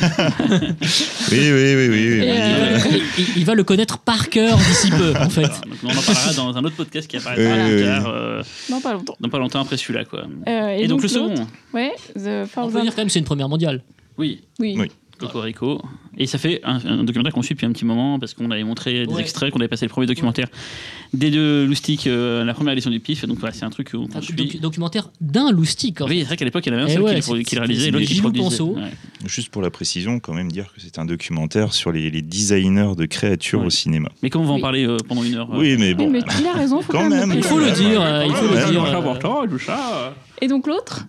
Oui, 1.31 1.37
oui, 1.39 1.75
oui, 1.75 1.87
oui. 1.87 1.89
oui, 1.89 1.97
Et, 1.97 2.21
oui. 2.21 2.27
euh, 2.29 2.79
il, 3.37 3.45
va 3.45 3.53
le 3.55 3.63
connaître 3.63 3.97
par 3.99 4.29
cœur 4.29 4.57
d'ici 4.57 4.89
peu, 4.89 5.13
en 5.17 5.29
fait. 5.29 5.41
Voilà, 5.41 5.65
donc 5.65 5.77
on 5.83 5.87
en 5.89 6.01
parlera 6.01 6.33
dans 6.35 6.57
un 6.57 6.63
autre 6.65 6.75
podcast 6.75 7.07
qui 7.07 7.17
apparaîtra 7.17 7.65
Oui, 7.65 7.73
oui, 7.75 7.83
tard, 7.83 8.07
euh, 8.07 8.43
Non, 8.69 8.81
pas 8.81 8.93
longtemps. 8.93 9.15
dans 9.19 9.29
pas 9.29 9.37
longtemps 9.39 9.61
après 9.61 9.77
celui-là. 9.77 10.05
Quoi. 10.05 10.23
Euh, 10.47 10.69
Et, 10.77 10.87
donc, 10.87 11.01
le 11.01 11.07
second 11.07 11.33
Ouais, 11.73 11.91
The 12.15 12.19
On 12.27 12.47
Thousand. 12.47 12.71
peut 12.71 12.81
dire 12.81 12.91
quand 12.91 12.97
même 13.01 13.07
que 13.07 13.13
c'est 13.13 13.19
une 13.19 13.25
première 13.25 13.49
mondiale. 13.49 13.81
Oui, 14.17 14.41
Oui. 14.59 14.75
Oui. 14.77 14.91
Cocorico. 15.27 15.81
Et 16.17 16.27
ça 16.27 16.37
fait 16.37 16.59
un, 16.63 16.79
un 16.85 17.03
documentaire 17.03 17.33
qu'on 17.33 17.41
suit 17.41 17.55
depuis 17.55 17.65
un 17.65 17.71
petit 17.71 17.85
moment 17.85 18.19
parce 18.19 18.33
qu'on 18.33 18.51
avait 18.51 18.63
montré 18.63 19.05
des 19.05 19.13
Ouais. 19.13 19.21
extraits, 19.21 19.51
qu'on 19.51 19.59
avait 19.59 19.67
passé 19.69 19.85
le 19.85 19.89
premier 19.89 20.07
documentaire 20.07 20.47
des 21.13 21.29
deux 21.31 21.65
loustiques, 21.65 22.07
euh, 22.07 22.43
la 22.43 22.53
première 22.53 22.73
édition 22.73 22.91
du 22.91 22.99
PIF. 22.99 23.25
Donc 23.25 23.37
voilà, 23.39 23.53
c'est 23.53 23.65
un 23.65 23.69
truc 23.69 23.91
qu'on 23.91 24.07
Un 24.15 24.21
suit. 24.21 24.33
docu- 24.35 24.59
documentaire 24.59 25.09
d'un 25.21 25.51
loustic. 25.51 26.01
en 26.01 26.07
Oui, 26.07 26.19
c'est 26.19 26.25
vrai 26.25 26.37
qu'à 26.37 26.45
l'époque, 26.45 26.65
il 26.65 26.71
y 26.71 26.75
en 26.75 26.77
avait 26.79 26.83
un 26.85 26.87
Eh 26.89 26.93
seul 26.93 27.01
ouais, 27.03 27.19
qui, 27.19 27.43
qui 27.43 27.55
le 27.55 27.61
réalisait 27.61 27.91
l'autre 27.91 28.05
qui 28.05 28.19
produisait. 28.21 28.63
Juste 29.25 29.49
pour 29.49 29.61
la 29.61 29.69
précision, 29.69 30.19
quand 30.19 30.33
même 30.33 30.51
dire 30.51 30.65
que 30.73 30.81
c'est 30.81 30.99
un 30.99 31.05
documentaire 31.05 31.73
sur 31.73 31.91
les, 31.91 32.09
les 32.11 32.21
designers 32.21 32.93
de 32.97 33.05
créatures 33.05 33.63
au 33.63 33.69
cinéma. 33.69 34.09
Mais 34.23 34.29
comme 34.29 34.41
on 34.41 34.45
va 34.47 34.53
en 34.53 34.59
parler 34.59 34.85
euh, 34.85 34.97
pendant 35.07 35.23
une 35.23 35.35
heure. 35.35 35.49
Oui, 35.51 35.75
mais 35.77 35.89
Oui, 35.89 35.93
bon. 35.95 36.09
mais 36.09 36.21
il 36.39 36.47
a 36.47 36.53
raison, 36.53 36.81
faut 36.81 36.91
Quand 36.91 37.03
quand, 37.03 37.09
même. 37.09 37.31
Il 37.35 37.43
faut 37.43 37.59
le 37.59 37.71
dire, 37.71 38.01
euh, 38.01 38.25
il 38.27 38.33
faut 38.33 38.45
le 38.47 38.71
dire. 38.71 38.83
euh. 39.69 40.11
Et 40.41 40.47
donc 40.47 40.67
l'autre? 40.67 41.05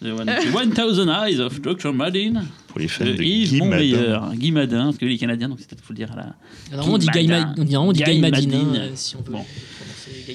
The 0.00 0.06
One- 0.54 0.70
The 0.70 0.80
1000 0.80 1.08
Eyes 1.10 1.40
of 1.40 1.60
Dr. 1.60 1.92
Madin. 1.92 2.44
Pour 2.78 2.82
les 2.82 2.88
fans 2.88 3.04
de 3.04 3.12
de 3.12 3.22
Yves 3.22 3.50
Guy 3.50 3.58
Madin. 3.60 3.70
Montmeilleur. 3.70 4.34
Guy 4.34 4.52
Madin, 4.52 4.84
parce 4.84 4.98
que 4.98 5.04
lui 5.04 5.12
il 5.12 5.16
est 5.16 5.18
canadien, 5.18 5.48
donc 5.48 5.58
c'est 5.60 5.68
peut-être 5.68 5.82
faut 5.84 5.92
le 5.92 5.96
dire 5.98 6.12
à 6.12 6.16
la. 6.16 6.34
Alors, 6.72 6.88
on 6.88 6.98
dit 6.98 7.06
Guy 7.12 7.26
Madin. 7.26 7.54
On 7.58 7.64
dit- 7.64 7.76
on 7.76 7.92
Guy 7.92 8.02
Guy 8.04 8.18
Madin, 8.20 8.40
Madin. 8.46 8.74
euh, 8.74 8.90
si 8.94 9.16
on 9.16 9.22
peut 9.22 9.32
Bon. 9.32 9.44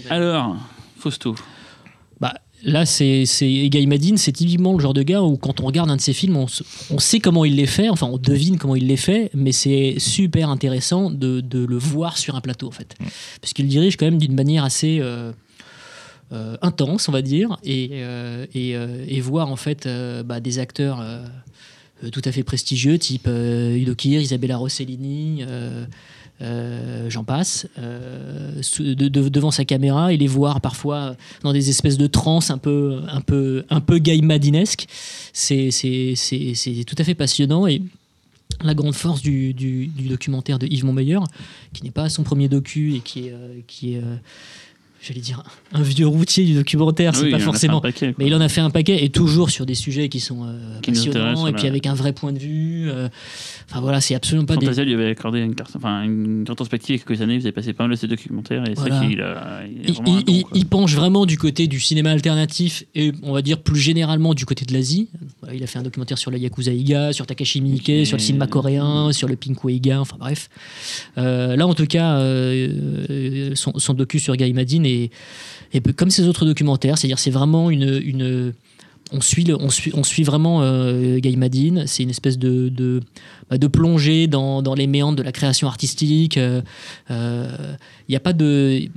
Alors, 0.10 0.56
Fausto. 0.98 1.36
Bah, 2.20 2.34
là, 2.64 2.86
c'est 2.86 3.24
Guy 3.42 3.88
Madin, 3.88 4.18
c'est 4.18 4.32
typiquement 4.32 4.74
le 4.74 4.80
genre 4.80 4.94
de 4.94 5.04
gars 5.04 5.22
où 5.22 5.38
quand 5.38 5.60
on 5.60 5.66
regarde 5.66 5.90
un 5.90 5.96
de 5.98 6.02
ses 6.02 6.14
films, 6.14 6.38
on, 6.38 6.46
on 6.90 7.00
sait 7.00 7.20
comment 7.20 7.44
il 7.46 7.56
les 7.56 7.66
fait, 7.66 7.90
enfin 7.90 8.08
on 8.08 8.18
devine 8.18 8.58
comment 8.58 8.76
il 8.76 8.88
les 8.88 8.98
fait, 8.98 9.30
mais 9.34 9.52
c'est 9.52 9.96
super 9.98 10.50
intéressant 10.50 11.10
de, 11.12 11.42
de 11.42 11.66
le 11.66 11.78
voir 11.78 12.18
sur 12.18 12.36
un 12.36 12.42
plateau 12.42 12.68
en 12.68 12.72
fait, 12.72 12.96
parce 13.42 13.54
qu'il 13.54 13.68
dirige 13.68 13.98
quand 13.98 14.06
même 14.06 14.18
d'une 14.18 14.36
manière 14.36 14.64
assez 14.64 15.00
euh, 15.02 15.32
euh, 16.32 16.56
intense, 16.62 17.10
on 17.10 17.12
va 17.12 17.22
dire, 17.22 17.58
et, 17.64 17.90
euh, 17.94 18.46
et, 18.56 18.76
euh, 18.76 19.04
et 19.08 19.20
voir 19.22 19.50
en 19.50 19.56
fait 19.58 19.86
euh, 19.86 20.24
bah, 20.24 20.40
des 20.40 20.58
acteurs 20.60 21.00
euh, 21.02 21.04
euh, 21.04 21.28
tout 22.12 22.22
à 22.26 22.32
fait 22.32 22.44
prestigieux, 22.44 22.98
type 22.98 23.26
euh, 23.28 23.76
Udo 23.76 23.96
Kier, 23.96 24.22
Isabella 24.22 24.58
Rossellini. 24.58 25.44
euh, 25.48 25.86
euh, 26.42 27.10
j'en 27.10 27.24
passe, 27.24 27.68
euh, 27.78 28.60
devant 28.80 29.52
sa 29.52 29.64
caméra 29.66 30.12
et 30.12 30.18
les 30.18 30.28
voir 30.28 30.60
parfois 30.62 31.16
dans 31.44 31.54
des 31.54 31.70
espèces 31.70 31.98
de 31.98 32.08
transes 32.08 32.50
un 32.50 32.58
peu, 32.58 33.02
un 33.08 33.22
peu, 33.22 33.64
un 33.70 33.80
peu 33.80 34.00
gaimadinesques. 34.00 34.88
C'est, 35.32 35.70
tout 36.86 36.96
à 36.98 37.04
fait 37.04 37.16
passionnant 37.16 37.68
et 37.68 37.82
la 38.64 38.74
grande 38.74 38.96
force 38.96 39.22
du, 39.22 39.54
du- 39.54 39.88
documentaire 39.88 40.60
de 40.60 40.68
Yves 40.68 40.86
Montmeilleur, 40.86 41.24
qui 41.72 41.84
n'est 41.84 41.92
pas 41.92 42.10
son 42.10 42.24
premier 42.24 42.50
docu 42.50 42.96
et 42.96 43.00
qui 43.00 43.28
est, 43.28 43.32
euh, 43.32 43.60
qui 43.68 43.96
euh, 43.96 44.02
j'allais 45.06 45.20
dire, 45.20 45.44
un 45.74 45.82
vieux 45.82 46.08
routier 46.08 46.46
du 46.46 46.54
documentaire, 46.54 47.14
c'est 47.16 47.24
Oui, 47.26 47.32
pas 47.32 47.38
il 47.38 47.44
en 47.44 47.44
a 47.44 47.44
fait 47.44 47.50
un 47.50 47.52
forcément. 47.52 47.82
paquet. 47.82 48.16
Mais 48.18 48.28
il 48.28 48.34
en 48.36 48.40
a 48.42 48.48
fait 48.48 48.62
un 48.62 48.70
paquet 48.70 49.04
et 49.04 49.10
toujours 49.10 49.50
sur 49.50 49.66
des 49.66 49.76
sujets 49.76 50.08
qui 50.08 50.20
sont 50.22 50.46
euh, 50.46 50.80
Qui 50.82 50.92
passionnants 50.92 51.46
et 51.48 51.52
puis 51.54 51.68
avec 51.68 51.86
un 51.88 51.94
vrai 51.94 52.14
point 52.14 52.32
de 52.32 52.40
vue. 52.40 52.90
euh, 52.90 53.10
Enfin 53.70 53.82
voilà, 53.82 54.02
c'est 54.02 54.16
absolument 54.16 54.46
pas 54.46 54.56
des. 54.56 54.66
Fantasia 54.66 54.84
lui 54.84 54.94
avait 54.94 55.08
accordé 55.10 55.40
une, 55.40 55.56
carte, 55.56 55.72
enfin, 55.76 56.04
une 56.04 56.46
il 56.48 56.92
y 56.92 56.94
a 56.96 56.98
quelques 56.98 57.22
années, 57.22 57.38
vous 57.38 57.46
avez 57.46 57.52
passé 57.52 57.74
pas 57.74 57.84
mal 57.86 57.92
de 57.92 57.96
ses 57.96 58.08
documentaires 58.08 58.64
et 58.70 58.74
Voilà. 58.76 58.98
vrai 59.00 59.08
qu'il 59.10 59.22
a, 59.22 59.62
il 59.66 59.90
Il, 59.90 59.96
il- 60.08 60.24
il- 60.36 60.44
il 60.54 60.66
penche 60.66 60.94
vraiment 60.96 61.26
du 61.26 61.38
côté 61.38 61.68
du 61.68 61.80
cinéma 61.80 62.12
alternatif 62.12 62.84
et 62.96 63.12
on 63.24 63.32
va 63.34 63.42
dire 63.42 63.62
plus 63.62 63.80
généralement 63.80 64.34
du 64.34 64.46
côté 64.46 64.66
de 64.66 64.74
l'Asie. 64.74 65.10
Voilà, 65.42 65.56
il 65.56 65.64
a 65.64 65.68
fait 65.68 65.80
un 65.80 65.84
documentaire 65.84 66.18
sur 66.18 66.32
la 66.32 66.38
Yakuza 66.38 66.72
Iga, 66.72 67.14
sur 67.14 67.26
Takashi 67.26 67.62
Miike, 67.62 67.90
Et- 67.90 68.06
sur 68.06 68.18
le 68.18 68.22
cinéma 68.22 68.48
coréen, 68.48 69.12
sur 69.14 69.28
le 69.28 69.36
Pink 69.36 69.58
Iga, 69.68 70.00
enfin 70.02 70.18
bref. 70.20 70.50
Euh, 71.18 71.56
là 71.56 71.68
en 71.68 71.74
tout 71.74 71.86
cas, 71.88 72.18
euh, 72.18 73.52
son, 73.56 73.74
son 73.78 73.94
docu 73.94 74.20
sur 74.20 74.36
Guy 74.36 74.54
Madin 74.54 74.84
est, 74.84 75.10
comme 75.96 76.10
ses 76.10 76.28
autres 76.28 76.46
documentaires, 76.46 76.98
c'est-à-dire 76.98 77.20
c'est 77.20 77.32
vraiment 77.32 77.70
une, 77.70 78.02
une 78.04 78.54
on 79.12 79.22
suit, 79.22 79.46
on 79.54 79.70
suit, 79.70 79.92
on 79.94 80.04
suit 80.04 80.24
vraiment 80.24 80.62
euh, 80.62 81.20
Guy. 81.20 81.38
C'est 81.86 82.04
une 82.04 82.10
espèce 82.10 82.38
de, 82.38 83.02
bah, 83.50 83.58
de 83.58 83.68
plongée 83.68 84.28
dans, 84.28 84.62
dans 84.62 84.74
les 84.74 84.88
méandres 84.88 85.18
de 85.18 85.24
la 85.24 85.32
création 85.32 85.68
artistique. 85.68 86.38
Il 86.38 86.64
n'y 88.10 88.16
a 88.16 88.20
pas 88.20 88.34
de. 88.34 88.90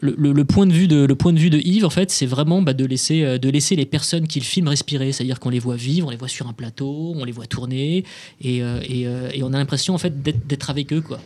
Le, 0.00 0.44
point 0.44 0.66
de 0.66 0.72
vue 0.72 0.88
de, 0.88 1.04
le 1.04 1.14
point 1.14 1.32
de 1.32 1.38
vue 1.38 1.48
de 1.48 1.58
Yves, 1.58 1.84
en 1.84 1.90
fait, 1.90 2.10
c'est 2.10 2.26
vraiment 2.26 2.60
bah, 2.60 2.74
de, 2.74 2.84
laisser, 2.84 3.24
euh, 3.24 3.38
de 3.38 3.48
laisser 3.48 3.76
les 3.76 3.86
personnes 3.86 4.26
qu'il 4.26 4.44
filme 4.44 4.68
respirer. 4.68 5.12
C'est-à-dire 5.12 5.40
qu'on 5.40 5.48
les 5.48 5.58
voit 5.58 5.76
vivre, 5.76 6.08
on 6.08 6.10
les 6.10 6.16
voit 6.16 6.28
sur 6.28 6.46
un 6.48 6.52
plateau, 6.52 7.14
on 7.16 7.24
les 7.24 7.32
voit 7.32 7.46
tourner, 7.46 8.04
et, 8.40 8.62
euh, 8.62 8.80
et, 8.86 9.06
euh, 9.06 9.30
et 9.32 9.42
on 9.42 9.52
a 9.52 9.58
l'impression 9.58 9.94
en 9.94 9.98
fait, 9.98 10.22
d'être 10.22 10.70
avec 10.70 10.92
eux. 10.92 11.00
Quoi. 11.00 11.18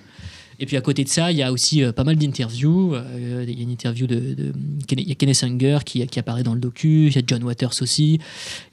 Et 0.61 0.67
puis 0.67 0.77
à 0.77 0.83
côté 0.83 1.05
de 1.05 1.09
ça, 1.09 1.33
il 1.33 1.39
y 1.39 1.43
a 1.43 1.51
aussi 1.53 1.83
euh, 1.83 1.91
pas 1.91 2.05
mal 2.05 2.17
d'interviews. 2.17 2.95
Euh, 2.95 3.45
Il 3.49 3.57
y 3.57 3.61
a 3.61 3.63
une 3.63 3.71
interview 3.71 4.07
de, 4.07 4.53
il 4.91 5.09
y 5.09 5.13
a 5.13 5.15
Kenneth 5.15 5.43
Anger 5.43 5.79
qui, 5.85 6.03
apparaît 6.19 6.43
dans 6.43 6.53
le 6.53 6.61
docu. 6.61 7.07
Il 7.07 7.17
y 7.17 7.19
a 7.19 7.23
John 7.27 7.43
Waters 7.43 7.73
aussi. 7.81 8.21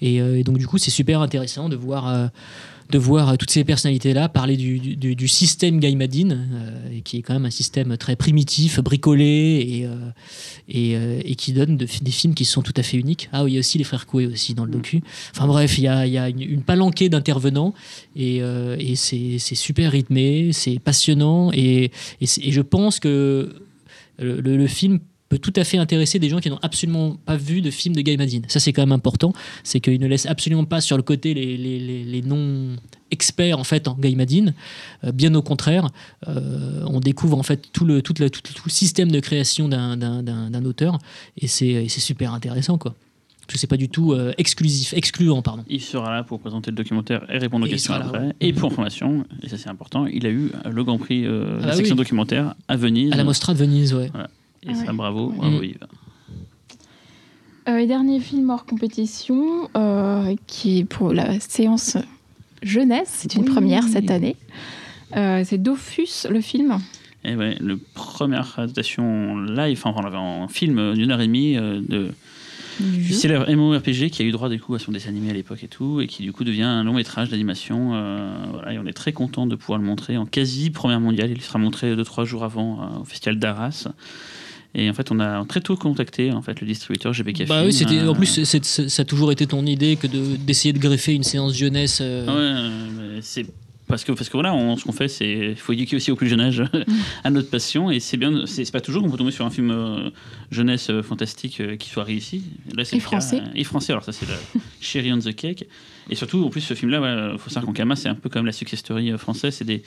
Et, 0.01 0.21
euh, 0.21 0.43
donc 0.43 0.57
du 0.57 0.67
coup, 0.67 0.77
c'est 0.77 0.91
super 0.91 1.21
intéressant 1.21 1.69
de 1.69 1.77
voir, 1.77 2.29
de 2.89 2.97
voir 2.97 3.37
toutes 3.37 3.51
ces 3.51 3.63
personnalités-là 3.63 4.29
parler 4.29 4.55
du, 4.57 4.79
du, 4.79 5.15
du 5.15 5.27
système 5.27 5.79
Gaimadine, 5.79 6.47
euh, 6.53 6.99
qui 7.03 7.17
est 7.17 7.21
quand 7.21 7.33
même 7.33 7.45
un 7.45 7.49
système 7.51 7.97
très 7.97 8.15
primitif, 8.15 8.79
bricolé, 8.79 9.65
et, 9.67 9.85
euh, 9.85 9.95
et, 10.69 10.95
euh, 10.95 11.19
et 11.25 11.35
qui 11.35 11.51
donne 11.53 11.75
de- 11.77 11.87
des 12.01 12.11
films 12.11 12.33
qui 12.33 12.45
sont 12.45 12.61
tout 12.61 12.73
à 12.77 12.83
fait 12.83 12.97
uniques. 12.97 13.29
Ah 13.33 13.43
oui, 13.43 13.51
il 13.51 13.53
y 13.55 13.57
a 13.57 13.59
aussi 13.59 13.77
les 13.77 13.83
frères 13.83 14.05
Coué 14.05 14.25
aussi 14.25 14.53
dans 14.53 14.63
le 14.65 14.71
docu. 14.71 15.01
Enfin 15.35 15.47
bref, 15.47 15.77
il 15.77 15.83
y 15.83 15.87
a, 15.87 16.07
il 16.07 16.13
y 16.13 16.17
a 16.17 16.29
une, 16.29 16.41
une 16.41 16.61
palanquée 16.63 17.09
d'intervenants, 17.09 17.73
et, 18.15 18.37
et 18.37 18.95
c'est 18.95 19.37
c'est 19.39 19.55
super 19.55 19.91
rythmé, 19.91 20.51
c'est 20.53 20.79
passionnant, 20.79 21.51
et, 21.53 21.91
et, 22.21 22.51
je 22.51 22.61
pense 22.61 22.99
que 22.99 23.53
le, 24.19 24.39
le- 24.41 24.57
le 24.57 24.67
film 24.67 24.99
peut 25.29 25.37
tout 25.39 25.53
à 25.57 25.63
fait 25.63 25.77
intéresser 25.77 26.19
des 26.19 26.29
gens 26.29 26.39
qui 26.39 26.49
n'ont 26.49 26.59
absolument 26.61 27.17
pas 27.25 27.35
vu 27.35 27.61
de 27.61 27.69
film 27.69 27.95
de 27.95 28.01
Gaimadine. 28.01 28.43
Ça, 28.47 28.59
c'est 28.59 28.71
quand 28.73 28.81
même 28.83 28.91
important. 28.93 29.33
C'est 29.63 29.79
qu'il 29.81 29.99
ne 29.99 30.07
laisse 30.07 30.25
absolument 30.25 30.63
pas 30.65 30.79
sur 30.81 30.95
le 30.97 31.03
côté 31.03 31.33
les, 31.33 31.57
les- 31.57 31.79
les- 31.79 32.03
les 32.05 32.21
non-experts 32.21 33.59
en 33.59 33.63
fait 33.63 33.87
en 33.87 33.95
Gaimadine. 33.95 34.53
Euh, 35.03 35.11
bien 35.11 35.33
au 35.35 35.41
contraire, 35.41 35.89
euh, 36.27 36.83
on 36.87 36.99
découvre 36.99 37.37
en 37.37 37.43
fait 37.43 37.69
tout 37.73 37.85
le, 37.85 38.01
tout 38.01 38.13
le, 38.19 38.29
tout, 38.29 38.41
le- 38.45 38.53
tout 38.53 38.63
le 38.65 38.71
système 38.71 39.11
de 39.11 39.19
création 39.19 39.67
d'un- 39.67 39.97
d'un 39.97 40.23
d'un- 40.23 40.49
d'un 40.49 40.65
auteur 40.65 40.97
et 41.37 41.47
c'est 41.47 41.87
super 41.89 42.33
intéressant 42.33 42.77
quoi. 42.77 42.95
Parce 43.41 43.53
que 43.53 43.59
c'est 43.61 43.67
pas 43.67 43.77
du 43.77 43.87
tout 43.87 44.11
euh, 44.11 44.33
exclusif, 44.37 44.93
excluant 44.93 45.41
pardon. 45.41 45.63
Il 45.69 45.79
sera 45.81 46.13
là 46.13 46.23
pour 46.23 46.39
présenter 46.41 46.69
le 46.69 46.75
documentaire 46.75 47.25
et 47.33 47.37
répondre 47.37 47.63
aux 47.65 47.67
Et 47.67 47.71
questions 47.71 47.93
là, 47.93 48.05
après. 48.05 48.19
ouais. 48.19 48.33
Et 48.41 48.51
pour 48.51 48.71
information, 48.71 49.25
et 49.41 49.47
ça 49.47 49.57
c'est 49.57 49.69
important, 49.69 50.05
il 50.05 50.25
a 50.25 50.29
eu 50.29 50.51
le 50.69 50.83
Grand 50.83 50.97
Prix 50.97 51.25
euh, 51.25 51.29
de 51.29 51.57
Ah 51.59 51.59
la 51.61 51.67
bah 51.67 51.73
section 51.77 51.95
oui. 51.95 51.97
documentaire 51.99 52.55
à 52.67 52.75
Venise. 52.75 53.13
À 53.13 53.15
la 53.15 53.23
Mostra 53.23 53.53
de 53.53 53.59
Venise, 53.59 53.93
ouais. 53.93 54.11
Et 54.63 54.73
ça, 54.73 54.85
ouais. 54.87 54.93
bravo, 54.93 55.29
bravo 55.29 55.59
Mm. 55.59 55.63
Yves. 55.63 55.77
Euh, 57.69 57.77
et 57.79 57.87
dernier 57.87 58.19
film 58.19 58.49
hors 58.49 58.65
compétition, 58.65 59.69
euh, 59.75 60.35
qui 60.47 60.79
est 60.79 60.85
pour 60.85 61.11
la 61.13 61.39
séance 61.39 61.97
jeunesse, 62.63 63.09
c'est 63.11 63.35
une 63.35 63.43
Oui. 63.43 63.49
première 63.53 63.83
cette 63.83 64.09
année. 64.09 64.35
Euh, 65.15 65.43
c'est 65.45 65.57
Dofus, 65.61 66.27
le 66.29 66.39
film. 66.41 66.77
Et 67.25 67.35
ouais, 67.35 67.57
le 67.59 67.77
première 67.77 68.57
adaptation 68.57 69.37
live, 69.37 69.77
enfin 69.83 69.93
on 69.97 70.01
l'avait 70.01 70.15
en 70.17 70.47
film 70.47 70.93
d'une 70.93 71.11
heure 71.11 71.19
et 71.19 71.27
demie 71.27 71.57
euh, 71.57 71.81
de, 71.81 72.11
du 72.79 73.11
célèbre 73.13 73.49
MMORPG 73.49 74.09
qui 74.11 74.21
a 74.21 74.25
eu 74.25 74.31
droit 74.31 74.47
du 74.49 74.59
coup 74.61 74.75
à 74.75 74.79
son 74.79 74.91
dessin 74.93 75.09
animé 75.09 75.31
à 75.31 75.33
l'époque 75.33 75.61
et 75.63 75.67
tout, 75.67 75.99
et 75.99 76.07
qui 76.07 76.23
du 76.23 76.31
coup 76.31 76.45
devient 76.45 76.63
un 76.63 76.83
long 76.85 76.93
métrage 76.93 77.29
d'animation. 77.29 77.91
euh, 77.95 78.33
voilà, 78.51 78.73
et 78.73 78.79
on 78.79 78.85
est 78.85 78.93
très 78.93 79.11
content 79.11 79.45
de 79.45 79.55
pouvoir 79.55 79.79
le 79.79 79.85
montrer 79.85 80.15
en 80.15 80.25
quasi 80.25 80.69
première 80.69 81.01
mondiale. 81.01 81.31
Il 81.31 81.41
sera 81.41 81.59
montré 81.59 81.93
2-3 81.95 82.23
jours 82.23 82.43
avant 82.45 82.81
euh, 82.81 82.99
au 83.01 83.03
festival 83.03 83.39
d'Arras. 83.39 83.87
Et 84.79 84.89
en 84.89 84.93
fait, 84.93 85.11
on 85.11 85.19
a 85.19 85.43
très 85.45 85.59
tôt 85.59 85.75
contacté 85.75 86.31
en 86.31 86.41
fait 86.41 86.61
le 86.61 86.67
distributeur 86.67 87.11
GBK 87.11 87.47
Bah 87.47 87.55
Film, 87.55 87.65
oui, 87.65 87.73
c'était 87.73 87.97
euh, 87.99 88.09
en 88.11 88.13
plus 88.15 88.27
c'est- 88.27 88.63
c'est- 88.63 88.87
ça 88.89 89.01
a 89.01 89.05
toujours 89.05 89.31
été 89.31 89.47
ton 89.47 89.65
idée 89.65 89.95
que 89.95 90.05
de- 90.07 90.35
d'essayer 90.37 90.71
de, 90.71 90.77
greffer 90.79 91.13
une 91.13 91.23
séance 91.23 91.55
jeunesse. 91.57 91.99
euh, 92.01 92.25
ouais, 92.27 92.69
mais 93.15 93.21
c'est 93.21 93.45
parce 93.87 94.03
que 94.03 94.11
parce 94.11 94.27
que 94.29 94.33
voilà, 94.33 94.53
on- 94.53 94.75
ce 94.77 94.83
qu'on 94.83 94.91
fait, 94.91 95.07
c'est 95.07 95.55
faut 95.55 95.73
éduquer 95.73 95.95
aussi 95.95 96.11
au 96.11 96.15
plus 96.15 96.27
jeune 96.27 96.41
âge 96.41 96.61
à 97.23 97.29
notre 97.31 97.49
passion 97.49 97.89
et 97.89 97.99
c'est 97.99 98.17
bien. 98.17 98.45
C'est 98.45 98.65
c'est 98.65 98.71
pas 98.71 98.81
toujours 98.81 99.01
qu'on 99.01 99.09
peut 99.09 99.17
tomber 99.17 99.31
sur 99.31 99.45
un 99.45 99.49
film 99.49 99.71
euh, 99.71 100.09
jeunesse 100.51 100.89
euh, 100.91 101.01
fantastique 101.01 101.59
euh, 101.59 101.75
qui 101.75 101.89
soit 101.89 102.03
réussi. 102.03 102.43
Là, 102.75 102.85
c'est 102.85 102.97
Et 102.97 102.99
le 102.99 103.03
cas, 103.03 103.07
français. 103.19 103.39
euh, 103.39 103.49
et 103.55 103.63
français. 103.63 103.93
Alors 103.93 104.03
ça, 104.03 104.11
c'est 104.11 104.27
la 104.27 104.35
Cherry 104.81 105.11
on 105.11 105.17
the 105.19 105.33
Cake. 105.35 105.65
Et 106.09 106.15
surtout, 106.15 106.43
en 106.45 106.49
plus, 106.49 106.61
ce 106.61 106.73
film-là, 106.75 107.31
il 107.33 107.39
faut 107.39 107.49
savoir 107.49 107.65
qu'en 107.65 107.73
Kama, 107.73 107.95
c'est 107.95 108.07
un 108.09 108.15
peu 108.15 108.29
comme 108.29 108.45
la 108.45 108.51
success 108.53 108.79
story 108.79 109.11
euh, 109.11 109.17
française. 109.17 109.55
C'est 109.55 109.65
des 109.65 109.81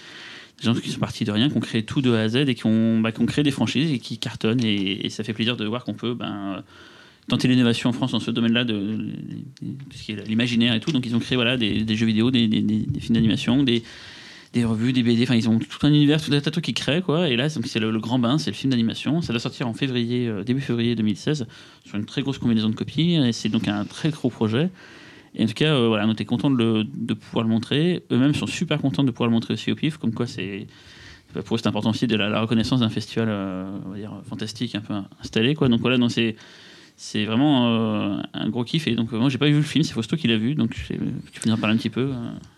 des 0.61 0.67
gens 0.67 0.75
qui 0.75 0.91
sont 0.91 1.01
partis 1.01 1.25
de 1.25 1.33
rien, 1.33 1.49
qui 1.49 1.57
ont 1.57 1.61
créé 1.61 1.83
tout 1.83 2.03
de 2.03 2.13
A 2.13 2.21
à 2.21 2.29
Z 2.29 2.37
et 2.37 2.55
qui 2.55 2.67
ont, 2.67 3.01
bah, 3.01 3.13
qui 3.13 3.21
ont 3.21 3.27
créé 3.27 3.43
des 3.43 3.51
franchises 3.51 3.91
et 3.91 3.99
qui 3.99 4.19
cartonnent. 4.19 4.63
Et, 4.63 5.09
ça 5.09 5.25
fait 5.25 5.33
plaisir 5.33 5.57
de 5.57 5.65
voir 5.65 5.85
qu'on 5.85 5.95
peut 5.95 6.15
ben, 6.15 6.63
tenter 7.29 7.49
l'innovation 7.49 7.89
en 7.89 7.93
France 7.93 8.13
dans 8.13 8.21
ce 8.21 8.31
domaine-là, 8.31 8.65
de, 8.65 8.75
de- 8.75 10.15
de- 10.15 10.23
l'imaginaire 10.29 10.75
et 10.75 10.81
tout. 10.81 10.93
Donc 10.93 11.07
ils 11.07 11.17
ont 11.17 11.19
créé 11.19 11.37
voilà, 11.37 11.57
des, 11.57 11.97
jeux 11.97 12.07
vidéo, 12.07 12.31
des, 12.31 12.49
films 12.49 13.15
d'animation, 13.15 13.63
des, 13.63 13.83
revues, 14.65 14.93
des 14.93 15.03
BD. 15.03 15.23
Enfin, 15.23 15.35
ils 15.35 15.49
ont 15.49 15.59
tout 15.59 15.87
un 15.87 15.89
univers, 15.89 16.23
tout 16.23 16.33
un 16.33 16.41
tas 16.41 16.51
qu'ils 16.51 16.75
créent. 16.75 17.03
Quoi. 17.03 17.31
Et 17.31 17.37
là, 17.37 17.49
c'est 17.49 17.79
le, 17.79 17.91
le 17.91 18.01
grand 18.01 18.19
bain, 18.19 18.37
c'est 18.37 18.51
le 18.51 18.57
film 18.57 18.71
d'animation. 18.71 19.23
Ça 19.23 19.33
doit 19.33 19.41
sortir 19.41 19.67
en 19.67 19.73
février, 19.73 20.29
euh, 20.29 20.45
début 20.45 20.61
février 20.61 20.95
2016, 20.95 21.47
sur 21.87 21.97
une 21.97 22.05
très 22.05 22.21
grosse 22.21 22.39
combinaison 22.39 22.69
de 22.69 22.75
copies. 22.75 23.15
Et 23.15 23.33
c'est 23.33 23.49
donc 23.49 23.67
un 23.67 23.85
très 23.87 24.11
gros 24.11 24.29
projet. 24.29 24.69
Et 25.35 25.45
en 25.45 25.47
tout 25.47 25.55
cas, 25.55 25.73
euh, 25.73 25.89
voilà, 25.89 26.07
on 26.07 26.13
était 26.13 26.25
content 26.25 26.51
de, 26.51 27.15
pouvoir 27.15 27.45
le 27.45 27.51
montrer. 27.51 28.03
Eux-mêmes 28.11 28.35
sont 28.35 28.47
super 28.47 28.81
contents 28.81 29.05
de 29.05 29.11
pouvoir 29.11 29.29
le 29.29 29.35
montrer 29.35 29.55
aussi 29.55 29.71
au 29.71 29.75
PIF, 29.75 29.97
comme 29.97 30.13
quoi 30.13 30.27
c'est. 30.27 30.67
Pour 31.45 31.55
eux, 31.55 31.61
c'est 31.63 31.69
important 31.69 31.91
aussi 31.91 32.09
de 32.09 32.17
la, 32.17 32.41
reconnaissance 32.41 32.81
d'un 32.81 32.89
festival 32.89 33.29
euh, 33.29 33.65
fantastique, 34.29 34.75
un 34.75 34.81
peu 34.81 34.95
installé. 35.21 35.55
Quoi. 35.55 35.69
Donc 35.69 35.81
voilà, 35.81 35.97
donc 35.97 36.11
c'est, 36.11 36.35
c'est 36.97 37.25
vraiment 37.25 37.69
euh, 37.69 38.23
un 38.35 38.49
gros 38.49 38.65
kiff. 38.65 38.89
Et 38.89 38.97
donc, 38.97 39.13
euh, 39.13 39.19
moi, 39.19 39.29
j'ai 39.29 39.39
pas 39.39 39.47
vu 39.47 39.55
le 39.55 39.63
film, 39.63 39.85
c'est 39.85 39.93
Fausto 39.93 40.17
qui 40.17 40.27
l'a 40.27 40.37
vu. 40.37 40.57
Donc, 40.57 40.75
tu 40.75 40.95
peux 40.95 41.49
nous 41.49 41.53
en 41.53 41.57
parler 41.57 41.77
un 41.77 41.79
petit 41.79 41.91
peu. 41.91 42.11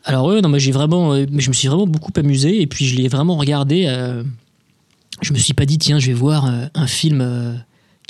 Alors 0.05 0.25
ouais, 0.25 0.41
non, 0.41 0.49
moi 0.49 0.59
j'ai 0.59 0.73
vraiment, 0.73 1.15
je 1.15 1.49
me 1.49 1.53
suis 1.53 1.69
vraiment 1.69 1.87
beaucoup 1.87 2.13
amusé 2.17 2.63
et 2.63 2.67
puis 2.67 2.87
je 2.87 2.97
l'ai 2.97 3.09
vraiment 3.09 3.37
regardé. 3.37 3.85
je 5.21 5.33
me 5.35 5.39
suis 5.39 5.53
pas 5.53 5.67
dit 5.67 5.77
tiens, 5.77 5.99
je 5.99 6.07
vais 6.07 6.15
voir 6.15 6.47
un 6.47 6.87
film 6.87 7.63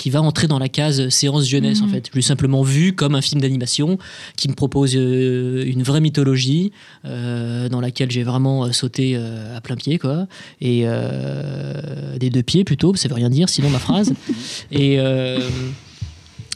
qui 0.03 0.09
va 0.09 0.21
entrer 0.21 0.47
dans 0.47 0.59
la 0.59 0.67
case 0.67 1.07
séance 1.07 1.47
jeunesse 1.47 1.79
Mhm. 1.79 1.87
en 1.87 1.91
fait. 1.93 2.09
Je 2.11 2.15
l'ai 2.17 2.21
simplement 2.21 2.61
vu 2.61 2.91
comme 2.91 3.15
un 3.15 3.21
film 3.21 3.39
d'animation 3.39 3.97
qui 4.35 4.49
me 4.49 4.53
propose 4.53 4.97
euh, 4.97 5.63
une 5.65 5.81
vraie 5.81 6.01
mythologie 6.01 6.73
euh, 7.05 7.69
dans 7.69 7.79
laquelle 7.79 8.11
j'ai 8.11 8.23
vraiment 8.23 8.65
euh, 8.65 8.73
sauté 8.73 9.13
euh, 9.15 9.55
à 9.55 9.61
plein 9.61 9.77
pied 9.77 9.99
quoi 9.99 10.27
et 10.59 10.81
euh, 10.83 12.17
des 12.17 12.29
deux 12.29 12.43
pieds 12.43 12.65
plutôt, 12.65 12.93
ça 12.95 13.07
veut 13.07 13.15
rien 13.15 13.29
dire 13.29 13.47
sinon 13.47 13.69
ma 13.69 13.79
phrase. 13.79 14.11
et 14.73 14.99
euh, 14.99 15.39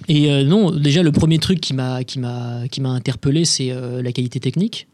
et 0.10 0.30
euh, 0.30 0.43
non, 0.43 0.72
déjà 0.72 1.02
le 1.02 1.14
premier 1.14 1.39
truc 1.39 1.62
qui 1.62 1.74
m'a 1.74 2.04
qui 2.04 2.20
m'a 2.20 2.68
qui 2.70 2.82
m'a 2.82 2.89
interpellé, 2.89 3.45
c'est 3.45 3.72
euh, 3.72 4.02
la 4.02 4.12
qualité 4.12 4.41
technique. 4.41 4.88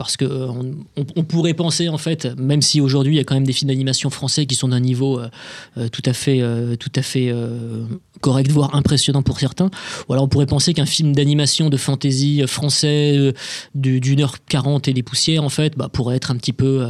Parce 0.00 0.16
que 0.16 0.24
euh, 0.24 0.48
on, 1.14 1.24
pourrait 1.24 1.52
penser 1.52 1.90
en 1.90 1.98
fait, 1.98 2.24
même 2.38 2.62
si 2.62 2.80
aujourd'hui 2.80 3.12
il 3.12 3.16
y 3.18 3.20
a 3.20 3.24
quand 3.24 3.34
même 3.34 3.44
des 3.44 3.52
films 3.52 3.68
d'animation 3.68 4.08
français 4.08 4.46
qui 4.46 4.54
sont 4.54 4.68
d'un 4.68 4.80
niveau 4.80 5.20
euh, 5.20 5.28
euh, 5.76 5.88
tout 5.88 6.00
à 6.06 6.14
fait 6.14 6.40
tout 6.78 6.90
à 6.96 7.02
fait 7.02 7.30
correct, 8.22 8.50
voire 8.50 8.74
impressionnant 8.74 9.20
pour 9.20 9.38
certains. 9.38 9.70
Ou 10.08 10.14
alors 10.14 10.24
on 10.24 10.28
pourrait 10.28 10.46
penser 10.46 10.72
qu'un 10.72 10.86
film 10.86 11.14
d'animation 11.14 11.68
de 11.68 11.76
fantasy 11.76 12.42
français 12.46 13.34
du- 13.74 14.00
d'une 14.00 14.22
heure 14.22 14.42
quarante 14.46 14.88
et 14.88 14.94
des 14.94 15.02
poussières 15.02 15.44
en 15.44 15.50
fait, 15.50 15.76
bah, 15.76 15.90
pourrait 15.92 16.16
être 16.16 16.30
un 16.30 16.36
petit 16.36 16.54
peu 16.54 16.86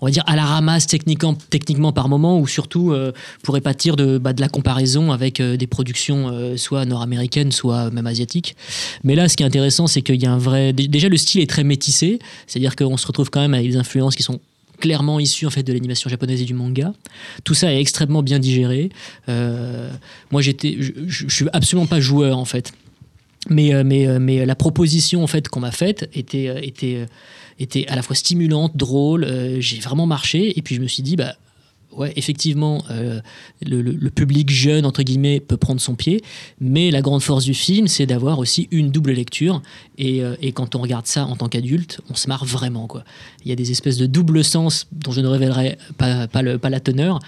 on 0.00 0.06
va 0.06 0.12
dire 0.12 0.24
à 0.26 0.36
la 0.36 0.44
ramasse 0.44 0.86
techniquement, 0.86 1.92
par 1.92 2.08
moment, 2.08 2.38
ou 2.40 2.46
surtout 2.46 2.92
euh, 2.92 3.12
pourrait 3.42 3.60
pâtir 3.60 3.96
de, 3.96 4.18
bah, 4.18 4.32
de 4.32 4.40
la 4.40 4.48
comparaison 4.48 5.12
avec 5.12 5.40
euh, 5.40 5.56
des 5.56 5.66
productions 5.66 6.28
euh, 6.28 6.56
soit 6.56 6.84
nord-américaines, 6.84 7.52
soit 7.52 7.90
même 7.90 8.06
asiatiques. 8.06 8.56
Mais 9.04 9.14
là, 9.14 9.28
ce 9.28 9.36
qui 9.36 9.42
est 9.42 9.46
intéressant, 9.46 9.86
c'est 9.86 10.02
qu'il 10.02 10.22
y 10.22 10.26
a 10.26 10.32
un 10.32 10.38
vrai. 10.38 10.72
dé- 10.72 10.88
Déjà, 10.88 11.08
le 11.08 11.16
style 11.16 11.40
est 11.40 11.50
très 11.50 11.64
métissé, 11.64 12.18
c'est-à-dire 12.46 12.76
qu'on 12.76 12.96
se 12.96 13.06
retrouve 13.06 13.30
quand 13.30 13.40
même 13.40 13.54
avec 13.54 13.68
des 13.68 13.76
influences 13.76 14.16
qui 14.16 14.22
sont 14.22 14.40
clairement 14.78 15.20
issues 15.20 15.46
en 15.46 15.50
fait 15.50 15.62
de 15.62 15.72
l'animation 15.74 16.08
japonaise 16.08 16.40
et 16.40 16.46
du 16.46 16.54
manga. 16.54 16.94
Tout 17.44 17.52
ça 17.52 17.72
est 17.72 17.80
extrêmement 17.80 18.22
bien 18.22 18.38
digéré. 18.38 18.88
Moi, 19.28 20.40
j'étais, 20.40 20.78
je, 20.80 21.28
suis 21.28 21.46
absolument 21.52 21.86
pas 21.86 22.00
joueur 22.00 22.38
en 22.38 22.46
fait. 22.46 22.72
Mais, 23.50 23.84
mais, 23.84 24.18
mais 24.18 24.46
la 24.46 24.54
proposition 24.54 25.22
en 25.22 25.26
fait 25.26 25.48
qu'on 25.48 25.60
m'a 25.60 25.70
faite 25.70 26.08
était, 26.14 26.66
était, 26.66 27.06
était 27.60 27.86
à 27.88 27.96
la 27.96 28.02
fois 28.02 28.16
stimulante, 28.16 28.76
drôle. 28.76 29.24
euh, 29.24 29.60
j'ai 29.60 29.78
vraiment 29.78 30.06
marché 30.06 30.58
et 30.58 30.62
puis 30.62 30.74
je 30.74 30.80
me 30.80 30.88
suis 30.88 31.02
dit 31.02 31.16
bah 31.16 31.34
ouais 31.92 32.12
effectivement 32.16 32.84
euh, 32.90 33.20
le, 33.66 34.10
public 34.10 34.48
jeune 34.48 34.86
entre 34.86 35.02
guillemets 35.02 35.40
peut 35.40 35.56
prendre 35.56 35.80
son 35.80 35.94
pied, 35.94 36.22
mais 36.60 36.90
la 36.90 37.02
grande 37.02 37.22
force 37.22 37.44
du 37.44 37.54
film 37.54 37.86
c'est 37.88 38.06
d'avoir 38.06 38.38
aussi 38.38 38.68
une 38.70 38.90
double 38.90 39.12
lecture 39.12 39.62
et, 39.98 40.22
euh, 40.22 40.36
quand 40.54 40.74
on 40.74 40.80
regarde 40.80 41.06
ça 41.06 41.26
en 41.26 41.36
tant 41.36 41.48
qu'adulte, 41.48 42.00
on 42.08 42.14
se 42.14 42.28
marre 42.28 42.44
vraiment 42.44 42.86
quoi. 42.86 43.04
Il 43.44 43.48
y 43.48 43.52
a 43.52 43.56
des 43.56 43.70
espèces 43.70 43.98
de 43.98 44.06
double 44.06 44.42
sens 44.42 44.86
dont 44.92 45.12
je 45.12 45.20
ne 45.20 45.26
révélerai 45.26 45.78
pas, 45.98 46.28
la 46.42 46.80
teneur 46.80 47.18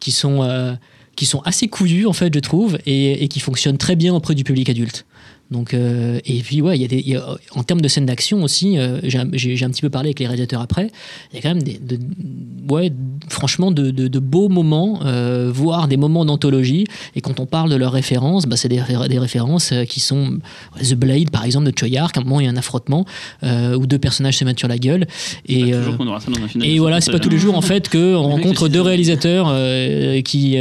qui 0.00 0.12
sont 0.12 0.76
qui 1.16 1.26
sont 1.26 1.40
assez 1.40 1.68
couillus 1.68 2.06
en 2.06 2.12
fait 2.12 2.32
je 2.34 2.40
trouve 2.40 2.78
et 2.86 3.26
qui 3.28 3.40
fonctionnent 3.40 3.78
très 3.78 3.96
bien 3.96 4.14
auprès 4.14 4.34
du 4.34 4.44
public 4.44 4.68
adulte. 4.68 5.06
Donc, 5.50 5.72
euh, 5.72 6.20
et 6.26 6.40
puis, 6.40 6.60
ouais, 6.60 6.78
y 6.78 6.84
a 6.84 6.88
des, 6.88 6.98
il 6.98 7.08
y 7.08 7.16
a- 7.16 7.36
en 7.54 7.62
termes 7.62 7.80
de 7.80 7.88
scènes 7.88 8.04
d'action 8.04 8.42
aussi, 8.42 8.76
euh, 8.78 9.00
j'ai 9.04 9.18
un- 9.18 9.70
petit 9.70 9.80
peu 9.80 9.88
parlé 9.88 10.08
avec 10.08 10.20
les 10.20 10.26
réalisateurs 10.26 10.60
après, 10.60 10.90
il 11.32 11.36
y 11.36 11.38
a 11.38 11.42
quand 11.42 11.54
même 11.54 11.62
des, 11.62 11.78
de- 11.78 11.98
ouais, 12.70 12.92
franchement 13.30 13.70
de, 13.70 13.90
de- 13.90 14.08
de 14.08 14.18
beaux 14.18 14.50
moments, 14.50 15.00
euh, 15.06 15.50
voire 15.52 15.88
des 15.88 15.96
moments 15.96 16.26
d'anthologie. 16.26 16.84
Et 17.16 17.22
quand 17.22 17.40
on 17.40 17.46
parle 17.46 17.70
de 17.70 17.76
leurs 17.76 17.92
références, 17.92 18.44
bah, 18.44 18.56
c'est 18.56 18.68
des, 18.68 18.80
ré- 18.82 19.08
des 19.08 19.18
références 19.18 19.72
qui 19.88 20.00
sont 20.00 20.38
The 20.82 20.94
Blade, 20.94 21.30
par 21.30 21.44
exemple, 21.44 21.70
de 21.70 21.76
Choyark. 21.76 22.16
À 22.18 22.20
un 22.20 22.24
moment, 22.24 22.40
il 22.40 22.44
y 22.44 22.48
a 22.48 22.50
un 22.52 22.56
affrontement 22.56 23.06
où 23.42 23.86
deux 23.86 23.98
personnages 23.98 24.36
se 24.36 24.44
mettent 24.44 24.58
sur 24.58 24.68
la 24.68 24.78
gueule. 24.78 25.06
Et 25.46 25.72
qu'on 25.96 26.06
aura 26.06 26.20
ça 26.20 26.30
dans 26.30 26.42
un 26.42 26.48
film 26.48 26.62
et 26.62 26.78
voilà, 26.78 27.00
c'est 27.00 27.10
pas 27.10 27.18
tous 27.18 27.28
les 27.30 27.36
hein. 27.36 27.40
jours 27.40 27.56
en 27.56 27.62
fait 27.62 27.88
qu'on 27.92 28.18
rencontre 28.20 28.68
deux 28.68 28.80
réalisateurs 28.82 29.46
qui, 30.24 30.56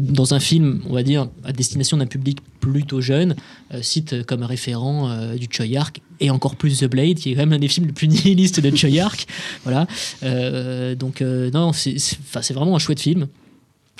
dans 0.00 0.34
un 0.34 0.40
film, 0.40 0.80
on 0.88 0.92
va 0.94 1.02
dire, 1.04 1.28
à 1.44 1.52
destination 1.52 1.96
d'un 1.96 2.06
public 2.06 2.38
plutôt 2.72 3.00
jeune, 3.00 3.36
euh, 3.72 3.82
citent 3.82 4.24
comme 4.24 4.42
référent 4.42 5.10
euh, 5.10 5.34
du 5.36 5.48
Choyark 5.50 6.00
et 6.20 6.30
encore 6.30 6.56
plus 6.56 6.78
The 6.78 6.86
Blade, 6.86 7.16
qui 7.16 7.30
est 7.30 7.34
quand 7.34 7.42
même 7.42 7.50
l'un 7.50 7.58
des 7.58 7.68
films 7.68 7.86
les 7.86 7.92
plus 7.92 8.08
nihilistes 8.08 8.60
de 8.60 8.74
Choyark. 8.74 9.26
voilà. 9.64 9.86
Euh, 10.22 10.94
donc, 10.94 11.20
non, 11.20 11.72
c'est 11.72 12.52
vraiment 12.52 12.76
un 12.76 12.78
chouette 12.78 13.00
film. 13.00 13.28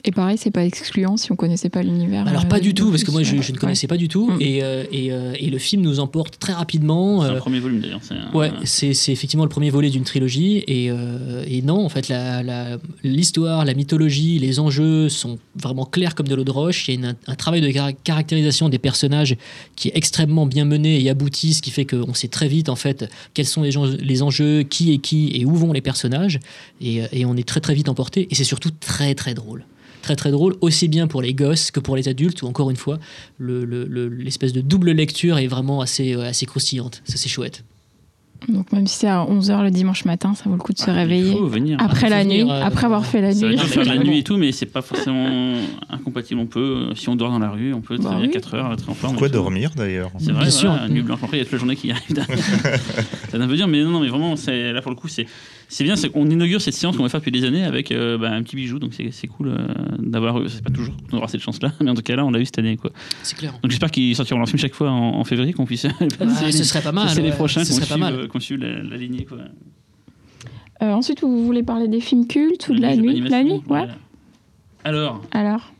Et 0.06 0.10
pareil, 0.12 0.36
c'est 0.36 0.50
pas 0.50 0.66
excluant 0.66 1.16
si 1.16 1.32
on 1.32 1.36
connaissait 1.36 1.70
pas 1.70 1.82
l'univers. 1.82 2.26
Alors 2.28 2.42
euh, 2.44 2.46
pas 2.46 2.60
du 2.60 2.74
tout, 2.74 2.90
parce 2.90 3.04
que 3.04 3.10
moi 3.10 3.22
je, 3.22 3.36
ne 3.36 3.56
connaissais 3.56 3.86
pas 3.86 3.96
du 3.96 4.08
tout, 4.08 4.30
et, 4.38 4.62
euh, 4.62 4.84
et, 4.92 5.10
euh, 5.10 5.32
et 5.38 5.48
le 5.48 5.56
film 5.56 5.80
nous 5.80 5.98
emporte 5.98 6.38
très 6.38 6.52
rapidement. 6.52 7.22
C'est 7.22 7.28
euh, 7.30 7.36
un 7.36 7.40
premier 7.40 7.58
volume 7.58 7.80
d'ailleurs. 7.80 8.00
c'est 8.02 8.12
un- 8.14 8.30
Ouais, 8.34 8.50
c'est 8.64 8.92
c'est 8.92 9.12
effectivement 9.12 9.44
le 9.44 9.48
premier 9.48 9.70
volet 9.70 9.88
d'une 9.88 10.04
trilogie. 10.04 10.62
Et, 10.66 10.90
euh, 10.90 11.42
et 11.48 11.62
non, 11.62 11.82
en 11.82 11.88
fait, 11.88 12.08
la- 12.08 12.42
la- 12.42 12.76
l'histoire, 13.02 13.64
la, 13.64 13.72
mythologie, 13.72 14.38
les 14.38 14.60
enjeux 14.60 15.08
sont 15.08 15.38
vraiment 15.56 15.86
clairs 15.86 16.14
comme 16.14 16.28
de 16.28 16.34
l'eau 16.34 16.44
de 16.44 16.50
roche. 16.50 16.86
Il 16.88 16.90
y 16.90 16.96
a 16.98 17.00
une- 17.08 17.16
un 17.26 17.34
travail 17.34 17.62
de 17.62 17.70
cara- 17.70 17.92
caractérisation 17.94 18.68
des 18.68 18.78
personnages 18.78 19.36
qui 19.74 19.88
est 19.88 19.92
extrêmement 19.96 20.44
bien 20.44 20.66
mené 20.66 21.02
et 21.02 21.08
abouti, 21.08 21.54
ce 21.54 21.62
qui 21.62 21.70
fait 21.70 21.86
qu'on 21.86 22.12
sait 22.12 22.28
très 22.28 22.48
vite, 22.48 22.68
en 22.68 22.76
fait, 22.76 23.08
quels 23.32 23.46
sont 23.46 23.62
les, 23.62 23.70
gens- 23.70 23.86
les 23.86 24.20
enjeux, 24.22 24.64
qui 24.64 24.92
est 24.92 24.98
qui 24.98 25.30
et 25.34 25.46
où 25.46 25.54
vont 25.54 25.72
les 25.72 25.80
personnages. 25.80 26.40
Et, 26.82 27.00
et 27.12 27.24
on 27.24 27.36
est 27.38 27.48
très, 27.48 27.60
très 27.60 27.72
vite 27.74 27.88
emporté. 27.88 28.28
Et 28.30 28.34
c'est 28.34 28.44
surtout 28.44 28.70
très, 28.70 29.14
très 29.14 29.32
drôle. 29.32 29.64
Très 30.04 30.16
très 30.16 30.30
drôle, 30.30 30.54
aussi 30.60 30.88
bien 30.88 31.06
pour 31.06 31.22
les 31.22 31.32
gosses 31.32 31.70
que 31.70 31.80
pour 31.80 31.96
les 31.96 32.08
adultes, 32.08 32.42
où 32.42 32.46
encore 32.46 32.68
une 32.68 32.76
fois, 32.76 32.98
le- 33.38 33.64
le- 33.64 33.86
le- 33.86 34.08
l'espèce 34.10 34.52
de 34.52 34.60
double 34.60 34.90
lecture 34.90 35.38
est 35.38 35.46
vraiment 35.46 35.80
assez, 35.80 36.14
euh, 36.14 36.28
assez 36.28 36.44
croustillante. 36.44 37.00
Ça, 37.06 37.16
c'est 37.16 37.30
chouette. 37.30 37.64
Donc 38.48 38.70
même 38.72 38.86
si 38.86 38.98
c'est 38.98 39.08
à 39.08 39.24
11h 39.24 39.62
le 39.62 39.70
dimanche 39.70 40.04
matin, 40.04 40.34
ça 40.34 40.44
vaut 40.50 40.56
le 40.56 40.60
coup 40.60 40.74
de 40.74 40.78
se 40.78 40.90
Ah, 40.90 40.92
réveiller. 40.92 41.34
Venir. 41.44 41.78
Après 41.80 42.10
la 42.10 42.22
venir, 42.22 42.44
nuit, 42.44 42.52
euh, 42.52 42.62
après 42.62 42.84
avoir 42.84 43.06
fait 43.06 43.22
la 43.22 43.32
Ça 43.32 43.46
nuit. 43.46 43.54
dire 43.56 43.64
faire 43.64 43.86
la 43.86 43.96
nuit 43.96 44.18
et 44.18 44.22
tout, 44.28 44.36
mais 44.36 44.52
c'est 44.52 44.66
pas 44.66 44.82
forcément 44.82 45.54
incompatible. 45.88 46.38
On 46.40 46.44
peut, 46.46 46.88
euh, 46.90 46.94
si 46.94 47.08
on 47.08 47.16
dort 47.16 47.30
dans 47.30 47.38
la 47.38 47.48
rue, 47.48 47.72
on 47.72 47.80
peut 47.80 47.96
Bah 47.96 48.04
travailler 48.04 48.26
oui. 48.26 48.32
4 48.34 48.52
heures, 48.56 48.70
être 48.74 48.90
en 48.90 48.92
forme. 48.92 49.14
Pourquoi 49.14 49.30
dormir 49.30 49.70
d'ailleurs? 49.74 50.10
C'est 50.18 50.32
vrai, 50.32 50.46
Bien 50.48 50.60
voilà, 50.60 50.80
sûr. 50.80 50.88
nuit 50.90 51.00
blanche. 51.00 51.20
Après, 51.22 51.38
il 51.38 51.40
y 51.40 51.40
a 51.40 51.44
toute 51.44 51.52
la 51.54 51.58
journée 51.58 51.76
qui 51.76 51.90
arrive 51.90 52.04
ça 53.30 53.38
ne 53.38 53.46
veut 53.46 53.56
dire, 53.56 53.66
mais 53.68 53.82
non, 53.82 53.88
non, 53.92 54.00
mais 54.00 54.08
vraiment, 54.08 54.34
là 54.46 54.82
pour 54.82 54.90
le 54.90 54.96
coup, 54.96 55.08
c'est, 55.08 55.24
c'est 55.68 55.84
bien, 55.84 55.96
c'est 55.96 56.08
qu'on 56.10 56.28
inaugure 56.28 56.60
cette 56.60 56.74
séance 56.74 56.96
qu'on 56.96 57.02
va 57.02 57.08
faire 57.08 57.20
depuis 57.20 57.32
des 57.32 57.44
années 57.44 57.64
avec 57.64 57.90
euh, 57.92 58.16
bah, 58.18 58.30
un 58.30 58.42
petit 58.42 58.56
bijou, 58.56 58.78
donc 58.78 58.94
c'est, 58.94 59.10
c'est 59.10 59.26
cool 59.26 59.48
euh, 59.48 59.66
d'avoir 59.98 60.40
eu, 60.42 60.48
c'est 60.48 60.62
pas 60.62 60.70
toujours 60.70 60.94
qu'on 61.10 61.16
aura 61.16 61.28
cette 61.28 61.40
chance-là, 61.40 61.72
mais 61.80 61.90
en 61.90 61.94
tout 61.94 62.02
cas 62.02 62.16
là, 62.16 62.24
on 62.24 62.30
l'a 62.30 62.38
eu 62.40 62.44
cette 62.44 62.58
année. 62.58 62.76
Quoi. 62.76 62.90
C'est 63.22 63.36
clair. 63.36 63.52
Donc 63.62 63.70
j'espère 63.70 63.90
qu'ils 63.90 64.14
sortiront 64.16 64.38
leur 64.38 64.48
film 64.48 64.58
chaque 64.58 64.74
fois 64.74 64.90
en, 64.90 65.16
en 65.18 65.24
février, 65.24 65.52
qu'on 65.52 65.64
puisse 65.66 65.86
les, 66.44 66.52
ce 66.52 66.64
serait 66.64 66.82
pas 66.82 66.92
mal. 66.92 67.08
les 67.16 67.22
ouais. 67.22 67.30
prochains, 67.32 67.64
ce 67.64 67.70
qu'on 67.70 67.76
serait 67.76 67.86
pas 67.86 67.94
suive, 67.94 68.04
mal. 68.04 68.14
euh, 68.14 68.26
qu'on 68.28 68.40
suive 68.40 68.58
la, 68.60 68.82
la 68.82 68.96
lignée. 68.96 69.24
Quoi. 69.24 69.38
Euh, 70.82 70.92
ensuite, 70.92 71.20
vous 71.22 71.44
voulez 71.46 71.62
parler 71.62 71.88
des 71.88 72.00
films 72.00 72.26
cultes 72.26 72.68
ou 72.68 72.74
de 72.74 72.80
la 72.80 72.96
nuit 72.96 73.20
La 73.20 73.42
nuit, 73.44 73.52
ouais. 73.52 73.60
voilà. 73.66 73.94
Alors, 74.84 75.22
Alors 75.30 75.72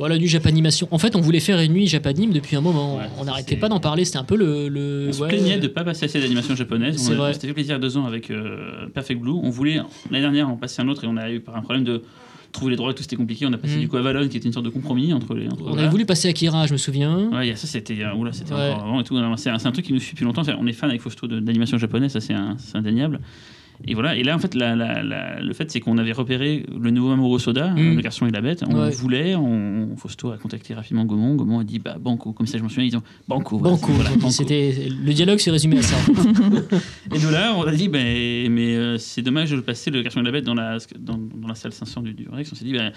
Bon, 0.00 0.06
la 0.06 0.16
nuit 0.18 0.28
Japanimation. 0.28 0.88
En 0.92 0.96
fait, 0.98 1.14
on 1.14 1.20
voulait 1.20 1.40
faire 1.40 1.60
une 1.60 1.72
nuit 1.74 1.86
Japanime 1.86 2.32
depuis 2.32 2.56
un 2.56 2.62
moment. 2.62 2.96
Ouais, 2.96 3.04
on 3.18 3.24
n'arrêtait 3.24 3.56
pas 3.56 3.68
d'en 3.68 3.80
parler. 3.80 4.06
C'était 4.06 4.16
un 4.16 4.24
peu 4.24 4.34
le. 4.34 4.68
le 4.70 5.08
on 5.10 5.12
se 5.12 5.20
ouais. 5.20 5.28
plaignait 5.28 5.58
de 5.58 5.64
ne 5.64 5.68
pas 5.68 5.84
passer 5.84 6.06
assez 6.06 6.18
d'animation 6.20 6.56
japonaise. 6.56 6.96
C'est 6.96 7.14
On, 7.18 7.32
s'était 7.34 7.48
fait 7.48 7.52
plaisir 7.52 7.78
deux 7.78 7.98
ans 7.98 8.06
avec 8.06 8.30
euh, 8.30 8.86
Perfect 8.94 9.20
Blue. 9.20 9.32
On 9.32 9.50
voulait, 9.50 9.76
l'année 10.10 10.22
dernière, 10.22 10.48
en 10.48 10.56
passer 10.56 10.80
un 10.80 10.88
autre 10.88 11.04
et 11.04 11.06
on 11.06 11.18
a 11.18 11.30
eu 11.30 11.40
par 11.40 11.54
un 11.54 11.60
problème 11.60 11.84
de 11.84 12.02
trouver 12.50 12.70
les 12.70 12.76
droits 12.78 12.90
et 12.92 12.94
tout, 12.94 13.02
c'était 13.02 13.16
compliqué. 13.16 13.44
On 13.46 13.52
a 13.52 13.58
passé 13.58 13.76
Mm. 13.76 13.80
du 13.80 13.88
coup 13.88 13.98
Avalon 13.98 14.26
qui 14.26 14.38
était 14.38 14.46
une 14.46 14.54
sorte 14.54 14.64
de 14.64 14.70
compromis 14.70 15.12
entre 15.12 15.34
les. 15.34 15.46
Entre, 15.48 15.62
On 15.66 15.76
avait 15.76 15.88
voulu 15.88 16.06
passer 16.06 16.28
Akira, 16.30 16.66
je 16.66 16.72
me 16.72 16.78
souviens. 16.78 17.28
Ouais, 17.30 17.54
ça 17.54 17.66
c'était 17.66 18.02
euh, 18.02 18.14
oula, 18.14 18.32
c'était 18.32 18.54
Ouais. 18.54 18.70
encore 18.70 18.84
avant 18.86 19.00
et 19.02 19.04
tout. 19.04 19.18
C'est 19.36 19.50
un, 19.50 19.58
c'est 19.58 19.68
un 19.68 19.72
truc 19.72 19.84
qui 19.84 19.92
nous 19.92 20.00
suit 20.00 20.12
depuis 20.14 20.24
longtemps. 20.24 20.40
Enfin, 20.40 20.56
on 20.58 20.66
est 20.66 20.72
fan 20.72 20.88
avec 20.88 21.02
Fausto 21.02 21.26
de- 21.26 21.40
d'animation 21.40 21.76
japonaise, 21.76 22.10
ça 22.12 22.20
c'est 22.22 22.32
un- 22.32 22.56
c'est 22.58 22.76
indéniable. 22.78 23.20
Et 23.88 23.94
voilà. 23.94 24.14
Et 24.16 24.22
là, 24.22 24.36
en 24.36 24.38
fait, 24.38 24.54
la- 24.54 24.76
la- 24.76 25.02
la- 25.02 25.40
le 25.40 25.52
fait, 25.54 25.70
c'est 25.70 25.80
qu'on 25.80 25.96
avait 25.98 26.12
repéré 26.12 26.66
le 26.78 26.90
nouveau 26.90 27.08
Mamoru 27.08 27.40
Soda, 27.40 27.70
Mm. 27.70 27.96
le 27.96 28.00
garçon 28.02 28.26
et 28.26 28.30
la 28.30 28.40
bête. 28.42 28.62
On 28.68 28.74
Ouais. 28.78 28.90
voulait, 28.90 29.34
on, 29.34 29.96
Fausto 29.96 30.30
a 30.30 30.36
contacté 30.38 30.74
rapidement 30.74 31.04
Gaumont. 31.06 31.34
Gaumont 31.34 31.60
a 31.60 31.64
dit 31.64 31.78
bah 31.78 31.96
banco, 31.98 32.32
comme 32.32 32.46
ça 32.46 32.58
je 32.58 32.62
m'en 32.62 32.68
souviens, 32.68 32.84
ils 32.84 32.96
ont 32.96 33.02
banco. 33.26 33.58
voilà, 33.58 33.76
Banco. 33.76 33.92
voilà, 33.92 34.10
banco. 34.10 34.30
C'était 34.30 34.88
le 34.88 35.12
dialogue 35.14 35.38
se 35.38 35.50
résumait 35.50 35.78
à 35.78 35.82
ça. 35.82 35.96
Et 37.14 37.18
de 37.18 37.28
là, 37.32 37.54
on 37.56 37.62
a 37.62 37.72
dit, 37.72 37.88
ben, 37.88 38.50
mais 38.52 38.76
euh, 38.76 38.98
c'est 38.98 39.22
dommage 39.22 39.50
de 39.50 39.60
passer 39.60 39.90
le 39.90 40.02
garçon 40.02 40.20
et 40.20 40.24
la 40.24 40.30
bête 40.32 40.44
dans 40.44 40.54
la, 40.54 40.76
dans, 40.98 41.16
dans 41.18 41.48
la 41.48 41.54
salle 41.54 41.72
500 41.72 42.02
du, 42.02 42.12
du 42.12 42.28
Rex. 42.30 42.52
On 42.52 42.54
s'est 42.56 42.64
dit, 42.66 42.72
ben, 42.74 42.92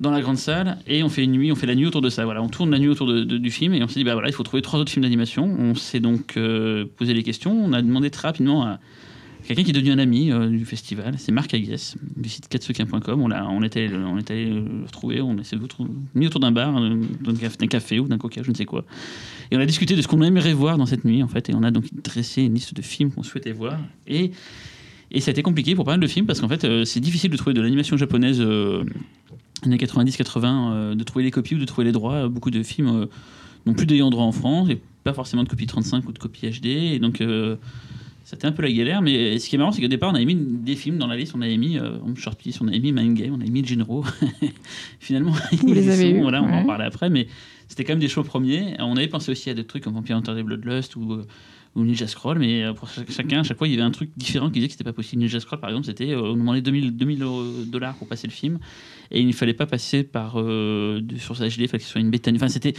dans 0.00 0.10
la 0.10 0.20
grande 0.20 0.36
salle, 0.38 0.76
et 0.86 1.02
on 1.02 1.08
fait 1.08 1.24
une 1.24 1.32
nuit, 1.32 1.50
on 1.52 1.54
fait 1.54 1.66
la 1.68 1.74
nuit 1.74 1.86
autour 1.86 2.02
de 2.02 2.10
ça. 2.10 2.24
Voilà, 2.24 2.42
on 2.42 2.48
tourne 2.48 2.70
la 2.70 2.78
nuit 2.78 2.88
autour 2.88 3.06
de- 3.06 3.24
de- 3.24 3.38
du 3.38 3.50
film, 3.50 3.72
et 3.74 3.82
on 3.82 3.88
s'est 3.88 4.00
dit, 4.00 4.04
bah 4.04 4.12
voilà, 4.12 4.28
il 4.28 4.32
faut 4.34 4.42
trouver 4.42 4.60
trois 4.60 4.78
autres 4.80 4.90
films 4.90 5.04
d'animation. 5.04 5.44
On 5.58 5.74
s'est 5.74 6.00
donc 6.00 6.36
euh, 6.36 6.84
posé 6.96 7.14
les 7.14 7.22
questions. 7.22 7.52
On 7.64 7.72
a 7.72 7.80
demandé 7.80 8.10
très 8.10 8.28
rapidement 8.28 8.64
à 8.64 8.80
quelqu'un 9.46 9.62
qui 9.62 9.70
est 9.70 9.74
devenu 9.74 9.92
un 9.92 9.98
ami 9.98 10.32
euh, 10.32 10.48
du 10.48 10.64
festival, 10.64 11.14
c'est 11.18 11.32
Marc 11.32 11.54
Aguès, 11.54 11.96
du 12.16 12.28
site 12.28 12.48
katsukin.com. 12.48 13.22
On, 13.22 13.30
on, 13.30 13.62
est 13.62 13.76
allé, 13.76 13.90
on 13.94 14.18
est 14.18 14.30
allé 14.30 14.46
le 14.46 14.84
retrouver, 14.86 15.20
on 15.20 15.42
s'est 15.42 15.56
mis 16.14 16.26
autour 16.26 16.40
d'un 16.40 16.52
bar, 16.52 16.76
euh, 16.78 16.96
d'un 17.20 17.66
café, 17.66 17.98
ou 17.98 18.08
d'un 18.08 18.18
coca, 18.18 18.42
je 18.42 18.50
ne 18.50 18.56
sais 18.56 18.64
quoi. 18.64 18.84
Et 19.50 19.56
on 19.56 19.60
a 19.60 19.66
discuté 19.66 19.96
de 19.96 20.02
ce 20.02 20.08
qu'on 20.08 20.22
aimerait 20.22 20.52
voir 20.52 20.78
dans 20.78 20.86
cette 20.86 21.04
nuit, 21.04 21.22
en 21.22 21.28
fait, 21.28 21.50
et 21.50 21.54
on 21.54 21.62
a 21.62 21.70
donc 21.70 21.86
dressé 21.92 22.42
une 22.42 22.54
liste 22.54 22.74
de 22.74 22.82
films 22.82 23.10
qu'on 23.10 23.22
souhaitait 23.22 23.52
voir. 23.52 23.78
Et, 24.06 24.32
et 25.10 25.20
ça 25.20 25.30
a 25.30 25.32
été 25.32 25.42
compliqué 25.42 25.74
pour 25.74 25.84
pas 25.84 25.92
mal 25.92 26.00
de 26.00 26.06
films, 26.06 26.26
parce 26.26 26.40
qu'en 26.40 26.48
fait, 26.48 26.64
euh, 26.64 26.84
c'est 26.84 27.00
difficile 27.00 27.30
de 27.30 27.36
trouver 27.36 27.54
de 27.54 27.60
l'animation 27.60 27.96
japonaise 27.96 28.40
euh, 28.40 28.84
années 29.64 29.76
90-80, 29.76 30.72
euh, 30.72 30.94
de 30.94 31.04
trouver 31.04 31.24
les 31.24 31.30
copies 31.30 31.54
ou 31.54 31.58
de 31.58 31.64
trouver 31.64 31.84
les 31.84 31.92
droits. 31.92 32.28
Beaucoup 32.28 32.50
de 32.50 32.62
films 32.62 33.06
n'ont 33.66 33.74
plus 33.74 33.86
d'ayant 33.86 34.10
droit 34.10 34.24
en 34.24 34.32
France, 34.32 34.70
et 34.70 34.80
pas 35.04 35.12
forcément 35.12 35.44
de 35.44 35.48
copie 35.48 35.66
35 35.66 36.08
ou 36.08 36.12
de 36.12 36.18
copie 36.18 36.48
HD, 36.48 36.66
et 36.66 36.98
donc... 36.98 37.22
c'était 38.24 38.46
un 38.46 38.52
peu 38.52 38.62
la 38.62 38.72
galère, 38.72 39.02
mais 39.02 39.38
ce 39.38 39.48
qui 39.48 39.54
est 39.54 39.58
marrant, 39.58 39.70
c'est 39.70 39.82
qu'au 39.82 39.88
départ, 39.88 40.10
on 40.10 40.14
avait 40.14 40.24
mis 40.24 40.34
des 40.34 40.76
films 40.76 40.96
dans 40.96 41.06
la 41.06 41.16
liste. 41.16 41.34
On 41.36 41.42
avait 41.42 41.58
mis 41.58 41.78
euh, 41.78 41.98
Short 42.16 42.38
Piece, 42.38 42.58
on 42.62 42.68
avait 42.68 42.80
mis 42.80 42.90
Mind 42.90 43.16
Game, 43.16 43.34
on 43.34 43.40
avait 43.40 43.50
mis 43.50 43.64
Jinro. 43.64 44.04
Finalement, 44.98 45.32
Vous 45.60 45.74
les 45.74 45.90
avez 45.90 46.14
sont, 46.14 46.22
Voilà, 46.22 46.42
on 46.42 46.46
va 46.46 46.56
en 46.56 46.64
parler 46.64 46.86
après, 46.86 47.10
mais 47.10 47.28
c'était 47.68 47.84
quand 47.84 47.92
même 47.92 48.00
des 48.00 48.08
choix 48.08 48.24
premiers. 48.24 48.76
On 48.78 48.96
avait 48.96 49.08
pensé 49.08 49.30
aussi 49.30 49.50
à 49.50 49.54
des 49.54 49.64
trucs 49.64 49.84
comme 49.84 49.92
Vampire 49.92 50.16
Hunter 50.16 50.34
des 50.34 50.42
Bloodlust 50.42 50.96
ou, 50.96 51.12
euh, 51.12 51.26
ou 51.74 51.84
Ninja 51.84 52.06
Scroll, 52.06 52.38
mais 52.38 52.64
euh, 52.64 52.72
pour 52.72 52.88
chacun, 52.88 53.40
à 53.40 53.42
chaque 53.42 53.58
fois, 53.58 53.68
il 53.68 53.72
y 53.72 53.74
avait 53.74 53.82
un 53.82 53.90
truc 53.90 54.10
différent 54.16 54.48
qui 54.48 54.54
disait 54.54 54.68
que 54.68 54.72
c'était 54.72 54.84
pas 54.84 54.94
possible. 54.94 55.20
Ninja 55.20 55.38
Scroll, 55.38 55.60
par 55.60 55.68
exemple, 55.68 55.86
c'était 55.86 56.14
on 56.14 56.34
demandait 56.34 56.62
2000 56.62 56.96
2000 56.96 57.24
dollars 57.66 57.94
pour 57.96 58.08
passer 58.08 58.26
le 58.26 58.32
film, 58.32 58.58
et 59.10 59.20
il 59.20 59.26
ne 59.26 59.32
fallait 59.32 59.54
pas 59.54 59.66
passer 59.66 60.02
par 60.02 60.40
euh, 60.40 61.00
de 61.02 61.16
source 61.18 61.40
HD, 61.40 61.58
il 61.58 61.68
fallait 61.68 61.78
que 61.78 61.84
ce 61.84 61.90
soit 61.90 62.00
une 62.00 62.10
bêta. 62.10 62.30
Enfin, 62.34 62.48
c'était 62.48 62.72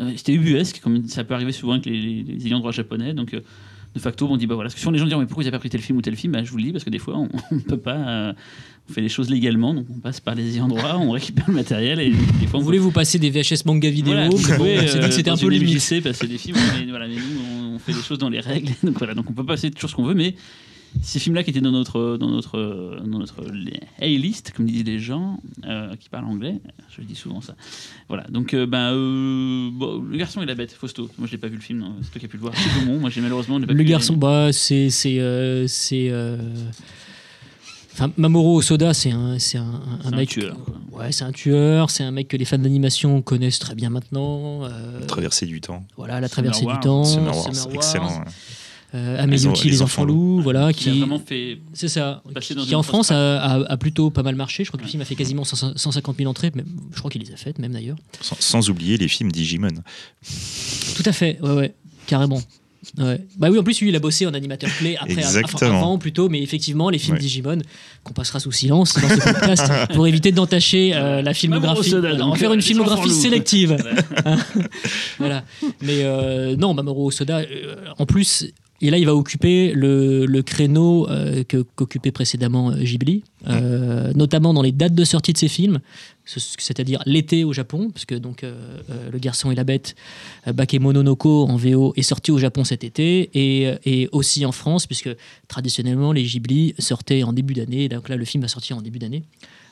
euh, 0.00 0.12
c'était 0.16 0.34
ubuesque, 0.34 0.80
comme 0.80 1.06
ça 1.06 1.24
peut 1.24 1.34
arriver 1.34 1.52
souvent 1.52 1.74
avec 1.74 1.86
les, 1.86 2.00
les, 2.00 2.22
les 2.22 2.46
ayants 2.46 2.58
droit 2.58 2.72
japonais. 2.72 3.14
Donc, 3.14 3.34
euh, 3.34 3.40
de 3.94 4.00
facto, 4.00 4.26
on 4.28 4.36
dit 4.36 4.46
bah 4.46 4.54
voilà. 4.54 4.68
Parce 4.68 4.74
que 4.74 4.80
souvent 4.80 4.92
les 4.92 4.98
gens 4.98 5.06
disent 5.06 5.14
mais 5.16 5.26
pourquoi 5.26 5.44
ils 5.44 5.46
n'ont 5.46 5.52
pas 5.52 5.58
pris 5.58 5.70
tel 5.70 5.80
film 5.80 5.98
ou 5.98 6.02
tel 6.02 6.16
film 6.16 6.32
bah, 6.32 6.42
Je 6.42 6.50
vous 6.50 6.56
le 6.56 6.64
dis 6.64 6.72
parce 6.72 6.84
que 6.84 6.90
des 6.90 6.98
fois, 6.98 7.16
on 7.16 7.28
ne 7.54 7.60
peut 7.60 7.78
pas. 7.78 7.96
euh, 7.96 8.32
on 8.88 8.92
fait 8.92 9.00
les 9.00 9.08
choses 9.08 9.30
légalement, 9.30 9.72
donc 9.72 9.86
on 9.90 9.98
passe 9.98 10.20
par 10.20 10.34
les 10.34 10.56
ayants 10.56 10.68
droit, 10.68 10.96
on 10.96 11.12
récupère 11.12 11.46
le 11.48 11.54
matériel 11.54 12.00
et 12.00 12.10
des 12.10 12.46
fois 12.46 12.58
On 12.58 12.62
on 12.62 12.64
voulait 12.64 12.78
vous 12.78 12.90
passer 12.90 13.18
des 13.18 13.30
VHS 13.30 13.64
manga 13.64 13.88
vidéo. 13.88 14.12
voilà, 14.12 14.28
vous 14.28 14.64
euh, 14.64 15.10
c'était 15.10 15.30
un 15.30 15.36
peu 15.36 15.48
limite. 15.48 16.02
Passer 16.02 16.26
des 16.26 16.36
films, 16.36 16.58
mais, 16.78 16.90
voilà, 16.90 17.08
mais 17.08 17.14
nous 17.14 17.22
on, 17.50 17.74
on 17.76 17.78
fait 17.78 17.92
les 17.92 18.02
choses 18.02 18.18
dans 18.18 18.28
les 18.28 18.40
règles, 18.40 18.72
donc 18.82 18.98
voilà, 18.98 19.14
donc 19.14 19.30
on 19.30 19.32
peut 19.32 19.46
passer 19.46 19.70
toujours 19.70 19.88
ce 19.88 19.94
qu'on 19.96 20.04
veut, 20.04 20.14
mais 20.14 20.34
ces 21.02 21.18
films-là 21.18 21.42
qui 21.44 21.50
étaient 21.50 21.60
dans 21.60 21.70
notre 21.72 22.16
dans 22.16 22.28
notre 22.30 23.00
dans 23.04 23.18
notre 23.18 23.42
A-list, 24.00 24.52
comme 24.56 24.66
disent 24.66 24.84
les 24.84 24.98
gens 24.98 25.38
euh, 25.66 25.94
qui 25.96 26.08
parlent 26.08 26.24
anglais, 26.26 26.60
je 26.96 27.02
dis 27.02 27.14
souvent 27.14 27.40
ça. 27.40 27.54
Voilà, 28.08 28.24
donc 28.30 28.54
euh, 28.54 28.66
ben 28.66 28.92
euh, 28.94 29.70
bon, 29.72 30.02
le 30.02 30.16
garçon 30.16 30.40
et 30.42 30.46
la 30.46 30.54
bête, 30.54 30.72
Fausto. 30.72 31.10
Moi 31.18 31.26
je 31.26 31.32
l'ai 31.32 31.38
pas 31.38 31.48
vu 31.48 31.56
le 31.56 31.62
film, 31.62 31.84
c'est 32.02 32.10
toi 32.12 32.20
qui 32.20 32.26
as 32.26 32.28
pu 32.28 32.36
le 32.36 32.42
voir. 32.42 32.54
C'est 32.56 32.80
Gaumont, 32.80 33.00
moi 33.00 33.10
j'ai 33.10 33.20
malheureusement 33.20 33.60
pas 33.60 33.66
Le 33.72 33.74
pu- 33.76 33.84
garçon, 33.84 34.14
bah, 34.16 34.52
c'est. 34.52 34.90
c'est, 34.90 35.18
euh, 35.20 35.66
c'est, 35.66 36.08
euh, 36.10 36.36
Enfin, 37.96 38.10
Mamoru 38.16 38.56
Osoda, 38.58 38.92
c'est 38.92 39.12
un, 39.12 39.38
c'est 39.38 39.56
un, 39.58 39.62
un 39.62 39.98
C'est 40.02 40.06
un 40.08 40.16
mec. 40.16 40.28
tueur, 40.28 40.56
quoi. 40.64 40.74
Ouais, 40.98 41.12
c'est 41.12 41.22
un 41.22 41.30
tueur. 41.30 41.90
C'est 41.90 42.02
un 42.02 42.10
mec 42.10 42.26
que 42.26 42.36
les 42.36 42.44
fans 42.44 42.58
d'animation 42.58 43.22
connaissent 43.22 43.60
très 43.60 43.76
bien 43.76 43.88
maintenant. 43.88 44.64
euh, 44.64 45.06
Traversée 45.06 45.46
du 45.46 45.60
temps. 45.60 45.84
voilà, 45.96 46.20
la 46.20 46.28
traversée 46.28 46.66
du 46.66 46.80
temps. 46.80 47.04
Wars, 47.04 47.46
excellent. 47.72 48.08
ouais. 48.08 48.24
Euh, 48.94 49.14
Les 49.26 49.46
Ameyuki, 49.46 49.68
en- 49.68 49.70
les, 49.70 49.82
enfants 49.82 50.04
loups, 50.04 50.40
voilà, 50.40 50.72
Qui 50.72 50.88
a 50.88 50.92
qui. 50.92 50.98
vraiment 51.00 51.18
fait 51.18 51.58
C'est 51.72 51.88
ça. 51.88 52.22
Qui 52.40 52.74
en 52.74 52.82
France 52.82 53.10
a, 53.10 53.38
a- 53.40 53.72
a 53.72 53.76
plutôt 53.76 54.10
pas 54.10 54.22
mal 54.22 54.36
marché. 54.36 54.62
Je 54.64 54.70
crois 54.70 54.78
que 54.78 54.84
le 54.84 54.90
film 54.90 55.02
a 55.02 55.04
fait 55.04 55.16
quasiment 55.16 55.44
100 55.44 55.76
150 55.76 56.16
000 56.18 56.30
entrées. 56.30 56.52
Mais 56.54 56.64
je 56.92 56.98
crois 56.98 57.10
qu'il 57.10 57.22
les 57.22 57.32
a 57.32 57.36
faites, 57.36 57.58
même 57.58 57.72
d'ailleurs. 57.72 57.96
Sans, 58.20 58.36
sans 58.38 58.70
oublier 58.70 58.96
les 58.96 59.08
films 59.08 59.32
Digimon. 59.32 59.68
Tout 60.96 61.02
à 61.06 61.12
fait, 61.12 61.38
ouais, 61.42 61.50
ouais, 61.52 61.74
carrément. 62.06 62.40
Ouais. 62.98 63.18
Bah 63.38 63.48
oui, 63.50 63.58
en 63.58 63.62
plus, 63.64 63.80
lui, 63.80 63.88
il 63.88 63.96
a 63.96 63.98
bossé 63.98 64.26
en 64.26 64.34
animateur 64.34 64.70
clé 64.76 64.94
après, 64.96 65.12
enfin, 65.12 65.20
Exactement. 65.22 65.78
avant 65.78 65.98
plutôt, 65.98 66.28
mais 66.28 66.42
effectivement, 66.42 66.90
les 66.90 66.98
films 66.98 67.14
Ouais. 67.16 67.20
Digimon, 67.20 67.58
qu'on 68.04 68.12
passera 68.12 68.40
sous 68.40 68.52
silence 68.52 68.92
dans 68.94 69.08
ce 69.08 69.14
podcast 69.32 69.72
pour 69.94 70.06
éviter 70.06 70.32
d'entacher 70.32 70.92
euh, 70.94 71.22
la 71.22 71.32
filmographie. 71.32 71.90
Voilà, 71.90 72.26
en 72.26 72.34
faire 72.34 72.50
euh, 72.50 72.54
une 72.54 72.60
les 72.60 72.66
filmographie 72.66 73.10
sélective. 73.10 73.74
Voilà. 74.24 74.36
voilà. 75.18 75.44
Mais 75.80 76.00
euh, 76.02 76.56
non, 76.56 76.74
Mamoru 76.74 77.06
Osoda, 77.06 77.38
euh, 77.38 77.76
en 77.98 78.04
plus, 78.04 78.46
et 78.86 78.90
là, 78.90 78.98
il 78.98 79.06
va 79.06 79.14
occuper 79.14 79.72
le, 79.74 80.26
le 80.26 80.42
créneau 80.42 81.08
euh, 81.08 81.42
que- 81.44 81.64
qu'occupait 81.76 82.10
précédemment 82.12 82.70
euh, 82.70 82.76
Ghibli, 82.82 83.22
euh, 83.48 84.12
notamment 84.14 84.52
dans 84.54 84.62
les 84.62 84.72
dates 84.72 84.94
de 84.94 85.04
sortie 85.04 85.32
de 85.32 85.38
ses 85.38 85.48
films, 85.48 85.80
ce- 86.24 86.40
c'est-à-dire 86.58 87.02
l'été 87.06 87.44
au 87.44 87.52
Japon, 87.52 87.90
parce 87.90 88.04
que 88.04 88.14
donc, 88.14 88.42
euh, 88.44 88.54
Le 89.12 89.18
Garçon 89.18 89.50
et 89.50 89.54
la 89.54 89.64
Bête, 89.64 89.94
Bakemononoko 90.58 91.46
en 91.46 91.56
VO 91.56 91.92
est 91.96 92.02
sorti 92.02 92.30
au 92.30 92.38
Japon 92.38 92.64
cet 92.64 92.84
été, 92.84 93.30
et, 93.34 93.74
et 93.84 94.08
aussi 94.12 94.44
en 94.46 94.52
France, 94.52 94.86
puisque 94.86 95.10
traditionnellement, 95.48 96.12
les 96.12 96.22
Ghibli 96.24 96.74
sortaient 96.78 97.22
en 97.22 97.32
début 97.32 97.54
d'année, 97.54 97.88
donc 97.88 98.08
là, 98.08 98.16
le 98.16 98.24
film 98.24 98.42
va 98.42 98.48
sortir 98.48 98.76
en 98.76 98.82
début 98.82 98.98
d'année. 98.98 99.22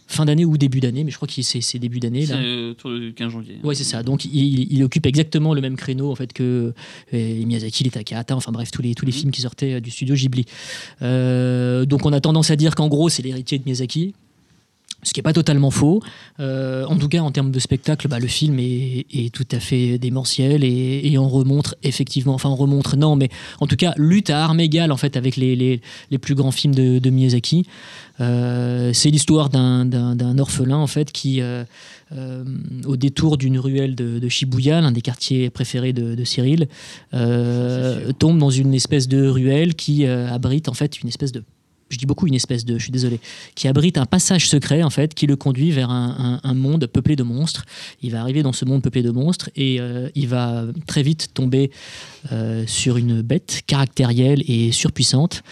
Fin 0.09 0.25
d'année 0.27 0.45
ou 0.45 0.59
début 0.59 0.81
d'année, 0.81 1.05
mais 1.05 1.11
je 1.11 1.17
crois 1.17 1.27
que 1.29 1.41
c'est 1.43 1.61
c'est 1.63 1.79
début 1.79 1.99
d'année. 2.01 2.27
C'est 2.27 2.35
euh, 2.35 2.73
autour 2.73 2.91
du 2.91 3.15
15 3.15 3.33
janvier. 3.33 3.57
Ouais, 3.65 3.75
c'est 3.75 3.85
ça. 3.85 4.03
Donc, 4.03 4.25
il, 4.27 4.71
il 4.73 4.83
occupe 4.85 5.07
exactement 5.07 5.55
le 5.55 5.61
même 5.63 5.77
créneau 5.77 6.11
en 6.11 6.15
fait 6.15 6.33
que 6.35 6.43
euh, 6.43 6.73
les 7.13 7.45
Miyazaki, 7.47 7.85
les 7.85 7.91
Takahata, 7.91 8.37
enfin 8.37 8.53
bref, 8.53 8.71
tous 8.71 8.83
les, 8.83 8.95
tous 8.95 9.07
les 9.07 9.13
Mhm. 9.13 9.19
films 9.19 9.31
qui 9.31 9.41
sortaient 9.41 9.75
euh, 9.75 9.81
du 9.81 9.91
studio 9.91 10.15
Ghibli. 10.15 10.45
Euh, 11.03 11.85
donc, 11.87 12.05
on 12.07 12.13
a 12.13 12.21
tendance 12.21 12.51
à 12.51 12.57
dire 12.57 12.75
qu'en 12.75 12.89
gros, 12.89 13.09
c'est 13.09 13.23
l'héritier 13.23 13.59
de 13.59 13.65
Miyazaki. 13.65 14.15
Ce 15.05 15.13
qui 15.13 15.19
n'est 15.19 15.25
pas 15.25 15.33
totalement 15.33 15.73
faux. 15.73 16.01
Euh, 16.39 16.85
en 16.87 16.97
tout 16.97 17.09
cas, 17.09 17.23
en 17.23 17.33
termes 17.33 17.51
de 17.51 17.59
spectacle, 17.59 18.07
bah, 18.07 18.21
le 18.21 18.29
film 18.29 18.61
est, 18.61 19.05
est 19.13 19.35
tout 19.35 19.47
à 19.51 19.59
fait 19.59 19.99
démentiel 19.99 20.63
et, 20.63 21.01
et 21.03 21.19
on 21.19 21.29
remontre 21.29 21.75
effectivement, 21.83 22.35
enfin 22.35 22.51
on 22.51 22.55
remontre, 22.55 22.97
non, 22.97 23.17
mais 23.17 23.29
en 23.59 23.67
tout 23.67 23.75
cas, 23.75 23.95
lutte 23.97 24.31
à 24.31 24.45
armes 24.45 24.61
égales 24.61 24.93
en 24.93 24.97
fait 24.97 25.17
avec 25.17 25.35
les, 25.35 25.57
les, 25.57 25.81
les 26.13 26.19
plus 26.19 26.37
grands 26.37 26.53
films 26.53 26.77
de, 26.77 27.01
de 27.01 27.11
Miyazaki. 27.11 27.67
Euh, 28.21 28.93
c'est 28.93 29.11
l'histoire 29.11 29.49
d'un- 29.49 30.39
orphelin 30.39 30.77
en 30.77 30.87
fait 30.87 31.13
qui, 31.13 31.41
euh, 31.41 31.65
euh, 32.13 32.45
au 32.87 32.97
détour 32.97 33.37
d'une 33.39 33.59
ruelle 33.59 33.95
de, 33.95 34.19
de 34.19 34.29
Shibuya, 34.29 34.81
l'un 34.81 34.93
des 34.93 35.01
quartiers 35.01 35.51
préférés 35.51 35.93
de, 35.93 36.15
de 36.15 36.25
Cyril, 36.25 36.69
tombe 38.19 38.39
dans 38.39 38.51
une 38.51 38.75
espèce 38.75 39.09
de 39.09 39.27
ruelle 39.27 39.75
qui 39.75 40.07
abrite 40.07 40.69
en 40.69 40.75
fait 40.75 41.01
une 41.01 41.09
espèce 41.09 41.33
de 41.33 41.43
je 41.93 41.99
dis 41.99 42.07
beaucoup 42.07 42.27
une 42.27 42.35
espèce 42.35 42.65
de, 42.65 42.79
je 42.79 42.85
suis 42.85 42.93
désolé, 42.93 43.21
qui 43.55 43.69
abrite 43.69 43.99
un 43.99 44.07
passage 44.07 44.49
secret 44.49 44.83
en 44.83 44.91
fait, 44.91 45.15
qui 45.15 45.27
le 45.27 45.37
conduit 45.37 45.71
vers 45.71 45.91
un, 45.91 46.41
monde 46.55 46.87
peuplé 46.87 47.17
de 47.17 47.23
monstres. 47.23 47.65
Il 48.03 48.13
va 48.13 48.21
arriver 48.21 48.43
dans 48.43 48.53
ce 48.53 48.65
monde 48.65 48.83
peuplé 48.83 49.03
de 49.03 49.11
monstres 49.11 49.51
et 49.57 49.81
euh, 49.81 50.09
il 50.15 50.29
va 50.29 50.65
très 50.87 51.03
vite 51.03 51.31
tomber 51.35 51.71
euh, 52.31 52.65
sur 52.67 52.97
une 52.97 53.23
bête 53.23 53.63
caractérielle 53.67 54.43
et 54.47 54.71
surpuissante 54.73 55.43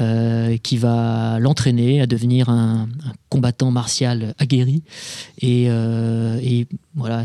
euh, 0.00 0.56
qui 0.58 0.76
va 0.76 1.38
l'entraîner 1.40 2.00
à 2.00 2.06
devenir 2.06 2.48
un, 2.48 2.88
combattant 3.28 3.70
martial 3.70 4.34
aguerri. 4.38 4.82
Et, 5.42 5.68
voilà, 6.94 7.24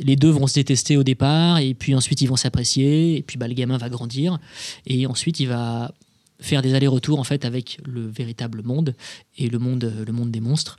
les 0.00 0.16
deux 0.16 0.30
vont 0.30 0.46
se 0.46 0.54
détester 0.54 0.96
au 0.96 1.04
départ 1.04 1.58
et 1.58 1.74
puis 1.74 1.94
ensuite 1.94 2.20
ils 2.22 2.26
vont 2.26 2.36
s'apprécier 2.36 3.16
et 3.16 3.22
puis 3.22 3.38
bah, 3.38 3.46
le 3.46 3.54
gamin 3.54 3.78
va 3.78 3.88
grandir 3.88 4.38
et 4.86 5.06
ensuite 5.06 5.38
il 5.38 5.46
va 5.46 5.92
faire 6.40 6.62
des 6.62 6.74
allers-retours 6.74 7.18
en 7.18 7.24
fait 7.24 7.44
avec 7.44 7.78
le 7.86 8.06
véritable 8.06 8.62
monde 8.62 8.94
et 9.38 9.48
le 9.48 9.58
monde, 9.58 9.92
des 10.30 10.40
monstres 10.40 10.78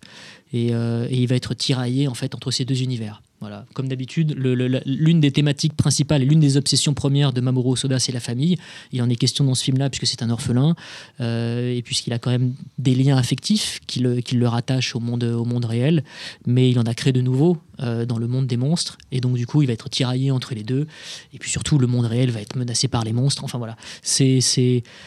et, 0.53 0.73
euh, 0.73 1.07
et 1.09 1.17
il 1.17 1.27
va 1.27 1.35
être 1.35 1.53
tiraillé 1.53 2.07
en 2.07 2.13
fait 2.13 2.35
entre 2.35 2.51
ces 2.51 2.65
deux 2.65 2.81
univers. 2.81 3.21
Voilà, 3.39 3.67
comme 3.75 3.87
d'habitude, 3.87 4.35
l'une 4.35 5.21
des 5.21 5.29
thématiques 5.31 5.75
principales 5.75 6.23
et 6.23 6.25
l'une 6.25 6.39
des 6.39 6.57
obsessions 6.57 6.95
premières 6.95 7.33
de 7.33 7.39
Mamoru 7.39 7.77
Soda, 7.77 7.99
c'est 7.99 8.11
la 8.11 8.19
famille. 8.19 8.57
Il 8.91 9.01
en 9.03 9.09
est 9.11 9.15
question 9.15 9.45
dans 9.45 9.53
ce 9.53 9.63
film-là 9.63 9.91
puisque 9.91 10.07
c'est 10.07 10.23
un 10.23 10.31
orphelin 10.31 10.75
euh, 11.21 11.71
et 11.71 11.83
puisqu'il 11.83 12.13
a 12.13 12.19
quand 12.19 12.31
même 12.31 12.55
des 12.79 12.95
liens 12.95 13.15
affectifs 13.15 13.79
qui 13.85 13.99
le, 13.99 14.21
qui 14.21 14.43
rattachent 14.43 14.95
au 14.95 14.99
monde, 14.99 15.23
au 15.23 15.45
monde 15.45 15.65
réel, 15.65 16.03
mais 16.47 16.71
il 16.71 16.79
en 16.79 16.83
a 16.83 16.95
créé 16.95 17.13
de 17.13 17.21
nouveaux 17.21 17.57
euh, 17.79 18.07
dans 18.07 18.17
le 18.17 18.27
monde 18.27 18.47
des 18.47 18.57
monstres. 18.57 18.97
Et 19.11 19.21
donc 19.21 19.35
du 19.35 19.45
coup, 19.45 19.61
il 19.61 19.67
va 19.67 19.73
être 19.73 19.87
tiraillé 19.87 20.31
entre 20.31 20.55
les 20.55 20.63
deux. 20.63 20.87
Et 21.31 21.37
puis 21.37 21.51
surtout, 21.51 21.77
le 21.77 21.85
monde 21.85 22.05
réel 22.05 22.31
va 22.31 22.41
être 22.41 22.55
menacé 22.55 22.87
par 22.87 23.03
les 23.03 23.13
monstres. 23.13 23.43
Enfin 23.43 23.59
voilà, 23.59 23.77
c'est 24.01 24.41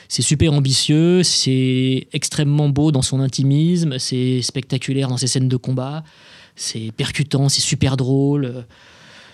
super 0.09 0.53
ambitieux, 0.53 1.24
c'est 1.24 2.07
extrêmement 2.12 2.68
beau 2.68 2.93
dans 2.93 3.03
son 3.03 3.18
intimisme, 3.18 3.99
c'est 3.99 4.41
spectaculaire 4.41 5.09
dans 5.09 5.16
ses 5.16 5.26
scènes 5.26 5.49
de 5.49 5.57
combat, 5.57 6.05
c'est 6.61 6.92
percutant, 6.96 7.48
c'est 7.48 7.61
super 7.62 7.96
drôle. 7.96 8.44
euh, 8.44 8.62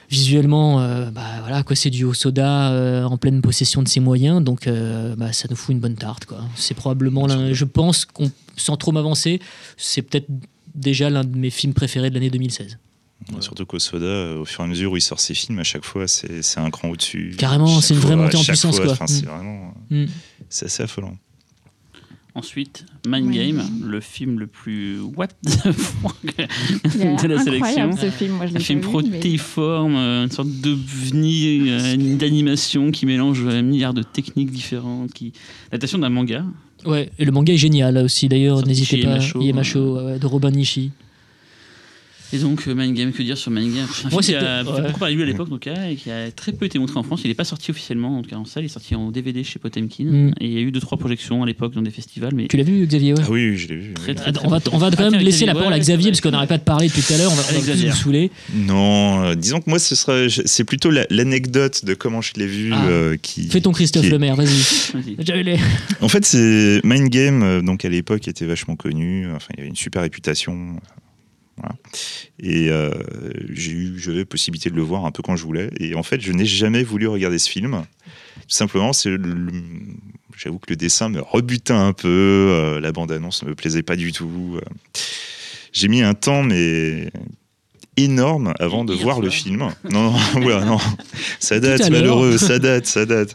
Visuellement, 0.09 0.81
euh, 0.81 1.11
bah 1.11 1.25
voilà 1.41 1.65
quoi, 1.65 1.75
c'est 1.75 1.91
du 1.91 2.05
Osoda 2.05 2.71
euh, 2.71 3.03
en 3.03 3.17
pleine 3.19 3.43
possession 3.43 3.83
de 3.83 3.89
ses 3.89 3.99
moyens, 3.99 4.41
donc 4.41 4.69
euh, 4.69 5.17
bah, 5.17 5.33
ça 5.33 5.49
nous 5.51 5.57
fout 5.57 5.73
une 5.73 5.81
bonne 5.81 5.97
tarte 5.97 6.27
quoi. 6.27 6.45
C'est 6.55 6.75
probablement, 6.75 7.27
l'un- 7.27 7.53
je 7.53 7.65
pense 7.65 8.05
qu'on, 8.05 8.31
sans 8.57 8.77
trop 8.77 8.93
m'avancer, 8.93 9.41
c'est 9.77 10.03
peut-être 10.03 10.29
déjà 10.77 11.11
l'un 11.11 11.25
de 11.25 11.37
mes 11.37 11.51
films 11.51 11.75
préférés 11.75 12.09
de 12.11 12.15
l'année 12.15 12.31
2016. 12.31 12.79
Surtout 13.41 13.67
qu'au 13.67 13.81
Soda, 13.81 14.37
au 14.37 14.45
fur 14.45 14.61
et 14.61 14.65
à 14.65 14.67
mesure 14.69 14.93
où 14.93 14.97
il 14.97 15.01
sort 15.01 15.19
ses 15.19 15.35
films, 15.35 15.59
à 15.59 15.65
chaque 15.65 15.85
fois, 15.85 16.07
c'est 16.07 16.41
c'est 16.43 16.61
un 16.61 16.71
cran 16.71 16.91
au-dessus. 16.91 17.35
Carrément, 17.37 17.67
Chaque 17.67 17.83
c'est 17.83 17.95
une 17.95 18.01
vraie 18.01 18.15
fois, 18.15 18.23
montée 18.27 18.37
en 18.37 18.45
puissance, 18.45 18.77
fois, 18.77 18.95
quoi. 18.97 19.07
C'est 19.09 19.23
Mm. 19.25 19.29
vraiment, 19.29 19.75
Mm. 19.91 20.05
c'est 20.49 20.67
assez 20.67 20.83
affolant. 20.85 21.17
Ensuite, 22.37 22.85
Mind 23.09 23.31
Game, 23.33 23.63
le 23.83 23.99
film 24.01 24.39
le 24.39 24.47
plus 24.47 25.01
what 25.01 25.29
the 25.43 25.73
fuck 25.73 26.15
de 26.27 27.27
la 27.29 27.43
sélection. 27.43 27.97
ce 27.97 28.11
film, 28.11 28.35
moi 28.35 28.47
je 28.47 28.55
Un 28.57 28.59
film 28.61 28.81
mais- 28.81 28.87
protéiforme, 28.91 29.97
euh, 29.97 30.25
une 30.25 30.31
sorte 30.31 30.51
d'ovni 30.51 31.71
euh, 31.71 31.97
d'animation 32.19 32.91
qui 32.91 33.07
mélange 33.07 33.43
un 33.47 33.63
milliard 33.63 33.95
de 33.95 34.03
techniques 34.03 34.51
différentes, 34.51 35.13
qui 35.15 35.33
l'adaptation 35.73 35.97
d'un 35.99 36.11
manga. 36.11 36.45
Ouais, 36.85 37.11
et 37.19 37.25
le 37.25 37.33
manga 37.33 37.55
est 37.55 37.57
génial 37.57 37.95
là 37.95 38.03
aussi 38.03 38.29
d'ailleurs, 38.29 38.65
n'hésitez 38.67 38.99
pas. 39.03 39.19
Yamacho, 39.41 39.97
ouais, 39.97 40.05
ouais, 40.05 40.19
de 40.19 40.27
Robin 40.27 40.51
Nishi. 40.51 40.91
Et 42.33 42.39
donc 42.39 42.67
euh, 42.67 42.75
Mind 42.75 42.95
Game, 42.97 43.13
que 43.13 43.23
dire 43.23 43.39
sur 43.39 43.51
Mind 43.53 43.73
Game? 43.75 43.87
Un 44.05 44.09
Moi, 44.11 44.21
qui 44.23 44.35
a 44.35 44.63
ouais. 44.65 44.83
beaucoup 44.83 45.05
lui 45.05 45.23
à 45.23 45.27
l'époque, 45.27 45.49
donc, 45.49 45.67
et 45.69 45.95
qui 45.97 46.11
a 46.11 46.31
très 46.33 46.53
peu 46.53 46.65
été 46.67 46.79
montré 46.79 46.99
en 46.99 47.03
France. 47.05 47.21
Il 47.25 47.29
n'est 47.29 47.35
pas 47.35 47.45
sorti 47.45 47.71
officiellement, 47.71 48.19
en 48.19 48.23
tout 48.23 48.31
cas 48.31 48.37
en 48.37 48.45
salle, 48.45 48.65
il 48.65 48.67
est 48.67 48.71
sorti 48.71 48.95
en 48.97 49.11
DVD 49.13 49.45
chez 49.45 49.59
Potemkin. 49.59 50.05
Mm. 50.05 50.35
Et 50.41 50.47
il 50.47 50.53
y 50.53 50.57
a 50.59 50.61
eu 50.61 50.71
deux 50.73 50.81
trois 50.81 50.99
projections 50.99 51.43
à 51.43 51.47
l'époque 51.47 51.75
dans 51.75 51.83
des 51.83 51.91
festivals, 51.91 52.35
mais 52.35 52.49
Tu 52.49 52.57
l'as 52.57 52.65
vu 52.65 52.85
Xavier 52.87 53.13
ouais? 53.15 53.21
Ah 53.25 53.31
oui, 53.31 53.57
je 53.57 53.69
l'ai 53.69 53.77
vu. 53.77 53.95
Très, 53.95 54.15
très, 54.15 54.33
on 54.45 54.49
va, 54.49 54.59
on 54.73 54.79
va 54.79 54.91
quand 54.91 55.11
même 55.11 55.21
laisser 55.21 55.31
Xavier, 55.45 55.47
la 55.47 55.55
parole 55.55 55.73
à 55.73 55.79
Xavier 55.79 56.05
c'est 56.07 56.11
parce 56.11 56.21
qu'on 56.23 56.31
n'arrête 56.33 56.49
pas 56.49 56.59
de 56.59 56.63
parler 56.65 56.89
depuis 56.89 57.03
tout 57.03 57.13
à 57.13 57.19
l'heure, 57.19 57.31
on 57.31 57.35
va, 57.35 57.43
on 57.57 57.61
va 57.61 57.75
vous 57.75 57.93
saouler. 57.97 58.31
Non, 58.55 59.23
euh, 59.23 59.35
disons 59.35 59.61
que 59.61 59.71
moi, 59.71 59.79
ce 59.79 59.95
sera, 59.95 60.27
je- 60.29 60.43
c'est 60.45 60.65
plutôt 60.65 60.91
la- 60.91 61.07
l'anecdote 61.11 61.85
de 61.85 61.95
comment 61.95 62.21
je 62.23 62.33
l'ai 62.37 62.47
vu 62.47 62.71
Ah. 62.73 62.87
euh, 62.89 63.17
qui. 63.21 63.49
Fais 63.49 63.61
ton 63.61 63.73
Christophe 63.73 64.09
Lemaire, 64.11 64.35
vas-y. 64.37 64.47
Les- 65.45 65.59
En 66.01 66.09
fait, 66.09 66.25
c'est 66.25 66.81
Mind 66.83 67.09
Game, 67.09 67.43
euh, 67.43 67.63
donc 67.63 67.85
à 67.85 67.89
l'époque, 67.89 68.27
était 68.27 68.47
vachement 68.47 68.75
connu. 68.77 69.27
Enfin, 69.35 69.49
il 69.57 69.61
avait 69.61 69.69
une 69.69 69.77
super 69.77 70.03
réputation. 70.03 70.77
Voilà. 71.57 71.75
Et 72.41 72.69
euh, 72.71 72.91
j'ai 73.51 73.73
eu, 73.73 73.99
j'avais 73.99 74.19
la 74.19 74.25
possibilité 74.27 74.71
de 74.71 74.77
le 74.77 74.83
voir 74.83 75.05
un 75.07 75.11
peu 75.11 75.23
quand 75.23 75.37
je 75.37 75.45
voulais. 75.45 75.71
Et 75.81 75.95
en 75.95 76.03
fait, 76.03 76.21
je 76.21 76.33
n'ai 76.33 76.45
jamais 76.45 76.83
voulu 76.83 77.09
regarder 77.09 77.39
ce 77.39 77.49
film. 77.49 77.85
Tout 78.43 78.43
simplement, 78.55 78.93
c'est 78.93 79.11
j'avoue 80.37 80.59
que 80.59 80.69
le 80.71 80.77
dessin 80.77 81.09
me 81.09 81.21
rebutait 81.21 81.73
un 81.73 81.93
peu. 81.93 82.09
euh, 82.09 82.81
la 82.81 82.93
bande-annonce 82.93 83.43
ne 83.43 83.49
me 83.51 83.55
plaisait 83.55 83.83
pas 83.83 83.97
du 83.97 84.13
tout. 84.13 84.59
euh. 84.59 84.61
J'ai 85.73 85.89
mis 85.89 86.03
un 86.03 86.15
temps, 86.15 86.43
mais 86.43 87.11
énorme 87.97 88.53
avant 88.59 88.85
de 88.85 88.93
voir 88.95 89.21
le 89.21 89.31
film. 89.31 89.71
Non, 89.91 90.13
non, 90.65 90.79
ça 91.41 91.59
date, 91.61 91.91
malheureux, 91.91 92.37
ça 92.39 92.59
date, 92.59 92.87
ça 92.87 93.07
date. 93.07 93.35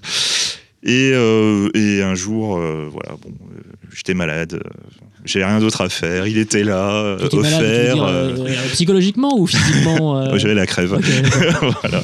Et, 0.84 1.11
euh, 1.13 1.69
et 1.76 2.01
un 2.01 2.15
jour, 2.15 2.57
euh, 2.57 2.88
voilà, 2.91 3.15
bon, 3.22 3.30
euh, 3.55 3.61
j'étais 3.93 4.13
malade, 4.15 4.61
j'avais 5.26 5.45
rien 5.45 5.59
d'autre 5.59 5.82
à 5.82 5.89
faire. 5.89 6.28
Il 6.28 6.38
était 6.38 6.63
là, 6.63 6.91
euh, 6.91 7.17
malade, 7.17 7.34
offert. 7.34 7.93
dire, 7.95 8.03
euh, 8.03 8.36
euh, 8.39 8.69
psychologiquement 8.74 9.38
ou 9.39 9.47
physiquement 9.47 10.17
euh, 10.22 10.38
J'avais 10.38 10.53
la 10.55 10.65
crève. 10.65 10.89
voilà. 11.82 12.03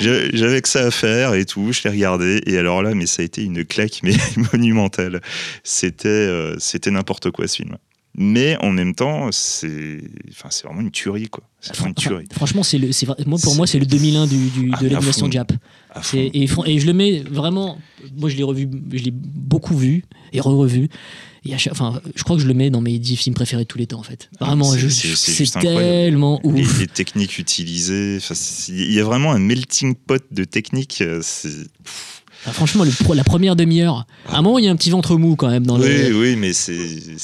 J'avais 0.00 0.60
que 0.60 0.68
ça 0.68 0.86
à 0.86 0.90
faire 0.90 1.34
et 1.34 1.44
tout. 1.44 1.72
Je 1.72 1.82
l'ai 1.84 1.90
regardé 1.90 2.40
et 2.46 2.56
alors 2.58 2.82
là, 2.82 2.94
mais 2.94 3.06
ça 3.06 3.22
a 3.22 3.24
été 3.24 3.42
une 3.44 3.64
claque 3.64 4.00
mais 4.02 4.14
monumentale. 4.52 5.20
C'était 5.64 6.08
euh, 6.08 6.54
c'était 6.58 6.90
n'importe 6.90 7.30
quoi 7.30 7.46
ce 7.48 7.56
film. 7.56 7.76
Mais 8.20 8.56
en 8.60 8.70
même 8.70 8.94
temps, 8.94 9.30
c'est 9.30 10.00
enfin 10.30 10.48
c'est 10.50 10.66
vraiment 10.66 10.80
une 10.80 10.90
tuerie 10.90 11.28
quoi. 11.28 11.44
C'est 11.60 11.76
vraiment 11.76 11.88
une 11.90 11.94
Enfin, 11.98 12.08
tuerie. 12.08 12.24
franchement, 12.32 12.62
c'est 12.62 12.78
le, 12.78 12.90
c'est 12.92 13.06
vrai- 13.06 13.16
moi, 13.26 13.38
pour 13.42 13.54
moi, 13.54 13.66
c'est 13.66 13.78
le 13.78 13.86
2001 13.86 14.26
du, 14.26 14.36
du- 14.48 14.70
Ah, 14.72 14.80
de 14.82 14.88
l'animation. 14.88 15.30
Jap. 15.30 15.52
Et, 16.14 16.46
je 16.46 16.86
le 16.86 16.92
mets 16.92 17.20
vraiment. 17.20 17.78
Moi, 18.16 18.28
je 18.30 18.36
l'ai 18.36 18.42
revu, 18.42 18.68
je 18.92 19.02
l'ai 19.02 19.10
beaucoup 19.12 19.76
vu 19.76 20.04
et 20.32 20.40
re-revu. 20.40 20.88
Et 21.44 21.54
à 21.54 21.58
chaque, 21.58 21.72
enfin, 21.72 22.00
je 22.14 22.22
crois 22.24 22.36
que 22.36 22.42
je 22.42 22.48
le 22.48 22.52
mets 22.54 22.68
dans 22.68 22.80
mes 22.80 22.98
10 22.98 23.16
films 23.16 23.34
préférés 23.34 23.62
de 23.62 23.68
tous 23.68 23.78
les 23.78 23.86
temps, 23.86 24.00
en 24.00 24.02
fait. 24.02 24.28
Vraiment, 24.40 24.70
C'est- 24.72 24.78
juste 24.80 25.56
incroyable. 25.56 25.82
tellement 25.84 26.40
les, 26.44 26.62
ouf. 26.62 26.80
les 26.80 26.86
techniques 26.88 27.38
utilisées, 27.38 28.18
il 28.68 28.92
y 28.92 29.00
a 29.00 29.04
vraiment 29.04 29.32
un 29.32 29.38
melting 29.38 29.94
pot 29.94 30.22
de 30.30 30.44
techniques. 30.44 31.00
euh, 31.00 31.20
c'est- 31.22 31.68
Enfin, 32.42 32.52
franchement, 32.52 32.84
le 32.84 32.90
pro- 32.90 33.14
la 33.14 33.24
première 33.24 33.56
demi-heure, 33.56 34.06
à 34.28 34.38
un 34.38 34.42
moment, 34.42 34.58
il 34.58 34.64
y 34.64 34.68
a 34.68 34.70
un 34.70 34.76
petit 34.76 34.90
ventre 34.90 35.16
mou 35.16 35.34
quand 35.34 35.48
même 35.50 35.66
dans 35.66 35.78
Oui, 35.78 35.88
le. 35.88 36.18
oui, 36.18 36.36
mais 36.36 36.52
c'est. 36.52 36.78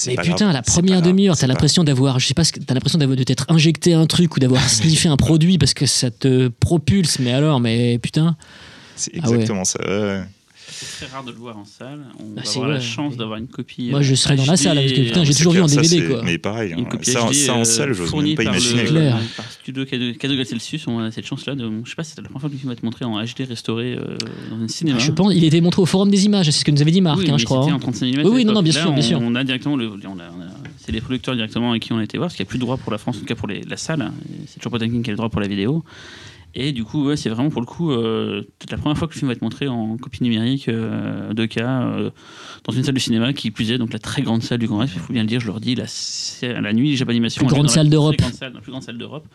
Mais 0.08 0.14
pas 0.16 0.22
putain, 0.22 0.34
grave. 0.46 0.52
la 0.52 0.62
première 0.62 1.02
demi-heure, 1.02 1.36
t'as 1.36 1.46
l'impression 1.46 1.84
d'avoir, 1.84 2.18
je 2.18 2.26
sais 2.26 2.34
pas, 2.34 2.42
t'as 2.44 2.74
l'impression 2.74 2.98
d'avoir 2.98 3.16
de 3.16 3.22
t'être 3.22 3.46
injecté 3.48 3.94
un 3.94 4.06
truc 4.06 4.36
ou 4.36 4.40
d'avoir 4.40 4.62
sniffé 4.68 5.08
un 5.08 5.16
produit 5.16 5.56
parce 5.56 5.72
que 5.72 5.86
ça 5.86 6.10
te 6.10 6.48
propulse. 6.48 7.20
Mais 7.20 7.32
alors, 7.32 7.60
mais 7.60 7.98
putain. 7.98 8.36
C'est 8.96 9.12
Ah 9.22 9.28
ouais. 9.28 9.34
exactement 9.34 9.64
ça. 9.64 9.78
C'est 10.66 11.06
très 11.06 11.14
rare 11.14 11.24
de 11.24 11.30
le 11.30 11.36
voir 11.36 11.56
en 11.58 11.64
salle. 11.64 12.00
On 12.18 12.24
Ah, 12.36 12.42
va 12.42 12.50
avoir 12.50 12.68
la 12.68 12.80
chance 12.80 13.16
d'avoir 13.16 13.38
une 13.38 13.46
copie. 13.48 13.90
Moi, 13.90 14.00
euh, 14.00 14.02
je 14.02 14.14
serais 14.14 14.36
dans 14.36 14.44
la 14.46 14.56
salle, 14.56 14.76
parce 14.78 14.92
que, 14.92 15.00
putain, 15.02 15.20
euh, 15.20 15.24
j'ai 15.24 15.34
toujours 15.34 15.52
vu 15.52 15.60
en 15.60 15.68
ça, 15.68 15.80
DVD, 15.80 16.06
quoi. 16.08 16.22
Mais 16.24 16.38
pareil, 16.38 16.72
hein, 16.72 16.76
Une 16.78 16.88
copie 16.88 17.10
ça, 17.10 17.20
HD, 17.28 17.34
ça 17.34 17.54
en 17.54 17.60
euh, 17.60 17.64
salle, 17.64 17.92
j'ose 17.92 18.12
même 18.14 18.34
pas 18.34 18.44
par 18.44 18.52
imaginer. 18.54 18.82
le- 18.90 19.10
par 19.36 19.50
Studio 19.50 19.84
4 19.84 20.28
degrés 20.30 20.44
Celsius, 20.44 20.86
on 20.86 20.98
a 21.00 21.10
cette 21.10 21.26
chance-là. 21.26 21.54
De, 21.54 21.70
je 21.84 21.90
sais 21.90 21.96
pas, 21.96 22.02
c'est 22.04 22.16
la 22.18 22.24
première 22.24 22.40
fois 22.40 22.48
que 22.48 22.54
le 22.54 22.58
film 22.58 22.68
va 22.70 22.74
être 22.74 22.82
montré 22.82 23.04
en 23.04 23.22
HD 23.22 23.44
restauré 23.48 23.94
euh, 23.94 24.16
dans 24.50 24.56
un 24.62 24.68
cinéma. 24.68 24.98
Je 24.98 25.10
pense, 25.10 25.32
il 25.34 25.44
était 25.44 25.60
montré 25.60 25.82
au 25.82 25.86
Forum 25.86 26.10
des 26.10 26.24
images, 26.24 26.46
c'est 26.46 26.52
ce 26.52 26.64
que 26.64 26.70
nous 26.70 26.80
avait 26.82 26.90
dit 26.90 27.00
Marc, 27.00 27.18
oui, 27.18 27.30
hein, 27.30 27.38
je 27.38 27.44
crois. 27.44 27.60
C'était 27.62 27.72
hein. 27.72 27.76
en 27.76 27.80
35 27.80 28.06
mm. 28.06 28.20
Oui, 28.24 28.30
oui, 28.34 28.44
non, 28.44 28.52
non, 28.54 28.62
bien 28.62 28.72
sûr, 28.72 28.90
bien 28.92 28.98
on, 28.98 29.02
sûr. 29.02 29.18
On 29.22 29.34
a 29.34 29.44
directement 29.44 29.76
le, 29.76 29.88
on 29.88 30.18
a- 30.18 30.30
on 30.36 30.40
a- 30.40 30.54
c'est 30.78 30.92
les 30.92 31.00
producteurs 31.00 31.34
directement 31.34 31.70
avec 31.70 31.82
qui 31.82 31.92
on 31.92 31.98
a 31.98 32.04
été 32.04 32.18
voir, 32.18 32.28
parce 32.28 32.36
qu'il 32.36 32.44
n'y 32.44 32.48
a 32.48 32.50
plus 32.50 32.58
de 32.58 32.64
droit 32.64 32.76
pour 32.76 32.90
la 32.92 32.98
France, 32.98 33.16
en 33.16 33.20
tout 33.20 33.24
cas 33.26 33.34
pour 33.34 33.48
les- 33.48 33.62
la 33.62 33.76
salle. 33.76 34.10
C'est 34.48 34.58
toujours 34.60 34.72
Potemkin 34.72 35.02
qui 35.02 35.10
a 35.10 35.12
le 35.12 35.16
droit 35.16 35.28
pour 35.28 35.40
la 35.40 35.48
vidéo. 35.48 35.84
Et 36.56 36.72
du 36.72 36.84
coup, 36.84 37.06
ouais, 37.06 37.16
c'est 37.16 37.28
vraiment 37.30 37.50
pour 37.50 37.60
le 37.60 37.66
coup 37.66 37.90
euh, 37.90 38.42
peut-être 38.58 38.70
la 38.70 38.78
première 38.78 38.96
fois 38.96 39.08
que 39.08 39.14
le 39.14 39.18
film 39.18 39.28
va 39.28 39.32
être 39.34 39.42
montré 39.42 39.66
en 39.66 39.96
copie 39.96 40.22
numérique 40.22 40.68
euh, 40.68 41.32
2K 41.32 41.58
euh, 41.60 42.10
dans 42.64 42.72
une 42.72 42.84
salle 42.84 42.94
de 42.94 43.00
cinéma 43.00 43.32
qui 43.32 43.50
plus 43.50 43.72
est 43.72 43.78
donc 43.78 43.92
la 43.92 43.98
très 43.98 44.22
grande 44.22 44.42
salle 44.42 44.58
du 44.60 44.66
Grand 44.68 44.78
Rex. 44.78 44.92
Il 44.94 45.00
faut 45.00 45.12
bien 45.12 45.22
le 45.22 45.28
dire, 45.28 45.40
je 45.40 45.46
leur 45.46 45.60
dis, 45.60 45.74
la, 45.74 45.84
la 46.60 46.72
nuit 46.72 46.92
est 46.92 46.96
grande 47.48 47.70
salle 47.70 47.88
d'Europe. 47.90 48.16
grande 48.18 48.32
salle- 48.34 48.52
La 48.54 48.60
plus 48.60 48.70
grande 48.70 48.82
salle 48.84 48.98
d'Europe. 48.98 49.26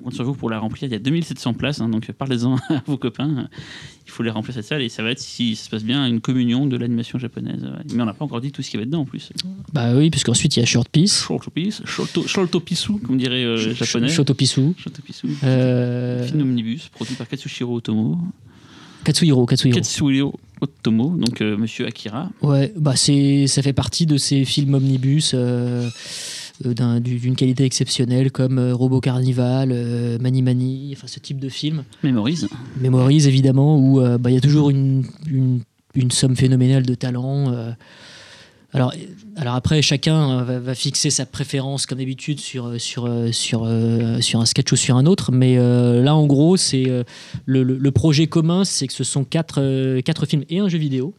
On 0.00 0.04
compte 0.04 0.14
sur 0.14 0.24
vous 0.24 0.34
pour 0.34 0.50
la 0.50 0.58
remplir. 0.58 0.84
Il 0.84 0.92
y 0.92 0.94
a 0.94 0.98
2700 0.98 1.54
places, 1.54 1.80
hein, 1.80 1.88
donc 1.88 2.10
parlez-en 2.12 2.56
à 2.68 2.82
vos 2.86 2.96
copains. 2.96 3.48
Il 4.06 4.10
faut 4.10 4.22
les 4.22 4.30
remplir 4.30 4.54
cette 4.54 4.64
salle 4.64 4.82
et 4.82 4.88
ça 4.88 5.02
va 5.02 5.10
être, 5.10 5.18
si 5.18 5.56
ça 5.56 5.64
se 5.64 5.70
passe 5.70 5.84
bien, 5.84 6.06
une 6.06 6.20
communion 6.20 6.66
de 6.66 6.76
l'animation 6.76 7.18
japonaise. 7.18 7.66
Mais 7.92 8.02
on 8.02 8.06
n'a 8.06 8.14
pas 8.14 8.24
encore 8.24 8.40
dit 8.40 8.52
tout 8.52 8.62
ce 8.62 8.70
qui 8.70 8.76
va 8.76 8.84
dedans 8.84 9.00
en 9.00 9.04
plus. 9.04 9.30
Bah 9.72 9.94
oui, 9.96 10.10
puisqu'ensuite 10.10 10.56
il 10.56 10.60
y 10.60 10.62
a 10.62 10.66
Short 10.66 10.88
Piece, 10.88 11.22
Shotopisu, 11.26 11.82
Shoto- 11.84 12.26
Shotopisu, 12.26 12.98
comme 12.98 13.18
dirait 13.18 13.44
euh, 13.44 13.74
japonais. 13.74 14.08
Shotopisu, 14.08 14.74
Shotopisu. 14.78 15.26
euh, 15.44 16.26
Film 16.26 16.42
omnibus 16.42 16.88
produit 16.88 17.14
par 17.14 17.26
Katsushiro 17.26 17.76
Otomo. 17.76 18.18
Katsuhiro, 19.04 19.46
Katsuhiro. 19.46 19.76
Katsuhiro 19.78 20.34
Otomo, 20.60 21.16
donc 21.16 21.40
euh, 21.40 21.56
Monsieur 21.56 21.86
Akira. 21.86 22.30
Ouais, 22.42 22.72
bah 22.76 22.96
c'est, 22.96 23.46
ça 23.46 23.62
fait 23.62 23.72
partie 23.72 24.06
de 24.06 24.16
ces 24.16 24.44
films 24.44 24.74
omnibus 24.74 25.32
euh, 25.34 25.88
d'un- 26.64 27.00
du- 27.00 27.18
d'une 27.18 27.36
qualité 27.36 27.64
exceptionnelle 27.64 28.30
comme 28.32 28.58
euh, 28.58 28.74
Robot 28.74 29.00
Carnival, 29.00 29.70
euh, 29.72 30.18
Mani 30.20 30.42
Mani, 30.42 30.94
enfin 30.96 31.06
ce 31.06 31.18
type 31.20 31.38
de 31.38 31.48
film. 31.48 31.84
Mémorise. 32.02 32.48
Mémorise 32.80 33.26
évidemment, 33.26 33.78
où 33.78 34.00
euh, 34.00 34.18
bah, 34.18 34.30
il 34.30 34.34
y 34.34 34.38
a 34.38 34.40
toujours 34.40 34.70
une, 34.70 35.04
une, 35.30 35.60
une 35.94 36.10
somme 36.10 36.36
phénoménale 36.36 36.84
de 36.84 36.94
talent. 36.94 37.52
euh. 37.52 37.72
alors, 38.72 38.92
alors 39.36 39.54
après, 39.54 39.80
chacun 39.82 40.40
euh, 40.40 40.44
va, 40.44 40.58
va 40.58 40.74
fixer 40.74 41.10
sa 41.10 41.24
préférence 41.26 41.86
comme 41.86 41.98
d'habitude 41.98 42.40
sur, 42.40 42.66
euh, 42.66 42.78
sur, 42.78 43.06
euh, 43.06 43.32
sur, 43.32 43.64
euh, 43.64 44.20
sur 44.20 44.40
un 44.40 44.46
sketch 44.46 44.72
ou 44.72 44.76
sur 44.76 44.96
un 44.96 45.06
autre, 45.06 45.32
mais 45.32 45.56
euh, 45.58 46.02
là 46.02 46.14
en 46.14 46.26
gros, 46.26 46.56
c'est 46.56 46.88
euh, 46.88 47.02
le, 47.46 47.90
projet 47.90 48.26
commun, 48.26 48.64
c'est 48.64 48.86
que 48.86 48.92
ce 48.92 49.04
sont 49.04 49.24
quatre, 49.24 49.60
euh, 49.60 50.00
quatre 50.02 50.26
films 50.26 50.44
et 50.50 50.58
un 50.58 50.68
jeu 50.68 50.78
vidéo. 50.78 51.14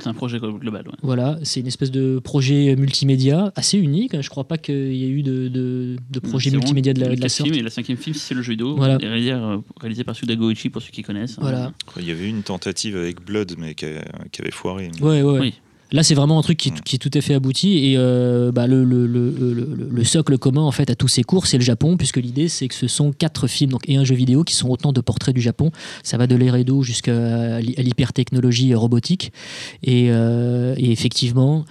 C'est 0.00 0.08
un 0.08 0.14
projet 0.14 0.38
global. 0.38 0.86
ouais. 0.86 0.94
Voilà, 1.02 1.38
c'est 1.42 1.60
une 1.60 1.66
espèce 1.66 1.90
de 1.90 2.18
projet 2.18 2.74
multimédia 2.76 3.52
assez 3.56 3.78
unique. 3.78 4.14
hein. 4.14 4.22
Je 4.22 4.28
crois 4.30 4.46
pas 4.46 4.58
qu'il 4.58 4.94
y 4.94 5.04
ait 5.04 5.08
eu 5.08 5.22
de, 5.22 5.48
de, 5.48 5.96
de 6.10 6.20
projet 6.20 6.50
multimédia 6.50 6.92
de 6.94 7.00
la, 7.00 7.14
de 7.14 7.20
la 7.20 7.28
sorte. 7.28 7.50
Et 7.50 7.62
la 7.62 7.70
cinquième 7.70 7.96
film, 7.98 8.14
c'est 8.14 8.34
le 8.34 8.42
jeu 8.42 8.52
vidéo. 8.52 8.76
Voilà. 8.76 8.96
Réalisé, 8.98 9.34
réalisé 9.80 10.04
par 10.04 10.14
Suda 10.16 10.34
Goichi, 10.36 10.70
pour 10.70 10.82
ceux 10.82 10.90
qui 10.90 11.02
connaissent. 11.02 11.36
Voilà. 11.40 11.72
Il 11.98 12.06
y 12.06 12.10
avait 12.10 12.24
eu 12.24 12.28
une 12.28 12.42
tentative 12.42 12.96
avec 12.96 13.24
Blood, 13.24 13.54
mais 13.58 13.74
qui, 13.74 13.86
avait 13.86 14.50
foiré. 14.50 14.90
Ouais, 15.00 15.22
ouais. 15.22 15.38
Oui. 15.40 15.54
Là, 15.90 16.02
c'est 16.02 16.14
vraiment 16.14 16.38
un 16.38 16.42
truc 16.42 16.58
qui, 16.58 16.70
qui 16.70 16.96
est 16.96 16.98
tout 16.98 17.10
à 17.14 17.20
fait 17.20 17.34
abouti. 17.34 17.78
Et 17.78 17.94
euh, 17.96 18.52
bah, 18.52 18.66
le, 18.66 18.84
le, 18.84 19.06
le, 19.06 19.30
le- 19.30 19.88
le 19.90 20.04
socle 20.04 20.36
commun 20.36 20.62
en 20.62 20.70
fait 20.70 20.90
à 20.90 20.94
tous 20.94 21.08
ces 21.08 21.22
cours, 21.22 21.46
c'est 21.46 21.56
le 21.58 21.64
Japon, 21.64 21.96
puisque 21.96 22.18
l'idée 22.18 22.48
c'est 22.48 22.68
que 22.68 22.74
ce 22.74 22.88
sont 22.88 23.12
quatre 23.12 23.46
films 23.46 23.70
donc, 23.70 23.88
et 23.88 23.96
un 23.96 24.04
jeu 24.04 24.14
vidéo 24.14 24.44
qui 24.44 24.54
sont 24.54 24.68
autant 24.68 24.92
de 24.92 25.00
portraits 25.00 25.34
du 25.34 25.40
Japon. 25.40 25.70
Ça 26.02 26.18
va 26.18 26.26
de 26.26 26.36
l'Eredo 26.36 26.82
jusqu'à 26.82 27.60
l'hypertechnologie 27.60 28.74
robotique. 28.74 29.32
Et, 29.82 30.08
euh, 30.10 30.74
et 30.76 30.92
effectivement. 30.92 31.64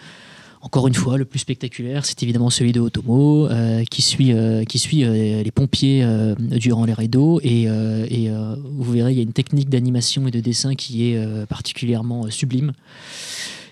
Encore 0.64 0.88
une 0.88 0.96
fois, 0.96 1.18
le 1.18 1.24
plus 1.24 1.40
spectaculaire, 1.40 2.04
c'est 2.06 2.22
évidemment 2.24 2.50
celui 2.50 2.74
de 2.74 2.82
Otomo, 2.82 3.48
euh, 3.48 3.84
qui 3.86 4.02
suit, 4.02 4.34
euh, 4.34 4.66
qui 4.66 4.80
suit 4.80 5.06
euh, 5.06 5.42
les 5.42 5.52
pompiers 5.52 6.04
euh, 6.04 6.34
durant 6.40 6.84
les 6.84 6.94
rideaux. 6.94 7.40
Et, 7.42 7.66
euh, 7.70 8.06
et, 8.10 8.30
euh, 8.32 8.56
vous 8.66 8.92
verrez, 8.92 9.12
il 9.14 9.18
y 9.18 9.20
a 9.20 9.24
une 9.24 9.34
technique 9.34 9.70
d'animation 9.70 10.28
et 10.28 10.32
de 10.32 10.42
dessin 10.42 10.74
qui 10.76 11.10
est 11.12 11.16
euh, 11.18 11.46
particulièrement 11.46 12.26
euh, 12.26 12.32
sublime. 12.32 12.74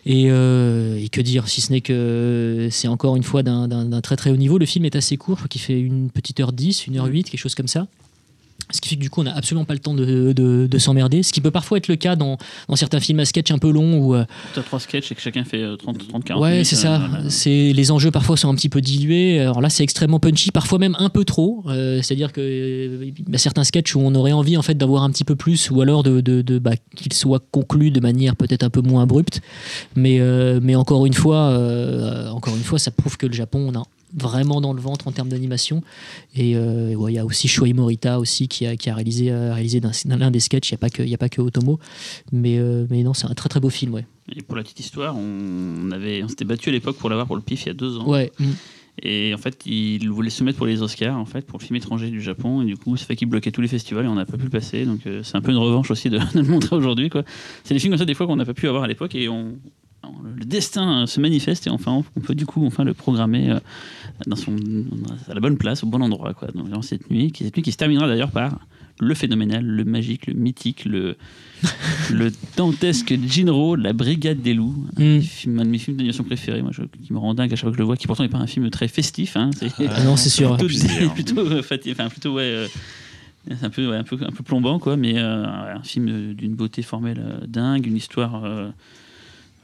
Et, 0.08 0.26
euh, 0.30 1.00
et 1.04 1.10
que 1.10 1.20
dire, 1.22 1.48
si 1.48 1.62
ce 1.62 1.72
n'est 1.72 1.82
que 1.82 2.68
c'est 2.72 2.88
encore 2.88 3.16
une 3.16 3.24
fois 3.24 3.42
d'un- 3.42 4.02
très 4.02 4.16
très 4.16 4.30
haut 4.30 4.36
niveau. 4.36 4.58
Le 4.60 4.66
film 4.68 4.86
est 4.86 4.96
assez 4.96 5.18
court, 5.18 5.36
je 5.36 5.42
crois 5.42 5.48
qu'il 5.48 5.62
fait 5.62 5.80
une 5.80 6.12
petite 6.12 6.40
heure 6.40 6.54
10, 6.54 6.86
une 6.88 6.98
heure 6.98 7.06
8, 7.06 7.30
quelque 7.30 7.40
chose 7.40 7.56
comme 7.56 7.68
ça. 7.68 7.88
Ce 8.72 8.82
qui 8.82 8.90
fait 8.90 8.96
que 8.96 9.02
du 9.02 9.10
coup, 9.10 9.22
on 9.22 9.26
n'a 9.26 9.36
absolument 9.36 9.66
pas 9.66 9.74
le 9.74 9.80
temps 9.80 9.94
de, 9.94 10.34
de- 10.34 10.68
de 10.68 10.78
s'emmerder. 10.80 11.24
Ce 11.24 11.32
qui 11.32 11.42
peut 11.42 11.52
parfois 11.52 11.78
être 11.78 11.88
le 11.88 11.96
cas 11.96 12.16
dans, 12.16 12.38
dans 12.68 12.76
certains 12.76 13.00
films 13.00 13.20
à 13.20 13.26
sketch 13.26 13.52
un 13.52 13.58
peu 13.58 13.72
longs 13.72 13.98
où 14.00 14.16
euh, 14.16 14.26
Tu 14.54 14.60
as 14.60 14.64
trois 14.64 14.80
sketchs 14.80 15.12
et 15.12 15.16
que 15.16 15.22
chacun 15.22 15.44
fait 15.44 15.62
euh, 15.62 15.76
30, 15.76 16.08
30 16.08 16.24
40 16.24 16.42
Ouais, 16.44 16.64
c'est 16.64 16.76
euh, 16.76 16.80
ça. 16.80 17.02
C'est 17.30 17.74
les 17.74 17.92
enjeux 17.92 18.12
parfois 18.12 18.38
sont 18.38 18.50
un 18.50 18.56
petit 18.56 18.70
peu 18.70 18.82
dilués. 18.82 19.40
Alors 19.40 19.62
là, 19.62 19.70
c'est 19.70 19.84
extrêmement 19.84 20.20
punchy, 20.20 20.52
parfois 20.52 20.80
même 20.80 20.96
un 21.00 21.10
peu 21.10 21.26
trop. 21.26 21.64
Euh, 21.68 22.02
C'est-à-dire 22.02 22.32
que 22.32 22.42
euh, 22.42 23.12
a 23.34 23.38
certains 23.38 23.64
sketchs 23.64 23.96
où 23.96 24.00
on 24.00 24.16
aurait 24.16 24.32
envie 24.32 24.58
en 24.58 24.62
fait 24.62 24.76
d'avoir 24.76 25.04
un 25.04 25.12
petit 25.12 25.24
peu 25.24 25.36
plus, 25.36 25.70
ou 25.72 25.82
alors 25.82 26.04
de, 26.04 26.22
bah, 26.60 26.72
qu'ils 26.96 27.14
soient 27.14 27.42
conclus 27.52 27.92
de 27.92 28.00
manière 28.00 28.36
peut-être 28.36 28.64
un 28.64 28.70
peu 28.70 28.82
moins 28.82 29.04
abrupte. 29.04 29.42
Mais 29.96 30.20
euh, 30.20 30.60
mais 30.62 30.76
encore 30.76 31.06
une 31.06 31.14
fois, 31.14 31.50
euh, 31.50 32.30
encore 32.30 32.56
une 32.56 32.64
fois, 32.64 32.80
ça 32.80 32.92
prouve 32.92 33.18
que 33.18 33.28
le 33.28 33.34
Japon, 33.34 33.72
on 33.74 33.80
a 33.80 33.84
vraiment 34.16 34.62
dans 34.62 34.74
le 34.74 34.82
ventre 34.82 35.08
en 35.08 35.12
termes 35.12 35.30
d'animation. 35.30 35.82
Et 36.36 36.56
euh, 36.56 36.94
ouais, 36.96 37.14
il 37.14 37.16
y 37.16 37.20
a 37.20 37.26
aussi 37.26 37.48
Shoei 37.48 37.74
Morita 37.74 38.20
aussi 38.20 38.48
qui 38.48 38.66
a, 38.66 38.76
qui 38.76 38.90
a 38.90 38.96
réalisé, 38.96 39.32
euh, 39.32 39.54
réalisé 39.54 39.82
l'un 40.06 40.32
des 40.32 40.40
sketchs. 40.40 40.72
Il 40.72 40.78
n'y 41.06 41.14
a 41.14 41.16
a 41.16 41.18
pas 41.18 41.30
que 41.30 41.42
Otomo, 41.42 41.80
mais 42.32 42.58
euh, 42.58 42.86
mais 42.90 43.04
non, 43.04 43.14
c'est 43.14 43.28
un 43.28 43.34
très 43.34 43.50
très 43.50 43.60
beau 43.60 43.70
film, 43.70 43.94
ouais. 43.94 44.06
Et 44.36 44.42
pour 44.42 44.56
la 44.56 44.64
petite 44.64 44.80
histoire, 44.80 45.16
on, 45.16 45.92
avait, 45.92 46.24
on 46.24 46.28
s'était 46.28 46.46
battu 46.46 46.70
à 46.70 46.72
l'époque 46.72 46.98
pour 46.98 47.10
l'avoir 47.10 47.28
pour 47.28 47.36
le 47.36 47.42
PIF 47.42 47.64
il 47.64 47.68
y 47.68 47.72
a 47.72 47.74
deux 47.74 47.98
ans. 47.98 48.08
Ouais. 48.10 48.32
mm. 48.40 48.46
Et 49.04 49.34
en 49.34 49.38
fait, 49.38 49.66
il 49.66 50.10
voulait 50.10 50.30
se 50.30 50.42
mettre 50.44 50.58
pour 50.58 50.68
les 50.68 50.82
Oscars, 50.82 51.18
en 51.18 51.26
fait, 51.26 51.46
pour 51.46 51.60
le 51.60 51.64
film 51.66 51.76
étranger 51.76 52.10
du 52.10 52.22
Japon. 52.22 52.62
Et 52.62 52.66
du 52.66 52.78
coup, 52.78 52.96
ça 52.96 53.06
fait 53.06 53.18
qu'il 53.18 53.28
bloquait 53.28 53.52
tous 53.52 53.60
les 53.60 53.68
festivals 53.68 54.06
et 54.06 54.08
on 54.08 54.16
n'a 54.16 54.26
pas 54.26 54.38
pu 54.38 54.46
le 54.46 54.50
passer. 54.50 54.86
Donc, 54.86 55.06
euh, 55.06 55.22
c'est 55.22 55.36
un 55.36 55.42
peu 55.42 55.52
une 55.52 55.58
revanche 55.58 55.92
aussi 55.92 56.10
de, 56.10 56.18
de 56.34 56.40
le 56.40 56.44
montrer 56.48 56.78
aujourd'hui. 56.78 57.10
quoi. 57.10 57.24
C'est 57.66 57.74
des 57.74 57.80
films 57.82 57.92
comme 57.92 58.00
ça, 58.00 58.06
des 58.06 58.14
fois, 58.14 58.26
qu'on 58.26 58.38
n'a 58.38 58.46
pas 58.46 58.54
pu 58.54 58.70
avoir 58.70 58.84
à 58.84 58.88
l'époque. 58.88 59.14
Et 59.14 59.28
on, 59.28 59.58
on- 60.04 60.14
le 60.24 60.46
destin 60.46 61.08
se 61.08 61.20
manifeste 61.20 61.68
et 61.68 61.70
enfin, 61.70 61.92
on, 61.92 62.06
on 62.16 62.20
peut 62.22 62.36
du 62.36 62.46
coup 62.46 62.66
enfin 62.66 62.84
le 62.84 62.94
programmer 62.94 63.50
euh, 63.52 63.60
dans 64.28 64.36
son, 64.36 64.56
à 65.30 65.34
la 65.34 65.40
bonne 65.40 65.58
place, 65.58 65.84
au 65.84 65.88
bon 65.88 66.02
endroit. 66.02 66.34
Quoi. 66.34 66.50
Donc, 66.54 66.70
dans 66.70 66.82
cette 66.82 67.10
nuit, 67.12 67.32
qui, 67.32 67.44
cette 67.44 67.56
nuit 67.56 67.64
qui 67.64 67.72
se 67.72 67.78
terminera 67.78 68.08
d'ailleurs 68.08 68.32
par 68.32 68.60
le 69.02 69.14
phénoménal, 69.14 69.66
le 69.66 69.84
magique, 69.84 70.28
le 70.28 70.34
mythique, 70.34 70.86
le, 70.86 71.18
le 72.14 72.32
dantesque 72.56 73.14
Jinro, 73.28 73.76
la 73.76 73.92
Brigade 73.94 74.42
des 74.42 74.54
loups. 74.54 74.86
Mm. 74.98 75.02
Un, 75.04 75.22
film- 75.22 75.60
un 75.60 75.66
de 75.66 75.70
mes 75.70 75.78
films 75.78 75.98
d'animation 75.98 76.24
préférés, 76.24 76.62
moi, 76.62 76.72
je- 76.74 76.84
qui 77.06 77.12
me 77.12 77.18
rend 77.18 77.34
dingue 77.34 77.52
à 77.52 77.56
chaque 77.56 77.64
fois 77.64 77.72
que 77.72 77.76
je 77.78 77.80
le 77.82 77.86
vois, 77.86 77.98
qui 77.98 78.08
pourtant 78.08 78.24
n'est 78.24 78.30
pas 78.30 78.38
un 78.38 78.48
film 78.48 78.70
très 78.70 78.88
festif. 78.88 79.36
Hein, 79.36 79.50
c'est 79.60 79.70
Ah 79.90 80.04
non, 80.04 80.16
c'est 80.16 80.30
sûr. 80.30 80.56
plutôt, 80.58 81.10
plutôt, 81.14 81.40
euh, 81.42 81.60
enfin, 81.60 82.08
plutôt 82.10 82.34
ouais, 82.36 82.44
euh, 82.44 82.68
c'est 83.50 83.64
un 83.66 83.70
peu, 83.70 83.90
ouais, 83.90 83.98
un 83.98 84.04
peu, 84.04 84.18
un 84.22 84.32
peu 84.32 84.44
plombant, 84.44 84.80
quoi, 84.80 84.96
mais 84.98 85.16
euh, 85.18 85.44
un 85.46 85.84
film 85.84 86.34
d'une 86.34 86.56
beauté 86.56 86.82
formelle 86.82 87.20
euh, 87.20 87.46
dingue, 87.48 87.86
une 87.88 87.98
histoire 87.98 88.44
euh, 88.46 88.70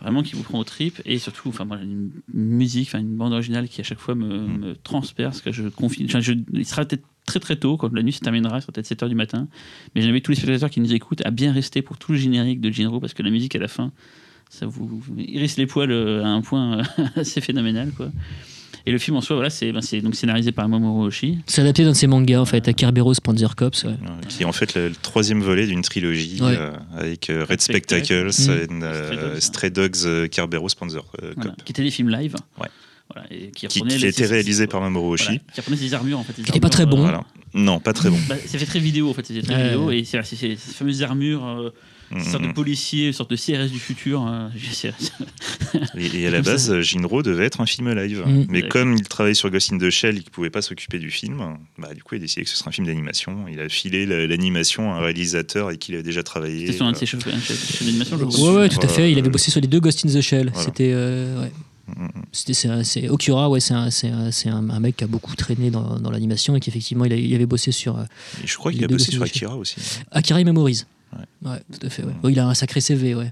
vraiment 0.01 0.23
qui 0.23 0.35
vous 0.35 0.43
prend 0.43 0.59
aux 0.59 0.63
tripes, 0.63 1.01
et 1.05 1.17
surtout, 1.19 1.49
enfin, 1.49 1.65
moi, 1.65 1.77
une 1.81 2.09
musique, 2.33 2.87
enfin, 2.89 2.99
une 2.99 3.15
bande 3.15 3.33
originale 3.33 3.67
qui 3.67 3.81
à 3.81 3.83
chaque 3.83 3.99
fois 3.99 4.15
me, 4.15 4.47
me 4.47 4.75
transperce, 4.75 5.41
que 5.41 5.51
je 5.51 5.67
confie. 5.69 6.05
enfin, 6.05 6.19
je- 6.19 6.33
il 6.53 6.65
sera 6.65 6.85
peut-être 6.85 7.03
très 7.25 7.39
très 7.39 7.55
tôt, 7.55 7.77
quand 7.77 7.93
la 7.93 8.01
nuit 8.03 8.11
se 8.13 8.19
terminera, 8.19 8.57
il 8.57 8.61
sera 8.61 8.71
peut-être 8.73 8.87
7h 8.87 9.07
du 9.09 9.15
matin, 9.15 9.47
mais 9.95 10.01
j'invite 10.01 10.25
tous 10.25 10.31
les 10.31 10.37
spectateurs 10.37 10.69
qui 10.71 10.79
nous 10.81 10.93
écoutent 10.93 11.25
à 11.25 11.31
bien 11.31 11.51
rester 11.53 11.81
pour 11.81 11.97
tout 11.97 12.11
le 12.13 12.17
générique 12.17 12.61
de 12.61 12.71
Jinro, 12.71 12.99
parce 12.99 13.13
que 13.13 13.21
la 13.23 13.29
musique 13.29 13.55
à 13.55 13.59
la 13.59 13.67
fin, 13.67 13.91
ça 14.49 14.65
vous, 14.65 14.85
vous 14.87 15.15
hérisse 15.19 15.57
les 15.57 15.65
poils 15.67 15.91
euh, 15.91 16.23
à 16.23 16.27
un 16.27 16.41
point 16.41 16.79
euh, 16.79 16.83
assez 17.15 17.39
phénoménal, 17.41 17.91
quoi. 17.91 18.11
Et 18.85 18.91
le 18.91 18.97
film 18.97 19.15
en 19.17 19.21
soi, 19.21 19.35
voilà, 19.35 19.49
c'est 19.49 19.71
ben, 19.71 19.81
donc 20.01 20.15
scénarisé 20.15 20.51
par 20.51 20.67
Mamoru 20.67 21.07
Oshii. 21.07 21.39
C'est 21.45 21.61
adapté 21.61 21.83
d'un 21.83 21.91
de 21.91 21.95
ses 21.95 22.07
mangas 22.07 22.39
en 22.39 22.45
fait, 22.45 22.67
à 22.67 22.73
Kerberos 22.73 23.13
Panzer 23.23 23.55
Cops. 23.55 23.83
ouais. 23.83 23.95
Qui 24.27 24.43
est 24.43 24.45
en 24.45 24.51
fait 24.51 24.73
le, 24.75 24.89
le 24.89 24.95
troisième 24.95 25.41
volet 25.41 25.67
d'une 25.67 25.81
trilogie 25.81 26.39
Ouais. 26.41 26.55
euh, 26.57 26.71
avec 26.97 27.29
euh, 27.29 27.45
Red 27.47 27.61
Spectacle. 27.61 28.31
Spectacles, 28.31 28.71
Mm. 28.71 28.77
and, 28.77 28.81
euh, 28.83 29.39
Stray 29.39 29.69
Dogs. 29.71 29.95
Euh, 30.05 30.27
Kerberos, 30.27 30.69
Panzer 30.77 31.03
euh, 31.21 31.33
Voilà, 31.35 31.51
Cop, 31.51 31.63
qui 31.63 31.71
étaient 31.71 31.83
des 31.83 31.91
films 31.91 32.09
live. 32.09 32.35
Ouais. 32.59 32.67
Voilà, 33.13 33.27
et 33.29 33.51
qui, 33.51 33.67
qui, 33.67 33.81
a 34.05 34.07
été 34.07 34.25
réalisé 34.25 34.67
par 34.67 34.79
Mamoru 34.81 35.13
Oshii. 35.13 35.25
voilà, 35.27 35.39
qui 35.53 35.59
reprenait 35.61 35.77
ses 35.77 35.93
armures 35.93 36.17
en 36.19 36.23
fait. 36.23 36.33
Qui 36.33 36.41
était 36.49 36.59
pas 36.61 36.69
très 36.69 36.85
bon. 36.85 36.99
euh, 36.99 37.01
Voilà. 37.01 37.23
Non, 37.53 37.79
pas 37.81 37.91
très 37.93 38.09
bon. 38.09 38.17
bah, 38.29 38.35
ça 38.45 38.57
fait 38.57 38.65
très 38.65 38.79
vidéo 38.79 39.09
en 39.09 39.13
fait, 39.13 39.25
c'était 39.25 39.41
très 39.41 39.63
vidéo 39.63 39.91
et 39.91 40.05
c'est 40.05 40.23
ces 40.23 40.55
fameuses 40.55 41.03
armures, 41.03 41.45
euh, 41.45 41.73
Mm, 42.13 42.23
sorte 42.23 42.43
de 42.43 42.47
mm. 42.49 42.53
policiers, 42.53 43.07
une 43.07 43.13
sorte 43.13 43.29
de 43.31 43.35
CRS 43.35 43.69
du 43.71 43.79
futur. 43.79 44.29
c'est- 44.73 44.93
Et, 45.97 46.21
et 46.21 46.27
à 46.27 46.31
la 46.31 46.41
base, 46.41 46.79
Jinro 46.81 47.23
devait 47.23 47.45
être 47.45 47.61
un 47.61 47.65
film 47.65 47.91
live. 47.93 48.23
Mm. 48.25 48.45
Mais 48.49 48.67
comme 48.67 48.95
il 48.95 49.03
travaillait 49.03 49.33
sur 49.33 49.49
Ghost 49.49 49.71
in 49.73 49.77
the 49.77 49.89
Shell 49.89 50.15
et 50.17 50.19
qu'il 50.19 50.29
ne 50.29 50.33
pouvait 50.33 50.49
pas 50.49 50.61
s'occuper 50.61 50.99
du 50.99 51.11
film, 51.11 51.41
bah, 51.77 51.93
du 51.93 52.03
coup, 52.03 52.15
il 52.15 52.17
a 52.17 52.21
décidé 52.21 52.43
que 52.43 52.49
ce 52.49 52.57
serait 52.57 52.69
un 52.69 52.71
film 52.71 52.87
d'animation. 52.87 53.45
Il 53.51 53.59
a 53.59 53.69
filé 53.69 54.05
la- 54.05 54.27
l'animation 54.27 54.91
à 54.93 54.97
un 54.97 54.99
réalisateur 55.01 55.67
avec 55.67 55.79
qui 55.79 55.91
il 55.91 55.95
avait 55.95 56.03
déjà 56.03 56.23
travaillé. 56.23 56.59
C'était 56.67 56.73
sur 56.77 56.85
un 56.85 56.91
de 56.91 56.97
Euh, 56.97 56.99
ses 56.99 57.05
chefs 57.05 57.83
d'animation, 57.85 58.17
je 58.17 58.23
Ouais, 58.25 58.31
crois. 58.31 58.53
ouais, 58.55 58.69
tout 58.69 58.79
à 58.81 58.87
fait. 58.87 59.11
Il 59.11 59.17
avait 59.19 59.29
bossé 59.29 59.51
sur 59.51 59.61
les 59.61 59.67
deux 59.67 59.79
Ghost 59.79 60.05
in 60.05 60.09
the 60.09 60.21
Shell. 60.21 60.49
Voilà. 60.53 60.65
C'était. 60.65 60.91
euh, 60.93 61.43
ouais. 61.43 61.51
Mm. 61.87 62.07
C'était 62.31 62.53
c'est 62.83 63.09
Okura, 63.09 63.49
ouais, 63.49 63.59
c'est 63.59 63.73
un, 63.73 63.89
c'est 63.89 64.07
un, 64.09 64.31
c'est 64.31 64.47
un- 64.49 64.69
un 64.69 64.79
mec 64.79 64.95
qui 64.97 65.03
a 65.03 65.07
beaucoup 65.07 65.35
traîné 65.35 65.71
dans, 65.71 65.99
dans 65.99 66.09
l'animation 66.11 66.55
et 66.55 66.59
qui 66.61 66.69
effectivement 66.69 67.03
il, 67.05 67.11
a- 67.11 67.17
il 67.17 67.33
avait 67.35 67.45
bossé 67.47 67.71
sur 67.73 67.97
euh, 67.97 68.03
Et 68.43 68.47
je 68.47 68.55
crois 68.55 68.71
qu'il 68.71 68.83
a 68.83 68.87
bossé 68.87 69.11
sur 69.11 69.21
Akira 69.23 69.57
aussi. 69.57 69.75
Akira 70.11 70.39
et 70.39 70.43
Memories. 70.45 70.83
Ouais. 71.13 71.49
Ouais, 71.49 71.59
tout 71.71 71.85
à 71.85 71.89
fait. 71.89 72.03
Ouais. 72.03 72.13
Ouais, 72.23 72.31
il 72.31 72.39
a 72.39 72.47
un 72.47 72.53
sacré 72.53 72.81
CV, 72.81 73.15
ouais. 73.15 73.31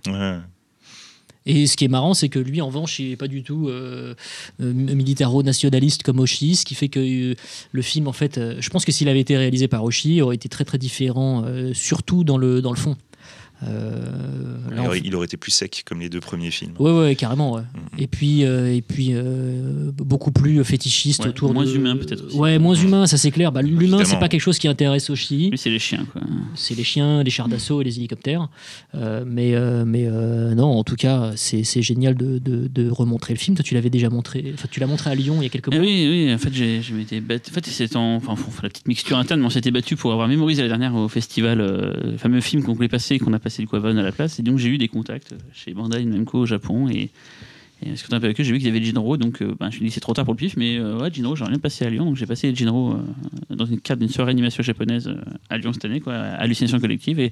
Et 1.46 1.68
ce 1.68 1.78
qui 1.78 1.86
est 1.86 1.90
marrant, 1.90 2.14
c'est 2.14 2.30
que 2.30 2.38
lui, 2.38 2.62
en 2.62 2.68
revanche, 2.68 3.00
il 3.00 3.10
n'est 3.10 3.16
pas 3.16 3.28
du 3.28 3.44
tout 3.44 3.70
euh, 3.70 4.14
euh, 4.62 4.74
militaro-nationaliste 4.74 6.04
comme 6.04 6.20
Oshii, 6.20 6.56
ce 6.56 6.66
qui 6.66 6.76
fait 6.76 6.90
que 6.90 7.00
euh, 7.00 7.36
le 7.72 7.82
film, 7.82 8.08
en 8.08 8.14
fait, 8.14 8.38
euh, 8.38 8.58
je 8.60 8.70
pense 8.70 8.86
que 8.86 8.92
s'il 8.92 9.10
avait 9.10 9.22
été 9.22 9.36
réalisé 9.38 9.68
par 9.68 9.84
Oshii, 9.84 10.18
il 10.18 10.22
aurait 10.22 10.36
été 10.36 10.50
très 10.50 10.66
très 10.66 10.78
différent, 10.78 11.44
surtout 11.74 12.24
dans 12.24 12.38
le, 12.38 12.62
dans 12.62 12.72
le 12.72 12.78
fond. 12.78 12.96
Euh, 13.68 14.00
là, 14.72 14.76
il, 14.76 14.80
on 14.80 14.86
aurait, 14.88 15.02
il 15.04 15.16
aurait 15.16 15.26
été 15.26 15.38
plus 15.38 15.52
sec 15.52 15.84
comme 15.86 16.00
les 16.00 16.10
deux 16.10 16.20
premiers 16.22 16.52
films. 16.52 16.74
Ouais, 16.80 16.92
ouais, 16.98 17.16
carrément. 17.16 17.54
Ouais. 17.54 17.62
Mhm. 17.62 18.00
Et 18.00 18.08
puis, 18.08 18.46
euh, 18.46 18.74
et 18.74 18.82
puis 18.82 19.10
euh, 19.12 19.92
beaucoup 19.98 20.32
plus 20.32 20.64
fétichiste 20.64 21.24
Ouais, 21.24 21.30
autour 21.30 21.54
moins 21.54 21.66
de. 21.66 21.76
humain, 21.76 21.98
peut-être 21.98 22.26
aussi. 22.26 22.38
Ouais, 22.38 22.58
moins 22.60 22.76
humain, 22.76 23.06
ça 23.06 23.18
c'est 23.18 23.32
clair. 23.32 23.52
Bah, 23.52 23.62
L'humain, 23.62 24.04
c'est 24.06 24.20
pas 24.20 24.30
quelque 24.30 24.42
chose 24.42 24.60
qui 24.60 24.68
intéresse 24.68 25.10
aussi. 25.10 25.50
Lui, 25.50 25.58
c'est 25.58 25.70
les 25.70 25.80
chiens, 25.80 26.06
quoi. 26.12 26.22
C'est 26.56 26.76
les 26.76 26.84
chiens, 26.84 27.24
les 27.24 27.30
chars 27.32 27.50
d'assaut 27.50 27.82
et 27.82 27.84
les 27.84 27.98
hélicoptères. 27.98 28.48
Euh, 28.96 29.24
mais 29.28 29.56
euh, 29.56 29.84
mais 29.86 30.06
euh, 30.08 30.56
non, 30.56 30.68
en 30.78 30.84
tout 30.84 30.96
cas, 30.96 31.32
c'est 31.36 31.64
c'est 31.64 31.82
génial 31.82 32.16
de, 32.16 32.38
de, 32.38 32.68
de 32.68 32.90
remontrer 32.90 33.34
le 33.34 33.40
film. 33.40 33.56
Toi, 33.58 33.64
tu 33.64 33.74
l'avais 33.74 33.90
déjà 33.90 34.10
montré. 34.10 34.52
Enfin, 34.54 34.68
tu 34.72 34.80
l'as 34.80 34.88
montré 34.88 35.10
à 35.10 35.16
Lyon 35.16 35.36
il 35.40 35.44
y 35.44 35.48
a 35.48 35.50
quelques 35.50 35.70
Eh 35.72 35.76
mois. 35.78 35.86
oui, 35.86 36.08
oui, 36.28 36.34
en 36.34 36.38
fait, 36.38 36.54
j'ai, 36.54 36.82
je 36.82 36.94
m'étais 36.94 37.20
battu. 37.20 37.52
En 37.52 37.54
fait, 37.54 37.66
c'est 37.66 37.96
en, 37.96 38.16
enfin, 38.16 38.36
la 38.64 38.70
petite 38.70 38.88
mixture 38.88 39.18
interne, 39.18 39.42
mais 39.42 39.46
on 39.48 39.50
s'était 39.50 39.72
battu 39.72 39.96
pour 39.98 40.14
avoir 40.14 40.28
mémorisé 40.28 40.62
la 40.62 40.68
dernière 40.70 40.96
au 40.96 41.08
festival, 41.10 41.60
euh, 41.60 41.94
le 42.12 42.18
fameux 42.18 42.42
film 42.42 42.64
qu'on 42.64 42.74
voulait 42.74 42.88
passer 42.88 43.16
et 43.16 43.20
qu'on 43.20 43.34
a 43.34 43.40
passé 43.40 43.49
le 43.58 43.68
Quavon 43.68 43.98
à 43.98 44.04
la 44.04 44.12
place. 44.12 44.40
Et 44.40 44.44
donc, 44.44 44.58
j'ai 44.58 44.70
eu 44.70 44.78
des 44.78 44.88
contacts 44.88 45.34
chez 45.54 45.74
Bandai 45.74 46.06
Namco 46.06 46.40
au 46.40 46.46
Japon. 46.46 46.88
Et, 46.90 47.10
et 47.82 47.96
ce 47.96 48.04
que 48.04 48.14
un 48.14 48.20
peu 48.20 48.26
avec 48.26 48.40
eux, 48.40 48.44
j'ai 48.44 48.52
vu 48.52 48.58
qu'il 48.58 48.68
y 48.68 48.70
avait 48.70 48.84
Jinro. 48.84 49.18
Donc, 49.18 49.42
euh, 49.42 49.56
ben, 49.60 49.66
je 49.66 49.66
me 49.66 49.72
suis 49.72 49.86
dit, 49.86 49.92
c'est 49.92 50.00
trop 50.00 50.14
tard 50.14 50.26
pour 50.26 50.34
le 50.34 50.38
pif, 50.38 50.58
mais 50.58 50.78
euh, 50.78 50.98
ouais, 51.00 51.10
Jinro, 51.12 51.36
j'aurais 51.36 51.52
bien 51.52 51.60
passé 51.60 51.86
à 51.86 51.90
Lyon. 51.90 52.06
Donc, 52.06 52.18
j'ai 52.18 52.26
passé 52.26 52.54
Jinro 52.54 52.92
euh, 52.92 53.56
dans 53.56 53.66
une 53.66 53.80
cadre 53.80 54.02
d'une 54.02 54.10
soirée 54.10 54.32
animation 54.32 54.64
japonaise 54.64 55.08
euh, 55.08 55.16
à 55.50 55.58
Lyon 55.58 55.72
cette 55.74 55.86
année, 55.86 56.02
quoi, 56.02 56.14
Hallucination 56.14 56.80
Collective. 56.80 57.20
Et 57.20 57.32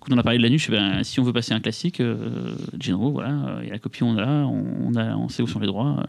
quand 0.00 0.14
on 0.14 0.18
a 0.18 0.22
parlé 0.22 0.38
de 0.38 0.42
la 0.42 0.48
nuit, 0.48 0.58
je 0.58 0.66
fais, 0.66 0.72
ben, 0.72 1.04
si 1.04 1.20
on 1.20 1.22
veut 1.22 1.34
passer 1.34 1.52
un 1.52 1.60
classique, 1.60 2.00
euh, 2.00 2.54
Jinro, 2.78 3.12
voilà, 3.12 3.60
et 3.64 3.70
la 3.70 3.78
copie, 3.78 4.02
on 4.02 4.16
a, 4.16 4.44
on, 4.44 4.64
on 4.86 4.94
a, 4.96 5.16
on 5.16 5.28
sait 5.28 5.42
où 5.42 5.46
sont 5.46 5.60
les 5.60 5.66
droits. 5.66 6.02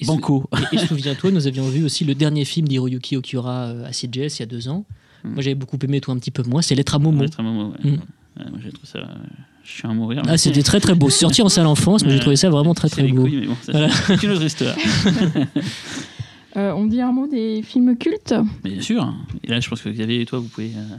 Et 0.00 0.06
Banco. 0.06 0.48
Et, 0.72 0.76
et 0.76 0.78
souviens-toi, 0.78 1.30
nous 1.30 1.46
avions 1.46 1.68
vu 1.68 1.84
aussi 1.84 2.04
le 2.04 2.14
dernier 2.14 2.44
film 2.44 2.66
d'Hiroyuki 2.66 3.16
Okura 3.18 3.66
à 3.84 3.90
CJS 3.90 4.38
il 4.38 4.40
y 4.40 4.42
a 4.42 4.46
deux 4.46 4.68
ans. 4.68 4.86
Mm. 5.24 5.28
Moi, 5.28 5.42
j'avais 5.42 5.54
beaucoup 5.54 5.78
aimé, 5.82 6.00
toi 6.00 6.14
un 6.14 6.18
petit 6.18 6.30
peu 6.30 6.42
moins. 6.42 6.62
C'est 6.62 6.74
Lettre 6.74 6.94
à 6.94 6.98
Momo. 6.98 7.22
Lettre 7.22 7.40
à 7.40 7.42
Momo, 7.42 7.72
ouais. 7.72 7.90
Mm. 7.90 7.98
Moi, 8.36 8.58
j'ai 8.62 8.70
trouvé 8.70 8.86
ça. 8.88 9.00
Je 9.64 9.70
suis 9.72 9.86
à 9.86 9.92
mourir. 9.92 10.22
Ah, 10.26 10.38
c'était 10.38 10.62
très 10.62 10.80
très 10.80 10.94
beau. 10.94 11.10
C'est 11.10 11.18
sorti 11.20 11.42
en 11.42 11.48
salle 11.48 11.66
enfance, 11.66 12.04
mais 12.04 12.12
j'ai 12.12 12.20
trouvé 12.20 12.36
ça 12.36 12.48
vraiment 12.50 12.74
très 12.74 12.88
très 12.88 13.02
beau. 13.08 13.22
couilles, 13.22 13.36
mais 13.40 13.46
bon, 13.46 13.56
ça, 13.62 13.72
Voilà. 13.72 13.88
c'est 13.90 14.22
une 14.22 14.30
autre 14.30 14.44
histoire. 14.44 14.74
Euh, 16.56 16.72
on 16.72 16.86
dit 16.86 17.00
un 17.00 17.12
mot 17.12 17.28
des 17.28 17.62
films 17.62 17.96
cultes? 17.96 18.34
Bien 18.64 18.80
sûr. 18.80 19.14
Et 19.44 19.48
là, 19.48 19.60
je 19.60 19.68
pense 19.68 19.82
que 19.82 19.88
Xavier 19.88 20.22
et 20.22 20.26
toi, 20.26 20.40
vous 20.40 20.48
pouvez 20.48 20.72
euh, 20.76 20.96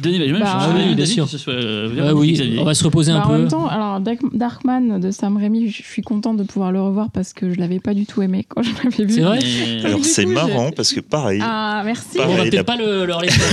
donner. 0.00 0.18
Même, 0.18 0.40
Bah, 0.40 0.68
je- 0.70 0.76
d'avis 0.78 0.94
bien 0.94 1.06
sûr. 1.06 1.24
Que 1.24 1.30
ce 1.30 1.38
soit 1.38 1.52
euh, 1.54 1.88
Ah 2.00 2.10
et 2.10 2.12
oui, 2.12 2.56
on 2.58 2.64
va 2.64 2.74
se 2.74 2.84
reposer 2.84 3.12
un 3.12 3.18
Bah, 3.20 3.24
En 3.26 3.28
peu. 3.30 3.38
même 3.38 3.48
temps, 3.48 3.66
alors 3.66 4.00
Dark- 4.00 4.20
Darkman 4.34 4.98
de 5.00 5.10
Sam 5.10 5.36
Raimi, 5.36 5.68
je 5.70 5.82
suis 5.82 6.02
contente 6.02 6.36
de 6.36 6.42
pouvoir 6.42 6.72
le 6.72 6.80
revoir 6.80 7.10
parce 7.10 7.32
que 7.32 7.52
je 7.52 7.58
l'avais 7.58 7.80
pas 7.80 7.94
du 7.94 8.06
tout 8.06 8.22
aimé 8.22 8.44
quand 8.48 8.62
je 8.62 8.70
l'avais 8.82 9.04
vu. 9.04 9.14
C'est 9.14 9.20
vrai 9.22 9.38
Mais- 9.42 9.84
Alors 9.84 10.04
c'est 10.04 10.26
marrant 10.26 10.70
parce 10.72 10.92
que 10.92 11.00
pareil, 11.00 11.40
Ah, 11.42 11.82
merci. 11.84 12.16
Bon, 12.16 12.24
on 12.24 12.26
va 12.28 12.34
Pareil, 12.36 12.50
peut-être 12.50 12.68
la- 12.68 12.76
pas 12.76 12.76
le, 12.76 13.06
leur 13.06 13.20
laisser. 13.20 13.40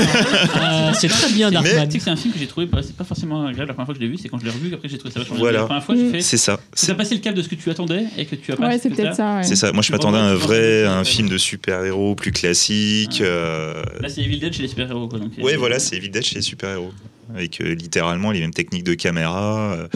Euh, 0.64 0.92
c'est 0.94 1.08
très 1.08 1.32
bien, 1.34 1.50
Mais- 1.50 1.54
Darkman. 1.56 1.86
Tu 1.86 1.92
sais 1.94 1.98
que 2.00 2.04
c'est 2.04 2.10
un 2.10 2.16
film 2.16 2.34
que 2.34 2.40
j'ai 2.40 2.48
trouvé 2.48 2.68
pas- 2.68 2.82
c'est 2.82 2.96
pas 2.96 3.04
forcément 3.04 3.46
agréable 3.46 3.70
la 3.70 3.74
première 3.74 3.86
fois 3.86 3.94
que 3.96 4.00
je 4.00 4.06
l'ai 4.06 4.12
vu, 4.12 4.18
c'est 4.18 4.30
quand 4.30 4.40
je 4.40 4.46
l'ai 4.46 4.52
revu, 4.52 4.74
après 4.74 4.88
j'ai 4.90 4.98
trouvé 4.98 5.14
ça 5.14 5.20
vachement. 5.20 5.36
Voilà. 5.38 5.60
La 5.60 5.66
première 5.66 5.84
fois, 5.84 5.96
j'ai 5.96 6.10
fait. 6.10 6.22
c'est 6.22 6.38
ça. 6.38 6.60
C'est 6.74 6.96
passé 6.96 7.16
le 7.16 7.22
cap 7.22 7.34
de 7.36 7.42
ce 7.42 7.50
que 7.50 7.56
tu 7.56 7.70
attendais 7.70 8.06
et 8.18 8.26
que 8.26 8.36
tu 8.36 8.52
as 8.52 8.56
pas 8.56 8.68
Ouais, 8.68 8.78
c'est 8.78 8.90
peut-être 8.90 9.16
ça. 9.16 9.42
c'est 9.44 9.56
ça. 9.56 9.72
Moi 9.72 9.82
je 9.82 9.92
m'attendais 9.92 10.18
à 10.18 10.24
un 10.24 10.36
vrai 10.36 10.86
un 10.86 11.04
film 11.04 11.30
de 11.30 11.38
super-héros 11.38 12.16
plus 12.16 12.32
classique. 12.32 13.22
Euh, 13.22 13.82
Là, 14.02 14.10
c'est 14.10 14.22
Evil 14.22 14.40
Dead 14.40 14.54
chez 14.54 14.62
les 14.64 14.68
super-héros. 14.68 15.08
quoi, 15.08 15.20
Ouais, 15.42 15.56
voilà, 15.56 15.80
c'est 15.80 15.98
Dead 16.10 16.24
chez 16.24 16.36
les 16.36 16.42
super-héros. 16.42 16.94
Avec 17.34 17.62
euh, 17.62 17.74
littéralement 17.74 18.32
les 18.32 18.40
mêmes 18.42 18.54
techniques 18.54 18.84
de 18.84 18.94
caméra. 18.94 19.74
euh, 19.74 19.88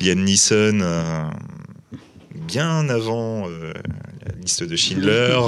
Liam 0.00 0.18
Neeson, 0.24 0.80
euh, 0.82 1.24
bien 2.34 2.88
avant 2.88 3.48
euh, 3.48 3.72
la 4.26 4.34
liste 4.40 4.62
de 4.64 4.76
Schindler. 4.76 5.38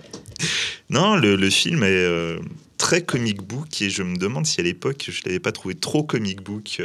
non, 0.90 1.16
le, 1.16 1.36
le 1.36 1.50
film 1.50 1.82
est 1.82 2.38
très 2.78 3.02
comic 3.02 3.42
book 3.42 3.80
et 3.80 3.90
je 3.90 4.02
me 4.02 4.16
demande 4.16 4.46
si 4.46 4.60
à 4.60 4.64
l'époque 4.64 5.08
je 5.10 5.20
l'avais 5.24 5.40
pas 5.40 5.52
trouvé 5.52 5.74
trop 5.74 6.02
comic 6.02 6.42
book 6.42 6.82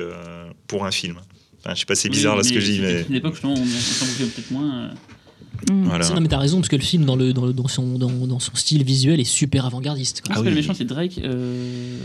pour 0.67 0.85
un 0.85 0.91
film. 0.91 1.17
Enfin, 1.59 1.73
je 1.75 1.81
sais 1.81 1.85
pas, 1.85 1.95
c'est 1.95 2.07
oui, 2.09 2.15
bizarre 2.15 2.35
là 2.37 2.43
ce 2.43 2.53
que 2.53 2.59
je 2.59 2.71
dis, 2.71 2.79
mais 2.79 3.01
une 3.09 3.15
époque, 3.15 3.33
justement, 3.33 3.53
où 3.55 3.61
on 3.61 3.65
s'en 3.65 4.05
bougeait 4.05 4.25
peut-être 4.25 4.51
moins. 4.51 4.91
Mm. 5.71 5.83
voilà. 5.85 6.09
Non, 6.09 6.21
mais 6.21 6.27
t'as 6.27 6.37
raison, 6.37 6.57
parce 6.57 6.69
que 6.69 6.75
le 6.75 6.81
film, 6.81 7.05
dans, 7.05 7.15
le, 7.15 7.33
dans, 7.33 7.45
le- 7.45 7.53
dans 7.53 7.67
son, 7.67 7.97
dans, 7.97 8.09
dans 8.09 8.39
son 8.39 8.55
style 8.55 8.83
visuel, 8.83 9.19
est 9.19 9.23
super 9.23 9.65
avant-gardiste. 9.65 10.23
Ah 10.29 10.39
oui. 10.41 10.49
le 10.49 10.55
méchant 10.55 10.73
C'est 10.75 10.85
Drake. 10.85 11.19
Euh... 11.23 11.97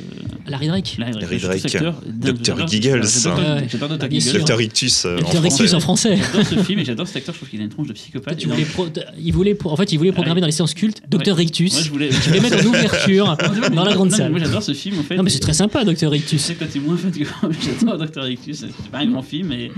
Larry 0.46 0.68
Drake. 0.68 0.96
Larry 0.98 1.38
je 1.38 1.46
Drake. 1.46 1.62
Dr. 2.06 2.68
Giggles. 2.68 3.00
Dr. 3.00 4.44
Dr. 4.44 4.60
Ictus 4.60 5.04
euh, 5.04 5.16
en 5.18 5.20
Dr. 5.20 5.24
français. 5.30 5.38
Rictus 5.48 5.74
en 5.74 5.80
français. 5.80 6.16
J'adore 6.16 6.46
ce 6.46 6.54
film 6.64 6.78
et 6.80 6.84
j'adore 6.84 7.06
cet 7.06 7.16
acteur. 7.16 7.34
Je 7.34 7.38
trouve 7.40 7.48
qu'il 7.50 7.60
a 7.60 7.64
une 7.64 7.70
tronche 7.70 7.88
de 7.88 7.92
psychopathe. 7.92 8.36
Tu 8.38 8.48
Et 8.48 8.50
voulais 8.50 8.64
pro- 8.64 8.86
il 9.18 9.32
voulait, 9.32 9.54
pro- 9.54 9.70
en 9.70 9.76
fait, 9.76 9.92
il 9.92 9.98
voulait 9.98 10.12
programmer 10.12 10.36
Ouais. 10.36 10.40
dans 10.42 10.46
les 10.46 10.52
séances 10.52 10.74
cultes 10.74 11.02
Dr. 11.10 11.34
Rictus. 11.36 11.72
Moi, 11.74 11.82
je 11.82 11.90
voulais. 11.90 12.10
Je 12.10 12.28
voulais 12.28 12.40
mettre 12.40 12.64
en 12.64 12.68
ouverture 12.68 13.36
dans 13.74 13.84
la 13.84 13.94
grande 13.94 14.10
salle. 14.12 14.30
Moi, 14.30 14.40
j'adore 14.40 14.62
ce 14.62 14.72
film 14.74 14.98
en 14.98 15.02
fait. 15.02 15.16
Non, 15.16 15.22
mais 15.22 15.30
c'est 15.30 15.40
très 15.40 15.52
sympa, 15.52 15.84
Dr. 15.84 15.94
Tu 15.96 16.06
Rictus. 16.08 16.40
sais 16.40 16.54
que 16.54 16.60
toi, 16.60 16.68
t'es 16.72 16.80
moins 16.80 16.96
fan 16.96 17.10
que 17.12 17.18
moi, 17.20 17.50
mais 17.50 17.56
j'adore 17.80 17.98
Dr. 17.98 18.22
Rictus. 18.22 18.58
C'est 18.60 18.90
pas 18.90 18.98
un 18.98 19.06
grand 19.06 19.22
film, 19.22 19.48
mais 19.48 19.70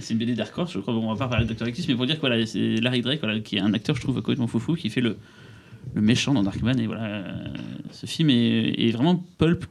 c'est 0.00 0.12
une 0.14 0.18
BD 0.18 0.34
Dark 0.34 0.56
Horse, 0.56 0.72
je 0.72 0.78
crois. 0.78 0.94
Bon, 0.94 1.08
on 1.08 1.14
va 1.14 1.18
pas 1.26 1.28
parler 1.28 1.46
de 1.46 1.52
Dr. 1.54 1.64
Rictus, 1.66 1.86
mais 1.88 1.94
pour 1.94 2.06
dire 2.06 2.16
que 2.16 2.20
voilà, 2.20 2.44
c'est 2.46 2.76
Larry 2.80 3.00
Drake, 3.02 3.20
voilà, 3.20 3.38
qui 3.40 3.56
est 3.56 3.60
un 3.60 3.72
acteur, 3.74 3.96
je 3.96 4.00
trouve, 4.02 4.16
complètement 4.16 4.46
foufou, 4.46 4.74
qui 4.74 4.90
fait 4.90 5.00
le, 5.00 5.16
le 5.94 6.00
méchant 6.00 6.34
dans 6.34 6.42
Darkman. 6.42 6.78
Et 6.80 6.86
voilà, 6.86 7.04
euh, 7.04 7.32
ce 7.92 8.06
film 8.06 8.30
est, 8.30 8.74
est 8.78 8.90
vraiment 8.92 9.22
pulp 9.38 9.64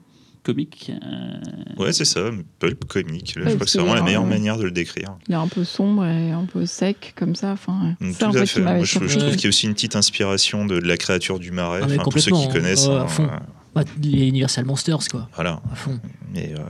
comique. 0.43 0.91
euh, 1.03 1.39
Ouais, 1.77 1.91
c'est 1.91 2.05
ça, 2.05 2.29
pulp 2.59 2.85
comique. 2.85 3.35
Là, 3.35 3.49
je 3.49 3.55
crois 3.55 3.65
que 3.65 3.69
c'est 3.71 3.79
vraiment 3.79 3.95
la 3.95 4.01
meilleure 4.01 4.25
manière 4.25 4.57
de 4.57 4.63
le 4.63 4.71
décrire. 4.71 5.17
Il 5.27 5.33
est 5.33 5.35
un 5.35 5.47
peu 5.49 5.63
sombre 5.65 6.05
et 6.05 6.31
un 6.31 6.45
peu 6.45 6.65
sec 6.65 7.13
comme 7.17 7.35
ça. 7.35 7.51
Enfin, 7.51 7.95
Mm, 7.99 8.11
Tout 8.17 8.25
à 8.37 8.45
fait. 8.45 8.61
Moi, 8.61 8.83
je, 8.83 8.95
trouve 8.97 9.07
qu'il 9.35 9.43
y 9.43 9.45
a 9.45 9.49
aussi 9.49 9.65
une 9.67 9.73
petite 9.73 9.95
inspiration 9.97 10.65
de, 10.65 10.79
de 10.79 10.87
la 10.87 10.95
créature 10.97 11.37
du 11.39 11.51
marais, 11.51 11.81
Ah, 11.83 12.01
pour 12.03 12.13
ceux 12.13 12.31
qui 12.31 12.45
complètement, 12.47 12.53
connaissent. 12.53 12.87
à 12.87 13.01
hein, 13.01 13.07
fond. 13.07 13.29
Bah, 13.77 13.83
les 14.01 14.27
Universal 14.27 14.65
Monsters, 14.65 15.07
quoi. 15.11 15.29
voilà. 15.35 15.61
À 15.71 15.75
fond. 15.75 15.99
Mais, 16.33 16.53
euh, 16.57 16.61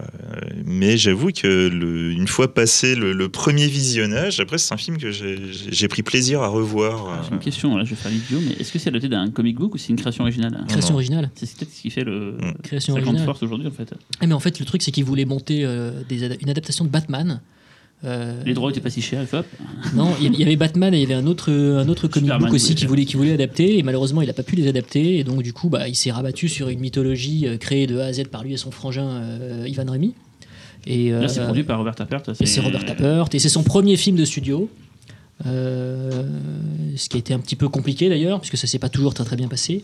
mais 0.65 0.97
j'avoue 0.97 1.31
que 1.31 1.47
le- 1.69 2.11
une 2.11 2.27
fois 2.27 2.53
passé 2.53 2.95
le, 2.95 3.13
le 3.13 3.29
premier 3.29 3.67
visionnage, 3.67 4.39
après 4.39 4.57
c'est 4.57 4.73
un 4.73 4.77
film 4.77 4.97
que 4.97 5.09
j'ai 5.11 5.87
pris 5.87 6.03
plaisir 6.03 6.41
à 6.41 6.47
revoir. 6.49 7.23
J'ai 7.23 7.29
euh, 7.31 7.35
une 7.35 7.39
question, 7.39 7.77
là, 7.77 7.83
je 7.85 7.91
vais 7.91 7.95
faire 7.95 8.11
l'idiot, 8.11 8.39
mais 8.45 8.53
est-ce 8.59 8.71
que 8.73 8.79
c'est 8.79 8.89
adapté 8.89 9.07
d'un 9.09 9.29
comic 9.31 9.55
book 9.57 9.73
ou 9.75 9.77
c'est 9.77 9.89
une 9.89 9.95
création 9.95 10.23
originale 10.23 10.63
Création 10.67 10.91
non. 10.91 10.95
originale. 10.95 11.31
C'est 11.35 11.49
peut-être 11.57 11.71
ce 11.73 11.81
qui 11.81 11.89
fait 11.89 12.03
le. 12.03 12.37
Mm. 12.41 12.53
Création 12.63 12.93
sa 12.95 13.01
grande 13.01 13.19
force 13.21 13.41
aujourd'hui, 13.43 13.67
en 13.67 13.71
fait. 13.71 13.93
Eh, 14.21 14.27
mais 14.27 14.33
en 14.33 14.39
fait, 14.39 14.59
le 14.59 14.65
truc, 14.65 14.81
c'est 14.83 14.91
qu'il 14.91 15.05
voulait 15.05 15.25
monter 15.25 15.63
euh, 15.63 16.03
des 16.09 16.25
une 16.41 16.49
adaptation 16.49 16.83
de 16.85 16.89
Batman. 16.89 17.39
Euh, 18.05 18.43
Les 18.45 18.53
droits 18.53 18.69
étaient 18.69 18.79
pas 18.79 18.91
si 18.91 19.01
chers, 19.01 19.25
hop. 19.33 19.45
Non, 19.95 20.13
il 20.21 20.35
y- 20.39 20.43
avait 20.43 20.55
Batman 20.55 20.93
et 20.93 20.97
il 20.97 21.01
y 21.01 21.05
avait 21.05 21.15
un 21.15 21.25
autre, 21.25 21.51
un 21.51 21.87
autre 21.89 22.07
comic 22.07 22.25
Superman 22.27 22.47
book 22.49 22.55
aussi 22.55 22.75
qui 22.75 22.85
voulait, 22.85 23.05
qui 23.05 23.15
voulait 23.17 23.33
adapter 23.33 23.79
et 23.79 23.83
malheureusement 23.83 24.21
il 24.21 24.27
n'a 24.27 24.33
pas 24.33 24.43
pu 24.43 24.55
les 24.55 24.67
adapter 24.67 25.17
et 25.17 25.23
donc 25.23 25.41
du 25.41 25.51
coup 25.51 25.67
bah, 25.69 25.87
il 25.87 25.95
s'est 25.95 26.11
rabattu 26.11 26.47
sur 26.47 26.69
une 26.69 26.79
mythologie 26.79 27.47
euh, 27.47 27.57
créée 27.57 27.87
de 27.87 27.97
A 27.97 28.05
à 28.05 28.13
Z 28.13 28.25
par 28.31 28.43
lui 28.43 28.53
et 28.53 28.57
son 28.57 28.69
frangin 28.69 29.07
euh, 29.07 29.65
Ivan 29.67 29.85
Remy. 29.91 30.13
Et, 30.85 31.09
Là, 31.09 31.27
c'est 31.27 31.43
produit 31.43 31.63
par 31.63 31.79
Robert 31.79 31.95
Tappert. 31.95 32.21
et 32.39 32.45
c'est 32.45 32.61
Robert 32.61 32.85
Tappert 32.85 33.25
et 33.33 33.39
c'est 33.39 33.49
son 33.49 33.63
premier 33.63 33.97
film 33.97 34.15
de 34.15 34.25
studio. 34.25 34.69
Euh, 35.45 36.23
ce 36.95 37.09
qui 37.09 37.17
a 37.17 37.19
été 37.19 37.33
un 37.33 37.39
petit 37.39 37.55
peu 37.55 37.69
compliqué 37.69 38.09
d'ailleurs, 38.09 38.39
puisque 38.39 38.57
ça 38.57 38.67
s'est 38.67 38.79
pas 38.79 38.89
toujours 38.89 39.13
très 39.13 39.23
très 39.23 39.35
bien 39.35 39.47
passé. 39.47 39.83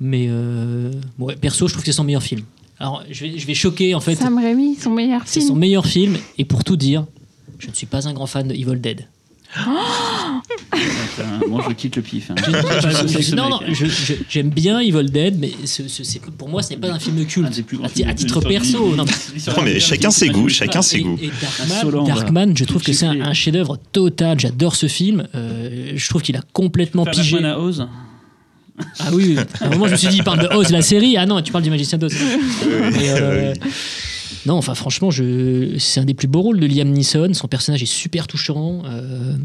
Mais 0.00 0.26
euh, 0.28 0.90
bon, 1.18 1.26
ouais, 1.26 1.36
perso, 1.36 1.66
je 1.68 1.72
trouve 1.74 1.82
que 1.84 1.90
c'est 1.90 1.96
son 1.96 2.04
meilleur 2.04 2.22
film. 2.22 2.42
Alors, 2.78 3.02
je 3.10 3.24
vais, 3.24 3.38
je 3.38 3.46
vais 3.46 3.54
choquer 3.54 3.94
en 3.94 4.00
fait. 4.00 4.14
Sam 4.16 4.38
Raimi, 4.38 4.74
son 4.76 4.90
meilleur 4.90 5.22
C'est 5.24 5.40
film. 5.40 5.48
son 5.52 5.56
meilleur 5.56 5.86
film, 5.86 6.16
et 6.38 6.44
pour 6.44 6.64
tout 6.64 6.76
dire, 6.76 7.06
je 7.62 7.68
ne 7.68 7.74
suis 7.74 7.86
pas 7.86 8.08
un 8.08 8.12
grand 8.12 8.26
fan 8.26 8.48
de 8.48 8.54
Evil 8.54 8.80
Dead. 8.80 9.06
Putain, 9.54 11.40
Moi, 11.48 11.62
je 11.68 11.74
quitte 11.74 11.96
le 11.96 12.02
pif. 12.02 12.30
hein. 12.30 12.34
Non, 13.36 13.50
non, 13.50 13.60
j'aime 14.30 14.48
bien 14.48 14.80
Evil 14.80 15.10
Dead, 15.10 15.38
mais 15.38 15.52
ce- 15.66 15.86
ce- 15.88 16.02
c'est- 16.04 16.20
pour 16.20 16.48
moi, 16.48 16.62
ce 16.62 16.70
n'est 16.70 16.78
pas 16.78 16.90
un 16.90 16.98
film 16.98 17.18
Un 17.20 17.24
culte. 17.24 17.64
grands 17.72 17.86
À, 18.08 18.14
titre 18.14 18.40
perso. 18.40 18.94
non, 18.96 19.04
mais- 19.64 19.78
chacun 19.80 20.10
ses 20.10 20.30
goûts, 20.30 20.48
chacun 20.48 20.80
ses 20.82 20.98
et, 20.98 21.02
goûts. 21.02 21.18
Darkman, 22.06 22.56
je 22.56 22.64
trouve 22.64 22.82
que 22.82 22.92
c'est 22.92 23.06
un, 23.06 23.20
un 23.20 23.34
chef-d'œuvre 23.34 23.78
total. 23.92 24.40
J'adore 24.40 24.74
ce 24.74 24.86
film. 24.88 25.28
Euh, 25.34 25.92
je 25.94 26.08
trouve 26.08 26.22
qu'il 26.22 26.36
a 26.36 26.42
complètement 26.52 27.04
pigé. 27.04 27.32
Batman 27.36 27.52
à 27.52 27.58
Oz. 27.60 27.86
Ah 28.98 29.10
oui, 29.12 29.36
oui. 29.36 29.44
à 29.60 29.66
un 29.66 29.70
moment, 29.70 29.86
je 29.86 29.92
me 29.92 29.96
suis 29.96 30.08
dit, 30.08 30.16
il 30.16 30.24
parle 30.24 30.40
de 30.40 30.46
Oz, 30.56 30.70
la 30.70 30.80
série. 30.80 31.16
Ah 31.18 31.26
non, 31.26 31.42
tu 31.42 31.52
parles 31.52 31.62
du 31.62 31.68
Magicien 31.70 31.98
d'Oz. 31.98 32.14
Mais, 32.92 33.10
euh, 33.10 33.52
non, 34.46 34.54
enfin, 34.54 34.74
franchement, 34.74 35.10
je... 35.10 35.76
c'est 35.78 36.00
un 36.00 36.04
des 36.04 36.14
plus 36.14 36.28
beaux 36.28 36.42
rôles 36.42 36.60
de 36.60 36.66
Liam 36.66 36.88
Neeson. 36.88 37.32
Son 37.34 37.48
personnage 37.48 37.82
est 37.82 37.86
super 37.86 38.26
touchant. 38.26 38.82
Euh, 38.86 39.36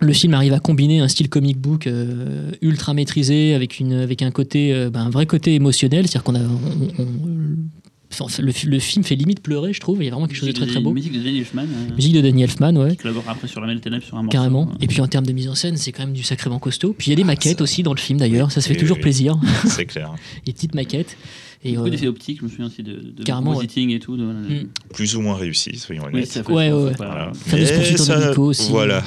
Le 0.00 0.12
film 0.12 0.34
arrive 0.34 0.52
à 0.54 0.60
combiner 0.60 1.00
un 1.00 1.08
style 1.08 1.28
comic 1.28 1.58
book 1.58 1.86
euh, 1.86 2.52
ultra 2.62 2.94
maîtrisé 2.94 3.54
avec, 3.54 3.80
une, 3.80 3.92
avec 3.94 4.22
un 4.22 4.30
côté, 4.30 4.72
euh, 4.72 4.90
ben, 4.90 5.00
un 5.06 5.10
vrai 5.10 5.26
côté 5.26 5.54
émotionnel. 5.54 6.06
C'est-à-dire 6.06 6.22
qu'on 6.24 6.34
a, 6.34 6.40
on- 6.40 7.02
on- 7.02 7.06
enfin, 8.12 8.42
le, 8.42 8.52
le 8.66 8.78
film 8.78 9.04
fait 9.04 9.14
limite 9.14 9.40
pleurer, 9.40 9.72
je 9.72 9.80
trouve. 9.80 10.02
Il 10.02 10.06
y 10.06 10.08
a 10.08 10.10
vraiment 10.12 10.26
quelque 10.26 10.36
chose 10.38 10.48
de 10.48 10.52
très 10.54 10.66
très 10.66 10.80
beau. 10.80 10.92
Musique 10.92 11.12
de 11.12 11.18
Danny 11.22 11.38
Elfman. 11.40 11.62
euh, 11.64 11.94
Musique 11.94 12.14
de 12.14 12.20
Danny 12.20 12.42
Elfman, 12.42 12.76
ouais. 12.76 12.90
Qui 12.92 12.96
collabore 12.98 13.24
après 13.28 13.46
sur 13.48 13.60
La 13.60 13.66
Mêle 13.66 13.80
Ténèbres 13.80 14.04
sur 14.04 14.16
un 14.16 14.22
morceau. 14.22 14.36
Carrément. 14.36 14.68
euh, 14.70 14.74
Et 14.82 14.86
puis 14.86 15.00
en 15.00 15.06
termes 15.06 15.26
de 15.26 15.32
mise 15.32 15.48
en 15.48 15.54
scène, 15.54 15.76
c'est 15.76 15.92
quand 15.92 16.04
même 16.04 16.14
du 16.14 16.22
sacrément 16.22 16.58
costaud. 16.58 16.94
Puis 16.96 17.08
il 17.08 17.10
y 17.10 17.12
a 17.12 17.16
des 17.16 17.24
maquettes 17.24 17.58
ça- 17.58 17.64
aussi 17.64 17.82
dans 17.82 17.94
le 17.94 18.00
film 18.00 18.18
d'ailleurs, 18.18 18.50
ça 18.52 18.60
se 18.60 18.68
fait 18.68 18.74
Oui, 18.74 18.80
toujours 18.80 18.96
oui. 18.96 19.02
plaisir. 19.02 19.38
C'est 19.66 19.86
clair. 19.86 20.14
les 20.46 20.52
petites 20.52 20.74
maquettes. 20.74 21.16
Et, 21.62 21.74
Beaucoup 21.74 21.88
euh, 21.88 21.90
d'effets 21.90 22.06
optiques, 22.08 22.38
je 22.38 22.44
me 22.44 22.48
souviens 22.48 22.66
aussi 22.66 22.82
de, 22.82 23.12
de 23.14 23.22
Carrément, 23.22 23.50
compositing 23.52 23.90
et 23.90 23.98
tout. 24.00 24.16
de- 24.16 24.24
voilà. 24.24 24.38
Mm. 24.40 24.68
Plus 24.94 25.14
ou 25.16 25.20
moins 25.20 25.34
réussi, 25.36 25.76
soyons 25.76 26.04
Oui, 26.06 26.14
honnêtes. 26.14 26.32
ça 26.32 26.42
fait- 26.42 26.50
Ouais, 26.50 26.72
ouais. 26.72 26.92
Voilà. 26.96 27.32
Faire 27.34 27.58
des 27.58 27.72
poursuites 27.74 28.00
en 28.00 28.04
ça- 28.04 28.40
aussi. 28.40 28.70
Voilà. 28.70 29.04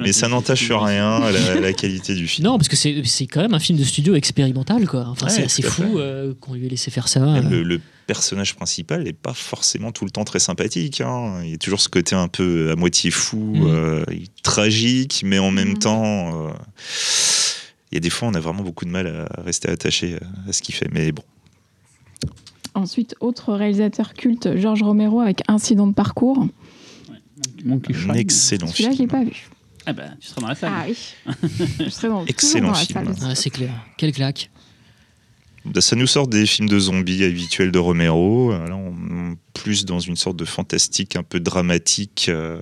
Mais 0.00 0.12
ça 0.12 0.26
n'entache 0.26 0.68
rien 0.72 1.10
à 1.22 1.30
la, 1.60 1.72
qualité 1.72 2.16
du 2.16 2.26
film. 2.26 2.48
Non, 2.48 2.56
parce 2.58 2.68
que 2.68 2.74
c'est 2.74 3.26
quand 3.28 3.40
même 3.40 3.54
un 3.54 3.60
film 3.60 3.78
de 3.78 3.84
studio 3.84 4.16
expérimental, 4.16 4.84
quoi. 4.88 5.04
Enfin, 5.06 5.26
Ouais, 5.28 5.46
c'est 5.48 5.62
fou 5.62 5.98
euh, 6.00 6.34
qu'on 6.40 6.54
lui 6.54 6.66
ait 6.66 6.70
laissé 6.70 6.90
faire 6.90 7.06
ça. 7.06 7.22
Euh. 7.22 7.40
le, 7.48 7.62
le 7.62 7.80
personnage 8.08 8.56
principal 8.56 9.04
n'est 9.04 9.12
pas 9.12 9.34
forcément 9.34 9.92
tout 9.92 10.04
le 10.04 10.10
temps 10.10 10.24
très 10.24 10.40
sympathique. 10.40 11.00
hein. 11.00 11.40
Il 11.44 11.50
y 11.50 11.54
a 11.54 11.58
toujours 11.58 11.80
ce 11.80 11.88
côté 11.88 12.16
un 12.16 12.26
peu 12.26 12.70
à 12.72 12.74
moitié 12.74 13.12
fou, 13.12 13.54
euh, 13.68 14.04
tragique, 14.42 15.22
mais 15.24 15.38
en 15.38 15.52
même 15.52 15.68
Mhm. 15.74 15.78
temps, 15.78 16.46
euh, 16.48 16.50
il 17.92 17.94
y 17.94 17.96
a 17.96 18.00
des 18.00 18.10
fois 18.10 18.26
on 18.28 18.34
a 18.34 18.40
vraiment 18.40 18.62
beaucoup 18.64 18.84
de 18.84 18.90
mal 18.90 19.06
à 19.36 19.42
rester 19.42 19.68
attaché 19.68 20.16
à- 20.16 20.48
à 20.48 20.52
ce 20.52 20.62
qu'il 20.62 20.74
fait. 20.74 20.88
Mais 20.92 21.12
bon, 21.12 21.22
Ensuite, 22.74 23.16
autre 23.20 23.52
réalisateur 23.52 24.14
culte, 24.14 24.56
Georges 24.56 24.82
Romero 24.82 25.20
avec 25.20 25.42
Incident 25.48 25.86
de 25.86 25.94
parcours. 25.94 26.46
Monkey 27.64 27.94
un 27.94 27.98
Shine. 27.98 28.16
excellent 28.16 28.66
Celui-là, 28.66 28.92
je 28.92 28.98
l'ai 28.98 29.06
pas 29.06 29.24
vu. 29.24 29.48
Ah 29.86 29.92
bah, 29.92 30.04
tu 30.20 30.28
seras 30.28 30.40
dans 30.42 30.48
la 30.48 30.54
salle. 30.54 30.72
Ah 30.74 30.84
oui. 30.86 30.96
je 31.80 31.88
serais 31.88 32.08
dans, 32.08 32.24
Excellent 32.26 32.68
dans 32.68 32.78
la 32.78 32.84
film. 32.84 33.14
salle. 33.14 33.28
Ah, 33.30 33.34
c'est 33.34 33.50
clair. 33.50 33.72
Quelle 33.96 34.12
claque. 34.12 34.50
Bah, 35.64 35.80
Ça 35.80 35.96
nous 35.96 36.06
sort 36.06 36.28
des 36.28 36.46
films 36.46 36.68
de 36.68 36.78
zombies 36.78 37.24
habituels 37.24 37.72
de 37.72 37.78
Romero. 37.78 38.52
Là, 38.52 38.74
on 38.76 39.36
plus 39.60 39.84
dans 39.84 40.00
une 40.00 40.16
sorte 40.16 40.36
de 40.36 40.44
fantastique 40.44 41.16
un 41.16 41.22
peu 41.22 41.40
dramatique, 41.40 42.26
euh, 42.28 42.60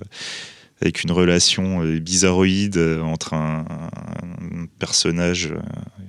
avec 0.81 1.03
une 1.03 1.11
relation 1.11 1.83
euh, 1.83 1.99
bizarroïde 1.99 2.77
euh, 2.77 3.01
entre 3.01 3.33
un, 3.33 3.65
un 3.69 4.65
personnage 4.79 5.47
euh, 5.47 5.59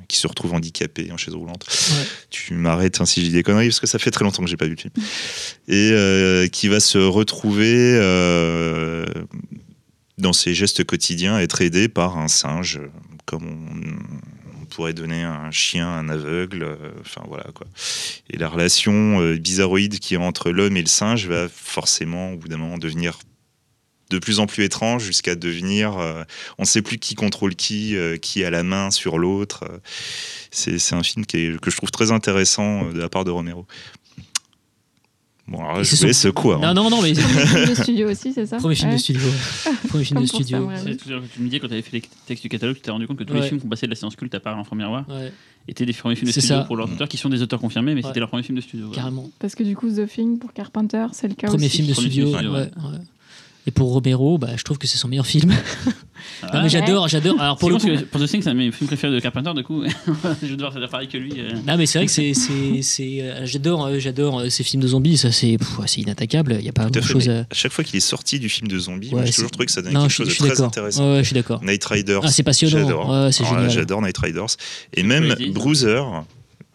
qui 0.06 0.16
se 0.16 0.26
retrouve 0.26 0.55
handicapé 0.55 1.10
en 1.12 1.16
chaise 1.16 1.34
roulante. 1.34 1.66
Ouais. 1.68 2.05
Tu 2.30 2.55
m'arrêtes 2.55 3.01
hein, 3.01 3.06
si 3.06 3.20
je 3.20 3.26
dis 3.26 3.32
des 3.32 3.42
conneries, 3.42 3.68
parce 3.68 3.80
que 3.80 3.86
ça 3.86 3.98
fait 3.98 4.10
très 4.10 4.24
longtemps 4.24 4.42
que 4.42 4.48
j'ai 4.48 4.56
pas 4.56 4.66
vu 4.66 4.74
le 4.74 4.80
film. 4.80 4.92
Et 5.68 5.90
euh, 5.92 6.48
qui 6.48 6.68
va 6.68 6.80
se 6.80 6.98
retrouver 6.98 7.74
euh, 7.76 9.06
dans 10.18 10.32
ses 10.32 10.55
gestes 10.55 10.84
quotidiens, 10.84 11.38
être 11.38 11.62
aidé 11.62 11.88
par 11.88 12.18
un 12.18 12.28
singe, 12.28 12.80
comme 13.24 13.44
on, 13.44 14.62
on 14.62 14.64
pourrait 14.66 14.94
donner 14.94 15.22
un 15.22 15.51
chien, 15.51 15.88
un 15.88 16.09
aveugle, 16.09 16.62
euh, 16.62 16.76
enfin 17.01 17.22
voilà 17.28 17.47
quoi. 17.55 17.66
Et 18.30 18.36
la 18.36 18.48
relation 18.48 19.34
bizarroïde 19.34 19.98
qui 19.98 20.14
est 20.14 20.18
entre 20.18 20.51
l'homme 20.51 20.76
et 20.76 20.82
le 20.82 20.88
singe 20.88 21.26
va 21.26 21.48
forcément, 21.48 22.32
au 22.32 22.36
bout 22.36 22.48
d'un 22.48 22.56
moment, 22.56 22.78
devenir 22.78 23.18
de 24.11 24.19
plus 24.19 24.39
en 24.41 24.47
plus 24.47 24.65
étrange 24.65 25.05
jusqu'à 25.05 25.35
devenir, 25.35 25.97
euh, 25.99 26.23
on 26.59 26.62
ne 26.62 26.66
sait 26.66 26.82
plus 26.82 26.99
qui 26.99 27.15
contrôle 27.15 27.55
qui, 27.55 27.97
euh, 27.97 28.16
qui 28.16 28.45
a 28.45 28.51
la 28.51 28.62
main 28.62 28.91
sur 28.91 29.19
l'autre. 29.19 29.65
Euh, 29.70 29.78
C'est 30.51 30.93
un 30.95 31.03
film 31.03 31.24
qui 31.27 31.37
est- 31.39 31.61
que 31.61 31.70
je 31.70 31.77
trouve 31.77 31.91
très 31.93 32.11
intéressant 32.11 32.85
euh, 32.87 32.93
de 32.93 32.99
la 33.01 33.09
part 33.09 33.24
de 33.24 33.31
Romero. 33.31 33.66
Bon, 35.49 35.59
alors 35.65 35.78
là, 35.78 35.82
je 35.82 35.89
c'est 35.89 35.97
vous 35.97 36.01
son- 36.03 36.07
laisse 36.07 36.27
quoi 36.35 36.57
hein. 36.65 36.73
Non, 36.74 36.85
non, 36.85 36.91
non, 36.91 37.03
mais 37.03 37.12
Premier 37.15 37.47
film 37.47 37.66
de 37.66 37.74
studio 37.74 38.11
aussi, 38.11 38.32
c'est 38.32 38.47
ça 38.47 38.59
premier 38.59 38.77
film 38.77 38.91
Ouais. 38.91 38.95
de 38.97 39.01
studio. 39.01 39.20
Premier 39.89 40.05
film 40.05 40.20
de 40.20 40.27
studio. 40.27 40.70
C'est 40.77 40.97
que 40.97 41.05
tu 41.27 41.41
me 41.41 41.45
disais 41.47 41.59
quand 41.59 41.66
tu 41.66 41.73
avais 41.73 41.82
fait 41.82 41.93
les 41.97 42.03
textes 42.27 42.43
du 42.45 42.49
catalogue, 42.49 42.77
tu 42.77 42.82
t'es 42.82 42.91
rendu 42.93 43.09
compte 43.09 43.16
que 43.19 43.24
tous 43.24 43.35
les 43.35 43.43
films 43.43 43.61
qu'on 43.61 43.69
passait 43.69 43.87
de 43.87 43.91
la 43.91 43.97
séance 43.97 44.15
culte 44.15 44.32
à 44.35 44.39
part 44.41 44.55
l'enfant 44.57 44.77
miroir 44.77 45.05
Ouais, 45.09 45.32
étaient 45.66 45.87
des 45.87 45.93
premiers 45.93 46.15
films 46.15 46.28
de 46.28 46.32
C'est 46.32 46.41
studio 46.41 46.59
ça. 46.59 46.65
pour 46.66 46.77
leurs 46.77 46.89
auteurs 46.93 47.09
qui 47.09 47.16
sont 47.16 47.28
des 47.31 47.43
auteurs 47.43 47.59
confirmés, 47.59 47.95
mais 47.97 48.03
Ouais. 48.03 48.09
c'était 48.09 48.20
leur 48.20 48.28
premier 48.28 48.45
film 48.45 48.57
de 48.59 48.62
studio. 48.62 48.91
carrément. 48.91 49.28
Parce 49.41 49.57
que 49.57 49.65
du 49.65 49.74
coup, 49.74 49.91
The 49.91 50.07
Thing 50.09 50.39
pour 50.39 50.53
Carpenter, 50.53 51.07
c'est 51.12 51.27
le 51.27 51.35
cas 51.35 51.49
Premier 51.49 51.66
aussi. 51.66 51.77
film 51.78 51.89
de 51.89 51.95
Premier 51.95 52.09
studio. 52.11 52.27
film 52.27 52.37
de 52.37 52.39
studio, 52.39 52.82
ouais, 52.85 52.93
ouais. 52.99 53.05
Et 53.70 53.72
pour 53.72 53.92
Romero, 53.92 54.36
bah, 54.36 54.48
je 54.56 54.64
trouve 54.64 54.78
que 54.78 54.88
c'est 54.88 54.98
son 54.98 55.06
meilleur 55.06 55.26
film. 55.26 55.52
Ah, 56.42 56.47
non, 56.47 56.51
mais 56.55 56.62
ouais. 56.64 56.68
j'adore, 56.68 57.06
j'adore. 57.06 57.40
Alors 57.40 57.56
pour 57.56 57.70
le 57.70 57.76
coup. 57.76 57.86
que 57.86 58.01
pour 58.02 58.20
The 58.20 58.26
Thing, 58.26 58.42
c'est 58.42 58.51
un 58.51 58.55
de 58.55 58.59
mes 58.59 58.72
films 58.72 58.88
préférés 58.88 59.14
de 59.14 59.20
Carpenter, 59.20 59.52
du 59.55 59.62
coup, 59.62 59.84
je 60.42 60.47
vais 60.48 60.56
devoir 60.56 60.72
faire 60.72 60.88
pareil 60.88 61.06
que 61.06 61.16
lui. 61.18 61.34
euh. 61.38 61.52
Non 61.66 61.76
mais 61.76 61.86
c'est 61.86 61.98
vrai 62.01 62.06
que 62.06 62.12
c'est 62.12 62.34
c'est 62.34 62.82
c'est 62.82 63.18
euh, 63.22 63.47
j'adore 63.47 63.86
euh, 63.86 63.98
j'adore 64.01 64.40
euh, 64.40 64.48
ces 64.48 64.64
films 64.64 64.82
de 64.82 64.88
zombies 64.88 65.16
ça 65.16 65.30
c'est 65.30 65.56
c'est 65.86 66.01
inattaquable 66.01 66.56
il 66.59 66.64
y 66.66 66.68
a 66.68 66.72
pas 66.72 66.86
grand 66.90 67.01
chose 67.02 67.28
à 67.28 67.40
à 67.40 67.44
chaque 67.55 67.70
fois 67.72 67.84
qu'il 67.84 67.97
est 67.97 68.01
sorti 68.01 68.38
du 68.40 68.48
film 68.48 68.66
de 68.68 68.78
zombies, 68.78 69.09
Ouais, 69.10 69.14
moi, 69.20 69.24
j'ai 69.24 69.32
toujours 69.32 69.51
trouvé 69.52 69.66
que 69.66 69.72
ça 69.72 69.82
donnait 69.82 69.94
non 69.94 70.01
quelque 70.02 70.10
je, 70.10 70.16
chose 70.16 70.26
de 70.26 70.32
suis 70.32 70.40
très 70.40 70.48
d'accord 70.51 70.66
intéressant. 70.66 71.05
ouais, 71.05 71.12
ouais, 71.14 71.18
je 71.22 71.26
suis 71.28 71.34
d'accord 71.34 71.62
Night 71.62 71.84
Riders. 71.84 72.20
ah 72.24 72.28
c'est 72.28 72.42
passionnant 72.42 72.78
J'adore. 72.88 73.09
ouais, 73.09 73.32
c'est 73.32 73.44
Alors 73.44 73.55
là, 73.55 73.60
génial 73.68 73.78
J'adore 73.80 74.02
Night 74.02 74.18
Riders. 74.18 74.47
Et 74.94 75.02
même. 75.05 75.34
Bruiser. 75.52 76.02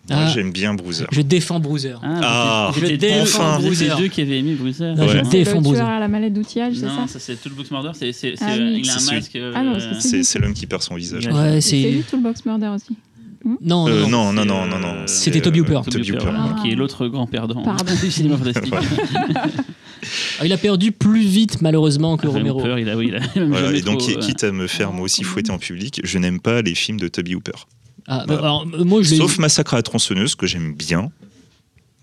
Moi, 0.09 0.19
Ah. 0.21 0.27
j'aime 0.33 0.51
bien 0.51 0.73
Bruiser. 0.75 1.05
je 1.11 1.21
défends 1.21 1.59
Bruiser 1.59 1.95
Ah, 2.03 2.19
Ah, 2.23 2.71
je 2.79 2.85
défends 2.95 3.59
Bruiser. 3.59 3.89
deux 3.97 4.07
qui 4.07 4.21
avaient 4.21 4.37
aimé 4.39 4.53
Bruiser. 4.53 4.93
Non, 4.95 5.07
je 5.07 5.17
Ouais. 5.17 5.21
C'est 5.23 5.37
défends 5.39 5.55
le 5.55 5.61
Bruiser 5.61 5.81
tueur 5.81 5.89
à 5.89 5.99
la 5.99 6.07
mallette 6.07 6.33
d'outillage, 6.33 6.73
c'est 6.75 6.81
ça 6.81 6.87
Non, 6.87 7.07
ça 7.07 7.19
c'est 7.19 7.35
Toolbox 7.41 7.71
Murder, 7.71 7.89
c'est, 7.93 8.11
c'est, 8.11 8.35
c'est, 8.35 8.45
Ah 8.45 8.53
euh, 8.53 8.73
oui. 8.75 8.81
il 8.83 8.89
a 8.89 8.93
un 8.93 8.99
C'est 8.99 9.15
masque. 9.15 9.35
euh, 9.35 9.51
Ah 9.55 9.63
que 9.73 9.79
c'est- 10.01 10.07
C'est 10.09 10.23
c'est 10.23 10.39
l'homme 10.39 10.53
qui 10.53 10.67
perd 10.67 10.83
son 10.83 10.93
visage. 10.95 11.25
Ouais. 11.27 11.59
C'est 11.61 11.75
lui, 11.81 12.03
c'est 12.05 12.11
Toolbox 12.11 12.45
Murder 12.45 12.67
aussi. 12.75 12.95
non 13.61 13.87
Euh, 13.87 14.05
non, 14.07 14.31
non, 14.31 14.33
non, 14.33 14.41
c'est, 14.43 14.47
non, 14.47 14.61
euh, 14.63 14.67
non, 14.67 14.79
non. 14.79 15.07
C'était 15.07 15.37
c'est, 15.37 15.41
Toby 15.41 15.59
euh, 15.59 15.63
Hooper. 15.63 15.81
Toby 15.89 16.11
Hooper, 16.11 16.31
Ah. 16.35 16.55
qui 16.61 16.71
est 16.71 16.75
l'autre 16.75 17.07
grand 17.07 17.25
perdant 17.25 17.63
Pardon. 17.63 17.93
du 18.03 18.11
cinéma 18.11 18.37
fantastique. 18.37 18.73
Ah, 20.39 20.45
il 20.45 20.53
a 20.53 20.57
perdu 20.57 20.91
plus 20.91 21.21
vite 21.25 21.61
malheureusement 21.61 22.17
que 22.17 22.27
Ah, 22.27 22.31
Romero 22.31 22.59
Hooper, 22.59 22.75
il 22.79 22.89
a, 22.89 22.95
oui, 22.97 23.07
il 23.09 23.15
a 23.15 23.19
même 23.39 23.49
Voilà, 23.49 23.67
jamais 23.67 23.79
et 23.79 23.81
donc, 23.81 23.99
trop, 23.99 24.11
euh, 24.11 24.15
quitte 24.19 24.43
à 24.43 24.51
me 24.51 24.67
faire 24.67 24.91
moi 24.93 25.03
aussi 25.05 25.23
fouetter 25.23 25.51
en 25.51 25.57
public, 25.57 26.01
je 26.03 26.17
n'aime 26.19 26.39
pas 26.39 26.61
les 26.61 26.75
films 26.75 26.99
de 26.99 27.07
Toby 27.07 27.33
Hooper. 27.35 27.53
Ah, 28.07 28.23
Voilà. 28.27 28.41
alors 28.41 28.65
euh, 28.73 28.83
moi 28.83 29.01
je 29.01 29.11
l'ai 29.11 29.17
Sauf 29.17 29.37
Massacre 29.39 29.73
à 29.73 29.77
la 29.77 29.83
tronçonneuse, 29.83 30.35
que 30.35 30.47
j'aime 30.47 30.73
bien. 30.73 31.11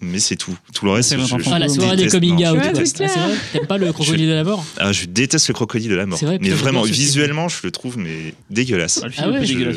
Mais 0.04 0.18
c'est 0.18 0.34
tout. 0.34 0.56
Tout 0.74 0.84
le 0.86 0.90
reste, 0.90 1.10
C'est 1.10 1.16
je, 1.16 1.24
je 1.24 1.48
ah 1.52 1.60
la 1.60 1.68
soirée 1.68 1.90
des 1.94 2.06
déteste. 2.06 2.16
coming 2.16 2.34
Non, 2.42 2.50
out 2.50 2.56
Ouais, 2.58 2.84
c'est 2.84 3.04
Ah, 3.04 3.06
vrai 3.28 3.34
t'aimes 3.52 3.66
pas 3.68 3.78
le 3.78 3.92
crocodile 3.92 4.26
de 4.26 4.32
la 4.32 4.42
mort 4.42 4.64
Ah, 4.78 4.90
je 4.90 5.04
déteste 5.06 5.46
le 5.46 5.54
crocodile 5.54 5.90
de 5.90 5.94
la 5.94 6.06
mort. 6.06 6.18
C'est 6.18 6.26
vrai, 6.26 6.38
mais 6.40 6.48
vraiment, 6.48 6.82
visuellement, 6.82 7.48
je 7.48 7.58
le 7.62 7.70
trouve 7.70 7.98
mais 7.98 8.34
dégueulasse. 8.50 8.98
Ah, 9.00 9.06
le 9.06 9.12
film 9.12 9.26
Ah 9.28 9.30
ouais, 9.30 9.46
je- 9.46 9.52
dégueulasse. 9.52 9.76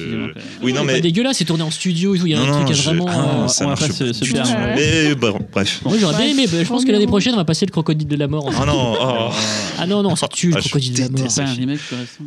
Oui, 0.63 0.73
non, 0.73 0.79
C'est 0.81 0.85
mais 0.93 1.01
dégueulasse 1.01 1.37
c'est 1.37 1.45
tourné 1.45 1.61
en 1.61 1.69
studio 1.69 2.15
et 2.15 2.17
tout 2.17 2.25
il 2.25 2.31
y 2.31 2.33
a 2.35 2.39
Non, 2.39 2.45
un 2.45 2.51
truc 2.53 2.63
non, 2.65 2.71
à 2.71 2.73
je- 2.73 2.81
vraiment 2.81 3.05
ah, 3.07 3.43
euh, 3.43 3.47
ça 3.49 3.65
on 3.65 3.67
marche 3.67 3.87
pas. 3.87 4.03
Ouais. 4.03 4.73
Mais 4.75 5.13
bon, 5.13 5.39
bref. 5.51 5.81
moi 5.85 5.95
j'aurais 5.99 6.17
bien 6.17 6.25
aimé 6.33 6.47
je 6.51 6.67
pense 6.67 6.85
que 6.85 6.91
l'année 6.91 7.05
prochaine 7.05 7.33
on 7.35 7.37
va 7.37 7.45
passer 7.45 7.67
le 7.67 7.71
crocodile 7.71 8.07
de 8.07 8.15
la 8.15 8.27
mort 8.27 8.51
non, 8.65 8.95
oh. 8.99 9.29
ah 9.77 9.85
non 9.85 10.01
non 10.01 10.15
ça 10.15 10.27
tue 10.27 10.47
le 10.49 10.55
Ah, 10.57 10.59
crocodile 10.59 10.93
de 10.93 11.01
la 11.01 11.09
mort 11.09 11.29
C'est 11.29 11.41
un 11.41 11.53
remake 11.53 11.77
plus 11.81 11.95
récent. 11.97 12.23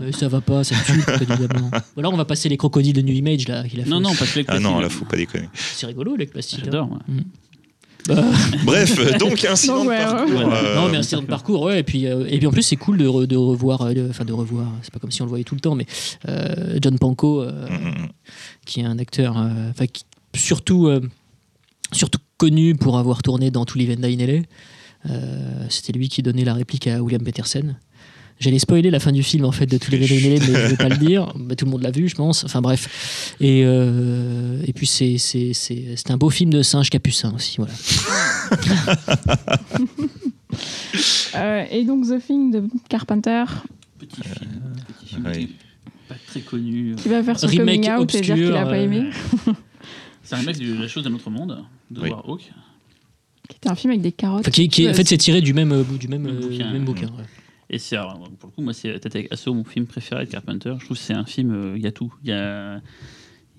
Euh. 0.00 0.08
Euh, 0.08 0.12
ça 0.12 0.28
va 0.28 0.40
pas, 0.40 0.64
ça 0.64 0.74
tue 0.86 1.00
la 1.06 1.36
mort. 1.60 1.70
Ou 1.96 2.00
alors 2.00 2.12
on 2.12 2.16
va 2.16 2.24
passer 2.24 2.48
les 2.48 2.56
crocodiles 2.56 2.94
de 2.94 3.02
New 3.02 3.14
Image 3.14 3.46
là. 3.48 3.62
qu'il 3.68 3.80
a 3.80 3.84
fait. 3.84 3.90
Non, 3.90 4.00
non, 4.00 4.14
pas 4.14 4.26
que 4.26 4.40
Ah 4.48 4.58
non, 4.60 4.80
là, 4.80 4.88
faut 4.88 5.04
pas 5.04 5.16
déconner. 5.16 5.48
C'est 5.54 5.86
rigolo 5.86 6.16
les 6.16 6.26
plastiques. 6.26 6.64
J'adore. 6.64 6.88
moi. 6.88 6.98
Bref, 8.64 8.98
euh, 8.98 9.18
donc, 9.18 9.44
incident 9.44 9.76
Donc, 9.76 9.84
de 9.84 9.88
ouais, 9.90 10.02
parcours. 10.04 10.30
ouais. 10.34 10.44
euh, 10.64 10.74
Non, 10.76 10.88
mais 10.88 10.96
un 11.14 11.20
de 11.20 11.26
parcours, 11.26 11.62
ouais. 11.62 11.80
Et 11.80 11.82
puis, 11.82 12.06
euh, 12.06 12.24
et 12.28 12.38
puis 12.38 12.46
en 12.46 12.50
plus, 12.50 12.62
c'est 12.62 12.76
cool 12.76 12.96
de, 12.98 13.06
re- 13.06 13.26
de 13.26 13.36
revoir, 13.36 13.82
euh, 13.82 14.08
enfin 14.08 14.24
de 14.24 14.32
revoir. 14.32 14.66
C'est 14.82 14.92
pas 14.92 14.98
comme 14.98 15.10
si 15.10 15.20
on 15.22 15.26
le 15.26 15.28
voyait 15.28 15.44
tout 15.44 15.54
le 15.54 15.60
temps, 15.60 15.74
mais 15.74 15.86
euh, 16.28 16.78
John 16.80 16.98
Panko, 16.98 17.42
euh, 17.42 17.68
mm, 17.68 17.72
mm, 17.74 17.88
mm. 18.04 18.08
qui 18.64 18.80
est 18.80 18.84
un 18.84 18.98
acteur, 18.98 19.36
euh, 19.38 19.50
enfin 19.70 19.86
qui- 19.86 20.04
surtout, 20.34 20.86
euh, 20.88 21.00
surtout 21.92 22.20
connu 22.38 22.74
pour 22.74 22.96
avoir 22.98 23.22
tourné 23.22 23.50
dans 23.50 23.64
To 23.66 23.78
Live 23.78 23.90
and 23.98 24.06
Die 24.06 24.14
in 24.20 24.26
LA. 24.26 24.42
Euh, 25.10 25.66
C'était 25.68 25.92
lui 25.92 26.08
qui 26.08 26.22
donnait 26.22 26.44
la 26.44 26.54
réplique 26.54 26.86
à 26.86 27.02
William 27.02 27.22
Peterson. 27.22 27.74
J'allais 28.40 28.58
spoiler 28.58 28.90
la 28.90 29.00
fin 29.00 29.12
du 29.12 29.22
film 29.22 29.44
en 29.44 29.52
fait 29.52 29.66
de 29.66 29.76
To 29.76 29.90
Live 29.90 30.02
and 30.02 30.06
Die 30.16 30.26
in 30.26 30.30
LA, 30.30 30.40
mais 30.40 30.46
je 30.46 30.66
vais 30.70 30.76
pas 30.76 30.88
le 30.88 30.96
dire. 30.96 31.32
Bah, 31.36 31.54
tout 31.56 31.66
le 31.66 31.70
monde 31.70 31.82
l'a 31.82 31.90
vu, 31.90 32.08
je 32.08 32.14
pense. 32.14 32.44
Enfin 32.44 32.62
bref. 32.62 33.34
Et, 33.40 33.62
euh, 33.64 34.62
et 34.66 34.72
puis 34.72 34.86
c'est 34.86 35.18
c'est 35.18 35.52
c'est 35.52 35.94
c'est 35.96 36.10
un 36.10 36.16
beau 36.16 36.30
film 36.30 36.50
de 36.50 36.62
singe 36.62 36.88
capucin 36.90 37.32
aussi, 37.34 37.56
voilà. 37.58 37.72
Euh, 41.36 41.64
et 41.70 41.84
donc 41.84 42.06
The 42.08 42.20
Thing 42.24 42.50
de 42.50 42.64
Carpenter, 42.88 43.44
Petit 43.98 44.20
film. 44.22 44.50
Petit 44.98 45.06
film 45.14 45.26
ouais. 45.26 45.48
pas 46.08 46.14
très 46.26 46.40
connu. 46.40 46.94
qui 46.96 47.08
va 47.08 47.22
faire 47.22 47.38
son 47.38 47.46
Remake 47.46 47.84
coming 47.84 48.00
out 48.00 48.14
et 48.14 48.20
dire 48.20 48.34
qu'il 48.34 48.44
a 48.44 48.48
obscur, 48.48 48.64
pas 48.64 48.70
euh, 48.76 48.82
aimé. 48.82 49.10
C'est 50.24 50.34
un 50.34 50.38
remake 50.38 50.58
de 50.58 50.80
La 50.82 50.88
chose 50.88 51.04
d'un 51.04 51.14
autre 51.14 51.30
monde 51.30 51.64
de 51.90 52.00
Oui. 52.00 52.10
Warhawk. 52.10 52.40
Qui 53.48 53.56
était 53.56 53.68
un 53.68 53.74
film 53.76 53.92
avec 53.92 54.02
des 54.02 54.12
carottes. 54.12 54.40
Enfin, 54.40 54.50
qui, 54.50 54.68
qui- 54.68 54.88
en 54.88 54.94
fait, 54.94 55.06
c'est 55.08 55.18
tiré 55.18 55.40
du 55.40 55.54
même, 55.54 55.84
du 55.98 56.08
même, 56.08 56.26
euh, 56.26 56.40
bouquin. 56.40 56.72
même 56.72 56.84
bouquin. 56.84 57.06
ouais. 57.06 57.24
Et 57.72 57.78
c'est 57.78 57.96
alors, 57.96 58.18
pour 58.38 58.48
le 58.50 58.54
coup, 58.54 58.62
moi, 58.62 58.72
c'est 58.72 58.90
peut-être 58.92 59.14
avec 59.16 59.32
Asso 59.32 59.46
mon 59.54 59.64
film 59.64 59.86
préféré 59.86 60.24
de 60.26 60.30
Carpenter. 60.30 60.74
Je 60.80 60.84
trouve 60.84 60.96
que 60.96 61.02
c'est 61.02 61.14
un 61.14 61.24
film, 61.24 61.52
euh, 61.54 61.74
il 61.76 61.82
y 61.82 61.86
a 61.86 61.92
tout. 61.92 62.12
Il 62.24 62.30
y 62.30 62.32
a, 62.32 62.80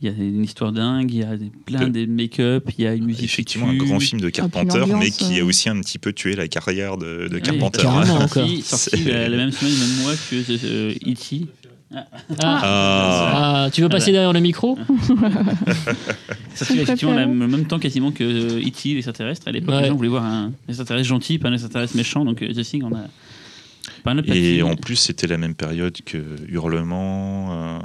il 0.02 0.10
y 0.10 0.14
a 0.14 0.18
une 0.24 0.44
histoire 0.44 0.72
dingue, 0.74 1.12
il 1.14 1.20
y 1.20 1.24
a 1.24 1.38
des- 1.38 1.52
plein 1.66 1.88
De- 1.88 2.06
make-up, 2.06 2.70
il 2.78 2.84
y 2.84 2.88
a 2.88 2.94
une 2.94 3.06
musique. 3.06 3.24
Effectivement, 3.24 3.70
un 3.70 3.76
grand 3.78 4.00
film 4.02 4.20
de 4.20 4.30
Carpenter, 4.30 4.84
mais 5.00 5.12
qui 5.12 5.36
a 5.40 5.44
euh. 5.44 5.46
aussi 5.46 5.70
un 5.70 5.80
petit 5.80 5.98
peu 6.00 6.12
tué 6.12 6.36
la 6.36 6.48
carrière 6.50 6.98
de, 6.98 7.28
de 7.30 7.36
Oui, 7.36 7.42
Carpenter. 7.42 7.84
Carrément, 7.84 8.16
hein. 8.18 8.26
encore. 8.26 8.30
Sorti, 8.48 8.62
sorti 8.64 9.04
la, 9.06 9.30
la 9.30 9.38
même 9.38 9.52
semaine, 9.52 9.74
le 9.74 9.80
même 9.80 10.02
mois 10.04 10.14
que 10.30 10.66
euh, 10.66 10.94
E.T. 11.08 11.46
Ah, 11.94 12.08
Ah, 12.40 13.64
ah, 13.66 13.70
tu 13.72 13.82
veux 13.82 13.90
passer 13.90 14.06
Ah 14.06 14.08
bah. 14.08 14.12
derrière 14.14 14.34
le 14.34 14.40
micro 14.40 14.78
Sorti 16.56 16.74
Son 16.74 16.80
effectivement 16.80 17.14
le 17.16 17.28
même 17.48 17.66
temps 17.66 17.80
quasiment 17.80 18.12
que 18.12 18.24
euh, 18.24 18.60
E.T. 18.66 18.94
l'extraterrestre. 18.94 19.48
À 19.48 19.52
l'époque, 19.52 19.76
Ouais. 19.76 19.82
les 19.84 19.88
gens 19.90 19.96
voulaient 19.96 20.08
voir 20.10 20.24
un 20.26 20.52
extraterrestre 20.68 21.08
gentil, 21.08 21.38
pas 21.38 21.50
un 21.50 21.54
extraterrestre 21.54 21.96
méchant. 21.96 22.26
Donc 22.26 22.40
The 22.40 22.62
Thing, 22.64 22.84
on 22.84 22.94
a, 22.96 23.06
Et 24.28 24.62
en 24.62 24.76
plus, 24.76 24.96
c'était 24.96 25.28
la 25.28 25.38
même 25.38 25.56
période 25.56 25.98
que 26.06 26.18
Hurlement, 26.48 27.50
euh, 27.52 27.80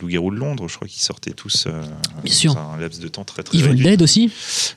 Loup-garou 0.00 0.30
de 0.30 0.36
Londres, 0.36 0.66
je 0.68 0.76
crois 0.76 0.88
qu'ils 0.88 1.02
sortaient 1.02 1.32
tous. 1.32 1.66
euh, 1.66 1.82
Bien 2.24 2.32
sûr. 2.32 2.54
dans 2.54 2.72
un 2.72 2.78
laps 2.78 3.00
de 3.00 3.08
temps 3.08 3.24
très 3.24 3.42
très 3.42 3.56
Evil 3.58 3.68
réduit. 3.68 3.84
Dead 3.84 4.02
aussi. 4.02 4.30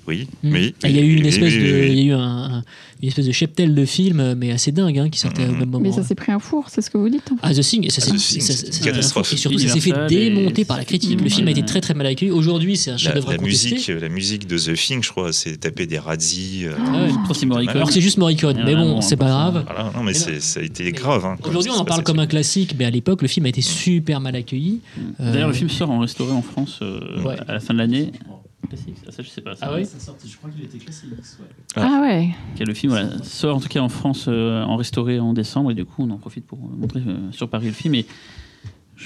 Oui, 0.08 0.28
Mm. 0.44 0.54
oui. 0.54 0.76
Ah, 0.84 0.90
Il 0.90 0.96
y 0.96 1.00
a 1.00 1.02
eu 1.02 1.14
une 1.16 1.22
oui, 1.24 1.28
espèce 1.30 1.54
oui, 1.54 1.60
de, 1.60 1.64
oui, 1.74 1.88
il 1.92 1.98
y 1.98 2.02
a 2.02 2.04
eu 2.06 2.12
un, 2.14 2.20
un- 2.20 2.64
une 3.02 3.10
espèce 3.10 3.26
de 3.28 3.32
cheptel 3.32 3.76
de 3.76 3.86
films, 3.86 4.36
mais 4.38 4.52
assez 4.52 4.72
dingue, 4.72 4.98
hein, 4.98 5.10
qui 5.10 5.20
sortait 5.20 5.44
au 5.46 5.52
Mhm. 5.52 5.60
même 5.60 5.70
moment. 5.70 5.80
Mais 5.84 5.92
ça 5.92 6.04
s'est 6.04 6.16
pris 6.16 6.32
un 6.32 6.40
four, 6.40 6.70
c'est 6.70 6.82
ce 6.82 6.90
que 6.90 6.98
vous 6.98 7.10
dites. 7.10 7.30
hein. 7.32 7.38
Ah, 7.42 7.54
The 7.54 7.62
Thing, 7.62 7.86
et 7.86 7.90
ça, 7.90 8.02
Ah, 8.02 8.06
c'est- 8.06 8.12
The 8.16 8.18
Thing, 8.18 8.42
ça- 8.42 8.54
c'est 8.54 8.72
ça- 8.74 8.80
une 8.80 8.86
catastrophe. 8.86 9.34
Et 9.34 9.38
surtout, 9.38 9.60
ça 9.60 9.68
s'est 9.70 9.80
fait 9.80 9.94
et- 10.10 10.30
démonter 10.30 10.66
par 10.66 10.78
la 10.78 10.86
critique. 10.86 11.20
Le 11.22 11.30
film 11.30 11.48
a 11.48 11.52
été 11.52 11.64
très 11.66 11.82
très 11.82 11.94
mal 11.94 12.06
accueilli. 12.08 12.32
Aujourd'hui, 12.32 12.78
c'est 12.78 12.92
un 12.92 12.94
La, 12.94 12.98
chef-d'œuvre 13.00 13.32
la 13.32 13.38
contester. 13.38 13.72
musique, 13.76 13.88
la 14.02 14.10
musique 14.10 14.48
de 14.48 14.58
The 14.58 14.74
Thing, 14.74 15.04
je 15.04 15.10
crois, 15.10 15.34
c'est 15.34 15.58
taper 15.58 15.86
des 15.86 16.00
radis. 16.00 16.64
euh, 16.66 16.74
Ah. 16.80 17.70
Alors 17.70 17.88
que 17.88 17.94
c'est 17.94 18.02
juste 18.02 18.18
Morricone, 18.18 18.62
mais 18.66 18.76
bon, 18.76 19.02
c'est 19.02 19.18
pas 19.18 19.26
ça- 19.26 19.32
grave. 19.32 19.66
Voilà, 19.68 19.92
non, 19.96 20.04
Mais 20.04 20.14
c'est- 20.14 20.40
ça 20.46 20.60
a 20.60 20.64
été 20.64 20.92
grave. 20.92 21.26
hein, 21.26 21.36
Aujourd'hui, 21.48 21.72
on 21.72 21.78
en 21.80 21.86
parle 21.86 22.04
comme 22.04 22.20
un 22.20 22.28
classique, 22.28 22.76
mais 22.78 22.86
à 22.86 22.90
l'époque, 22.90 23.22
le 23.22 23.28
film 23.28 23.46
a 23.46 23.50
été 23.50 23.62
super 23.62 24.20
mal 24.22 24.36
accueilli. 24.36 24.82
Euh, 25.20 25.32
D'ailleurs, 25.34 25.48
le 25.50 25.54
film 25.54 25.70
sort 25.70 25.90
en 25.92 26.00
restauré 26.00 26.32
en 26.32 26.42
France 26.42 26.80
euh, 26.82 27.22
Ouais. 27.24 27.36
à 27.48 27.54
la 27.54 27.60
fin 27.60 27.74
de 27.74 27.80
l'année. 27.80 28.12
Classique, 28.68 28.96
ça, 29.06 29.12
ça, 29.12 29.22
je 29.22 29.30
sais 29.30 29.42
pas. 29.42 29.56
ça. 29.56 29.68
Ah 29.70 29.74
ouais 29.76 29.84
Je 29.86 30.38
crois 30.38 30.50
qu'il 30.50 30.64
était 30.64 30.80
classé 30.80 31.06
X. 31.16 31.38
Ouais. 31.40 31.46
Ah 31.76 32.00
ouais. 32.02 32.30
Que 32.58 32.64
Le 32.64 32.74
film 32.74 32.92
voilà, 32.94 33.24
sort 33.24 33.58
en 33.58 33.60
tout 33.60 33.68
cas 33.68 33.82
en 33.82 33.90
France 33.90 34.26
euh, 34.28 34.64
en 34.64 34.76
restauré 34.76 35.20
en 35.20 35.34
décembre 35.34 35.70
et 35.70 35.76
du 35.76 35.86
coup 35.86 36.04
on 36.04 36.10
en 36.10 36.18
profite 36.18 36.46
pour 36.48 36.58
montrer 36.58 37.02
euh, 37.06 37.32
sur 37.32 37.48
Paris 37.48 37.68
le 37.68 37.74
film. 37.74 37.94
Et 37.94 38.08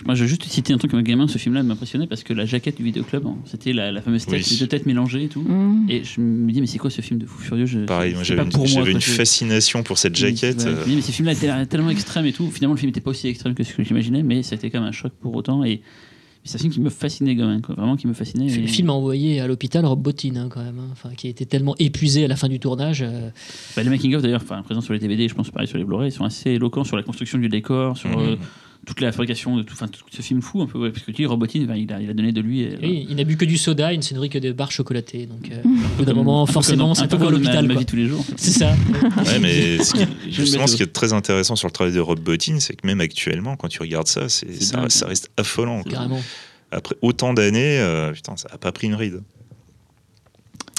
moi 0.06 0.14
je 0.16 0.22
veux 0.24 0.28
juste 0.28 0.44
citer 0.44 0.72
un 0.74 0.78
truc 0.78 0.92
comme 0.92 1.00
un 1.00 1.04
gamin, 1.04 1.28
ce 1.28 1.38
film-là 1.38 1.64
m'impressionnait 1.64 2.06
parce 2.08 2.24
que 2.24 2.34
la 2.34 2.46
jaquette 2.46 2.78
du 2.78 2.84
vidéoclub, 2.84 3.26
hein, 3.26 3.38
c'était 3.46 3.74
la, 3.74 3.92
la 3.92 4.02
fameuse 4.02 4.26
tête, 4.26 4.42
Oui. 4.46 4.48
les 4.52 4.58
deux 4.58 4.68
têtes 4.68 4.86
mélangées 4.86 5.24
et 5.24 5.28
tout. 5.28 5.42
Mm. 5.42 5.88
Et 5.90 6.04
je 6.04 6.22
me 6.22 6.52
dis 6.52 6.62
mais 6.62 6.68
c'est 6.68 6.78
quoi 6.78 6.90
ce 6.90 7.02
film 7.02 7.20
de 7.20 7.26
fou 7.26 7.40
furieux? 7.42 7.66
Je, 7.66 7.80
Pareil, 7.86 8.16
j'avais 8.22 8.44
une, 8.44 8.50
pour 8.50 8.68
moi, 8.70 8.88
une 8.90 9.02
fascination 9.02 9.82
pour 9.84 9.98
cette 9.98 10.16
jaquette. 10.16 10.66
Euh, 10.66 10.86
dis, 10.86 10.96
mais 10.96 11.02
ces 11.02 11.12
films-là 11.12 11.34
étaient 11.34 11.66
tellement 11.66 11.90
extrêmes 11.90 12.26
et 12.26 12.34
tout. 12.34 12.50
Finalement, 12.52 12.76
le 12.76 12.80
film 12.80 12.90
n'était 12.90 13.02
pas 13.02 13.12
aussi 13.12 13.28
extrême 13.28 13.56
que 13.56 13.64
ce 13.64 13.74
que 13.74 13.84
j'imaginais, 13.84 14.22
mais 14.24 14.44
ça 14.44 14.54
a 14.54 14.58
été 14.58 14.70
quand 14.70 14.80
même 14.80 14.90
un 14.90 14.94
choc 14.94 15.12
pour 15.20 15.36
autant. 15.36 15.64
Et 15.64 15.82
c'est 16.44 16.56
un 16.56 16.60
film 16.60 16.72
qui 16.72 16.80
me 16.82 16.90
fascinait, 16.90 17.36
gamin, 17.36 17.60
quoi. 17.60 17.76
vraiment 17.76 17.98
qui 17.98 18.08
me 18.08 18.14
fascinait. 18.14 18.48
Le 18.56 18.64
Et- 18.64 18.68
film 18.68 18.90
a 18.92 18.94
envoyé 18.94 19.40
à 19.42 19.48
l'hôpital 19.48 19.86
Rob 19.86 20.02
Bottin, 20.02 20.36
hein, 20.36 20.48
quand 20.50 20.64
même, 20.64 20.80
hein, 20.80 20.88
enfin, 20.92 21.10
qui 21.18 21.28
était 21.28 21.46
tellement 21.46 21.76
épuisé 21.80 22.24
à 22.26 22.28
la 22.28 22.36
fin 22.36 22.48
du 22.48 22.60
tournage. 22.60 23.02
euh, 23.02 23.30
Bah, 23.76 23.84
les 23.84 23.90
making 23.90 24.14
of 24.16 24.22
d'ailleurs, 24.22 24.42
enfin 24.44 24.62
présents 24.62 24.82
sur 24.82 24.94
les 24.94 25.00
DVD, 25.00 25.28
je 25.28 25.34
pense 25.36 25.50
pareil 25.52 25.68
sur 25.68 25.78
les 25.78 25.84
Blu-ray, 25.84 26.10
ils 26.10 26.14
sont 26.14 26.24
assez 26.24 26.52
éloquents 26.52 26.84
sur 26.84 26.96
la 26.96 27.04
construction 27.04 27.38
du 27.40 27.50
décor, 27.50 27.98
sur 27.98 28.10
Mhm. 28.12 28.18
euh, 28.20 28.36
toute 28.96 29.02
la 29.02 29.12
fabrication 29.12 29.56
de 29.56 29.64
tout, 29.64 29.74
enfin 29.74 29.88
tout 29.88 30.02
ce 30.12 30.22
film 30.22 30.42
fou 30.42 30.62
un 30.62 30.66
peu, 30.66 30.78
ouais, 30.80 30.90
parce 30.92 31.04
que 31.06 31.12
tu 31.12 31.22
dis 31.22 31.26
Robotine, 31.26 31.66
ben, 31.68 31.76
il, 31.76 31.92
a, 31.94 32.02
il 32.02 32.10
a 32.10 32.14
donné 32.14 32.32
de 32.32 32.42
lui. 32.42 32.62
Et, 32.62 32.78
oui, 32.82 33.06
il 33.10 33.16
n'a 33.16 33.24
bu 33.24 33.38
que 33.38 33.46
du 33.46 33.58
soda, 33.58 33.94
il 33.94 33.98
ne 33.98 34.02
s'est 34.02 34.16
nourri 34.16 34.30
que 34.30 34.38
de 34.40 34.52
barres 34.52 34.72
chocolatées. 34.72 35.26
Donc, 35.26 35.50
euh, 35.52 35.62
Mmh. 35.64 35.84
au 35.86 35.98
bout 35.98 36.06
d'un 36.06 36.14
moment, 36.14 36.46
forcément, 36.46 36.96
c'est 36.96 37.04
un 37.04 37.08
peu 37.08 37.18
comme 37.18 37.32
l'hôpital. 37.32 37.68
ma, 37.68 37.76
vie 37.76 37.86
tous 37.86 37.96
les 37.96 38.08
jours. 38.08 38.26
C'est 38.36 38.52
ça. 38.52 38.72
Ouais, 39.26 39.40
mais 39.40 39.78
ce 39.84 39.94
qui- 39.94 40.06
Je 40.26 40.32
justement, 40.32 40.68
ce 40.68 40.76
qui 40.76 40.84
est 40.84 40.92
très 40.94 41.14
intéressant 41.14 41.56
sur 41.56 41.68
le 41.68 41.72
travail 41.74 41.94
de 41.94 42.00
Rob 42.00 42.20
Bottin, 42.20 42.60
c'est 42.60 42.76
que 42.76 42.86
même 42.88 43.00
actuellement, 43.02 43.56
quand 43.56 43.68
tu 43.68 43.80
regardes 43.82 44.08
ça, 44.08 44.28
c'est, 44.30 44.52
C'est 44.54 44.64
ça, 44.64 44.78
dingue. 44.78 44.90
ça 44.90 45.08
reste 45.08 45.30
affolant. 45.38 45.84
Carrément. 45.84 46.22
Après 46.72 46.96
autant 47.02 47.34
d'années, 47.34 47.80
euh, 47.80 48.12
putain, 48.12 48.36
ça 48.38 48.48
a 48.52 48.58
pas 48.58 48.72
pris 48.72 48.88
une 48.88 48.96
ride. 48.96 49.22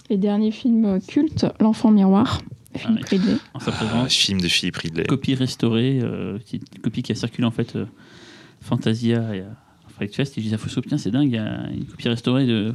Et 0.09 0.17
dernier 0.17 0.51
film 0.51 1.01
culte, 1.07 1.47
L'enfant 1.61 1.91
miroir, 1.91 2.43
film 2.77 2.97
Ah 2.99 3.01
oui. 3.03 3.19
Ridley. 3.19 3.37
En 3.55 3.61
sa 3.61 3.73
Ah, 3.81 4.09
film 4.09 4.41
de 4.41 4.49
Philippe 4.49 4.77
Ridley. 4.77 5.05
copie 5.05 5.35
restaurée, 5.35 6.01
euh, 6.03 6.39
petite 6.39 6.81
copie 6.83 7.03
qui 7.03 7.13
a 7.13 7.15
circulé 7.15 7.47
en 7.47 7.51
fait 7.53 7.77
euh, 7.77 7.85
Fantasia 8.61 9.35
et 9.35 9.41
à 9.41 9.91
Fright 9.95 10.15
Fest. 10.15 10.37
Et 10.37 10.41
je 10.41 10.47
disais, 10.47 10.57
Fosso, 10.59 10.81
putain, 10.81 10.99
c'est 10.99 11.11
dingue, 11.11 11.29
il 11.29 11.35
y 11.35 11.39
a 11.39 11.69
une 11.71 11.85
copie 11.85 12.09
restaurée 12.09 12.47
de 12.47 12.53
euh, 12.53 12.73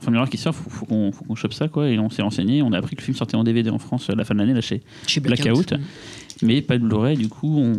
Enfin 0.00 0.10
Miroir 0.10 0.28
qui 0.28 0.36
sort, 0.36 0.54
faut, 0.54 0.68
faut 0.68 0.84
qu'on 0.86 1.10
qu'on 1.12 1.34
chope 1.34 1.54
ça 1.54 1.68
quoi. 1.68 1.88
Et 1.88 1.98
on 1.98 2.10
s'est 2.10 2.20
renseigné, 2.20 2.62
on 2.62 2.72
a 2.72 2.78
appris 2.78 2.94
que 2.94 3.00
le 3.00 3.04
film 3.06 3.16
sortait 3.16 3.36
en 3.36 3.44
DVD 3.44 3.70
en 3.70 3.78
France 3.78 4.10
à 4.10 4.14
la 4.14 4.24
fin 4.24 4.34
de 4.34 4.40
l'année 4.40 4.52
là 4.52 4.60
chez 4.60 4.82
Chez 5.06 5.20
Blackout. 5.20 5.72
Mais 6.42 6.60
pas 6.62 6.76
de 6.76 6.82
Blu-ray, 6.84 7.16
du 7.16 7.28
coup, 7.28 7.58
on, 7.58 7.74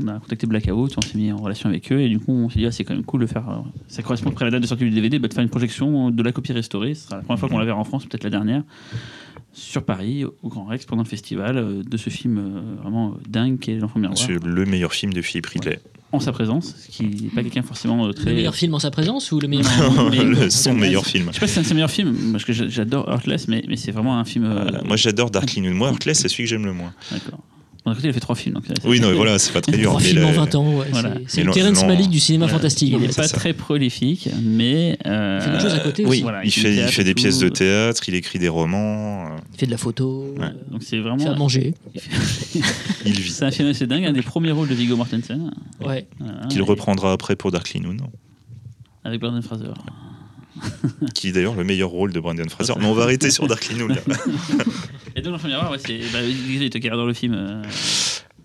on 0.00 0.06
a 0.06 0.20
contacté 0.20 0.46
Blackout, 0.46 0.92
on 0.96 1.00
s'est 1.00 1.16
mis 1.18 1.32
en 1.32 1.38
relation 1.38 1.68
avec 1.70 1.90
eux, 1.90 1.98
et 2.00 2.08
du 2.10 2.20
coup, 2.20 2.30
on 2.30 2.48
s'est 2.50 2.58
dit, 2.60 2.66
ah, 2.66 2.70
c'est 2.70 2.84
quand 2.84 2.94
même 2.94 3.02
cool 3.04 3.22
de 3.22 3.26
faire. 3.26 3.48
euh, 3.48 3.54
Ça 3.88 4.02
correspond 4.02 4.30
après 4.30 4.44
la 4.44 4.50
date 4.50 4.62
de 4.62 4.66
sortie 4.66 4.84
du 4.84 4.90
DVD, 4.90 5.18
bah, 5.18 5.28
de 5.28 5.34
faire 5.34 5.42
une 5.42 5.48
projection 5.48 6.10
de 6.10 6.22
la 6.22 6.30
copie 6.30 6.52
restaurée. 6.52 6.94
Ce 6.94 7.06
sera 7.06 7.16
la 7.16 7.22
première 7.22 7.40
fois 7.40 7.48
qu'on 7.48 7.58
la 7.58 7.64
verra 7.64 7.78
en 7.80 7.84
France, 7.84 8.04
peut-être 8.04 8.22
la 8.24 8.30
dernière, 8.30 8.62
sur 9.58 9.82
Paris, 9.84 10.24
au 10.24 10.48
Grand 10.48 10.66
Rex, 10.66 10.84
pendant 10.84 11.02
le 11.02 11.08
festival, 11.08 11.56
euh, 11.56 11.82
de 11.82 11.96
ce 11.96 12.10
film 12.10 12.36
euh, 12.38 12.82
vraiment 12.82 13.12
euh, 13.12 13.22
dingue 13.28 13.58
qui 13.58 13.70
est 13.70 13.76
L'Enfant 13.78 13.98
Miroir, 13.98 14.18
C'est 14.18 14.42
le 14.44 14.64
meilleur 14.66 14.92
film 14.92 15.12
de 15.14 15.22
Philippe 15.22 15.46
Ridley. 15.46 15.78
en 16.12 16.20
sa 16.20 16.30
présence, 16.32 16.74
ce 16.78 16.88
qui 16.88 17.04
n'est 17.06 17.28
pas 17.30 17.42
quelqu'un 17.42 17.62
forcément 17.62 18.12
très. 18.12 18.30
Le 18.30 18.36
meilleur 18.36 18.54
film 18.54 18.74
en 18.74 18.78
sa 18.78 18.90
présence 18.90 19.32
ou 19.32 19.40
le 19.40 19.48
meilleur 19.48 19.66
Non, 19.94 20.10
Le- 20.10 20.50
son 20.50 20.74
meilleur 20.74 21.06
film. 21.06 21.28
Je 21.30 21.34
sais 21.34 21.40
pas 21.40 21.46
si 21.46 21.54
c'est 21.54 21.60
un 21.60 21.62
de 21.62 21.68
ses 21.68 21.74
meilleurs 21.74 21.90
films, 21.90 22.32
parce 22.32 22.44
que 22.44 22.52
j'a- 22.52 22.68
j'adore 22.68 23.08
Heartless, 23.10 23.48
mais, 23.48 23.64
mais 23.66 23.76
c'est 23.76 23.92
vraiment 23.92 24.18
un 24.18 24.24
film. 24.26 24.44
euh. 24.44 24.70
Moi 24.84 24.96
j'adore 24.96 25.30
Dark 25.30 25.56
Moon. 25.56 25.72
Moi, 25.72 25.88
Heartless, 25.88 26.18
c'est 26.20 26.28
celui 26.28 26.44
que 26.44 26.50
j'aime 26.50 26.66
le 26.66 26.72
moins. 26.74 26.92
D'accord. 27.10 27.40
Bon, 27.86 27.92
D'un 27.92 27.94
côté, 27.94 28.08
il 28.08 28.10
a 28.10 28.14
fait 28.14 28.20
trois 28.20 28.34
films. 28.34 28.56
Donc, 28.56 28.64
Oui, 28.84 28.98
non, 28.98 29.10
mais 29.10 29.14
voilà, 29.14 29.38
c'est 29.38 29.52
pas 29.52 29.60
très 29.60 29.76
dur. 29.76 29.90
Trois 29.90 30.00
films 30.00 30.24
en 30.24 30.32
20 30.32 30.54
ans, 30.56 30.74
ouais, 30.76 30.86
Voilà. 30.90 31.14
c'est- 31.28 31.44
le 31.44 31.70
non. 31.70 31.86
Malick 31.86 32.10
du 32.10 32.18
cinéma 32.18 32.46
Voilà. 32.46 32.58
fantastique. 32.58 32.90
Il 32.92 32.98
n'est 32.98 33.06
pas 33.06 33.28
ça. 33.28 33.36
très 33.36 33.52
prolifique, 33.52 34.28
mais. 34.42 34.98
euh, 35.06 35.38
Il 35.40 35.44
fait 35.44 35.50
d'autres 35.52 35.62
choses 35.62 35.74
à 35.74 35.78
côté 35.78 36.02
oui, 36.02 36.08
aussi. 36.10 36.22
voilà, 36.22 36.44
Il 36.44 36.50
fait, 36.50 36.74
il 36.74 36.82
fait 36.88 37.04
des 37.04 37.14
pièces 37.14 37.38
de 37.38 37.48
théâtre, 37.48 38.02
il 38.08 38.16
écrit 38.16 38.40
des 38.40 38.48
romans, 38.48 39.26
euh, 39.26 39.36
Il 39.54 39.60
fait 39.60 39.66
de 39.66 39.70
la 39.70 39.76
photo, 39.76 40.34
Ouais. 40.36 40.46
euh, 40.46 40.48
Donc 40.72 40.82
c'est 40.82 40.96
il 40.96 41.02
fait 41.04 41.08
à 41.08 41.14
vraiment. 41.14 41.36
manger. 41.36 41.74
il 43.06 43.12
vit. 43.20 43.30
C'est 43.30 43.44
un 43.44 43.52
film 43.52 43.68
assez 43.68 43.86
dingue, 43.86 44.04
un 44.04 44.12
des 44.12 44.22
premiers 44.22 44.50
rôles 44.50 44.68
de 44.68 44.74
Viggo 44.74 44.96
Mortensen. 44.96 45.52
Ouais. 45.80 46.08
Voilà, 46.18 46.46
Qu'il 46.48 46.58
et- 46.58 46.62
reprendra 46.62 47.12
après 47.12 47.36
pour 47.36 47.52
Dark 47.52 47.72
Noon, 47.76 47.98
Avec 49.04 49.20
Brandon 49.20 49.42
Fraser. 49.42 49.66
qui 51.14 51.28
est 51.28 51.32
d'ailleurs 51.32 51.54
le 51.54 51.62
meilleur 51.62 51.90
rôle 51.90 52.12
de 52.12 52.18
Brandon 52.18 52.48
Fraser. 52.48 52.72
Mais 52.80 52.86
on 52.86 52.94
va 52.94 53.04
arrêter 53.04 53.30
sur 53.30 53.46
Dark 53.46 53.70
Noon. 53.78 53.94
Et 55.16 55.22
donc 55.22 55.32
l'enfant 55.32 55.48
miroir, 55.48 55.70
ouais, 55.70 55.78
c'est. 55.84 55.98
Bah, 56.12 56.18
il 56.22 56.62
dans 56.96 57.06
le 57.06 57.14
film. 57.14 57.34
euh, 57.34 57.62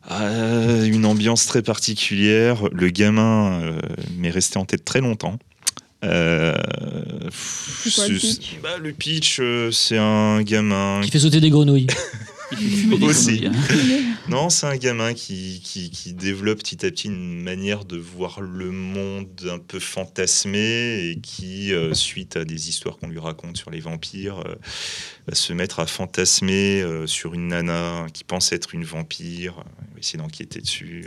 Ah, 0.10 0.86
une 0.86 1.06
ambiance 1.06 1.46
très 1.46 1.62
particulière. 1.62 2.64
Le 2.72 2.90
gamin 2.90 3.62
euh, 3.62 3.80
m'est 4.18 4.30
resté 4.32 4.58
en 4.58 4.66
tête 4.66 4.86
très 4.86 5.02
longtemps. 5.02 5.38
Euh, 6.04 6.56
C'est 7.32 7.94
quoi 7.94 8.08
le 8.08 8.18
c'est- 8.18 8.28
pitch 8.40 8.56
bah, 8.64 8.78
le 8.82 8.92
pitch, 8.92 9.38
euh, 9.40 9.70
c'est 9.72 9.98
un 9.98 10.42
gamin. 10.42 11.02
Qui 11.04 11.12
fait 11.12 11.20
sauter 11.20 11.40
des 11.42 11.50
grenouilles. 11.52 11.88
il 12.54 12.58
fait 12.58 12.64
fumer 12.78 12.98
des 12.98 13.06
Aussi. 13.06 13.42
grenouilles, 13.42 13.58
hein. 13.58 14.11
Non, 14.30 14.50
c'est 14.50 14.68
un 14.68 14.78
gamin 14.78 15.14
qui, 15.14 15.62
qui, 15.64 15.90
qui 15.90 16.14
développe 16.14 16.60
petit 16.60 16.86
à 16.86 16.92
petit 16.92 17.08
une 17.08 17.42
manière 17.42 17.86
de 17.86 17.98
voir 17.98 18.40
le 18.42 18.72
monde 18.72 19.28
un 19.52 19.58
peu 19.60 19.80
fantasmé 19.80 21.10
et 21.10 21.20
qui, 21.22 21.74
euh, 21.74 21.94
suite 21.94 22.38
à 22.38 22.46
des 22.46 22.70
histoires 22.70 22.98
qu'on 22.98 23.08
lui 23.08 23.20
raconte 23.20 23.58
sur 23.58 23.72
les 23.72 23.80
vampires, 23.80 24.40
euh, 24.46 24.56
va 25.28 25.36
se 25.36 25.54
mettre 25.54 25.80
à 25.80 25.88
fantasmer 25.88 26.82
euh, 26.82 27.08
sur 27.08 27.34
une 27.34 27.48
nana 27.48 28.06
qui 28.14 28.24
pense 28.24 28.52
être 28.52 28.76
une 28.76 28.84
vampire, 28.84 29.56
il 29.90 29.94
va 29.96 30.00
essayer 30.00 30.20
d'enquêter 30.20 30.62
dessus. 30.62 31.06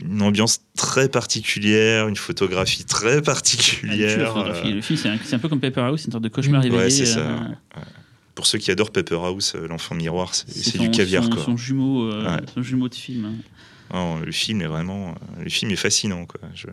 Une 0.00 0.22
ambiance 0.22 0.60
très 0.76 1.08
particulière, 1.08 2.06
une 2.06 2.14
photographie 2.16 2.84
très 2.84 3.16
Ah, 3.16 3.22
particulière. 3.22 4.32
photographie. 4.32 4.68
euh, 4.70 4.74
Le 4.76 4.80
film, 4.80 5.18
c'est 5.24 5.34
un, 5.34 5.38
peu 5.40 5.48
comme 5.48 5.60
Paper 5.60 5.80
House, 5.80 6.02
c'est 6.02 6.06
une 6.06 6.12
sorte 6.12 6.24
de 6.24 6.28
cauchemar 6.28 6.62
Mm. 6.62 6.66
éveillé. 6.66 6.82
Ouais, 6.84 6.90
c'est 6.90 7.06
ça. 7.06 7.18
euh, 7.18 7.36
ouais. 7.40 7.82
Pour 8.38 8.46
ceux 8.46 8.58
qui 8.58 8.70
adorent 8.70 8.92
Pepper 8.92 9.16
House, 9.16 9.56
euh, 9.56 9.66
l'enfant 9.66 9.96
miroir, 9.96 10.32
c'est 10.32 10.78
du 10.78 10.92
caviar. 10.92 11.24
Son, 11.24 11.30
quoi. 11.30 11.42
son 11.42 11.56
jumeau, 11.56 12.04
euh, 12.04 12.36
Ouais. 12.36 12.40
son 12.54 12.62
jumeau 12.62 12.88
de 12.88 12.94
film. 12.94 13.32
Non, 13.92 14.18
le 14.18 14.32
film 14.32 14.60
est 14.60 14.66
vraiment, 14.66 15.14
le 15.42 15.48
film 15.48 15.70
est 15.70 15.76
fascinant 15.76 16.26
quoi. 16.26 16.40
Je- 16.54 16.66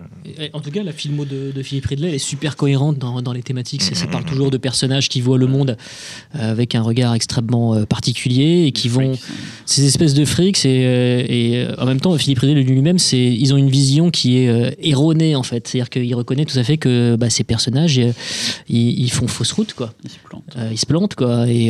Et, 0.43 0.49
En 0.53 0.59
tout 0.59 0.71
cas, 0.71 0.83
la 0.83 0.91
filmo 0.91 1.23
de, 1.25 1.51
de 1.55 1.63
Philippe 1.63 1.85
Ridley 1.85 2.09
elle 2.09 2.15
est 2.15 2.17
super 2.17 2.55
cohérente 2.57 2.97
dans, 2.97 3.21
dans 3.21 3.31
les 3.33 3.41
thématiques. 3.43 3.81
Ça, 3.83 3.95
ça 3.95 4.05
Mhm. 4.05 4.11
parle 4.11 4.25
toujours 4.25 4.51
de 4.51 4.57
personnages 4.57 5.07
qui 5.09 5.21
voient 5.21 5.37
le 5.37 5.47
monde 5.47 5.77
euh, 6.35 6.51
avec 6.51 6.75
un 6.75 6.81
regard 6.81 7.13
extrêmement 7.13 7.73
euh, 7.73 7.85
particulier 7.85 8.65
et 8.67 8.71
qui 8.73 8.89
vont 8.89 9.13
freaks, 9.15 9.23
ces 9.65 9.85
espèces 9.85 10.13
de 10.13 10.25
frics 10.25 10.65
et, 10.65 10.85
euh, 10.85 11.25
et 11.27 11.67
en 11.77 11.85
même 11.85 12.01
temps 12.01 12.17
Philippe 12.17 12.39
Ridley 12.39 12.63
lui-même 12.63 12.99
c'est 12.99 13.17
ils 13.23 13.53
ont 13.53 13.57
une 13.57 13.69
vision 13.69 14.11
qui 14.11 14.37
est 14.37 14.75
erronée 14.79 15.35
en 15.35 15.43
fait 15.43 15.67
c'est-à-dire 15.67 15.89
qu'il 15.89 16.13
reconnaît 16.15 16.45
tout 16.45 16.57
à 16.59 16.63
fait 16.63 16.77
que 16.77 17.15
bah, 17.15 17.29
ces 17.29 17.43
personnages 17.43 17.97
ils, 17.97 18.99
ils 18.99 19.11
font 19.11 19.27
fausse 19.27 19.51
route 19.53 19.73
quoi 19.73 19.93
se 20.05 20.17
ils 20.71 20.77
se 20.77 20.85
plantent 20.85 21.15
quoi 21.15 21.47
et, 21.47 21.67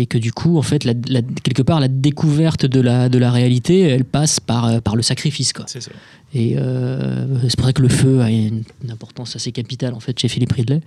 et 0.00 0.06
que 0.06 0.18
du 0.18 0.32
coup 0.32 0.58
en 0.58 0.62
fait 0.62 0.84
la- 0.84 0.94
la- 1.08 1.22
quelque 1.42 1.62
part 1.62 1.80
la 1.80 1.88
découverte 1.88 2.66
de 2.66 2.80
la 2.80 3.08
de 3.08 3.18
la 3.18 3.30
réalité 3.30 3.80
elle 3.80 4.04
passe 4.04 4.40
par 4.40 4.75
euh, 4.76 4.80
par 4.80 4.96
le 4.96 5.02
sacrifice 5.02 5.52
quoi 5.52 5.64
C'est 5.68 5.80
ça. 5.80 5.90
et 6.34 6.56
euh, 6.58 7.26
c'est 7.48 7.56
pour 7.56 7.66
ça 7.66 7.72
que 7.72 7.82
le 7.82 7.88
feu 7.88 8.20
a 8.20 8.30
une, 8.30 8.62
une 8.84 8.90
importance 8.90 9.34
assez 9.36 9.52
capitale 9.52 9.94
en 9.94 10.00
fait 10.00 10.18
chez 10.18 10.28
Philippe 10.28 10.52
Ridley. 10.52 10.80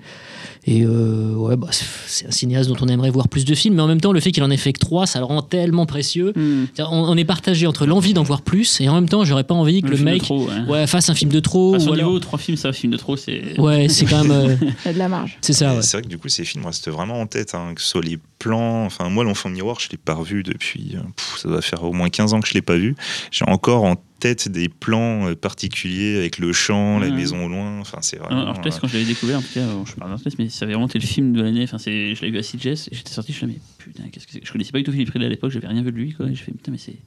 Et 0.65 0.83
euh, 0.83 1.33
ouais, 1.35 1.55
bah, 1.55 1.67
c'est- 1.71 1.85
c'est 2.07 2.27
un 2.27 2.31
cinéaste 2.31 2.69
dont 2.69 2.75
on 2.81 2.87
aimerait 2.87 3.09
voir 3.09 3.27
plus 3.29 3.45
de 3.45 3.55
films, 3.55 3.75
mais 3.75 3.81
en 3.81 3.87
même 3.87 4.01
temps, 4.01 4.11
le 4.11 4.19
fait 4.19 4.31
qu'il 4.31 4.43
en 4.43 4.51
ait 4.51 4.57
fait 4.57 4.73
que 4.73 4.79
trois, 4.79 5.05
ça 5.07 5.19
le 5.19 5.25
rend 5.25 5.41
tellement 5.41 5.85
précieux. 5.85 6.33
Mm. 6.35 6.65
C'est-à-dire, 6.75 6.91
On, 6.93 7.09
on 7.09 7.17
est 7.17 7.23
partagé 7.25 7.65
entre 7.65 7.85
l'envie 7.85 8.13
d'en 8.13 8.23
voir 8.23 8.41
plus 8.41 8.79
et 8.81 8.89
en 8.89 8.93
même 8.95 9.07
temps, 9.09 9.23
j'aurais 9.25 9.43
pas 9.45 9.53
envie 9.55 9.81
que 9.81 9.87
le, 9.87 9.95
film 9.95 10.07
de 10.07 10.11
mec 10.13 10.21
trop, 10.23 10.47
ouais. 10.47 10.61
ouais, 10.67 10.87
fasse 10.87 11.09
un 11.09 11.15
film 11.15 11.31
de 11.31 11.39
trop. 11.39 11.75
À 11.75 11.79
son 11.79 11.89
ou 11.89 11.93
alors- 11.93 12.07
niveau, 12.07 12.19
trois 12.19 12.37
films, 12.39 12.57
ça, 12.57 12.71
film 12.73 12.91
de 12.91 12.97
trop, 12.97 13.15
c'est. 13.17 13.59
Ouais, 13.59 13.87
c'est 13.89 14.05
quand 14.05 14.23
même. 14.23 14.31
euh, 14.31 14.55
Il 14.61 14.87
y 14.87 14.89
a 14.89 14.93
de 14.93 14.99
la 14.99 15.07
marge. 15.07 15.37
c'est 15.41 15.53
ça. 15.53 15.81
C'est 15.81 15.97
vrai 15.97 16.01
que 16.03 16.07
du 16.09 16.17
coup, 16.17 16.27
ces 16.29 16.43
films 16.43 16.65
restent 16.65 16.89
vraiment 16.89 17.19
en 17.21 17.25
tête, 17.27 17.55
hein, 17.55 17.73
que 17.73 17.81
ce 17.81 17.87
soit 17.87 18.01
les 18.03 18.19
plans. 18.39 18.85
Enfin, 18.85 19.09
moi, 19.09 19.23
l'enfant 19.23 19.49
miroir, 19.49 19.79
je 19.79 19.89
l'ai 19.91 19.97
pas 19.97 20.13
revu 20.13 20.41
depuis. 20.43 20.93
euh, 20.95 21.01
pff, 21.15 21.37
ça 21.39 21.49
doit 21.49 21.61
faire 21.61 21.83
au 21.83 21.91
moins 21.93 22.09
15 22.09 22.33
ans 22.33 22.39
que 22.39 22.47
je 22.47 22.53
l'ai 22.53 22.61
pas 22.61 22.77
vu. 22.77 22.95
J'ai 23.31 23.45
encore 23.47 23.83
en 23.83 23.95
tête 24.19 24.49
des 24.49 24.67
plans 24.69 25.27
euh, 25.29 25.35
particuliers 25.35 26.17
avec 26.17 26.39
le 26.39 26.51
champ, 26.53 26.99
la 26.99 27.07
Ouais. 27.07 27.11
maison 27.13 27.45
au 27.45 27.49
loin. 27.49 27.79
Enfin, 27.79 27.99
c'est 28.01 28.17
vraiment. 28.17 28.41
alors, 28.41 28.55
Heartless, 28.55 28.79
quand 28.79 28.87
je 28.87 28.93
l'avais 28.93 29.05
découvert, 29.05 29.37
en 29.39 29.41
tout 29.41 29.53
cas, 29.53 29.65
bon, 29.65 29.85
je 29.85 29.93
parle 29.95 30.11
d'Heartless, 30.11 30.37
mais 30.39 30.49
ça 30.49 30.65
avait 30.65 30.73
vraiment 30.73 30.87
été 30.87 30.99
le 30.99 31.05
film 31.05 31.33
de 31.33 31.41
l'année. 31.41 31.63
Enfin, 31.63 31.77
c'est, 31.77 32.15
je 32.15 32.21
l'avais 32.21 32.31
vu 32.31 32.37
à 32.39 32.41
CJS, 32.41 32.89
et 32.91 32.95
j'étais 32.95 33.11
sorti, 33.11 33.31
je 33.33 33.45
me 33.45 33.51
suis 33.51 33.59
dit, 33.59 33.65
mais 33.77 33.83
putain, 33.93 34.03
qu'est-ce 34.11 34.25
que 34.25 34.33
c'est 34.33 34.41
Je 34.45 34.51
connaissais 34.51 34.71
pas 34.71 34.77
du 34.79 34.83
tout 34.83 34.91
Philippe 34.91 35.09
Ridley 35.11 35.27
à 35.27 35.29
l'époque, 35.29 35.51
j'avais 35.51 35.67
rien 35.67 35.81
vu 35.83 35.91
de 35.91 35.97
lui, 35.97 36.13
quoi. 36.13 36.27
Et 36.27 36.35
je 36.35 36.43
fais, 36.43 36.51
putain, 36.51 36.71
mais 36.71 36.77
c'est. 36.77 36.97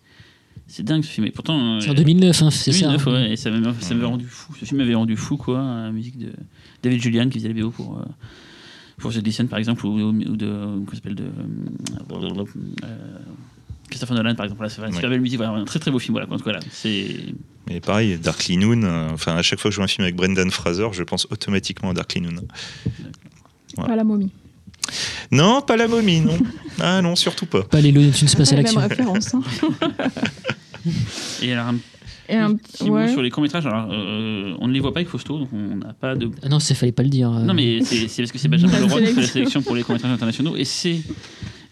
C'est 0.69 0.85
dingue 0.85 1.03
ce 1.03 1.11
film. 1.11 1.27
Et 1.27 1.31
pourtant, 1.33 1.81
C'est 1.81 1.89
euh, 1.89 1.93
en 1.93 1.95
2009, 1.95 2.43
hein, 2.43 2.51
c'est 2.51 2.73
ça. 2.73 2.87
2009, 2.87 3.09
hein. 3.09 3.13
ouais, 3.13 3.33
et 3.33 3.37
ça 3.37 3.51
m'avait 3.51 3.75
ça 3.81 3.95
m'avait 3.95 4.07
rendu 4.07 4.27
fou. 4.27 4.55
Ce 4.59 4.65
film 4.65 4.79
m'avait 4.81 4.95
rendu 4.95 5.17
fou, 5.17 5.37
quoi. 5.37 5.59
La 5.59 5.91
musique 5.93 6.17
de 6.19 6.33
David 6.83 7.03
Julian 7.03 7.29
qui 7.29 7.39
faisait 7.39 7.53
les 7.53 7.61
BO 7.63 7.71
pour, 7.71 7.99
euh, 7.99 8.05
pour 8.99 9.13
The 9.13 9.47
par 9.49 9.59
exemple, 9.59 9.85
ou, 9.87 10.11
ou 10.11 10.37
de. 10.37 10.53
S'appelle 10.95 11.15
de. 11.15 11.25
euh, 12.85 12.87
Christopher 13.89 14.17
Nolan, 14.17 14.35
par 14.35 14.45
exemple. 14.47 14.59
Voilà, 14.59 14.71
c'est 14.71 14.81
une 14.81 14.89
Ouais. 14.89 14.93
super 14.95 15.11
belle 15.11 15.21
musique. 15.21 15.39
Voilà, 15.39 15.53
un 15.53 15.65
très 15.65 15.79
très 15.79 15.91
beau 15.91 15.99
film. 15.99 16.15
Voilà, 16.15 16.27
voilà, 16.43 16.61
c'est. 16.71 17.17
Mais 17.69 17.81
pareil, 17.81 18.19
Darkly 18.19 18.57
Noon, 18.57 18.83
euh, 18.85 19.09
enfin, 19.13 19.37
à 19.37 19.43
chaque 19.43 19.61
fois 19.61 19.71
que 19.71 19.73
je 19.73 19.77
vois 19.77 19.85
un 19.85 19.89
film 19.89 20.05
avec 20.05 20.17
Brendan 20.17 20.51
Fraser, 20.51 20.87
je 20.93 21.03
pense 21.03 21.27
automatiquement 21.31 21.91
à 21.91 21.95
Darkly 21.95 22.21
Noon. 22.23 22.43
Pas 23.77 23.97
la 23.97 24.05
momie. 24.05 24.31
Non, 25.31 25.63
pas 25.63 25.77
la 25.77 25.89
momie, 25.89 26.21
non. 26.21 26.37
Ah 26.81 27.01
non, 27.03 27.15
surtout 27.17 27.47
pas. 27.47 27.63
Pas 27.63 27.81
les 27.81 27.93
Looney 27.93 28.11
Tunes 28.11 28.29
C'est 28.29 28.43
Space 28.45 28.53
à 28.53 28.57
pas 28.57 28.63
la 28.63 28.69
même 28.71 28.79
référence. 28.91 29.35
hein. 29.35 29.43
Et 31.43 31.53
alors, 31.53 31.67
un 31.69 31.77
Et 32.29 32.37
un 32.37 32.55
petit 32.55 32.89
mot 32.91 33.07
sur 33.09 33.21
les 33.23 33.31
courts-métrages. 33.31 33.67
Alors, 33.67 33.89
euh, 33.91 34.55
on 34.61 34.69
ne 34.69 34.73
les 34.73 34.81
voit 34.81 34.93
pas 34.93 35.01
avec 35.01 35.09
Fausto, 35.09 35.39
donc 35.39 35.49
on 35.53 35.77
n'a 35.77 35.93
pas 35.93 36.15
de. 36.15 36.31
Ah 36.43 36.49
non, 36.49 36.61
ça 36.61 36.75
fallait 36.75 36.93
pas 36.93 37.03
le 37.03 37.09
dire. 37.09 37.31
euh. 37.33 37.43
Non, 37.43 37.53
mais 37.55 37.81
c'est 37.83 38.09
c'est 38.09 38.23
parce 38.23 38.33
que 38.33 38.39
c'est 38.39 38.49
Benjamin 38.49 38.79
Leroy 38.81 39.01
qui 39.01 39.07
fait 39.09 39.21
la 39.21 39.27
sélection. 39.27 39.63
pour 39.63 39.75
les 39.75 39.83
courts-métrages 39.83 40.13
internationaux 40.13 40.55
et 40.57 40.65
c'est 40.65 41.01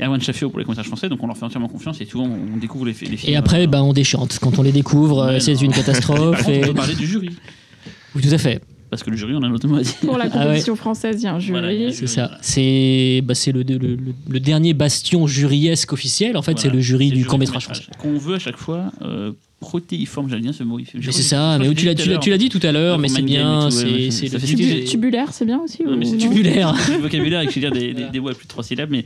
Erwan 0.00 0.20
Chaffio 0.20 0.50
pour 0.50 0.58
les 0.58 0.64
courts-métrages 0.64 0.88
français, 0.88 1.08
donc 1.08 1.22
on 1.22 1.26
leur 1.26 1.36
fait 1.36 1.44
entièrement 1.44 1.68
confiance 1.68 2.00
et 2.00 2.04
souvent 2.04 2.24
on 2.28 2.56
découvre 2.56 2.84
les, 2.86 2.92
les 2.92 3.16
films. 3.16 3.32
Et 3.32 3.36
après, 3.36 3.64
euh, 3.64 3.66
bah, 3.68 3.82
on 3.82 3.92
déchante. 3.92 4.38
Quand 4.40 4.58
on 4.58 4.62
les 4.62 4.72
découvre, 4.72 5.20
euh, 5.22 5.32
Ouais, 5.34 5.40
c'est 5.40 5.52
une 5.60 5.68
Par 5.70 5.78
catastrophe. 5.80 6.36
contre, 6.38 6.48
et- 6.50 6.64
on 6.64 6.68
peut 6.68 6.74
parler 6.74 6.94
du 6.94 7.06
jury, 7.06 7.30
Oui, 8.16 8.22
tout 8.22 8.34
à 8.34 8.38
fait. 8.38 8.60
parce 8.90 9.02
que 9.04 9.10
le 9.10 9.16
jury, 9.16 9.34
on 9.36 9.42
a 9.42 9.48
notamment 9.48 9.76
à 9.76 9.82
dire. 9.82 9.94
Pour 10.00 10.18
la 10.18 10.24
Ah 10.32 10.38
ouais. 10.38 10.44
compétition 10.46 10.74
française, 10.76 11.16
il 11.20 11.24
y 11.24 11.26
a 11.28 11.34
un 11.34 11.38
jury. 11.38 11.60
Voilà, 11.60 11.68
C'est 11.92 11.92
jury, 11.96 12.08
ça. 12.08 12.30
C'est 12.42 13.20
bah, 13.24 13.34
c'est 13.34 13.52
le, 13.52 13.62
le, 13.62 13.78
le- 13.78 13.98
le 14.28 14.40
dernier 14.40 14.74
bastion 14.74 15.26
juryesque 15.28 15.92
officiel. 15.92 16.36
En 16.36 16.42
fait, 16.42 16.58
c'est 16.58 16.70
le 16.70 16.80
jury 16.80 17.10
du 17.10 17.24
court-métrage 17.24 17.66
court-métrage, 17.66 17.86
français. 17.92 18.02
Qu'on 18.02 18.18
veut 18.18 18.34
à 18.34 18.38
chaque 18.40 18.56
fois 18.56 18.90
euh, 19.02 19.32
protéiforme, 19.60 20.28
j'allais 20.28 20.42
dire 20.42 20.54
ce 20.54 20.62
mot. 20.64 20.78
Mais 20.78 20.84
c'est 21.12 21.22
ça. 21.22 21.58
Mais 21.58 21.72
tu 21.74 21.86
l'as 21.86 21.94
tu 21.94 22.08
l'as- 22.08 22.14
dit 22.16 22.20
tu 22.20 22.30
l'as 22.30 22.38
dit 22.38 22.48
tout 22.48 22.60
à 22.62 22.72
l'heure, 22.72 22.98
mais 22.98 23.08
c'est 23.08 23.22
bien. 23.22 23.70
C'est 23.70 24.10
c'est 24.10 24.84
Tubulaire, 24.86 25.32
c'est 25.32 25.44
bien 25.44 25.60
aussi 25.60 25.82
Non, 25.84 25.96
mais 25.96 26.06
ou 26.06 26.10
c'est 26.10 26.16
non 26.24 26.30
Tubulaire. 26.30 26.74
le 26.90 26.96
vocabulaire 27.02 27.42
je 27.42 27.54
veux 27.54 27.60
dire 27.60 27.70
des, 27.70 27.92
des, 27.94 28.04
des 28.10 28.20
mots 28.20 28.30
à 28.30 28.34
plus 28.34 28.44
de 28.44 28.48
trois 28.48 28.64
syllabes, 28.64 28.90
mais 28.90 29.04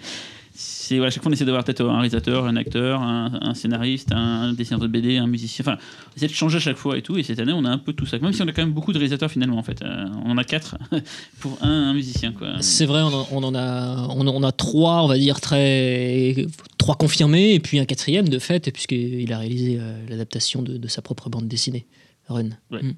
c'est 0.85 0.97
voilà, 0.97 1.09
à 1.09 1.11
chaque 1.11 1.23
fois 1.23 1.31
on 1.31 1.33
essaie 1.33 1.45
d'avoir 1.45 1.65
peut-être 1.65 1.85
un 1.85 1.95
réalisateur, 1.95 2.45
un 2.45 2.57
acteur, 2.57 3.01
un, 3.03 3.39
un 3.41 3.55
scénariste, 3.55 4.13
un 4.13 4.53
dessinateur 4.53 4.87
de 4.87 4.93
BD, 4.93 5.17
un 5.17 5.27
musicien. 5.27 5.65
Enfin, 5.67 5.79
on 6.13 6.17
essaie 6.17 6.27
de 6.29 6.33
changer 6.33 6.57
à 6.59 6.61
chaque 6.61 6.77
fois 6.77 6.99
et 6.99 7.03
tout. 7.03 7.17
Et 7.17 7.23
cette 7.23 7.39
année, 7.39 7.53
on 7.55 7.65
a 7.65 7.71
un 7.71 7.79
peu 7.79 7.93
tout 7.93 8.07
ça. 8.07 8.19
Même 8.19 8.33
si 8.33 8.43
on 8.43 8.49
a 8.49 8.53
quand 8.53 8.63
même 8.63 8.73
beaucoup 8.73 8.93
de 8.93 8.99
réalisateurs 8.99 9.31
finalement, 9.31 9.59
en 9.59 9.63
fait, 9.63 9.83
Euh, 9.83 10.07
on 10.25 10.31
en 10.31 10.39
a 10.39 10.45
quatre 10.45 10.77
pour 11.41 11.59
un, 11.63 11.91
un 11.91 11.95
musicien, 11.95 12.33
quoi. 12.33 12.49
C'est 12.61 12.87
vrai, 12.87 13.03
on 13.03 13.13
en, 13.13 13.29
on 13.33 13.43
en 13.43 13.55
a, 13.55 14.07
on, 14.11 14.27
en 14.27 14.43
a 14.43 14.53
trois, 14.53 15.03
on 15.03 15.07
va 15.09 15.19
dire 15.19 15.41
très, 15.41 16.47
trois 16.79 16.97
confirmés, 16.97 17.55
et 17.55 17.61
puis 17.61 17.79
un 17.79 17.85
quatrième 17.85 18.29
de 18.29 18.39
fait, 18.39 18.71
puisqu'il 18.71 19.33
a 19.33 19.39
réalisé 19.39 19.79
euh, 19.81 19.97
l'adaptation 20.09 20.63
de, 20.63 20.77
de 20.77 20.89
sa 20.89 21.03
propre 21.03 21.29
bande 21.31 21.49
dessinée, 21.49 21.87
Run. 22.29 22.51
Ouais. 22.71 22.83
Mm. 22.83 22.95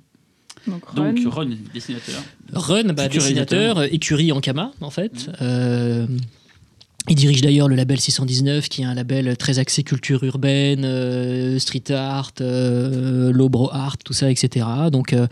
Donc, 0.67 0.95
Donc 0.95 1.19
Ron. 1.25 1.31
Ron, 1.31 1.51
dessinateur. 1.73 2.23
Run, 2.53 2.93
bah, 2.93 3.09
dessinateur, 3.09 3.83
écurie 3.85 4.33
Ankama, 4.33 4.73
en 4.81 4.91
fait. 4.91 5.29
Mhm. 5.29 5.35
Euh, 5.43 6.07
il 7.09 7.15
dirige 7.15 7.41
d'ailleurs 7.41 7.69
le 7.69 7.77
label 7.77 8.01
619, 8.01 8.69
qui 8.69 8.83
est 8.83 8.85
un 8.85 8.95
label 8.95 9.37
très 9.37 9.59
axé 9.59 9.83
culture 9.83 10.25
urbaine, 10.25 10.85
euh, 10.85 11.59
street 11.59 11.91
art, 11.91 12.33
euh, 12.41 13.33
art, 13.73 13.97
tout 13.99 14.13
ça, 14.13 14.31
etc. 14.31 14.67
Donc, 14.91 15.13
euh, 15.13 15.27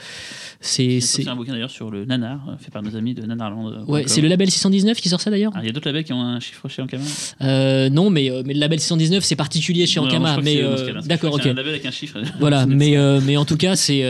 c'est. 0.61 1.01
Un 1.27 1.37
bouquin 1.37 1.53
d'ailleurs 1.53 1.71
sur 1.71 1.91
le 1.91 2.05
nanar, 2.05 2.41
euh, 2.49 2.57
fait 2.59 2.71
par 2.71 2.83
nos 2.83 2.95
amis 2.97 3.15
de 3.15 3.23
Nanarland. 3.23 3.85
Ouais, 3.89 4.05
c'est 4.07 4.21
le 4.21 4.29
label 4.29 4.51
619 4.51 5.01
qui 5.01 5.09
sort 5.09 5.21
ça 5.21 5.31
d'ailleurs? 5.31 5.53
Ah, 5.55 5.61
Il 5.63 5.67
y 5.67 5.69
a 5.69 5.73
d'autres 5.73 5.89
labels 5.89 6.05
qui 6.05 6.13
ont 6.13 6.23
un 6.23 6.39
chiffre 6.39 6.69
chez 6.69 6.83
Ankama? 6.83 7.05
Euh, 7.41 7.89
Non, 7.89 8.11
mais, 8.11 8.31
mais 8.45 8.55
le 8.55 8.61
label 8.61 8.79
619, 8.79 9.25
c'est 9.25 9.37
particulier 9.37 9.87
chez 9.87 9.99
Ankama. 10.01 10.39
Mais 10.43 10.63
d'accord, 11.07 11.35
ok. 11.35 11.47
un 11.47 11.55
label 11.55 11.75
avec 11.75 11.87
un 11.87 11.91
chiffre. 11.91 12.19
Voilà, 12.41 12.67
mais, 12.67 12.97
mais 13.23 13.37
en 13.37 13.45
tout 13.45 13.57
cas, 13.57 13.75
c'est 13.77 14.03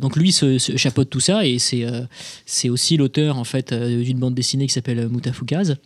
donc 0.00 0.16
lui 0.16 0.32
se, 0.32 0.58
se 0.58 0.76
chapeaute 0.76 1.08
tout 1.10 1.20
ça 1.20 1.46
et 1.46 1.58
c'est 1.58 1.84
c'est 2.46 2.68
aussi 2.68 2.96
l'auteur 2.96 3.38
en 3.38 3.44
fait 3.44 3.72
d'une 3.72 4.18
bande 4.18 4.34
dessinée 4.34 4.66
qui 4.66 4.72
s'appelle 4.72 5.08
Moutafoukaz 5.08 5.76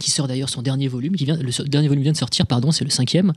qui 0.00 0.10
sort 0.10 0.26
d'ailleurs 0.26 0.48
son 0.48 0.62
dernier 0.62 0.88
volume, 0.88 1.14
qui 1.14 1.24
vient, 1.24 1.36
le 1.36 1.68
dernier 1.68 1.86
volume 1.86 2.02
vient 2.02 2.12
de 2.12 2.16
sortir, 2.16 2.46
pardon, 2.46 2.72
c'est 2.72 2.82
le 2.84 2.90
cinquième, 2.90 3.32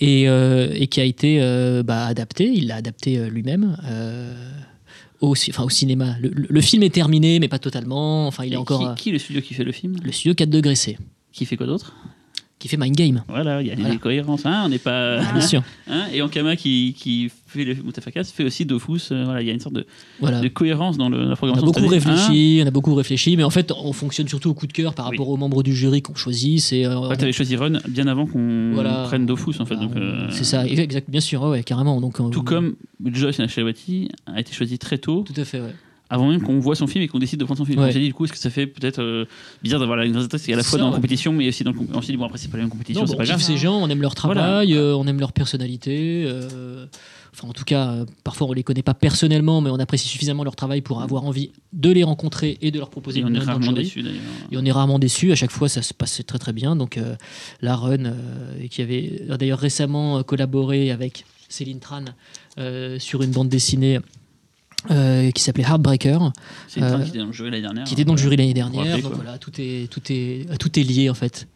et, 0.00 0.28
euh, 0.28 0.72
et 0.74 0.88
qui 0.88 1.00
a 1.00 1.04
été 1.04 1.38
euh, 1.40 1.84
bah, 1.84 2.06
adapté, 2.06 2.50
il 2.52 2.66
l'a 2.66 2.76
adapté 2.76 3.18
euh, 3.18 3.28
lui-même 3.28 3.76
au, 5.20 5.32
enfin, 5.50 5.62
au 5.62 5.70
cinéma. 5.70 6.16
Le, 6.20 6.30
le- 6.30 6.46
le 6.48 6.60
film 6.60 6.82
est 6.82 6.90
terminé, 6.92 7.38
mais 7.38 7.48
pas 7.48 7.58
totalement, 7.60 8.26
enfin 8.26 8.44
il 8.44 8.52
est 8.52 8.54
Et 8.54 8.58
encore... 8.58 8.94
qui, 8.96 9.02
qui 9.04 9.08
est 9.10 9.12
le 9.12 9.18
studio 9.18 9.40
qui 9.40 9.54
fait 9.54 9.64
le 9.64 9.72
film? 9.72 9.96
le 10.02 10.10
studio 10.12 10.34
4 10.34 10.50
degrés 10.50 10.74
C, 10.74 10.98
Qui 11.32 11.44
fait 11.46 11.56
quoi 11.56 11.66
d'autre? 11.66 11.94
Qui 12.58 12.68
fait 12.68 12.76
Mind 12.76 12.94
Game, 12.94 13.22
Voilà, 13.28 13.60
il 13.60 13.66
y 13.66 13.70
a 13.70 13.74
Voilà. 13.74 13.90
des 13.90 13.98
cohérences. 13.98 14.46
Hein, 14.46 14.62
on 14.64 14.68
n'est 14.68 14.78
pas. 14.78 15.20
bien 15.32 15.40
sûr. 15.40 15.62
Hein, 15.88 16.06
et 16.12 16.22
Ankama 16.22 16.54
qui, 16.56 16.94
qui 16.96 17.30
fait 17.52 17.64
le 17.64 17.74
Moutafakas 17.82 18.24
fait 18.34 18.44
aussi 18.44 18.64
Dofus. 18.66 19.12
euh, 19.12 19.24
voilà, 19.24 19.42
il 19.42 19.46
y 19.46 19.50
a 19.50 19.52
une 19.52 19.60
sorte 19.60 19.74
de, 19.74 19.86
Voilà. 20.20 20.40
de 20.40 20.48
cohérence 20.48 20.96
dans 20.98 21.08
le, 21.08 21.18
la 21.18 21.28
On 21.28 21.32
a 21.32 21.36
programmation. 21.36 21.66
beaucoup 21.66 21.86
réfléchi, 21.86 22.60
on 22.62 22.66
a 22.66 22.70
beaucoup 22.70 22.94
réfléchi, 22.94 23.36
mais 23.36 23.44
en 23.44 23.50
fait, 23.50 23.72
on 23.72 23.92
fonctionne 23.92 24.28
surtout 24.28 24.50
au 24.50 24.54
coup 24.54 24.66
de 24.66 24.72
cœur 24.72 24.94
par 24.94 25.06
Oui. 25.10 25.16
rapport 25.16 25.28
aux 25.28 25.36
membres 25.36 25.62
du 25.62 25.74
jury 25.74 26.02
qu'on 26.02 26.14
choisit. 26.14 26.60
C'est 26.60 26.84
euh, 26.86 27.14
tu 27.16 27.22
avais 27.24 27.32
choisi 27.32 27.56
Run 27.56 27.78
bien 27.88 28.06
avant 28.06 28.26
qu'on 28.26 28.72
Voilà. 28.74 29.04
prenne 29.04 29.26
Dofus, 29.26 29.60
en 29.60 29.66
fait. 29.66 29.76
on- 29.76 29.90
euh, 29.96 30.28
C'est 30.30 30.44
ça, 30.44 30.66
exact, 30.66 31.08
bien 31.10 31.20
sûr, 31.20 31.42
ouais, 31.42 31.62
carrément. 31.62 32.00
Donc, 32.00 32.18
on- 32.20 32.30
Tout 32.30 32.42
comme 32.42 32.74
Joyce 33.04 33.38
Nachawati 33.38 34.08
a 34.26 34.40
été 34.40 34.52
choisi 34.52 34.78
très 34.78 34.98
tôt, 34.98 35.24
Tout 35.26 35.40
à 35.40 35.44
fait, 35.44 35.60
ouais. 35.60 35.74
avant 36.10 36.28
même 36.28 36.42
qu'on 36.42 36.58
voit 36.58 36.74
son 36.76 36.86
film 36.86 37.02
et 37.04 37.08
qu'on 37.08 37.18
décide 37.18 37.40
de 37.40 37.44
prendre 37.44 37.58
son 37.58 37.64
film. 37.64 37.80
Ouais. 37.80 37.90
S'est 37.92 37.98
dit, 38.00 38.06
du 38.06 38.14
coup, 38.14 38.24
est-ce 38.24 38.32
que 38.32 38.38
ça 38.38 38.50
fait 38.50 38.66
peut-être 38.66 39.00
euh, 39.00 39.24
bizarre 39.62 39.80
d'avoir 39.80 39.96
la 39.96 40.02
réalisatrice 40.02 40.42
qui 40.42 40.50
est 40.50 40.54
à 40.54 40.56
la 40.58 40.62
fois 40.62 40.78
Ça, 40.78 40.84
dans 40.84 40.90
la 40.90 40.96
compétition, 40.96 41.32
mais 41.32 41.48
aussi 41.48 41.64
dans 41.64 41.72
le. 41.72 41.78
On 41.94 42.02
s'est 42.02 42.12
dit, 42.12 42.16
bon, 42.18 42.26
après, 42.26 42.38
c'est 42.38 42.50
pas 42.50 42.58
la 42.58 42.64
même 42.64 42.70
compétition, 42.70 43.06
c'est 43.06 43.12
bon, 43.12 43.18
pas 43.18 43.24
on 43.24 43.26
grave. 43.26 43.40
ces 43.42 43.56
gens, 43.56 43.76
on 43.80 43.88
aime 43.88 44.02
leur 44.02 44.14
Voilà. 44.22 44.40
travail, 44.42 44.74
euh, 44.74 44.94
on 44.94 45.06
aime 45.06 45.18
leur 45.20 45.32
personnalité. 45.32 46.24
euh, 46.26 46.86
Enfin, 47.34 47.48
en 47.48 47.52
tout 47.54 47.64
cas, 47.64 47.88
euh, 47.88 48.04
parfois 48.24 48.46
on 48.48 48.52
les 48.52 48.62
connaît 48.62 48.82
pas 48.82 48.92
personnellement, 48.92 49.60
mais 49.62 49.70
on 49.70 49.78
apprécie 49.78 50.06
suffisamment 50.06 50.44
leur 50.44 50.54
travail 50.54 50.82
pour 50.82 51.00
avoir 51.00 51.24
envie 51.24 51.50
de 51.72 51.90
les 51.90 52.04
rencontrer 52.04 52.58
et 52.60 52.70
de 52.70 52.78
leur 52.78 52.90
proposer 52.90 53.20
Et 53.20 53.24
on 53.24 53.32
est 53.32 53.38
rarement 53.38 53.72
déçus, 53.72 54.02
d'ailleurs. 54.02 54.20
Et 54.50 54.56
on 54.58 54.64
est 54.64 54.72
rarement 54.72 54.98
déçu. 54.98 55.32
À 55.32 55.34
chaque 55.34 55.50
fois, 55.50 55.68
ça 55.70 55.80
se 55.80 55.94
passe 55.94 56.20
très 56.26 56.38
très 56.38 56.52
bien. 56.52 56.76
Donc, 56.76 56.98
euh, 56.98 57.16
la 57.62 57.74
Run, 57.74 58.04
euh, 58.04 58.66
qui 58.70 58.82
avait 58.82 59.22
d'ailleurs 59.38 59.58
récemment 59.60 60.18
euh, 60.18 60.22
collaboré 60.22 60.90
avec 60.90 61.24
Céline 61.48 61.80
Tran 61.80 62.04
euh, 62.58 62.98
sur 62.98 63.22
une 63.22 63.30
bande 63.30 63.48
dessinée 63.48 63.98
euh, 64.90 65.30
qui 65.30 65.42
s'appelait 65.42 65.64
Heartbreaker, 65.64 66.32
C'est 66.68 66.82
Euh, 66.82 66.98
qui 67.02 67.08
était 67.10 67.18
dans 67.18 67.26
le 67.26 67.32
jury 67.32 67.50
l'année 67.50 67.62
dernière. 67.62 67.84
qui 67.84 67.94
était 67.94 68.04
dans 68.04 68.12
le 68.14 68.18
jury 68.18 68.36
l'année 68.36 68.52
dernière. 68.54 68.82
rappeler, 68.84 69.02
Donc 69.02 69.12
quoi. 69.12 69.22
voilà, 69.22 69.38
tout 69.38 69.52
est 69.58 69.88
tout 69.90 70.00
est 70.10 70.46
tout 70.58 70.78
est 70.78 70.82
lié 70.82 71.08
en 71.08 71.14
fait. 71.14 71.46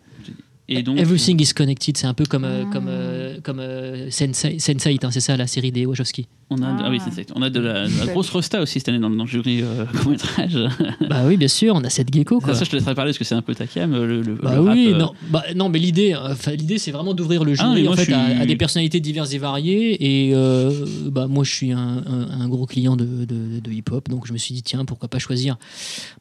Et 0.69 0.83
donc, 0.83 0.99
Everything 0.99 1.41
is 1.41 1.53
connected. 1.55 1.97
C'est 1.97 2.07
un 2.09 2.15
peu 2.15 2.25
comme 2.25 2.45
euh, 2.45 2.65
Ah. 2.67 2.71
comme 2.73 2.87
euh, 2.89 3.39
comme 3.43 3.61
euh, 3.61 4.09
Sense8, 4.09 4.59
Sense8, 4.61 5.07
hein, 5.07 5.11
c'est 5.13 5.21
ça 5.21 5.37
la 5.37 5.47
série 5.47 5.71
des 5.71 5.87
Wachowski. 5.87 6.27
On 6.51 6.63
a, 6.63 6.67
ah. 6.67 6.89
oui, 6.91 6.99
Ah. 7.01 7.03
c'est 7.05 7.11
exact. 7.11 7.33
On 7.37 7.43
a 7.43 7.51
de 7.51 7.59
la, 7.61 7.87
de 7.89 7.99
la 7.99 8.05
Ouais. 8.07 8.13
grosse 8.13 8.31
rosta 8.31 8.61
aussi 8.63 8.75
cette 8.81 8.89
année 8.89 8.99
dans, 9.01 9.11
dans 9.11 9.25
le 9.25 9.29
jury 9.29 9.63
euh, 9.63 9.85
court-métrage. 10.03 10.59
bah 11.09 11.23
oui, 11.27 11.37
bien 11.37 11.47
sûr, 11.49 11.75
on 11.77 11.83
a 11.85 11.91
cette 11.91 12.13
gecko 12.13 12.41
quoi. 12.41 12.53
Ça, 12.55 12.61
ça, 12.61 12.65
je 12.65 12.71
te 12.71 12.77
laisserai 12.77 12.95
parler 12.97 13.11
parce 13.11 13.19
que 13.19 13.25
c'est 13.25 13.35
un 13.37 13.43
peu 13.43 13.55
ta 13.55 13.67
cam. 13.67 13.93
Le, 13.93 14.23
le- 14.23 14.35
Bah 14.35 14.55
le 14.55 14.61
rap, 14.61 14.75
oui, 14.75 14.91
euh, 14.93 14.99
non, 14.99 15.13
bah, 15.31 15.45
non, 15.55 15.69
mais 15.69 15.79
l'idée, 15.79 16.15
euh, 16.15 16.33
enfin, 16.33 16.53
l'idée, 16.53 16.79
c'est 16.79 16.91
vraiment 16.93 17.15
d'ouvrir 17.15 17.45
le 17.45 17.53
Ah, 17.59 17.65
jury 17.75 17.87
en 17.89 17.93
fait 17.95 18.05
suis- 18.05 18.13
à, 18.13 18.41
à 18.41 18.47
des 18.47 18.57
personnalités 18.57 18.99
diverses 19.01 19.33
et 19.35 19.39
variées. 19.39 20.27
Et 20.29 20.35
euh, 20.35 20.71
bah 21.07 21.27
moi, 21.29 21.45
je 21.45 21.53
suis 21.53 21.73
un, 21.73 21.79
un- 22.07 22.41
un 22.41 22.49
gros 22.49 22.67
client 22.67 22.97
de, 22.97 23.05
de- 23.05 23.61
de 23.61 23.71
hip-hop, 23.73 24.09
donc 24.09 24.27
je 24.27 24.33
me 24.33 24.39
suis 24.39 24.55
dit 24.55 24.63
tiens, 24.63 24.85
pourquoi 24.85 25.09
pas 25.09 25.19
choisir 25.21 25.57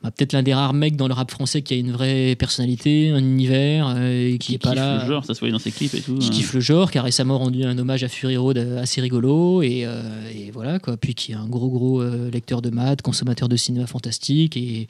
bah, 0.04 0.12
peut-être 0.12 0.34
l'un 0.34 0.44
des 0.44 0.54
rares 0.54 0.74
mecs 0.74 0.96
dans 0.98 1.08
le 1.08 1.14
rap 1.14 1.30
français 1.32 1.62
qui 1.64 1.74
a 1.74 1.78
une 1.78 1.92
vraie 1.92 2.36
personnalité, 2.36 3.10
un 3.12 3.20
univers, 3.20 3.94
euh, 3.96 4.35
qui, 4.38 4.56
est 4.56 4.58
pas 4.58 4.70
kiffe 4.70 4.78
là. 4.80 5.02
le 5.04 5.08
genre, 5.08 5.26
ça 5.26 5.34
se 5.34 5.40
voyait 5.40 5.52
dans 5.52 5.60
ses 5.60 5.72
clips 5.72 5.94
et 5.94 6.02
tout. 6.02 6.18
qui 6.18 6.28
hein. 6.28 6.32
kiffe 6.32 6.54
le 6.54 6.60
genre, 6.60 6.92
qui 6.92 6.98
a 6.98 7.02
récemment 7.02 7.38
rendu 7.38 7.64
un 7.64 7.78
hommage 7.78 8.04
à 8.04 8.08
Fury 8.08 8.38
Road 8.38 8.58
euh, 8.58 8.82
assez 8.82 9.02
rigolo, 9.02 9.62
et, 9.62 9.84
euh, 9.86 10.02
et 10.34 10.52
voilà 10.52 10.80
quoi. 10.80 10.98
Puis 10.98 11.16
qui 11.16 11.32
est 11.32 11.36
un 11.36 11.48
gros 11.48 11.70
gros 11.70 12.02
euh, 12.02 12.30
lecteur 12.32 12.62
de 12.62 12.70
maths, 12.70 13.02
consommateur 13.02 13.50
de 13.50 13.56
cinéma 13.56 13.88
fantastique, 13.88 14.56
et, 14.58 14.88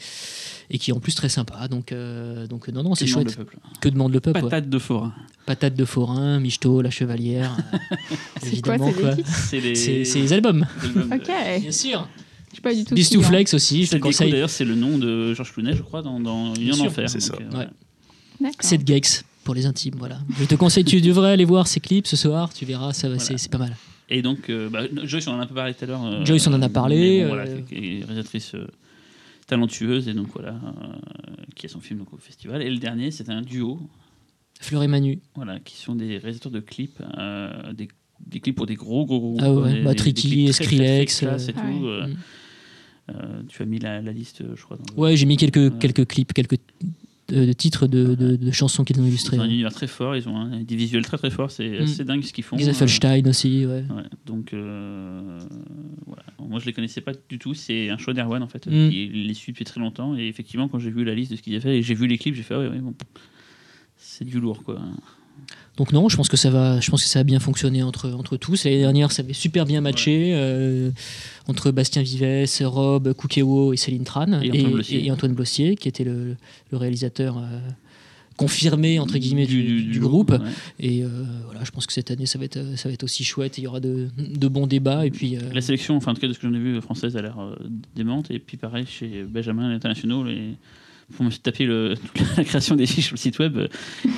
et 0.70 0.78
qui 0.78 0.92
est 0.92 0.94
en 0.94 1.00
plus 1.00 1.16
très 1.16 1.30
sympa. 1.30 1.68
Donc 1.68 1.92
euh, 1.92 2.48
donc 2.48 2.68
non 2.70 2.84
non, 2.84 2.96
c'est 2.96 3.08
chouette. 3.08 3.38
Que 3.82 3.90
demande 3.90 4.14
le 4.14 4.20
peuple 4.20 4.38
ouais. 4.38 4.50
Patate 4.50 4.70
de 4.70 4.80
forain. 4.80 5.14
Patate 5.46 5.76
de 5.76 5.86
forain, 5.86 6.40
Michto, 6.40 6.82
la 6.82 6.90
chevalière, 6.90 7.56
euh, 7.74 7.78
C'est 8.42 8.62
quoi, 8.62 8.76
évidemment 8.76 9.24
c'est 9.26 9.60
les, 9.60 9.74
les 9.74 10.34
albums. 10.34 10.66
les 10.82 10.88
albums 10.90 11.14
Ok. 11.14 11.62
Bien 11.62 11.72
sûr. 11.72 12.08
Je 12.52 12.56
sais 12.56 12.62
pas 12.62 12.74
du 12.74 12.84
tout. 12.86 12.94
hein. 12.94 12.96
Bistouflex 12.96 13.54
aussi, 13.54 13.86
je 13.86 13.98
d'ailleurs, 13.98 14.50
c'est 14.50 14.64
le 14.64 14.76
nom 14.76 14.98
de 14.98 15.34
Georges 15.34 15.52
Clooney, 15.54 15.76
je 15.76 15.82
crois, 15.84 16.02
dans, 16.02 16.20
dans 16.22 16.54
Union 16.56 16.78
d'Enfer. 16.78 17.10
c'est 17.10 17.20
ça. 17.20 17.36
Ouais. 17.54 18.50
Cette 18.62 18.88
Gex 18.88 19.24
pour 19.46 19.56
les 19.56 19.66
intimes, 19.66 19.96
voilà. 19.98 20.20
Je 20.38 20.44
te 20.44 20.56
conseille, 20.56 20.84
tu 20.84 21.00
devrais 21.00 21.32
aller 21.32 21.46
voir 21.46 21.68
ces 21.68 21.80
clips 21.80 22.08
ce 22.08 22.18
soir, 22.18 22.54
tu 22.54 22.66
verras, 22.66 22.92
ça 22.92 23.08
va, 23.08 23.14
Voilà. 23.16 23.24
c'est 23.26 23.38
c'est 23.38 23.52
pas 23.52 23.60
mal. 23.60 23.76
Et 24.10 24.22
donc, 24.22 24.50
euh, 24.50 24.70
bah, 24.70 24.82
Joyce, 25.04 25.28
on 25.28 25.34
en 25.36 25.40
a 25.40 25.44
un 25.44 25.48
peu 25.48 25.56
parlé 25.56 25.74
tout 25.74 25.84
à 25.86 25.88
l'heure. 25.88 26.04
euh, 26.04 26.26
Joyce, 26.26 26.46
on 26.48 26.54
en 26.54 26.62
a 26.62 26.70
parlé, 26.70 27.22
bon, 27.22 27.30
voilà, 27.30 27.44
euh, 27.50 27.62
réalisatrice 27.72 28.54
euh, 28.56 28.68
talentueuse, 29.48 30.08
et 30.08 30.14
donc 30.14 30.28
voilà, 30.34 30.50
euh, 30.54 31.32
qui 31.56 31.66
a 31.68 31.70
son 31.70 31.80
film 31.80 32.00
donc, 32.00 32.14
au 32.14 32.18
festival. 32.18 32.62
Et 32.62 32.70
le 32.70 32.78
dernier, 32.78 33.12
c'est 33.12 33.30
un 33.30 33.42
duo, 33.42 33.80
Fleur 34.60 34.84
et 34.84 34.88
Manu. 34.88 35.20
voilà, 35.36 35.60
qui 35.60 35.78
sont 35.78 35.96
des 35.96 36.18
réalisateurs 36.18 36.52
de 36.52 36.60
clips, 36.60 37.02
euh, 37.18 37.74
des, 37.74 37.88
des 38.26 38.40
clips 38.40 38.56
pour 38.56 38.66
des 38.66 38.76
gros, 38.76 39.06
gros, 39.06 39.20
gros 39.20 39.38
Ah 39.42 39.52
ouais, 39.54 39.74
des- 39.74 39.82
bah, 39.82 39.92
des- 39.92 39.96
Tricky, 39.98 40.46
des 40.48 40.52
clips 40.52 40.54
très, 40.54 40.66
très, 40.66 40.66
très 40.66 41.08
Skrillex, 41.08 41.24
euh, 41.24 41.38
tout. 41.52 41.60
Ah 41.60 41.66
ouais. 41.66 41.88
euh, 41.88 42.08
Mm. 42.08 42.16
euh, 43.12 43.42
tu 43.50 43.62
as 43.62 43.66
mis 43.66 43.80
la, 43.80 44.02
la 44.02 44.12
liste, 44.12 44.44
je 44.56 44.62
crois. 44.64 44.78
dans 44.78 44.84
le- 44.96 45.00
Ouais, 45.00 45.16
j'ai 45.16 45.26
mis 45.28 45.38
quelques, 45.38 45.58
Ouais. 45.58 45.72
quelques 45.80 46.08
clips, 46.08 46.34
quelques 46.34 46.58
de 47.28 47.52
titres 47.54 47.88
de, 47.88 48.14
de- 48.16 48.36
de 48.36 48.52
chansons 48.52 48.84
qu'ils 48.84 49.00
ont 49.02 49.06
illustrées. 49.06 49.38
Ils 49.38 49.40
ont 49.40 49.44
un 49.44 49.48
ouais. 49.48 49.54
univers 49.54 49.74
très 49.74 49.88
fort, 49.88 50.16
ils 50.16 50.30
ont 50.30 50.62
des 50.64 50.76
visuels 50.76 51.04
très 51.04 51.18
très 51.18 51.32
forts, 51.32 51.50
c'est 51.52 51.80
Mm. 51.80 51.84
assez 51.84 52.04
dingue 52.06 52.24
ce 52.24 52.32
qu'ils 52.34 52.44
font. 52.44 52.56
Lisa 52.56 52.70
Euh, 52.72 52.74
Felstein 52.74 53.28
aussi, 53.28 53.66
ouais. 53.66 53.84
Ouais, 53.90 54.04
donc 54.26 54.54
euh, 54.54 55.40
voilà. 56.06 56.24
Moi 56.40 56.60
je 56.60 56.66
les 56.68 56.74
connaissais 56.74 57.02
pas 57.02 57.14
du 57.30 57.40
tout, 57.40 57.54
c'est 57.56 57.90
un 57.90 57.98
choix 57.98 58.14
d'Erwan 58.14 58.44
en 58.44 58.48
fait, 58.48 58.68
Mm. 58.68 58.90
qui 58.90 59.08
les 59.08 59.34
suit 59.34 59.52
depuis 59.54 59.66
très 59.66 59.80
longtemps 59.80 60.16
et 60.18 60.28
effectivement 60.28 60.68
quand 60.68 60.78
j'ai 60.80 60.92
vu 60.92 61.04
la 61.04 61.16
liste 61.16 61.32
de 61.32 61.36
ce 61.38 61.42
qu'ils 61.42 61.54
avaient 61.54 61.62
fait 61.62 61.78
et 61.80 61.82
j'ai 61.82 61.96
vu 61.96 62.06
les 62.08 62.18
clips, 62.18 62.36
j'ai 62.36 62.44
fait 62.44 62.54
ah 62.54 62.60
ouais, 62.60 62.68
ouais, 62.70 62.80
bon, 62.80 62.94
c'est 63.98 64.26
du 64.26 64.40
lourd 64.40 64.64
quoi. 64.64 64.80
Donc 65.78 65.92
non, 65.92 66.08
je 66.08 66.16
pense 66.16 66.30
que 66.30 66.38
ça 66.38 66.50
va, 66.50 66.80
je 66.80 66.90
pense 66.90 67.04
que 67.04 67.10
ça 67.10 67.20
a 67.20 67.24
bien 67.24 67.40
fonctionné 67.40 67.84
entre, 67.84 68.10
entre 68.12 68.38
tous. 68.38 68.64
L'année 68.64 68.80
dernière, 68.80 69.12
ça 69.12 69.24
avait 69.24 69.34
super 69.34 69.66
bien 69.66 69.82
matché 69.82 70.32
euh, 70.34 70.90
entre 71.48 71.72
Bastien 71.72 72.02
Vives, 72.02 72.48
Rob, 72.62 73.12
Koukewo 73.14 73.74
et 73.74 73.78
Céline 73.78 74.06
Tran 74.06 74.42
Et 74.42 74.50
Antoine 74.52 74.72
Blossier. 74.72 75.06
et 75.06 75.12
Antoine 75.12 75.34
Blossier, 75.34 75.76
qui 75.76 75.90
était 75.90 76.06
le, 76.06 76.38
le 76.72 76.78
réalisateur 76.78 77.38
euh, 77.38 77.60
confirmé 78.38 79.00
entre 79.00 79.18
guillemets 79.18 79.46
du, 79.46 79.84
du 79.84 80.00
groupe. 80.00 80.32
ouais. 80.32 80.40
Et 80.80 81.04
euh, 81.04 81.10
voilà, 81.46 81.66
je 81.66 81.72
pense 81.72 81.86
que 81.86 81.94
cette 81.94 82.10
année, 82.10 82.26
ça 82.26 82.40
va 82.40 82.46
être, 82.46 82.78
ça 82.78 82.88
va 82.88 82.94
être 82.94 83.04
aussi 83.04 83.26
chouette. 83.26 83.58
Il 83.58 83.66
y 83.66 83.68
aura 83.68 83.82
de, 83.82 84.08
de 84.18 84.48
bons 84.48 84.68
débats 84.68 85.06
et 85.06 85.12
puis. 85.12 85.38
La 85.54 85.60
sélection, 85.62 85.98
enfin 85.98 86.12
en 86.12 86.14
tout 86.16 86.22
cas 86.22 86.28
de 86.30 86.34
ce 86.34 86.40
que 86.40 86.48
j'en 86.48 86.54
ai 86.54 86.60
vu, 86.60 86.80
française 86.82 87.18
a 87.18 87.22
l'air 87.22 87.36
démente 87.98 88.32
et 88.32 88.40
puis 88.40 88.56
pareil 88.56 88.86
chez 88.88 89.24
Benjamin 89.24 89.70
International 89.72 90.30
et 90.30 90.56
pour 91.16 91.26
me 91.26 91.32
taper 91.32 91.66
le, 91.66 91.96
toute 92.16 92.38
la 92.38 92.44
création 92.44 92.76
des 92.76 92.86
fiches 92.86 93.06
sur 93.06 93.14
le 93.14 93.20
site 93.20 93.38
web, 93.40 93.58
euh, 93.58 93.68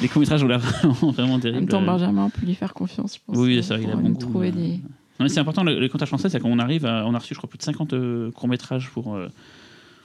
les 0.01 0.07
courts-métrages 0.07 0.43
ont 0.43 0.47
l'air 0.47 0.59
vraiment, 0.59 0.93
vraiment 1.11 1.34
En 1.34 1.38
même 1.38 1.41
terribles. 1.41 1.68
temps, 1.72 1.81
Euh, 1.84 1.85
Benjamin, 1.85 2.26
on 2.26 2.30
peut 2.30 2.45
lui 2.45 2.55
faire 2.55 2.73
confiance, 2.73 3.15
je 3.15 3.19
pense. 3.26 3.38
Oui, 3.38 3.57
euh, 3.57 3.61
c'est 3.61 3.73
vrai, 3.76 3.84
il 3.84 3.89
a 3.91 3.95
bon 3.95 4.09
goût, 4.09 4.19
trouver 4.19 4.47
euh. 4.49 4.51
des... 4.51 4.68
Non, 5.19 5.23
mais 5.26 5.30
c'est 5.30 5.39
important, 5.39 5.64
le, 5.64 5.80
le 5.80 5.89
comptage 5.89 6.07
français, 6.09 6.30
c'est 6.30 6.39
qu'on 6.39 6.59
arrive 6.59 6.85
à, 6.85 7.05
on 7.07 7.14
a 7.15 7.19
reçu, 7.19 7.34
je 7.34 7.39
crois, 7.39 7.49
plus 7.49 7.57
de 7.57 7.64
50 7.64 7.93
euh, 7.93 8.31
courts-métrages 8.31 8.89
pour, 8.91 9.15
euh, 9.15 9.27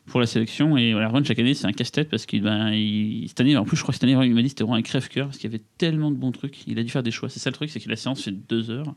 pour 0.06 0.20
la 0.20 0.26
sélection. 0.26 0.76
Et 0.78 0.92
voilà, 0.92 1.08
Ron, 1.08 1.22
chaque 1.22 1.38
année, 1.38 1.52
c'est 1.54 1.66
un 1.66 1.72
casse-tête 1.72 2.08
parce 2.08 2.24
qu'il, 2.26 2.42
ben, 2.42 2.70
il- 2.72 3.26
cette 3.28 3.40
année, 3.40 3.56
en 3.56 3.64
plus, 3.64 3.76
je 3.76 3.82
crois 3.82 3.92
que 3.92 3.98
cette 4.00 4.04
année, 4.10 4.26
il 4.26 4.34
m'a 4.34 4.40
dit 4.40 4.44
que 4.44 4.48
c'était 4.50 4.64
vraiment 4.64 4.76
un 4.76 4.82
crève-cœur 4.82 5.26
parce 5.26 5.38
qu'il 5.38 5.50
y 5.50 5.54
avait 5.54 5.62
tellement 5.78 6.10
de 6.10 6.16
bons 6.16 6.32
trucs. 6.32 6.66
Il 6.66 6.78
a 6.78 6.82
dû 6.82 6.88
faire 6.88 7.02
des 7.02 7.10
choix. 7.10 7.28
C'est 7.28 7.40
ça 7.40 7.50
le 7.50 7.54
truc, 7.54 7.68
c'est 7.70 7.78
que 7.80 7.88
la 7.90 7.96
séance 7.96 8.22
fait 8.22 8.32
2 8.32 8.70
heures. 8.70 8.94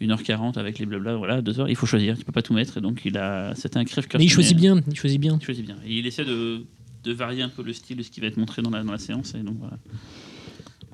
1h40 0.00 0.58
avec 0.58 0.78
les 0.80 0.86
blabla, 0.86 1.16
voilà, 1.16 1.42
2 1.42 1.60
heures, 1.60 1.68
il 1.68 1.76
faut 1.76 1.86
choisir, 1.86 2.18
tu 2.18 2.24
peux 2.24 2.32
pas 2.32 2.42
tout 2.42 2.52
mettre, 2.54 2.78
et 2.78 2.80
donc 2.80 3.02
il 3.04 3.16
a, 3.18 3.54
c'était 3.54 3.76
un 3.78 3.84
crève-cœur. 3.84 4.18
Mais 4.18 4.24
il 4.24 4.30
choisit 4.30 4.56
bien, 4.56 4.80
il 4.90 4.96
choisit 4.96 5.20
bien. 5.20 5.38
Il 5.40 5.44
choisit 5.44 5.64
bien. 5.64 5.76
Et 5.86 5.98
il 5.98 6.06
essaie 6.06 6.24
de, 6.24 6.64
de 7.04 7.12
varier 7.12 7.42
un 7.42 7.48
peu 7.48 7.62
le 7.62 7.72
style 7.72 7.96
de 7.96 8.02
ce 8.02 8.10
qui 8.10 8.20
va 8.20 8.26
être 8.28 8.36
montré 8.36 8.62
dans 8.62 8.70
la, 8.70 8.82
dans 8.82 8.92
la 8.92 8.98
séance, 8.98 9.34
et 9.34 9.42
donc 9.42 9.56
voilà. 9.58 9.76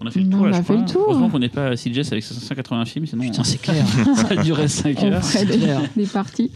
On 0.01 0.07
a 0.07 0.11
fait 0.13 0.21
le 0.21 0.27
On 0.27 0.31
tour, 0.31 0.47
là, 0.47 0.57
a 0.57 0.61
je 0.61 0.65
fait 0.67 0.75
crois. 0.75 0.77
le 0.77 0.85
tour. 0.93 1.03
Heureusement 1.09 1.29
qu'on 1.29 1.39
n'est 1.41 1.49
pas 1.49 1.67
à 1.71 1.75
CJS 1.75 2.13
avec 2.13 2.23
580 2.23 2.85
films, 2.85 3.07
sinon 3.07 3.25
Putain, 3.25 3.43
c'est 3.43 3.61
clair. 3.61 3.85
ça 4.29 4.37
durait 4.37 4.69
5 4.69 5.03
heures. 5.03 5.19
auprès 5.19 5.45
des, 5.45 5.59
clair. 5.59 5.81
des 5.97 6.07
parties. 6.07 6.53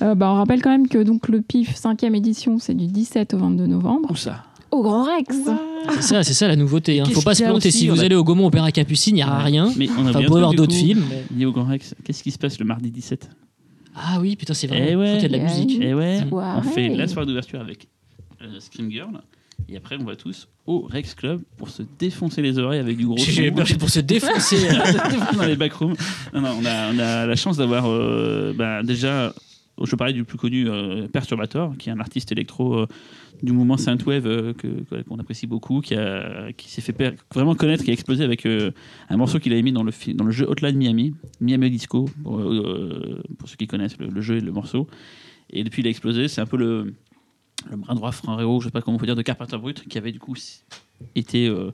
Euh, 0.00 0.14
bah, 0.14 0.30
on 0.32 0.36
rappelle 0.36 0.62
quand 0.62 0.70
même 0.70 0.88
que 0.88 1.02
donc, 1.02 1.28
le 1.28 1.42
PIF 1.42 1.74
5e 1.74 2.14
édition, 2.14 2.58
c'est 2.58 2.72
du 2.74 2.86
17 2.86 3.34
au 3.34 3.38
22 3.38 3.66
novembre. 3.66 4.10
Où 4.10 4.16
ça 4.16 4.42
Au 4.70 4.82
Grand 4.82 5.04
Rex 5.04 5.36
C'est 5.96 6.02
ça, 6.02 6.22
c'est 6.22 6.32
ça 6.32 6.48
la 6.48 6.56
nouveauté. 6.56 6.98
Hein. 7.00 7.04
Faut 7.12 7.20
pas 7.20 7.34
se 7.34 7.42
a 7.44 7.48
planter. 7.48 7.68
aussi 7.68 7.78
Si 7.78 7.90
On 7.90 7.94
vous 7.94 8.00
a- 8.00 8.04
allez 8.04 8.14
au 8.14 8.24
Gaumont 8.24 8.46
Opéra 8.46 8.72
Capucine, 8.72 9.16
il 9.16 9.16
n'y 9.16 9.22
a 9.22 9.36
rien. 9.38 9.70
Mais 9.76 9.88
on 9.90 10.06
a 10.06 10.10
Enfin, 10.10 10.10
bien 10.10 10.20
vous 10.20 10.26
pouvez 10.28 10.38
avoir 10.40 10.54
d'autres 10.54 10.72
films. 10.74 11.04
mais- 11.10 11.24
Lié 11.36 11.44
au 11.44 11.52
Grand 11.52 11.64
Rex, 11.66 11.94
qu'est-ce 12.04 12.22
qui 12.22 12.30
se 12.30 12.38
passe 12.38 12.58
le 12.58 12.64
mardi 12.64 12.90
17 12.90 13.28
Ah 13.96 14.16
oui, 14.18 14.34
putain, 14.34 14.54
c'est 14.54 14.66
vrai. 14.66 14.88
Eh 14.92 14.96
ouais. 14.96 15.14
Faut 15.16 15.20
qu'il 15.20 15.22
y 15.24 15.26
a 15.26 15.28
de 15.28 15.32
la 15.32 15.38
Il 15.38 15.44
a 15.44 15.62
musique. 15.64 15.82
Et 15.82 15.92
ouais, 15.92 16.20
on 16.32 16.62
fait 16.62 16.88
la 16.88 17.06
soirée 17.06 17.26
d'ouverture 17.26 17.60
avec 17.60 17.86
euh, 18.42 18.60
Scream 18.60 18.90
Girl. 18.90 19.20
Et 19.68 19.76
après, 19.76 19.96
on 20.00 20.04
va 20.04 20.14
tous 20.16 20.48
au 20.66 20.82
Rex 20.82 21.14
Club 21.14 21.40
pour 21.56 21.68
se 21.68 21.82
défoncer 21.98 22.42
les 22.42 22.58
oreilles 22.58 22.78
avec 22.80 22.96
du 22.96 23.06
gros 23.06 23.16
J'ai 23.18 23.50
pour 23.50 23.90
se 23.90 24.00
défoncer. 24.00 24.56
dans 25.36 25.44
les 25.46 25.56
backrooms. 25.56 25.94
Non, 26.32 26.40
non, 26.40 26.58
on, 26.60 26.64
a, 26.64 26.92
on 26.92 26.98
a 26.98 27.26
la 27.26 27.36
chance 27.36 27.56
d'avoir 27.56 27.86
euh, 27.88 28.52
bah, 28.56 28.82
déjà, 28.84 29.34
je 29.82 29.96
parlais 29.96 30.12
du 30.12 30.24
plus 30.24 30.38
connu 30.38 30.68
euh, 30.68 31.08
Perturbator, 31.08 31.76
qui 31.76 31.88
est 31.88 31.92
un 31.92 31.98
artiste 32.00 32.30
électro 32.30 32.74
euh, 32.78 32.86
du 33.42 33.52
mouvement 33.52 33.76
Synthwave 33.76 34.54
qu'on 34.54 35.18
apprécie 35.18 35.46
beaucoup, 35.48 35.80
qui, 35.80 35.94
a- 35.96 36.52
qui 36.56 36.70
s'est 36.70 36.80
fait 36.82 37.16
vraiment 37.34 37.54
connaître, 37.56 37.82
qui 37.84 37.90
a 37.90 37.92
explosé 37.92 38.22
avec 38.24 38.46
un 38.46 39.16
morceau 39.16 39.38
qu'il 39.40 39.52
avait 39.52 39.62
mis 39.62 39.72
dans 39.72 39.82
le, 39.84 39.92
dans 40.14 40.24
le 40.24 40.30
jeu 40.32 40.44
Hotline 40.48 40.76
Miami, 40.76 41.14
Miami 41.40 41.70
Disco, 41.70 42.08
pour, 42.22 42.40
pour 43.38 43.48
ceux 43.48 43.56
qui 43.56 43.66
connaissent 43.66 43.98
le, 43.98 44.06
le 44.08 44.20
jeu 44.20 44.36
et 44.36 44.40
le 44.40 44.50
morceau. 44.52 44.88
Et 45.50 45.62
depuis, 45.64 45.82
il 45.82 45.86
a 45.86 45.90
explosé. 45.90 46.26
C'est 46.28 46.40
un 46.40 46.46
peu 46.46 46.56
le, 46.56 46.94
le 47.70 47.76
bras 47.76 47.94
droit 47.94 48.12
frérot, 48.12 48.60
je 48.60 48.66
sais 48.66 48.70
pas 48.70 48.80
comment 48.82 48.96
on 48.96 49.00
peut 49.00 49.06
dire, 49.06 49.16
de 49.16 49.22
Carpenter 49.22 49.56
Brut, 49.58 49.86
qui 49.88 49.98
avait 49.98 50.12
du 50.12 50.18
coup 50.18 50.34
été 51.14 51.46
euh, 51.48 51.70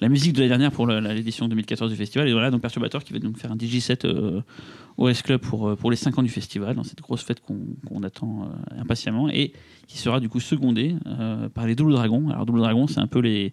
la 0.00 0.08
musique 0.08 0.32
de 0.32 0.38
l'année 0.40 0.48
dernière 0.50 0.72
pour 0.72 0.86
la- 0.86 1.00
la- 1.00 1.14
l'édition 1.14 1.48
2014 1.48 1.90
du 1.90 1.96
festival. 1.96 2.28
Et 2.28 2.32
voilà, 2.32 2.50
donc 2.50 2.60
Perturbator 2.60 3.02
qui 3.04 3.12
va 3.12 3.18
donc 3.18 3.36
faire 3.38 3.50
un 3.52 3.56
DJ7 3.56 4.04
euh, 4.06 4.42
au 4.96 5.08
S 5.08 5.22
Club 5.22 5.40
pour, 5.40 5.68
euh, 5.68 5.76
pour 5.76 5.90
les 5.90 5.96
5 5.96 6.18
ans 6.18 6.22
du 6.22 6.28
festival, 6.28 6.74
dans 6.76 6.82
cette 6.84 7.00
grosse 7.00 7.22
fête 7.22 7.40
qu'on 7.40 8.02
attend 8.02 8.44
euh, 8.44 8.80
impatiemment, 8.80 9.28
et 9.30 9.52
qui 9.86 9.98
sera 9.98 10.20
du 10.20 10.28
coup 10.28 10.40
secondée 10.40 10.96
euh, 11.06 11.48
par 11.48 11.66
les 11.66 11.74
Double 11.74 11.92
Dragons. 11.92 12.28
Alors 12.30 12.44
Double 12.46 12.58
Dragons, 12.60 12.86
c'est 12.88 13.00
un 13.00 13.06
peu 13.06 13.20
les, 13.20 13.52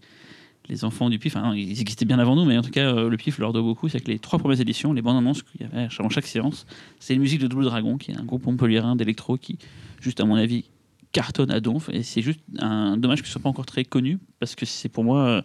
les 0.67 0.83
enfants 0.83 1.09
du 1.09 1.19
PIF, 1.19 1.35
enfin, 1.37 1.55
ils 1.55 1.79
existaient 1.79 2.05
bien 2.05 2.17
avant 2.19 2.35
nous, 2.35 2.43
mais 2.45 2.57
en 2.57 2.61
tout 2.63 2.71
cas, 2.71 2.93
euh, 2.93 3.09
le 3.09 3.17
PIF 3.17 3.37
leur 3.37 3.53
doit 3.53 3.61
beaucoup. 3.61 3.87
C'est 3.87 3.99
que 4.01 4.09
les 4.11 4.19
trois 4.19 4.39
premières 4.39 4.59
éditions, 4.59 4.91
les 4.93 5.01
bandes 5.03 5.17
annonces 5.17 5.43
qu'il 5.43 5.61
y 5.61 5.63
avait 5.63 5.87
avant 5.99 6.09
chaque 6.09 6.25
séance, 6.27 6.65
c'est 6.99 7.13
une 7.13 7.21
musique 7.21 7.39
de 7.41 7.47
Double 7.47 7.65
Dragon, 7.65 7.97
qui 7.97 8.11
est 8.11 8.17
un 8.17 8.23
groupe 8.25 8.45
montpelliérain 8.45 8.95
d'électro 8.95 9.37
qui, 9.37 9.57
juste 10.01 10.19
à 10.19 10.25
mon 10.25 10.35
avis, 10.35 10.65
cartonne 11.15 11.51
à 11.51 11.59
donf. 11.61 11.89
Et 11.93 12.03
c'est 12.03 12.21
juste 12.21 12.41
un 12.59 12.97
dommage 12.97 13.21
que 13.21 13.27
ce 13.27 13.33
soit 13.33 13.41
pas 13.41 13.49
encore 13.49 13.65
très 13.65 13.85
connu, 13.85 14.19
parce 14.39 14.53
que 14.55 14.65
c'est 14.65 14.89
pour 14.89 15.03
moi 15.03 15.19
euh, 15.19 15.41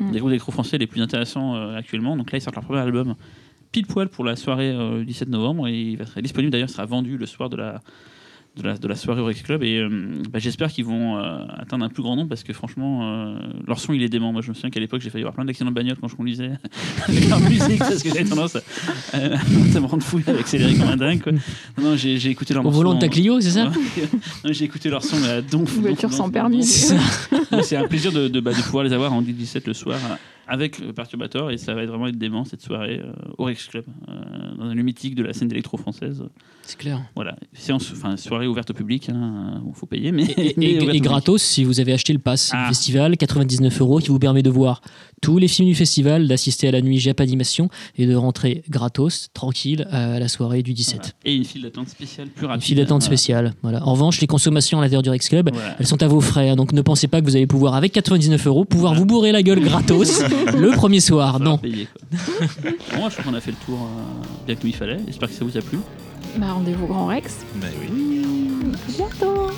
Mm. 0.00 0.10
des 0.12 0.18
groupes 0.18 0.30
d'électro 0.30 0.52
français 0.52 0.78
les 0.78 0.86
plus 0.86 1.00
intéressants 1.00 1.54
euh, 1.54 1.76
actuellement. 1.76 2.16
Donc 2.16 2.32
là, 2.32 2.38
ils 2.38 2.40
sortent 2.40 2.56
leur 2.56 2.64
premier 2.64 2.80
album 2.80 3.14
pile 3.70 3.86
poil 3.86 4.08
pour 4.08 4.24
la 4.24 4.36
soirée 4.36 4.70
euh, 4.70 4.98
du 5.00 5.06
17 5.06 5.28
novembre, 5.28 5.68
et 5.68 5.80
il 5.80 5.96
va 5.96 6.04
être 6.04 6.20
disponible 6.20 6.50
d'ailleurs, 6.50 6.68
il 6.68 6.72
sera 6.72 6.86
vendu 6.86 7.16
le 7.16 7.26
soir 7.26 7.48
de 7.48 7.56
la, 7.56 7.80
de 8.56 8.62
la, 8.62 8.76
de 8.76 8.86
la 8.86 8.94
soirée 8.96 9.20
au 9.20 9.24
Rex 9.24 9.42
Club. 9.42 9.62
Et 9.62 9.78
euh, 9.78 9.88
bah, 10.30 10.38
j'espère 10.38 10.70
qu'ils 10.70 10.84
vont 10.84 11.16
euh, 11.18 11.44
atteindre 11.56 11.84
un 11.84 11.88
plus 11.88 12.02
grand 12.02 12.16
nombre 12.16 12.28
parce 12.28 12.42
que 12.42 12.52
franchement, 12.52 13.00
euh, 13.02 13.38
leur 13.66 13.78
son 13.78 13.92
il 13.92 14.02
est 14.02 14.08
dément. 14.08 14.32
Moi 14.32 14.42
je 14.42 14.50
me 14.50 14.54
souviens 14.54 14.70
qu'à 14.70 14.80
l'époque 14.80 15.00
j'ai 15.00 15.10
failli 15.10 15.22
avoir 15.22 15.34
plein 15.34 15.44
d'accidents 15.44 15.70
de 15.70 15.74
bagnole 15.74 15.96
quand 16.00 16.08
je 16.08 16.16
conduisais 16.16 16.50
avec 17.08 17.28
leur 17.28 17.40
musique 17.40 17.78
parce 17.78 18.02
que 18.02 18.08
j'avais 18.08 18.24
tendance 18.24 18.56
à, 18.56 18.60
à 19.14 19.80
me 19.80 19.86
rendre 19.86 20.02
fou 20.02 20.20
et 20.26 20.30
à 20.30 20.34
accélérer 20.34 20.74
comme 20.74 20.88
un 20.88 20.96
dingue. 20.96 21.22
Quoi. 21.22 21.32
Non, 21.32 21.90
non, 21.90 21.96
j'ai 21.96 22.18
j'ai 22.18 22.30
écouté 22.30 22.54
leur 22.54 22.64
Au 22.66 22.70
volant 22.70 22.94
de 22.94 23.00
ta 23.00 23.08
Clio, 23.08 23.40
c'est 23.40 23.50
ça 23.50 23.72
J'ai 24.44 24.64
écouté 24.64 24.90
leur 24.90 25.02
son 25.02 25.16
mais 25.20 25.28
à 25.28 25.42
donf. 25.42 25.72
Voiture 25.78 26.12
sans 26.12 26.30
permis. 26.30 26.64
C'est 26.64 26.96
ça. 27.62 27.80
Un 27.80 27.88
plaisir 27.88 28.12
de, 28.12 28.28
de, 28.28 28.40
bah, 28.40 28.52
de 28.52 28.62
pouvoir 28.62 28.84
les 28.84 28.92
avoir 28.92 29.12
en 29.12 29.22
17 29.22 29.66
le 29.66 29.74
soir 29.74 29.98
avec 30.52 30.78
le 30.78 30.92
Perturbator 30.92 31.50
et 31.50 31.56
ça 31.56 31.72
va 31.72 31.82
être 31.82 31.88
vraiment 31.88 32.08
être 32.08 32.18
dément 32.18 32.44
cette 32.44 32.60
soirée 32.60 33.00
euh, 33.02 33.10
au 33.38 33.44
Rex 33.44 33.68
Club 33.68 33.86
euh, 34.06 34.54
dans 34.58 34.66
un 34.66 34.74
lieu 34.74 34.82
mythique 34.82 35.14
de 35.14 35.22
la 35.22 35.32
scène 35.32 35.48
d'électro 35.48 35.78
française. 35.78 36.22
C'est 36.62 36.76
clair. 36.78 37.00
Voilà, 37.14 37.36
séance, 37.54 37.90
enfin 37.90 38.18
soirée 38.18 38.46
ouverte 38.46 38.70
au 38.70 38.74
public, 38.74 39.08
il 39.08 39.74
faut 39.74 39.86
payer, 39.86 40.12
mais, 40.12 40.24
Et, 40.36 41.00
gratos 41.00 41.42
si 41.42 41.64
vous 41.64 41.80
avez 41.80 41.94
acheté 41.94 42.12
le 42.12 42.18
pass 42.18 42.50
Ah. 42.52 42.68
festival, 42.68 43.16
99 43.16 43.80
euros, 43.80 43.98
qui 43.98 44.08
vous 44.08 44.18
permet 44.18 44.42
de 44.42 44.50
voir 44.50 44.82
tous 45.22 45.38
les 45.38 45.48
films 45.48 45.68
du 45.68 45.74
festival, 45.74 46.28
d'assister 46.28 46.68
à 46.68 46.72
la 46.72 46.82
nuit 46.82 46.98
Jap 46.98 47.20
Animation 47.20 47.70
et 47.96 48.06
de 48.06 48.14
rentrer 48.14 48.62
gratos, 48.68 49.28
tranquille, 49.32 49.88
à 49.90 50.18
la 50.18 50.28
soirée 50.28 50.62
du 50.62 50.74
17. 50.74 50.96
Voilà. 50.98 51.12
Et 51.24 51.34
une 51.36 51.44
file 51.44 51.62
d'attente 51.62 51.88
spéciale 51.88 52.28
plus 52.28 52.44
rapide. 52.44 52.60
Une 52.62 52.66
file 52.66 52.76
d'attente 52.76 53.00
Voilà. 53.02 53.06
spéciale. 53.16 53.54
Voilà. 53.62 53.86
En 53.86 53.92
revanche, 53.92 54.20
les 54.20 54.26
consommations 54.26 54.78
à 54.78 54.82
l'intérieur 54.82 55.02
du 55.02 55.08
Rex 55.10 55.28
Club, 55.30 55.48
Voilà. 55.52 55.76
elles 55.78 55.86
sont 55.86 56.02
à 56.02 56.08
vos 56.08 56.20
frais. 56.20 56.50
hein. 56.50 56.56
donc 56.56 56.72
ne 56.72 56.82
pensez 56.82 57.06
pas 57.08 57.20
que 57.20 57.26
vous 57.26 57.36
allez 57.36 57.46
pouvoir, 57.46 57.74
avec 57.74 57.92
99 57.92 58.46
euros, 58.46 58.64
pouvoir 58.64 58.94
vous 58.94 59.06
bourrer 59.06 59.32
la 59.32 59.42
gueule 59.42 59.60
gratos 59.60 60.22
le 60.58 60.72
premier 60.76 61.00
soir. 61.00 61.38
Non. 61.40 61.56
payer, 61.58 61.86
bon, 62.12 63.08
je 63.08 63.12
crois 63.16 63.24
qu'on 63.24 63.34
a 63.34 63.40
fait 63.40 63.52
le 63.52 63.56
tour 63.64 63.78
euh, 63.80 64.26
bien 64.46 64.56
comme 64.56 64.68
il 64.68 64.74
fallait. 64.76 64.98
J'espère 65.06 65.28
que 65.28 65.34
ça 65.34 65.44
vous 65.44 65.56
a 65.56 65.60
plu. 65.62 65.78
Bah, 66.36 66.52
rendez-vous 66.52 66.84
au 66.84 66.88
Grand 66.88 67.06
Rex. 67.06 67.38
Bah 67.60 67.68
oui. 67.80 68.22
À 68.74 68.96
bientôt 68.96 69.50